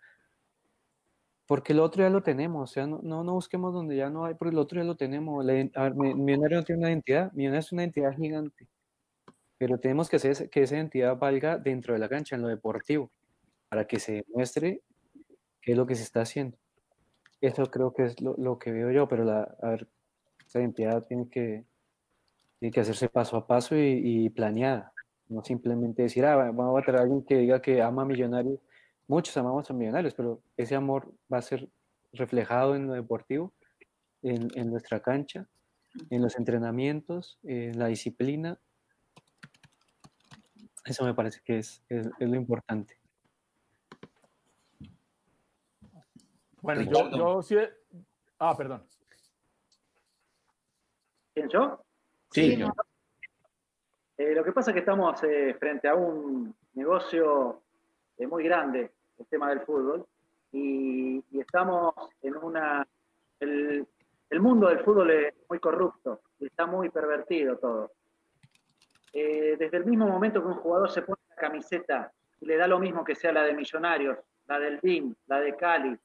[1.46, 4.24] Porque el otro ya lo tenemos, o sea, no, no, no, busquemos donde ya no
[4.24, 5.44] hay, porque el otro ya lo tenemos.
[5.44, 8.68] La, ver, Millonario no tiene una identidad, Millonario es una entidad gigante
[9.58, 13.10] pero tenemos que hacer que esa identidad valga dentro de la cancha, en lo deportivo,
[13.68, 14.82] para que se demuestre
[15.62, 16.58] qué es lo que se está haciendo.
[17.40, 19.88] Eso creo que es lo, lo que veo yo, pero la, a ver,
[20.46, 21.64] esa identidad tiene que,
[22.58, 24.92] tiene que hacerse paso a paso y, y, planeada,
[25.28, 28.60] no simplemente decir, ah, vamos a traer a alguien que diga que ama a Millonarios.
[29.08, 31.68] Muchos amamos a Millonarios, pero ese amor va a ser
[32.12, 33.52] reflejado en lo deportivo,
[34.22, 35.46] en, en nuestra cancha,
[36.10, 38.58] en los entrenamientos, en la disciplina
[40.86, 42.96] eso me parece que es, es, es lo importante.
[46.62, 47.56] Bueno, yo, yo sí.
[48.38, 48.86] Ah, perdón.
[51.34, 51.84] ¿Quién yo?
[52.36, 52.62] Sí.
[54.18, 57.62] Eh, lo que pasa es que estamos eh, frente a un negocio
[58.18, 60.04] eh, muy grande, el tema del fútbol,
[60.52, 62.86] y, y estamos en una...
[63.40, 63.86] El,
[64.28, 67.92] el, mundo del fútbol es muy corrupto y está muy pervertido todo.
[69.14, 72.78] Desde el mismo momento que un jugador se pone la camiseta y le da lo
[72.78, 75.96] mismo que sea la de Millonarios, la del DIM, la de Cali,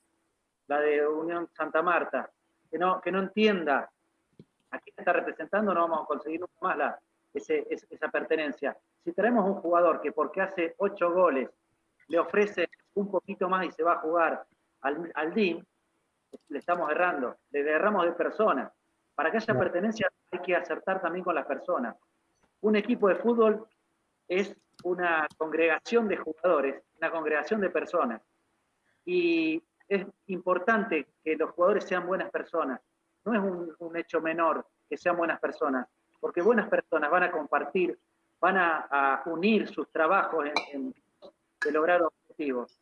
[0.68, 2.30] la de Unión Santa Marta,
[2.70, 3.90] que no, que no entienda
[4.72, 7.00] a quién está representando, no vamos a conseguir nunca más la,
[7.34, 8.78] ese, esa pertenencia.
[9.04, 11.50] Si traemos un jugador que porque hace ocho goles
[12.08, 14.46] le ofrece un poquito más y se va a jugar
[14.82, 15.64] al, al DIM,
[16.50, 18.72] le estamos errando, le erramos de persona.
[19.16, 21.96] Para que haya pertenencia hay que acertar también con las personas
[22.62, 23.68] un equipo de fútbol
[24.28, 28.22] es una congregación de jugadores, una congregación de personas.
[29.06, 32.80] Y es importante que los jugadores sean buenas personas.
[33.26, 35.88] No es un, hecho menor que sean buenas personas,
[36.20, 37.98] porque buenas personas van a compartir,
[38.40, 40.96] van a, unir sus trabajos en, en,
[41.64, 42.80] de lograr objetivos.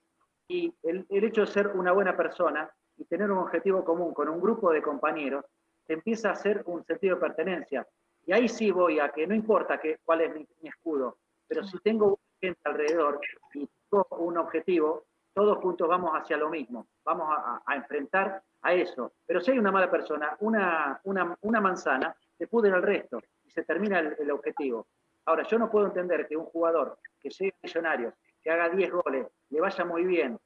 [0.48, 4.42] Y el, hecho de ser una buena persona y tener un objetivo común con un
[4.42, 5.46] grupo de compañeros,
[5.88, 7.88] empieza a ser un sentido de pertenencia.
[8.26, 11.64] Y ahí sí voy a que no importa que, cuál es mi, mi escudo, pero
[11.64, 13.20] si tengo gente alrededor
[13.54, 18.74] y tengo un objetivo, todos juntos vamos hacia lo mismo, vamos a, a, enfrentar a
[18.74, 19.14] eso.
[19.26, 23.52] Pero si hay una mala persona, una, una, una manzana, se pudre el resto y
[23.52, 24.88] se termina el, el, objetivo.
[25.26, 29.28] Ahora, yo no puedo entender que un jugador que sea millonario, que haga 10 goles,
[29.50, 30.40] le vaya muy bien,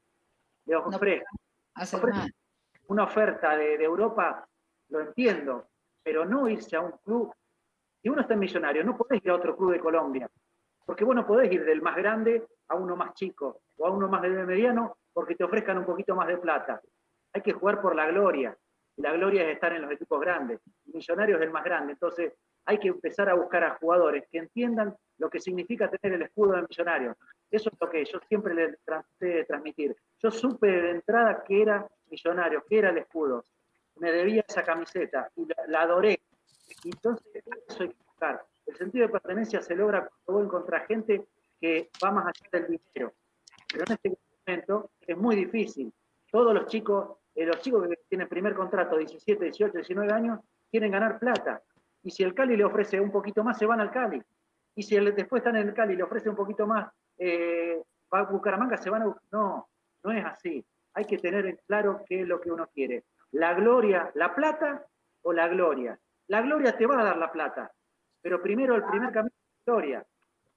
[0.65, 1.29] le ofrezca,
[1.75, 2.27] no, ofrezca
[2.87, 4.47] una oferta de, de Europa,
[4.89, 5.67] lo entiendo,
[6.03, 7.33] pero no irse a un club
[8.03, 10.29] si uno está en millonario, no podés ir a otro club de Colombia,
[10.85, 14.07] porque vos no podés ir del más grande a uno más chico o a uno
[14.07, 16.81] más de mediano porque te ofrezcan un poquito más de plata.
[17.33, 18.55] Hay que jugar por la gloria.
[18.97, 20.59] La gloria es estar en los equipos grandes.
[20.85, 21.93] Millonario es el más grande.
[21.93, 22.33] Entonces
[22.65, 26.53] hay que empezar a buscar a jugadores que entiendan lo que significa tener el escudo
[26.53, 27.17] de millonario.
[27.49, 29.95] Eso es lo que yo siempre le traté de transmitir.
[30.19, 33.43] Yo supe de entrada que era millonario, que era el escudo.
[33.97, 36.19] Me debía esa camiseta y la, la adoré
[36.83, 38.45] entonces, eso hay que buscar.
[38.65, 41.27] El sentido de pertenencia se logra cuando vos encontrás gente
[41.59, 43.13] que va más allá del dinero.
[43.73, 45.91] Pero en este momento es muy difícil.
[46.31, 50.91] Todos los chicos, eh, los chicos que tienen primer contrato, 17, 18, 19 años, quieren
[50.91, 51.61] ganar plata.
[52.03, 54.21] Y si el Cali le ofrece un poquito más, se van al Cali.
[54.75, 57.81] Y si después están en el Cali y le ofrece un poquito más, eh,
[58.13, 59.15] va a Bucaramanga, se van a...
[59.31, 59.67] No,
[60.03, 60.63] no es así.
[60.93, 63.05] Hay que tener en claro qué es lo que uno quiere.
[63.31, 64.85] La gloria, la plata
[65.23, 65.99] o la gloria.
[66.27, 67.71] La gloria te va a dar la plata,
[68.21, 70.05] pero primero el primer camino es la gloria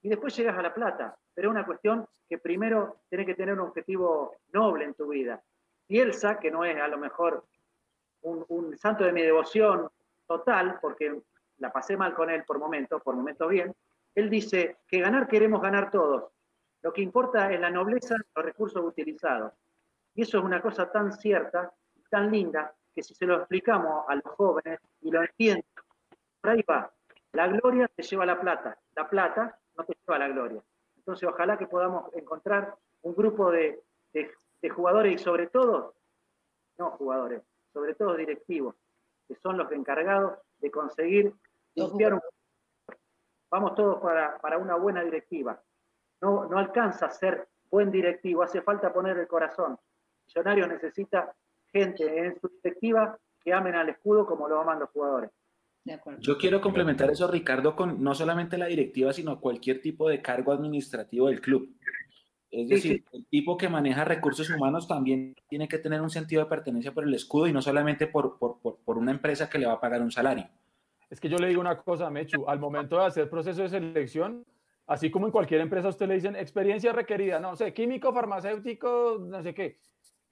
[0.02, 1.16] y después llegas a la plata.
[1.34, 5.42] Pero es una cuestión que primero tienes que tener un objetivo noble en tu vida.
[5.88, 7.44] Bielsa, que no es a lo mejor
[8.22, 9.88] un, un, santo de mi devoción
[10.26, 11.20] total, porque
[11.58, 13.74] la pasé mal con él por momentos, por momentos bien,
[14.14, 16.32] él dice que ganar queremos ganar todos.
[16.82, 19.52] Lo que importa es la nobleza los recursos utilizados.
[20.14, 21.72] Y eso es una cosa tan cierta,
[22.10, 25.64] tan linda, que si se lo explicamos a los jóvenes y lo entienden,
[26.40, 26.90] por ahí va.
[27.32, 30.62] La gloria te lleva la plata, la plata no te lleva la gloria.
[30.96, 33.82] Entonces, ojalá que podamos encontrar un grupo de,
[34.74, 35.94] jugadores y sobre todo,
[36.76, 38.74] no jugadores, sobre todo directivos,
[39.28, 41.32] que son los encargados de conseguir
[41.74, 42.20] limpiar un...
[43.48, 45.62] Vamos todos para, para una buena directiva.
[46.20, 49.78] No, no alcanza a ser buen directivo, hace falta poner el corazón.
[50.26, 51.32] Millonarios necesita
[51.68, 55.30] gente en su directiva que amen al escudo como lo aman los jugadores.
[56.20, 60.52] Yo quiero complementar eso, Ricardo, con no solamente la directiva, sino cualquier tipo de cargo
[60.52, 61.74] administrativo del club.
[62.50, 66.48] Es decir, el tipo que maneja recursos humanos también tiene que tener un sentido de
[66.48, 69.74] pertenencia por el escudo y no solamente por, por, por, una empresa que le va
[69.74, 70.48] a pagar un salario.
[71.10, 74.44] Es que yo le digo una cosa, Mechu, al momento de hacer proceso de selección,
[74.86, 79.42] así como en cualquier empresa usted le dicen experiencia requerida, no sé, químico, farmacéutico, no
[79.42, 79.78] sé qué,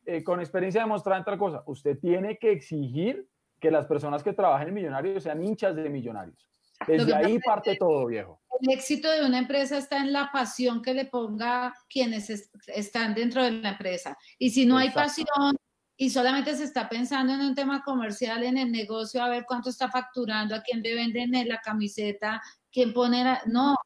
[0.06, 3.28] eh, con experiencia demostrada en tal cosa, usted tiene que exigir
[3.60, 6.48] que las personas que trabajan en Millonarios sean hinchas de Millonarios.
[6.86, 8.40] Desde ahí parte todo, viejo.
[8.60, 12.30] El éxito de una empresa está en la pasión que le ponga quienes
[12.66, 14.16] están dentro de la empresa.
[14.38, 15.56] Y si no hay pasión
[15.96, 19.70] y solamente se está pensando en un tema comercial, en el negocio, a ver cuánto
[19.70, 22.42] está facturando, a quién le venden la camiseta,
[22.72, 23.38] quién pone...
[23.46, 23.76] No,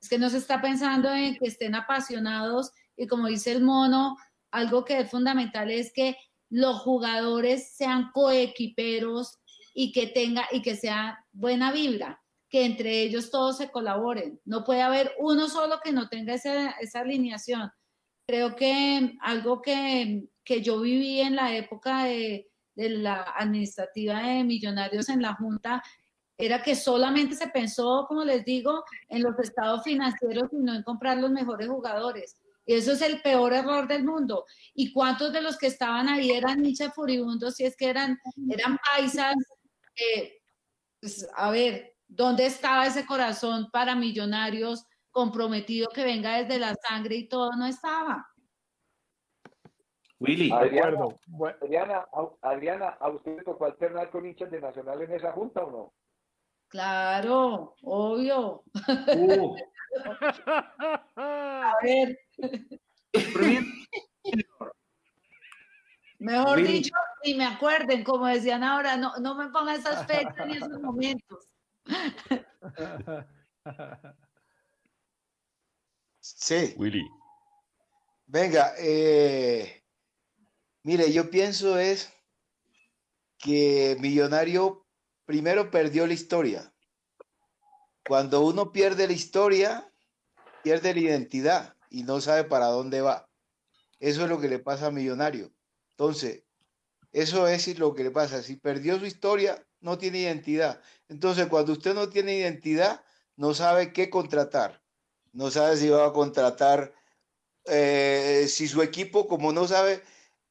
[0.00, 4.16] es que no se está pensando en que estén apasionados y como dice el mono,
[4.50, 6.16] algo que es fundamental es que
[6.56, 9.40] los jugadores sean coequiperos
[9.74, 14.40] y que tenga y que sea buena vibra, que entre ellos todos se colaboren.
[14.46, 17.70] No puede haber uno solo que no tenga esa, esa alineación.
[18.26, 24.42] Creo que algo que, que, yo viví en la época de, de la administrativa de
[24.42, 25.82] Millonarios en la Junta
[26.38, 30.82] era que solamente se pensó, como les digo, en los estados financieros y no en
[30.84, 32.34] comprar los mejores jugadores.
[32.66, 34.44] Y eso es el peor error del mundo.
[34.74, 38.18] ¿Y cuántos de los que estaban ahí eran hinchas furibundos si es que eran,
[38.50, 39.34] eran paisas?
[41.00, 47.14] pues, a ver, ¿dónde estaba ese corazón para millonarios comprometido que venga desde la sangre
[47.16, 47.52] y todo?
[47.52, 48.26] No estaba.
[50.18, 50.50] Willy.
[50.50, 51.06] Adriana,
[51.60, 52.06] Adriana,
[52.42, 55.94] Adriana, ¿a usted tocó alternar con hinchas de Nacional en esa junta o no?
[56.68, 58.64] Claro, obvio.
[59.14, 59.56] Uh.
[61.16, 62.18] A ver.
[66.18, 70.56] Mejor dicho, y me acuerden, como decían ahora, no, no me pongan esas fechas ni
[70.56, 71.46] esos momentos.
[76.20, 76.74] Sí.
[76.76, 77.06] Willy.
[78.26, 79.84] Venga, eh,
[80.82, 82.12] mire, yo pienso es
[83.38, 84.86] que Millonario
[85.24, 86.72] primero perdió la historia.
[88.06, 89.92] Cuando uno pierde la historia,
[90.62, 93.28] pierde la identidad y no sabe para dónde va.
[93.98, 95.52] Eso es lo que le pasa a Millonario.
[95.90, 96.44] Entonces,
[97.12, 98.42] eso es lo que le pasa.
[98.42, 100.80] Si perdió su historia, no tiene identidad.
[101.08, 103.02] Entonces, cuando usted no tiene identidad,
[103.36, 104.82] no sabe qué contratar.
[105.32, 106.94] No sabe si va a contratar,
[107.64, 110.02] eh, si su equipo, como no sabe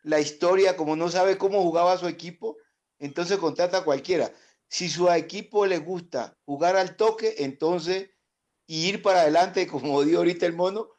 [0.03, 2.57] la historia, como no sabe cómo jugaba su equipo,
[2.99, 4.31] entonces contrata a cualquiera.
[4.75, 8.09] Si su equipo le gusta jugar al toque, entonces
[8.67, 10.89] ir para adelante, como dio ahorita el mono,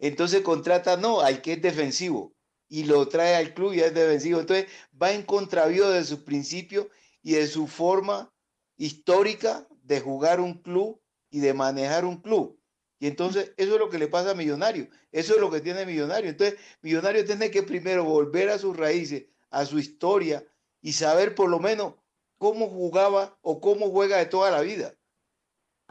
[0.00, 2.34] entonces contrata no al que es defensivo
[2.68, 4.40] y lo trae al club y es defensivo.
[4.40, 4.66] Entonces
[5.00, 6.90] va en contravío de su principio
[7.22, 8.34] y de su forma
[8.76, 11.00] histórica de jugar un club
[11.30, 12.58] y de manejar un club.
[12.98, 14.88] Y entonces eso es lo que le pasa a Millonario.
[15.12, 16.30] Eso es lo que tiene Millonario.
[16.30, 20.44] Entonces Millonario tiene que primero volver a sus raíces, a su historia
[20.82, 21.94] y saber por lo menos
[22.40, 24.94] cómo jugaba o cómo juega de toda la vida.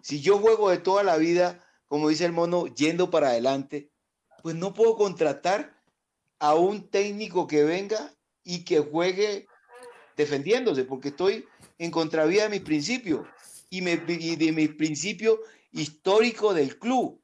[0.01, 3.91] Si yo juego de toda la vida, como dice el mono, yendo para adelante,
[4.41, 5.79] pues no puedo contratar
[6.39, 8.11] a un técnico que venga
[8.43, 9.45] y que juegue
[10.17, 11.45] defendiéndose, porque estoy
[11.77, 13.27] en contravía de mis principios
[13.69, 15.37] y, de mis principios
[15.71, 17.21] históricos del club.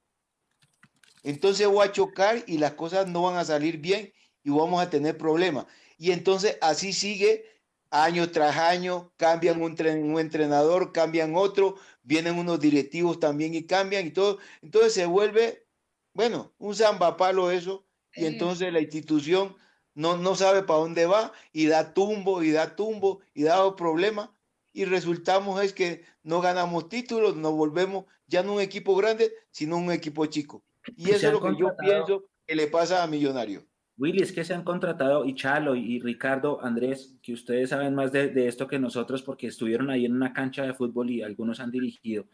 [1.24, 4.14] Entonces voy a chocar y las cosas no van a salir bien
[4.44, 5.66] y vamos a tener problemas.
[5.98, 7.55] Y entonces así sigue
[7.92, 14.08] año tras año, cambian un, un, entrenador, cambian otro, vienen unos directivos también y cambian
[14.08, 14.40] y todo.
[14.62, 15.66] Entonces se vuelve,
[16.14, 19.56] bueno, un zambapalo eso, y entonces la institución
[19.94, 24.30] no, no sabe para dónde va y da tumbo y da tumbo y da problemas
[24.76, 29.78] y resultamos es que no ganamos títulos, nos volvemos ya no un equipo grande, sino
[29.78, 30.64] un equipo chico.
[30.98, 33.64] Y eso es lo que yo pienso que le pasa a Millonarios.
[33.98, 38.12] Willy, es que se han contratado, y Chalo, y Ricardo, Andrés, que ustedes saben más
[38.12, 41.72] de, esto que nosotros porque estuvieron ahí en una cancha de fútbol y algunos han
[41.72, 42.26] dirigido.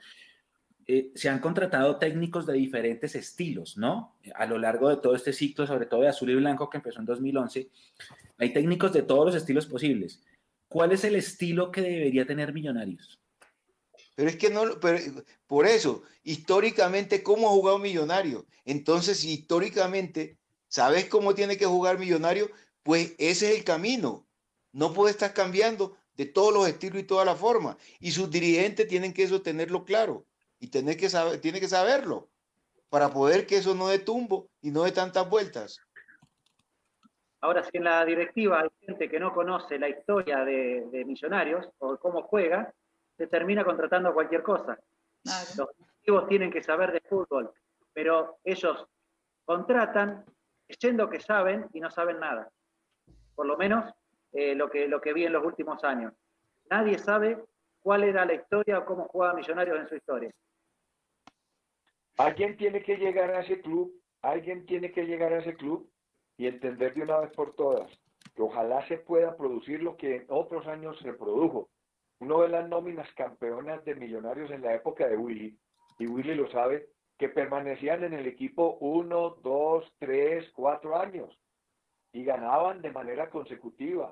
[0.87, 4.17] Eh, se han contratado técnicos de diferentes estilos, ¿no?
[4.33, 6.99] A lo largo de todo este ciclo, sobre todo de azul y blanco que empezó
[6.99, 7.69] en 2011,
[8.39, 10.23] hay técnicos de todos los estilos posibles.
[10.67, 13.19] ¿Cuál es el estilo que debería tener Millonarios?
[14.15, 14.97] Pero es que no, pero
[15.45, 18.47] por eso, históricamente, ¿cómo ha jugado Millonario?
[18.65, 20.37] Entonces, históricamente
[20.71, 22.49] ¿Sabes cómo tiene que jugar Millonario?
[22.81, 24.25] Pues ese es el camino.
[24.71, 27.75] No puede estar cambiando de todos los estilos y todas las formas.
[27.99, 30.25] Y sus dirigentes tienen que eso tenerlo claro
[30.59, 32.29] y tener que saber, tiene que saberlo
[32.89, 35.81] para poder que eso no dé tumbo y no dé tantas vueltas.
[37.41, 41.67] Ahora, si en la directiva hay gente que no conoce la historia de, de Millonarios
[41.79, 42.73] o cómo juega,
[43.17, 44.79] se termina contratando cualquier cosa.
[45.57, 47.51] Los directivos tienen que saber de fútbol,
[47.91, 48.87] pero ellos
[49.43, 50.23] contratan
[50.71, 52.49] creyendo que saben y no saben nada.
[53.35, 53.85] Por lo menos
[54.31, 56.13] eh, lo, que, lo que vi en los últimos años.
[56.69, 57.43] Nadie sabe
[57.81, 60.31] cuál era la historia o cómo jugaba Millonarios en su historia.
[62.17, 65.89] Alguien tiene que llegar a ese club, alguien tiene que llegar a ese club
[66.37, 67.89] y entender de una vez por todas
[68.35, 71.69] que ojalá se pueda producir lo que en otros años se produjo.
[72.19, 75.57] Uno ve las nóminas campeonas de Millonarios en la época de Willy,
[75.97, 76.87] y Willy lo sabe,
[77.21, 81.29] que permanecían en el equipo uno, dos, tres, cuatro años
[82.13, 84.11] y ganaban de manera consecutiva.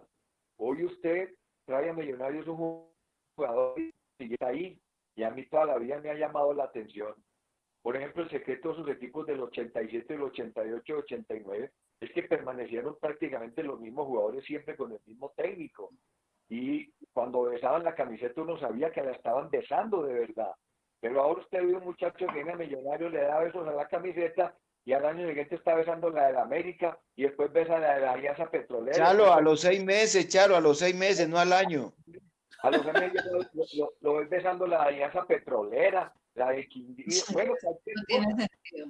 [0.57, 1.33] Hoy usted
[1.65, 2.85] trae a Millonarios un
[3.35, 4.79] jugador y sigue ahí.
[5.15, 7.15] Y a mí toda la vida me ha llamado la atención.
[7.81, 11.71] Por ejemplo, el secreto de sus equipos del 87, el 88, 89
[12.01, 15.89] es que permanecieron prácticamente los mismos jugadores siempre con el mismo técnico.
[16.47, 20.53] Y cuando besaban la camiseta uno sabía que la estaban besando de verdad.
[21.01, 23.87] Pero ahora usted ve un muchacho que viene a Millonarios, le da besos a la
[23.87, 24.55] camiseta
[24.85, 28.01] y al año siguiente está besando la de la América y después besa la de
[28.01, 28.97] la Alianza Petrolera.
[28.97, 31.93] Chalo, a los seis meses, Chalo, a los seis meses, no al año.
[32.63, 33.39] A los seis meses lo,
[33.77, 37.05] lo, lo ves besando la Alianza Petrolera, la de Quindío.
[37.33, 38.87] Bueno, No tiene sentido.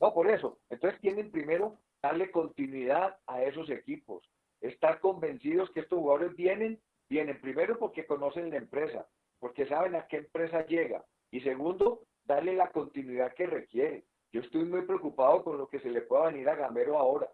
[0.00, 0.58] no, por eso.
[0.68, 4.28] Entonces tienen primero darle continuidad a esos equipos.
[4.60, 9.06] Estar convencidos que estos jugadores vienen, vienen primero porque conocen la empresa,
[9.38, 11.04] porque saben a qué empresa llega.
[11.36, 14.06] Y segundo, darle la continuidad que requiere.
[14.32, 17.30] Yo estoy muy preocupado con lo que se le pueda venir a Gamero ahora.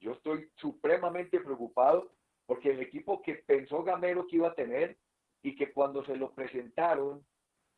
[0.00, 2.10] Yo estoy supremamente preocupado
[2.46, 4.98] porque el equipo que pensó Gamero que iba a tener
[5.40, 7.24] y que cuando se lo presentaron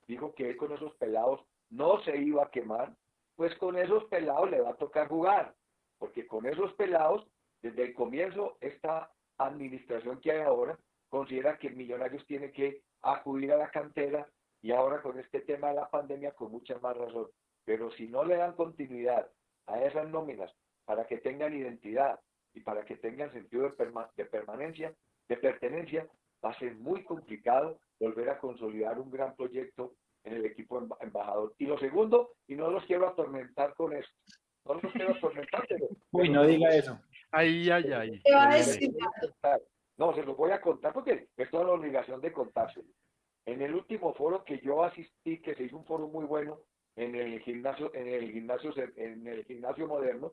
[0.06, 2.96] dijo que él con esos pelados no se iba a quemar,
[3.34, 5.54] pues con esos pelados le va a tocar jugar,
[5.98, 7.28] porque con esos pelados,
[7.60, 10.78] desde el comienzo, esta administración que hay ahora
[11.10, 14.26] considera que Millonarios tiene que acudir a la cantera
[14.66, 17.28] y ahora con este tema de la pandemia con mucha más razón.
[17.64, 19.28] Pero si no le dan continuidad
[19.66, 20.52] a esas nóminas
[20.84, 22.18] para que tengan identidad
[22.52, 24.92] y para que tengan sentido de, perma- de permanencia,
[25.28, 26.08] de pertenencia,
[26.44, 30.96] va a ser muy complicado volver a consolidar un gran proyecto en el equipo emba-
[31.00, 31.54] embajador.
[31.58, 34.12] Y lo segundo, y no los quiero atormentar con esto,
[34.64, 35.86] no los quiero atormentar, pero...
[36.10, 36.98] Uy, no diga eso.
[37.30, 38.22] Ay, ay, ay.
[39.96, 42.88] No, se los voy a contar porque es toda la obligación de contárselo.
[43.46, 46.58] En el último foro que yo asistí, que se hizo un foro muy bueno
[46.96, 50.32] en el gimnasio, en el gimnasio, en el gimnasio moderno,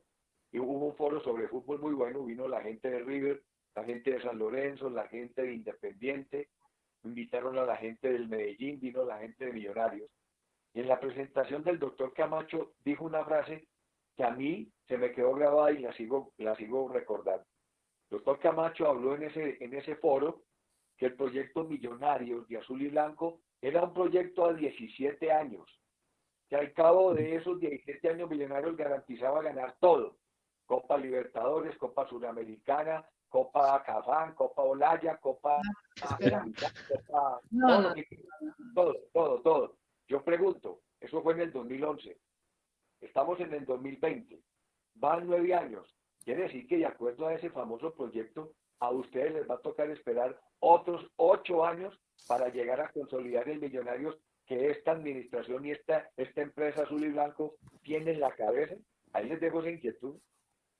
[0.50, 3.42] y hubo un foro sobre fútbol muy bueno, vino la gente de River,
[3.76, 6.48] la gente de San Lorenzo, la gente de Independiente,
[7.04, 10.10] invitaron a la gente del Medellín, vino la gente de Millonarios.
[10.72, 13.68] Y en la presentación del doctor Camacho dijo una frase
[14.16, 17.44] que a mí se me quedó grabada y la sigo, la sigo recordando.
[18.10, 20.42] Doctor Camacho habló en ese, en ese foro
[20.96, 25.68] que el proyecto Millonarios de Azul y Blanco era un proyecto a 17 años,
[26.48, 30.16] que al cabo de esos 17 años Millonarios garantizaba ganar todo,
[30.66, 35.60] Copa Libertadores, Copa Suramericana, Copa Cafán, Copa Olaya, Copa
[35.96, 36.44] espera.
[36.88, 37.94] Copa- No, no.
[38.74, 39.76] todo, todo, todo.
[40.06, 42.16] Yo pregunto, eso fue en el 2011,
[43.00, 44.40] estamos en el 2020,
[44.94, 49.50] van nueve años, quiere decir que de acuerdo a ese famoso proyecto, a ustedes les
[49.50, 54.92] va a tocar esperar otros ocho años para llegar a consolidar el Millonarios que esta
[54.92, 58.74] administración y esta, esta empresa azul y blanco tiene en la cabeza.
[59.12, 60.16] Ahí les dejo esa inquietud.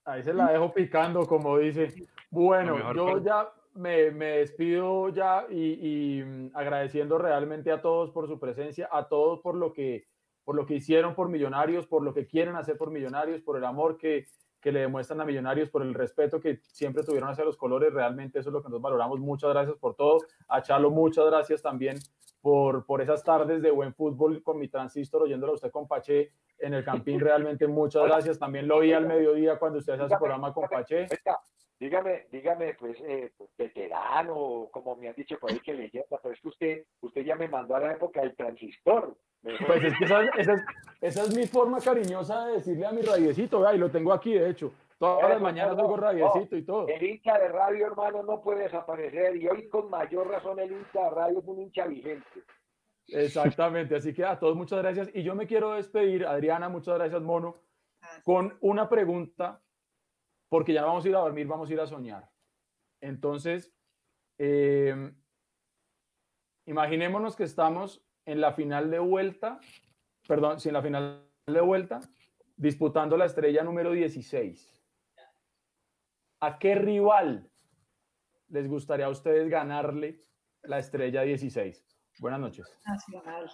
[0.05, 1.89] Ahí se la dejo picando, como dice.
[2.31, 8.11] Bueno, yo para- ya me, me despido ya y, y, mm, agradeciendo realmente a todos
[8.11, 10.07] por su presencia, a todos por lo que
[10.45, 13.65] por lo que hicieron por Millonarios, por lo que quieren hacer por Millonarios, por el
[13.65, 14.27] amor que,
[14.65, 17.93] que le demuestran a Millonarios, por el respeto que siempre tuvieron hacia los colores.
[17.93, 19.21] Realmente eso es lo que nos valoramos.
[19.21, 20.21] Muchas gracias por todo.
[20.49, 21.99] A Chalo, muchas gracias también
[22.41, 26.33] por, por esas tardes de buen fútbol con mi transistor, oyéndolo a usted con Paché
[26.59, 27.21] en el Campín.
[27.21, 28.39] Realmente muchas gracias.
[28.39, 31.09] También lo vi al mediodía cuando usted hace su programa con Paché.
[31.79, 36.35] Dígame, dígame, pues, eh, pues, veterano, como me han dicho por ahí que leyenda, pero
[36.35, 39.17] es que usted, usted ya me mandó a la época del transistor.
[39.43, 40.63] Pues es que esa, esa es,
[41.01, 44.35] esa es mi forma cariñosa de decirle a mi radiecito, vea, y lo tengo aquí,
[44.35, 44.73] de hecho.
[44.99, 46.89] Todas las mañanas oigo radiecito y todo.
[46.89, 51.03] El hincha de radio, hermano, no puede desaparecer y hoy con mayor razón el hincha
[51.03, 52.25] de radio es un hincha vigente.
[53.09, 55.11] Exactamente, así que a todos muchas gracias.
[55.13, 57.57] Y yo me quiero despedir, Adriana, muchas gracias, Mono,
[58.23, 59.61] con una pregunta
[60.49, 62.31] porque ya no vamos a ir a dormir, vamos a ir a soñar.
[63.01, 63.75] Entonces,
[64.39, 65.13] eh,
[66.67, 69.61] imaginémonos que estamos en la final de vuelta,
[70.27, 72.01] perdón, si en la final de vuelta,
[72.57, 74.83] disputando la estrella número 16.
[76.41, 77.51] ¿A qué rival
[78.49, 80.21] les gustaría a ustedes ganarle
[80.63, 81.85] la estrella 16?
[82.21, 82.79] Buenas noches.
[82.87, 83.51] Nacional.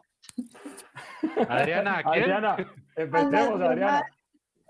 [1.49, 2.03] Adriana.
[2.05, 2.57] Adriana,
[2.97, 4.05] empecemos, Adriana.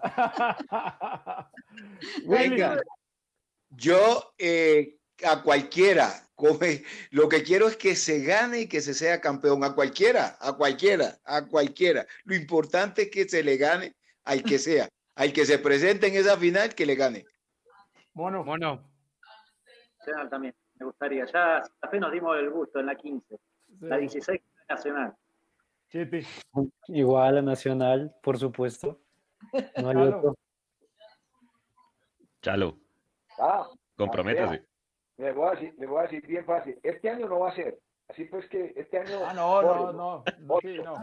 [2.27, 2.81] Venga,
[3.71, 8.95] yo eh, a cualquiera, come- lo que quiero es que se gane y que se
[8.95, 12.07] sea campeón, a cualquiera, a cualquiera, a cualquiera.
[12.25, 16.15] Lo importante es que se le gane al que sea, al que se presente en
[16.17, 17.25] esa final, que le gane.
[18.15, 18.91] Mono, Mono,
[19.99, 21.27] Nacional también, me gustaría.
[21.27, 23.39] Ya Fe nos dimos el gusto en la 15.
[23.81, 25.15] La 16 Nacional.
[26.89, 29.01] Igual a Nacional, por supuesto.
[29.83, 30.19] No hay Chalo.
[30.19, 30.37] otro.
[32.43, 32.77] Chalo,
[33.39, 34.65] Ah, comprométase.
[35.19, 36.79] le voy, a decir, le voy a decir bien fácil.
[36.83, 37.79] Este año no va a ser.
[38.09, 39.21] Así pues que este año.
[39.25, 40.97] Ah, no, no, no, no, sí, no.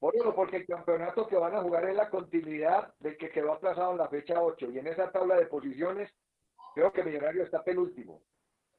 [0.00, 3.92] Bórrelo, porque el campeonato que van a jugar es la continuidad del que quedó aplazado
[3.92, 4.70] en la fecha 8.
[4.70, 6.12] Y en esa tabla de posiciones,
[6.74, 8.20] creo que Millonario está penúltimo.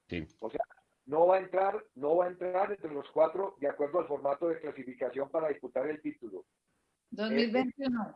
[0.10, 0.28] Sí.
[0.40, 0.60] O sea,
[1.06, 4.50] no va a entrar, no va a entrar entre los cuatro de acuerdo al formato
[4.50, 6.44] de clasificación para disputar el título.
[7.16, 8.16] 2021.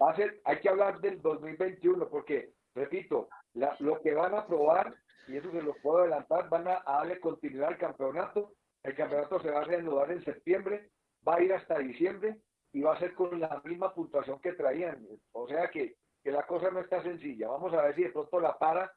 [0.00, 4.46] Va a ser, hay que hablar del 2021 porque, repito, la- lo que van a
[4.46, 4.94] probar,
[5.26, 8.52] y eso se los puedo adelantar, van a, a darle continuidad al campeonato.
[8.82, 10.90] El campeonato se va a reanudar en septiembre,
[11.26, 12.40] va a ir hasta diciembre
[12.72, 15.04] y va a ser con la misma puntuación que traían.
[15.32, 17.48] O sea que, que la cosa no está sencilla.
[17.48, 18.92] Vamos a ver si de pronto la para,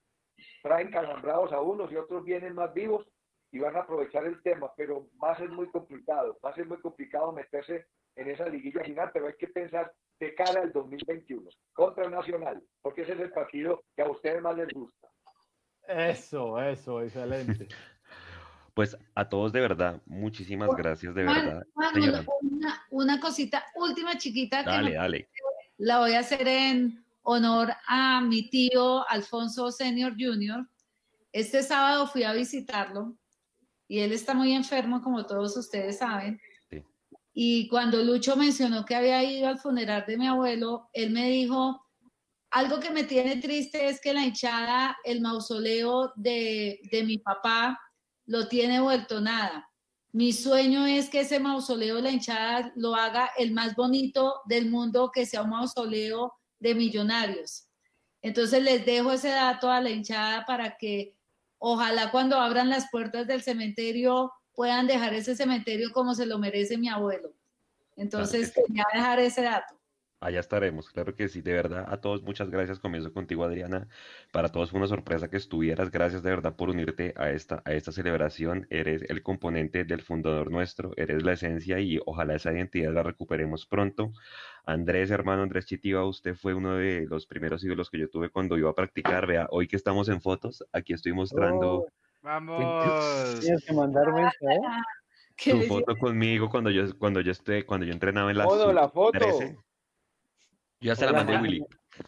[0.61, 3.07] traen calambrados a unos y otros vienen más vivos
[3.51, 6.67] y van a aprovechar el tema, pero va a ser muy complicado, va a ser
[6.67, 11.49] muy complicado meterse en esa liguilla final, pero hay que pensar de cara al 2021
[11.73, 15.07] contra Nacional, porque ese es el partido que a ustedes más les gusta.
[15.88, 17.67] Eso, eso, excelente.
[18.73, 21.67] Pues a todos de verdad, muchísimas gracias de verdad.
[21.93, 25.30] Señora, una, una- una cosita, última chiquita que dale, me- dale.
[25.77, 30.65] la voy a hacer en honor a mi tío Alfonso Senior Jr.
[31.33, 33.17] Este sábado fui a visitarlo
[33.90, 36.40] y él está muy enfermo, como todos ustedes saben.
[37.34, 41.82] Y cuando Lucho mencionó que había ido al funeral de mi abuelo, él me dijo,
[42.50, 47.80] algo que me tiene triste es que la hinchada, el mausoleo de, de mi papá,
[48.26, 49.69] lo tiene vuelto nada.
[50.14, 55.10] Mi sueño es que ese mausoleo la hinchada lo haga el más bonito del mundo,
[55.14, 57.69] que sea un mausoleo de millonarios.
[58.22, 61.16] Entonces les dejo ese dato a la hinchada para que
[61.58, 66.77] ojalá cuando abran las puertas del cementerio puedan dejar ese cementerio como se lo merece
[66.77, 67.33] mi abuelo.
[67.95, 68.61] Entonces sí.
[68.67, 69.81] quería dejar ese dato.
[70.23, 73.88] Allá estaremos, claro que sí, de verdad, a todos muchas gracias, comienzo contigo Adriana,
[74.31, 77.73] para todos fue una sorpresa que estuvieras, gracias de verdad por unirte a esta, a
[77.73, 82.93] esta celebración, eres el componente del fundador nuestro, eres la esencia y ojalá esa identidad
[82.93, 84.13] la recuperemos pronto.
[84.63, 88.59] Andrés, hermano Andrés Chitiva, usted fue uno de los primeros ídolos que yo tuve cuando
[88.59, 91.88] iba a practicar, vea, hoy que estamos en fotos, aquí estoy mostrando
[92.22, 93.40] vamos.
[93.40, 94.59] Tienes que mandarme eso, ¿eh?
[95.35, 95.74] Qué tu belleza.
[95.75, 99.19] foto conmigo cuando yo, cuando yo, esté, cuando yo entrenaba en la Mono, la foto.
[99.19, 99.56] sub-13.
[99.56, 99.61] Yo
[100.82, 101.38] ya se la mandé.
[101.38, 101.66] Willy.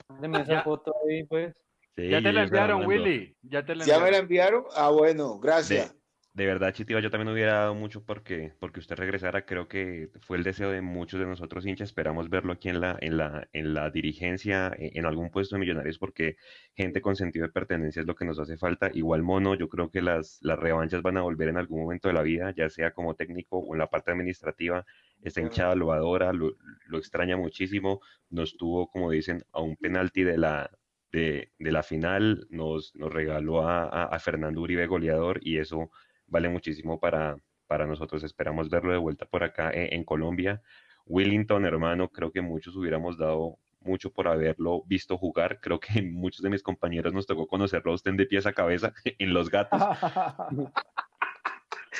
[0.07, 1.55] Mándeme esa foto ahí, pues.
[1.95, 2.85] Sí, Ya te la enviaron.
[2.85, 3.35] Willy.
[3.43, 4.65] Ya te la ¿Ya me la enviaron.
[4.75, 5.93] Ah, bueno, gracias.
[5.93, 5.99] de
[6.47, 9.45] verdad, Chitiva, yo también hubiera dado mucho porque, porque usted regresara.
[9.45, 11.89] Creo que fue el deseo de muchos de nosotros hinchas.
[11.89, 15.59] Esperamos verlo aquí en la, en la, en la dirigencia, e- en algún puesto de
[15.59, 16.37] Millonarios, porque
[16.73, 18.89] gente con sentido de pertenencia es lo que nos hace falta.
[18.93, 22.15] Igual Mono, yo creo que las, las revanchas van a volver en algún momento de
[22.15, 24.85] la vida, ya sea como técnico o en la parte administrativa.
[25.21, 26.53] Esta hinchada lo adora, lo,
[26.87, 28.01] lo extraña muchísimo.
[28.31, 30.71] Nos tuvo, como dicen, a un penalti de la,
[31.11, 35.91] de, de la final, nos, nos regaló a, a- a Fernando Uribe goleador y eso
[36.27, 37.37] vale muchísimo para,
[37.67, 38.23] para nosotros.
[38.23, 40.61] Esperamos verlo de vuelta por acá en, en Colombia.
[41.05, 45.59] Willington, hermano, creo que muchos hubiéramos dado mucho por haberlo visto jugar.
[45.59, 48.93] Creo que muchos de mis compañeros nos tocó conocerlo a usted de pies a cabeza
[49.19, 49.81] en Los Gatos,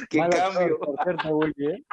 [0.10, 0.80] Qué cambio.
[0.80, 1.84] por cierto, Willy, ¿eh?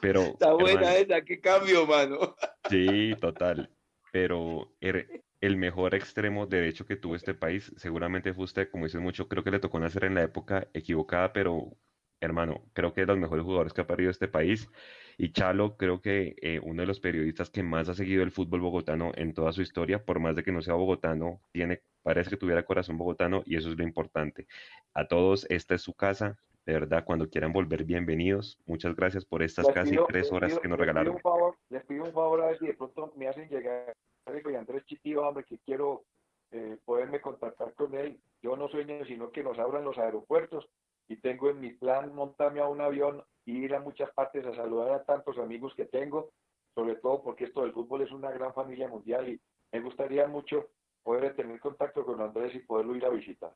[0.00, 2.34] pero Está buena hermano, esa, qué cambio, mano.
[2.70, 3.70] Sí, total.
[4.10, 9.00] Pero er- el mejor extremo derecho que tuvo este país, seguramente fue usted, como dices
[9.00, 11.76] mucho, creo que le tocó nacer en la época equivocada, pero
[12.22, 14.68] hermano, creo que es de los mejores jugadores que ha perdido este país.
[15.16, 18.60] Y Chalo, creo que eh, uno de los periodistas que más ha seguido el fútbol
[18.60, 22.36] bogotano en toda su historia, por más de que no sea bogotano, tiene, parece que
[22.36, 24.46] tuviera corazón bogotano y eso es lo importante.
[24.92, 26.38] A todos, esta es su casa.
[26.66, 28.58] De verdad, cuando quieran volver, bienvenidos.
[28.66, 31.14] Muchas gracias por estas Les casi pido- tres horas pido- que nos les pido regalaron.
[31.14, 33.94] un favor, les pido un favor a ver si de pronto me hacen llegar
[34.26, 36.04] y Andrés Chitiva, hombre, que quiero
[36.50, 38.20] eh, poderme contactar con él.
[38.42, 40.66] Yo no sueño, sino que nos abran los aeropuertos
[41.08, 44.54] y tengo en mi plan montarme a un avión y ir a muchas partes a
[44.54, 46.30] saludar a tantos amigos que tengo,
[46.74, 49.40] sobre todo porque esto del fútbol es una gran familia mundial y
[49.72, 50.68] me gustaría mucho
[51.02, 53.52] poder tener contacto con Andrés y poderlo ir a visitar.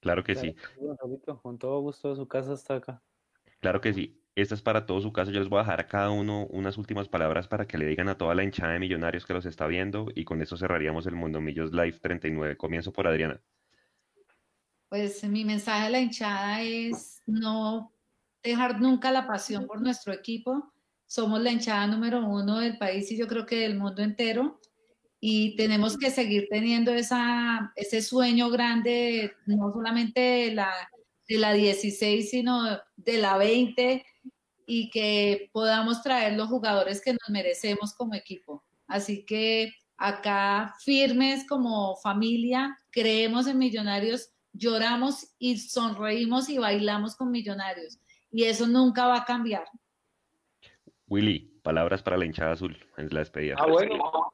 [0.00, 0.54] Claro que sí.
[1.42, 3.02] Con todo gusto, su casa está acá.
[3.66, 4.22] Claro que sí.
[4.36, 5.32] Esta es para todo su caso.
[5.32, 8.08] Yo les voy a dejar a cada uno unas últimas palabras para que le digan
[8.08, 11.16] a toda la hinchada de millonarios que los está viendo y con eso cerraríamos el
[11.16, 12.56] Mundo Millos Live 39.
[12.56, 13.40] Comienzo por Adriana.
[14.88, 17.92] Pues mi mensaje a la hinchada es no
[18.40, 20.72] dejar nunca la pasión por nuestro equipo.
[21.04, 24.60] Somos la hinchada número uno del país y yo creo que del mundo entero.
[25.18, 30.70] Y tenemos que seguir teniendo esa, ese sueño grande, no solamente la,
[31.28, 34.04] de la 16, sino de la 20
[34.66, 38.64] y que podamos traer los jugadores que nos merecemos como equipo.
[38.86, 47.30] Así que acá firmes como familia, creemos en Millonarios, lloramos y sonreímos y bailamos con
[47.30, 47.98] Millonarios.
[48.30, 49.64] Y eso nunca va a cambiar.
[51.08, 53.56] Willy, palabras para la hinchada azul en la despedida.
[53.58, 54.32] Ah, bueno.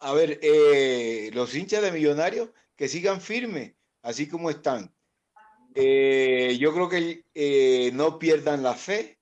[0.00, 4.92] A ver, eh, los hinchas de Millonarios que sigan firmes, así como están.
[5.74, 9.18] Eh, yo creo que eh, no pierdan la fe,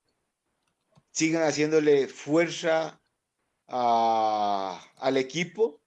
[1.10, 3.00] sigan haciéndole fuerza
[3.68, 5.80] al equipo,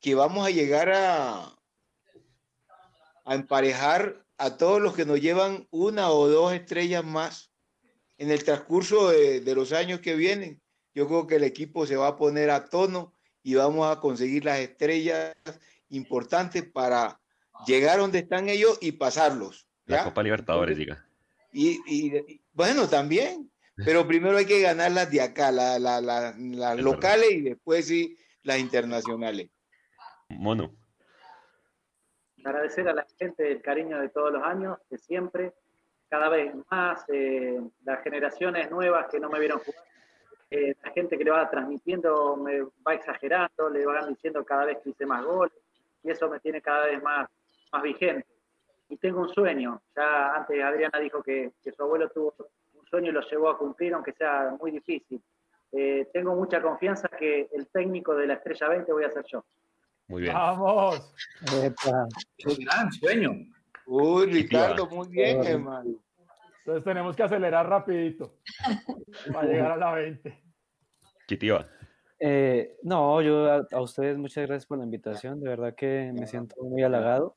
[0.00, 1.56] que vamos a llegar a,
[3.26, 7.50] emparejar a todos los que nos llevan una o dos estrellas más
[8.18, 10.60] en el transcurso de, de los años que vienen.
[10.94, 14.44] Yo creo que el equipo se va a poner a tono y vamos a conseguir
[14.44, 15.34] las estrellas
[15.88, 17.18] importantes para
[17.66, 19.69] llegar donde están ellos y pasarlos.
[19.90, 21.04] La Copa Libertadores, diga.
[21.52, 27.86] Y, bueno, también, pero primero hay que ganar las de acá, las locales y después
[27.86, 29.50] sí las internacionales.
[30.28, 30.74] Mono.
[32.44, 35.52] Agradecer a la gente el cariño de todos los años, de siempre,
[36.08, 39.84] cada vez más, eh, las generaciones nuevas que no me vieron jugar,
[40.50, 44.78] eh, la gente que le va transmitiendo me va exagerando, le van diciendo cada vez
[44.82, 45.52] que hice más goles,
[46.02, 47.28] y eso me tiene cada vez más,
[47.72, 48.29] más vigente
[48.90, 49.80] y tengo un sueño.
[49.96, 52.34] Ya antes Adriana dijo que, su abuelo tuvo
[52.74, 55.22] un sueño y lo llevó a cumplir, aunque sea muy difícil.
[55.72, 59.44] Eh, tengo mucha confianza que el técnico de la Estrella 20 voy a ser yo.
[60.08, 60.34] Muy bien.
[60.34, 61.14] ¡Vamos!
[62.36, 63.30] ¡Qué gran sueño!
[63.86, 65.90] Uy, Ricardo, muy bien, hermano.
[66.58, 68.38] Entonces tenemos que acelerar rapidito
[69.32, 70.42] para llegar a la 20.
[71.28, 71.66] Chitiva.
[72.18, 75.40] Eh, no, yo a, a, ustedes muchas gracias por la invitación.
[75.40, 77.36] De verdad que me siento muy halagado.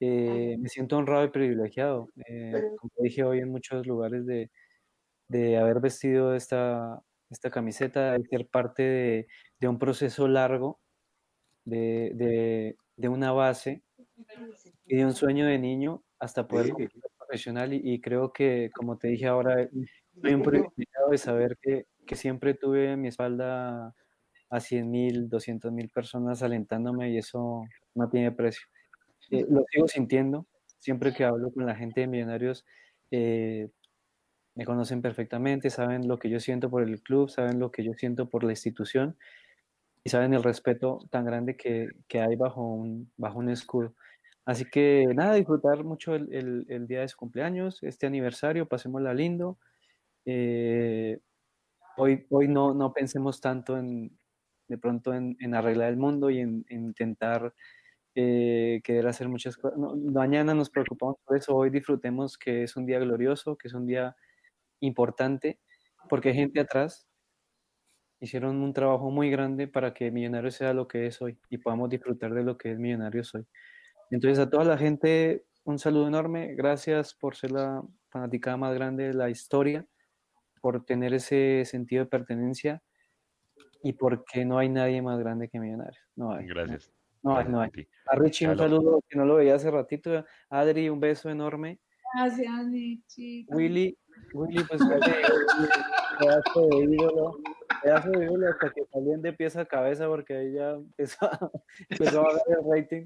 [0.00, 4.50] Eh, me siento honrado y privilegiado, eh, como dije hoy en muchos lugares, de,
[5.28, 9.26] de haber vestido esta, esta camiseta, de ser parte de,
[9.58, 10.80] de un proceso largo,
[11.66, 13.82] de, de, de, una base
[14.86, 17.74] y de un sueño de niño hasta poder ser profesional.
[17.74, 19.68] Y, y, creo que, como te dije ahora,
[20.22, 23.94] soy un privilegiado de saber que, que siempre tuve en mi espalda
[24.50, 27.64] a 100 mil, 200 mil personas alentándome y eso
[27.94, 28.66] no tiene precio.
[29.30, 30.46] Eh, lo sigo sintiendo.
[30.78, 32.64] Siempre que hablo con la gente de Millonarios,
[33.10, 33.68] eh,
[34.54, 37.94] me conocen perfectamente, saben lo que yo siento por el club, saben lo que yo
[37.94, 39.16] siento por la institución
[40.04, 43.94] y saben el respeto tan grande que, que hay bajo un, bajo un escudo.
[44.46, 49.14] Así que nada, disfrutar mucho el, el, el día de su cumpleaños, este aniversario, pasémosla
[49.14, 49.58] lindo.
[50.26, 51.20] Eh,
[51.96, 54.18] hoy hoy no, no pensemos tanto en,
[54.68, 57.54] de pronto en, en arreglar el mundo y en, en intentar
[58.14, 59.78] eh, querer hacer muchas cosas.
[59.78, 63.86] Mañana nos preocupamos por eso, hoy disfrutemos que es un día glorioso, que es un
[63.86, 64.16] día
[64.80, 65.60] importante,
[66.08, 67.06] porque hay gente atrás
[68.20, 71.88] hicieron un trabajo muy grande para que Millonarios sea lo que es hoy y podamos
[71.88, 73.46] disfrutar de lo que es Millonarios hoy.
[74.10, 79.08] Entonces a toda la gente un saludo enorme, gracias por ser la fanaticada más grande
[79.08, 79.86] de la historia,
[80.60, 82.82] por tener ese sentido de pertenencia
[83.82, 86.02] y porque no hay nadie más grande que Millonarios.
[86.16, 86.46] No hay.
[86.46, 86.92] Gracias.
[87.22, 87.70] No no hay.
[88.06, 90.24] A Richie un saludo que no lo veía hace ratito.
[90.48, 91.78] Adri, un beso enorme.
[92.14, 93.46] Gracias, Richie.
[93.48, 93.96] Willy,
[94.32, 94.80] Willy, pues
[96.18, 97.38] pedazo de ídolo,
[97.82, 101.28] pedazo de ídolo hasta que salían de pieza a cabeza porque ahí ya empezó,
[101.88, 103.04] empezó a ver el rating.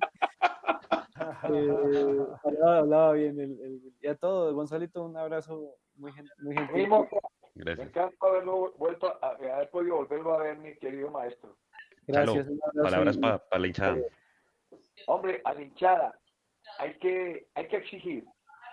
[1.48, 6.88] Eh, hablaba, hablaba, bien el, el, y a todos, Gonzalito, un abrazo muy, muy gentil.
[7.54, 7.78] Gracias.
[7.78, 11.56] Me encanta haberlo vuelto a, haber podido volverlo a ver, mi querido maestro.
[12.06, 12.46] Gracias.
[12.74, 13.96] palabras para pa la hinchada.
[15.06, 16.18] Hombre, a la hinchada
[16.78, 18.24] hay que, hay que exigir,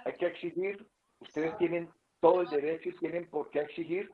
[0.06, 0.88] hay que exigir.
[1.19, 4.10] Ustedes tienen todo el derecho y tienen por qué exigir.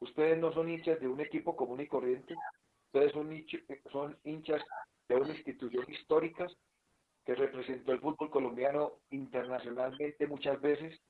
[0.00, 2.34] Ustedes no son hinchas de un equipo común y corriente.
[2.86, 4.62] Ustedes son, hinchas, son hinchas
[5.08, 6.46] de una institución histórica
[7.24, 11.00] que representó el fútbol colombiano internacionalmente muchas veces,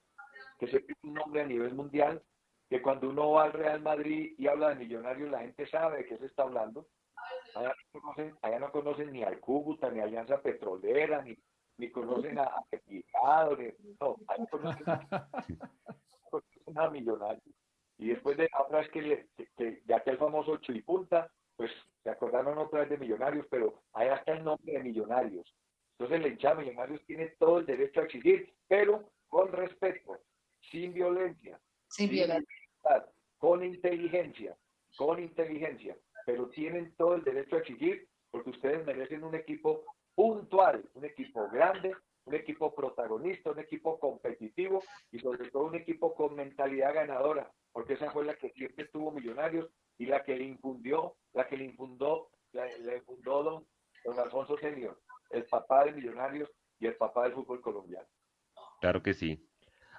[0.58, 2.22] que se tiene un nombre a nivel mundial,
[2.70, 6.06] que cuando uno va al Real Madrid y habla de millonarios, la gente sabe de
[6.06, 6.86] qué se está hablando.
[7.56, 11.36] Allá no conocen, allá no conocen ni al Cúcuta, ni a Alianza Petrolera, ni,
[11.78, 13.02] ni conocen a, a ni,
[13.98, 14.84] no, allá conocen,
[16.30, 17.54] conocen a Millonarios.
[17.98, 21.70] Y después de otra vez que, le, que, que ya que el famoso Chuipunta, pues
[22.02, 25.54] se acordaron otra vez de Millonarios, pero allá está el nombre de Millonarios.
[25.98, 30.18] Entonces el hinchada de Millonarios tiene todo el derecho a exigir, pero con respeto,
[30.70, 32.54] sin violencia, Sin violencia.
[32.84, 34.54] libertad, con inteligencia,
[34.98, 35.96] con inteligencia,
[36.26, 41.48] pero tienen todo el derecho a exigir porque ustedes merecen un equipo puntual, un equipo
[41.48, 44.82] grande, un equipo protagonista, un equipo competitivo
[45.12, 49.12] y sobre todo un equipo con mentalidad ganadora, porque esa fue la que siempre tuvo
[49.12, 53.66] Millonarios y la que le infundió, la que le infundó, la, le infundó don,
[54.04, 58.08] don Alfonso Senior, el papá de Millonarios y el papá del fútbol colombiano.
[58.80, 59.48] Claro que sí.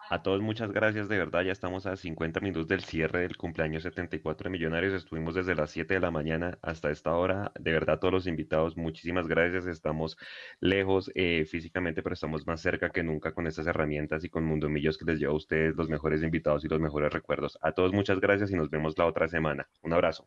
[0.09, 3.83] A todos muchas gracias, de verdad, ya estamos a 50 minutos del cierre del cumpleaños
[3.83, 7.99] 74 de Millonarios, estuvimos desde las 7 de la mañana hasta esta hora, de verdad
[7.99, 10.17] todos los invitados, muchísimas gracias, estamos
[10.61, 14.69] lejos eh, físicamente, pero estamos más cerca que nunca con estas herramientas y con Mundo
[14.69, 17.59] Millos que les lleva a ustedes los mejores invitados y los mejores recuerdos.
[17.61, 19.67] A todos muchas gracias y nos vemos la otra semana.
[19.81, 20.25] Un abrazo.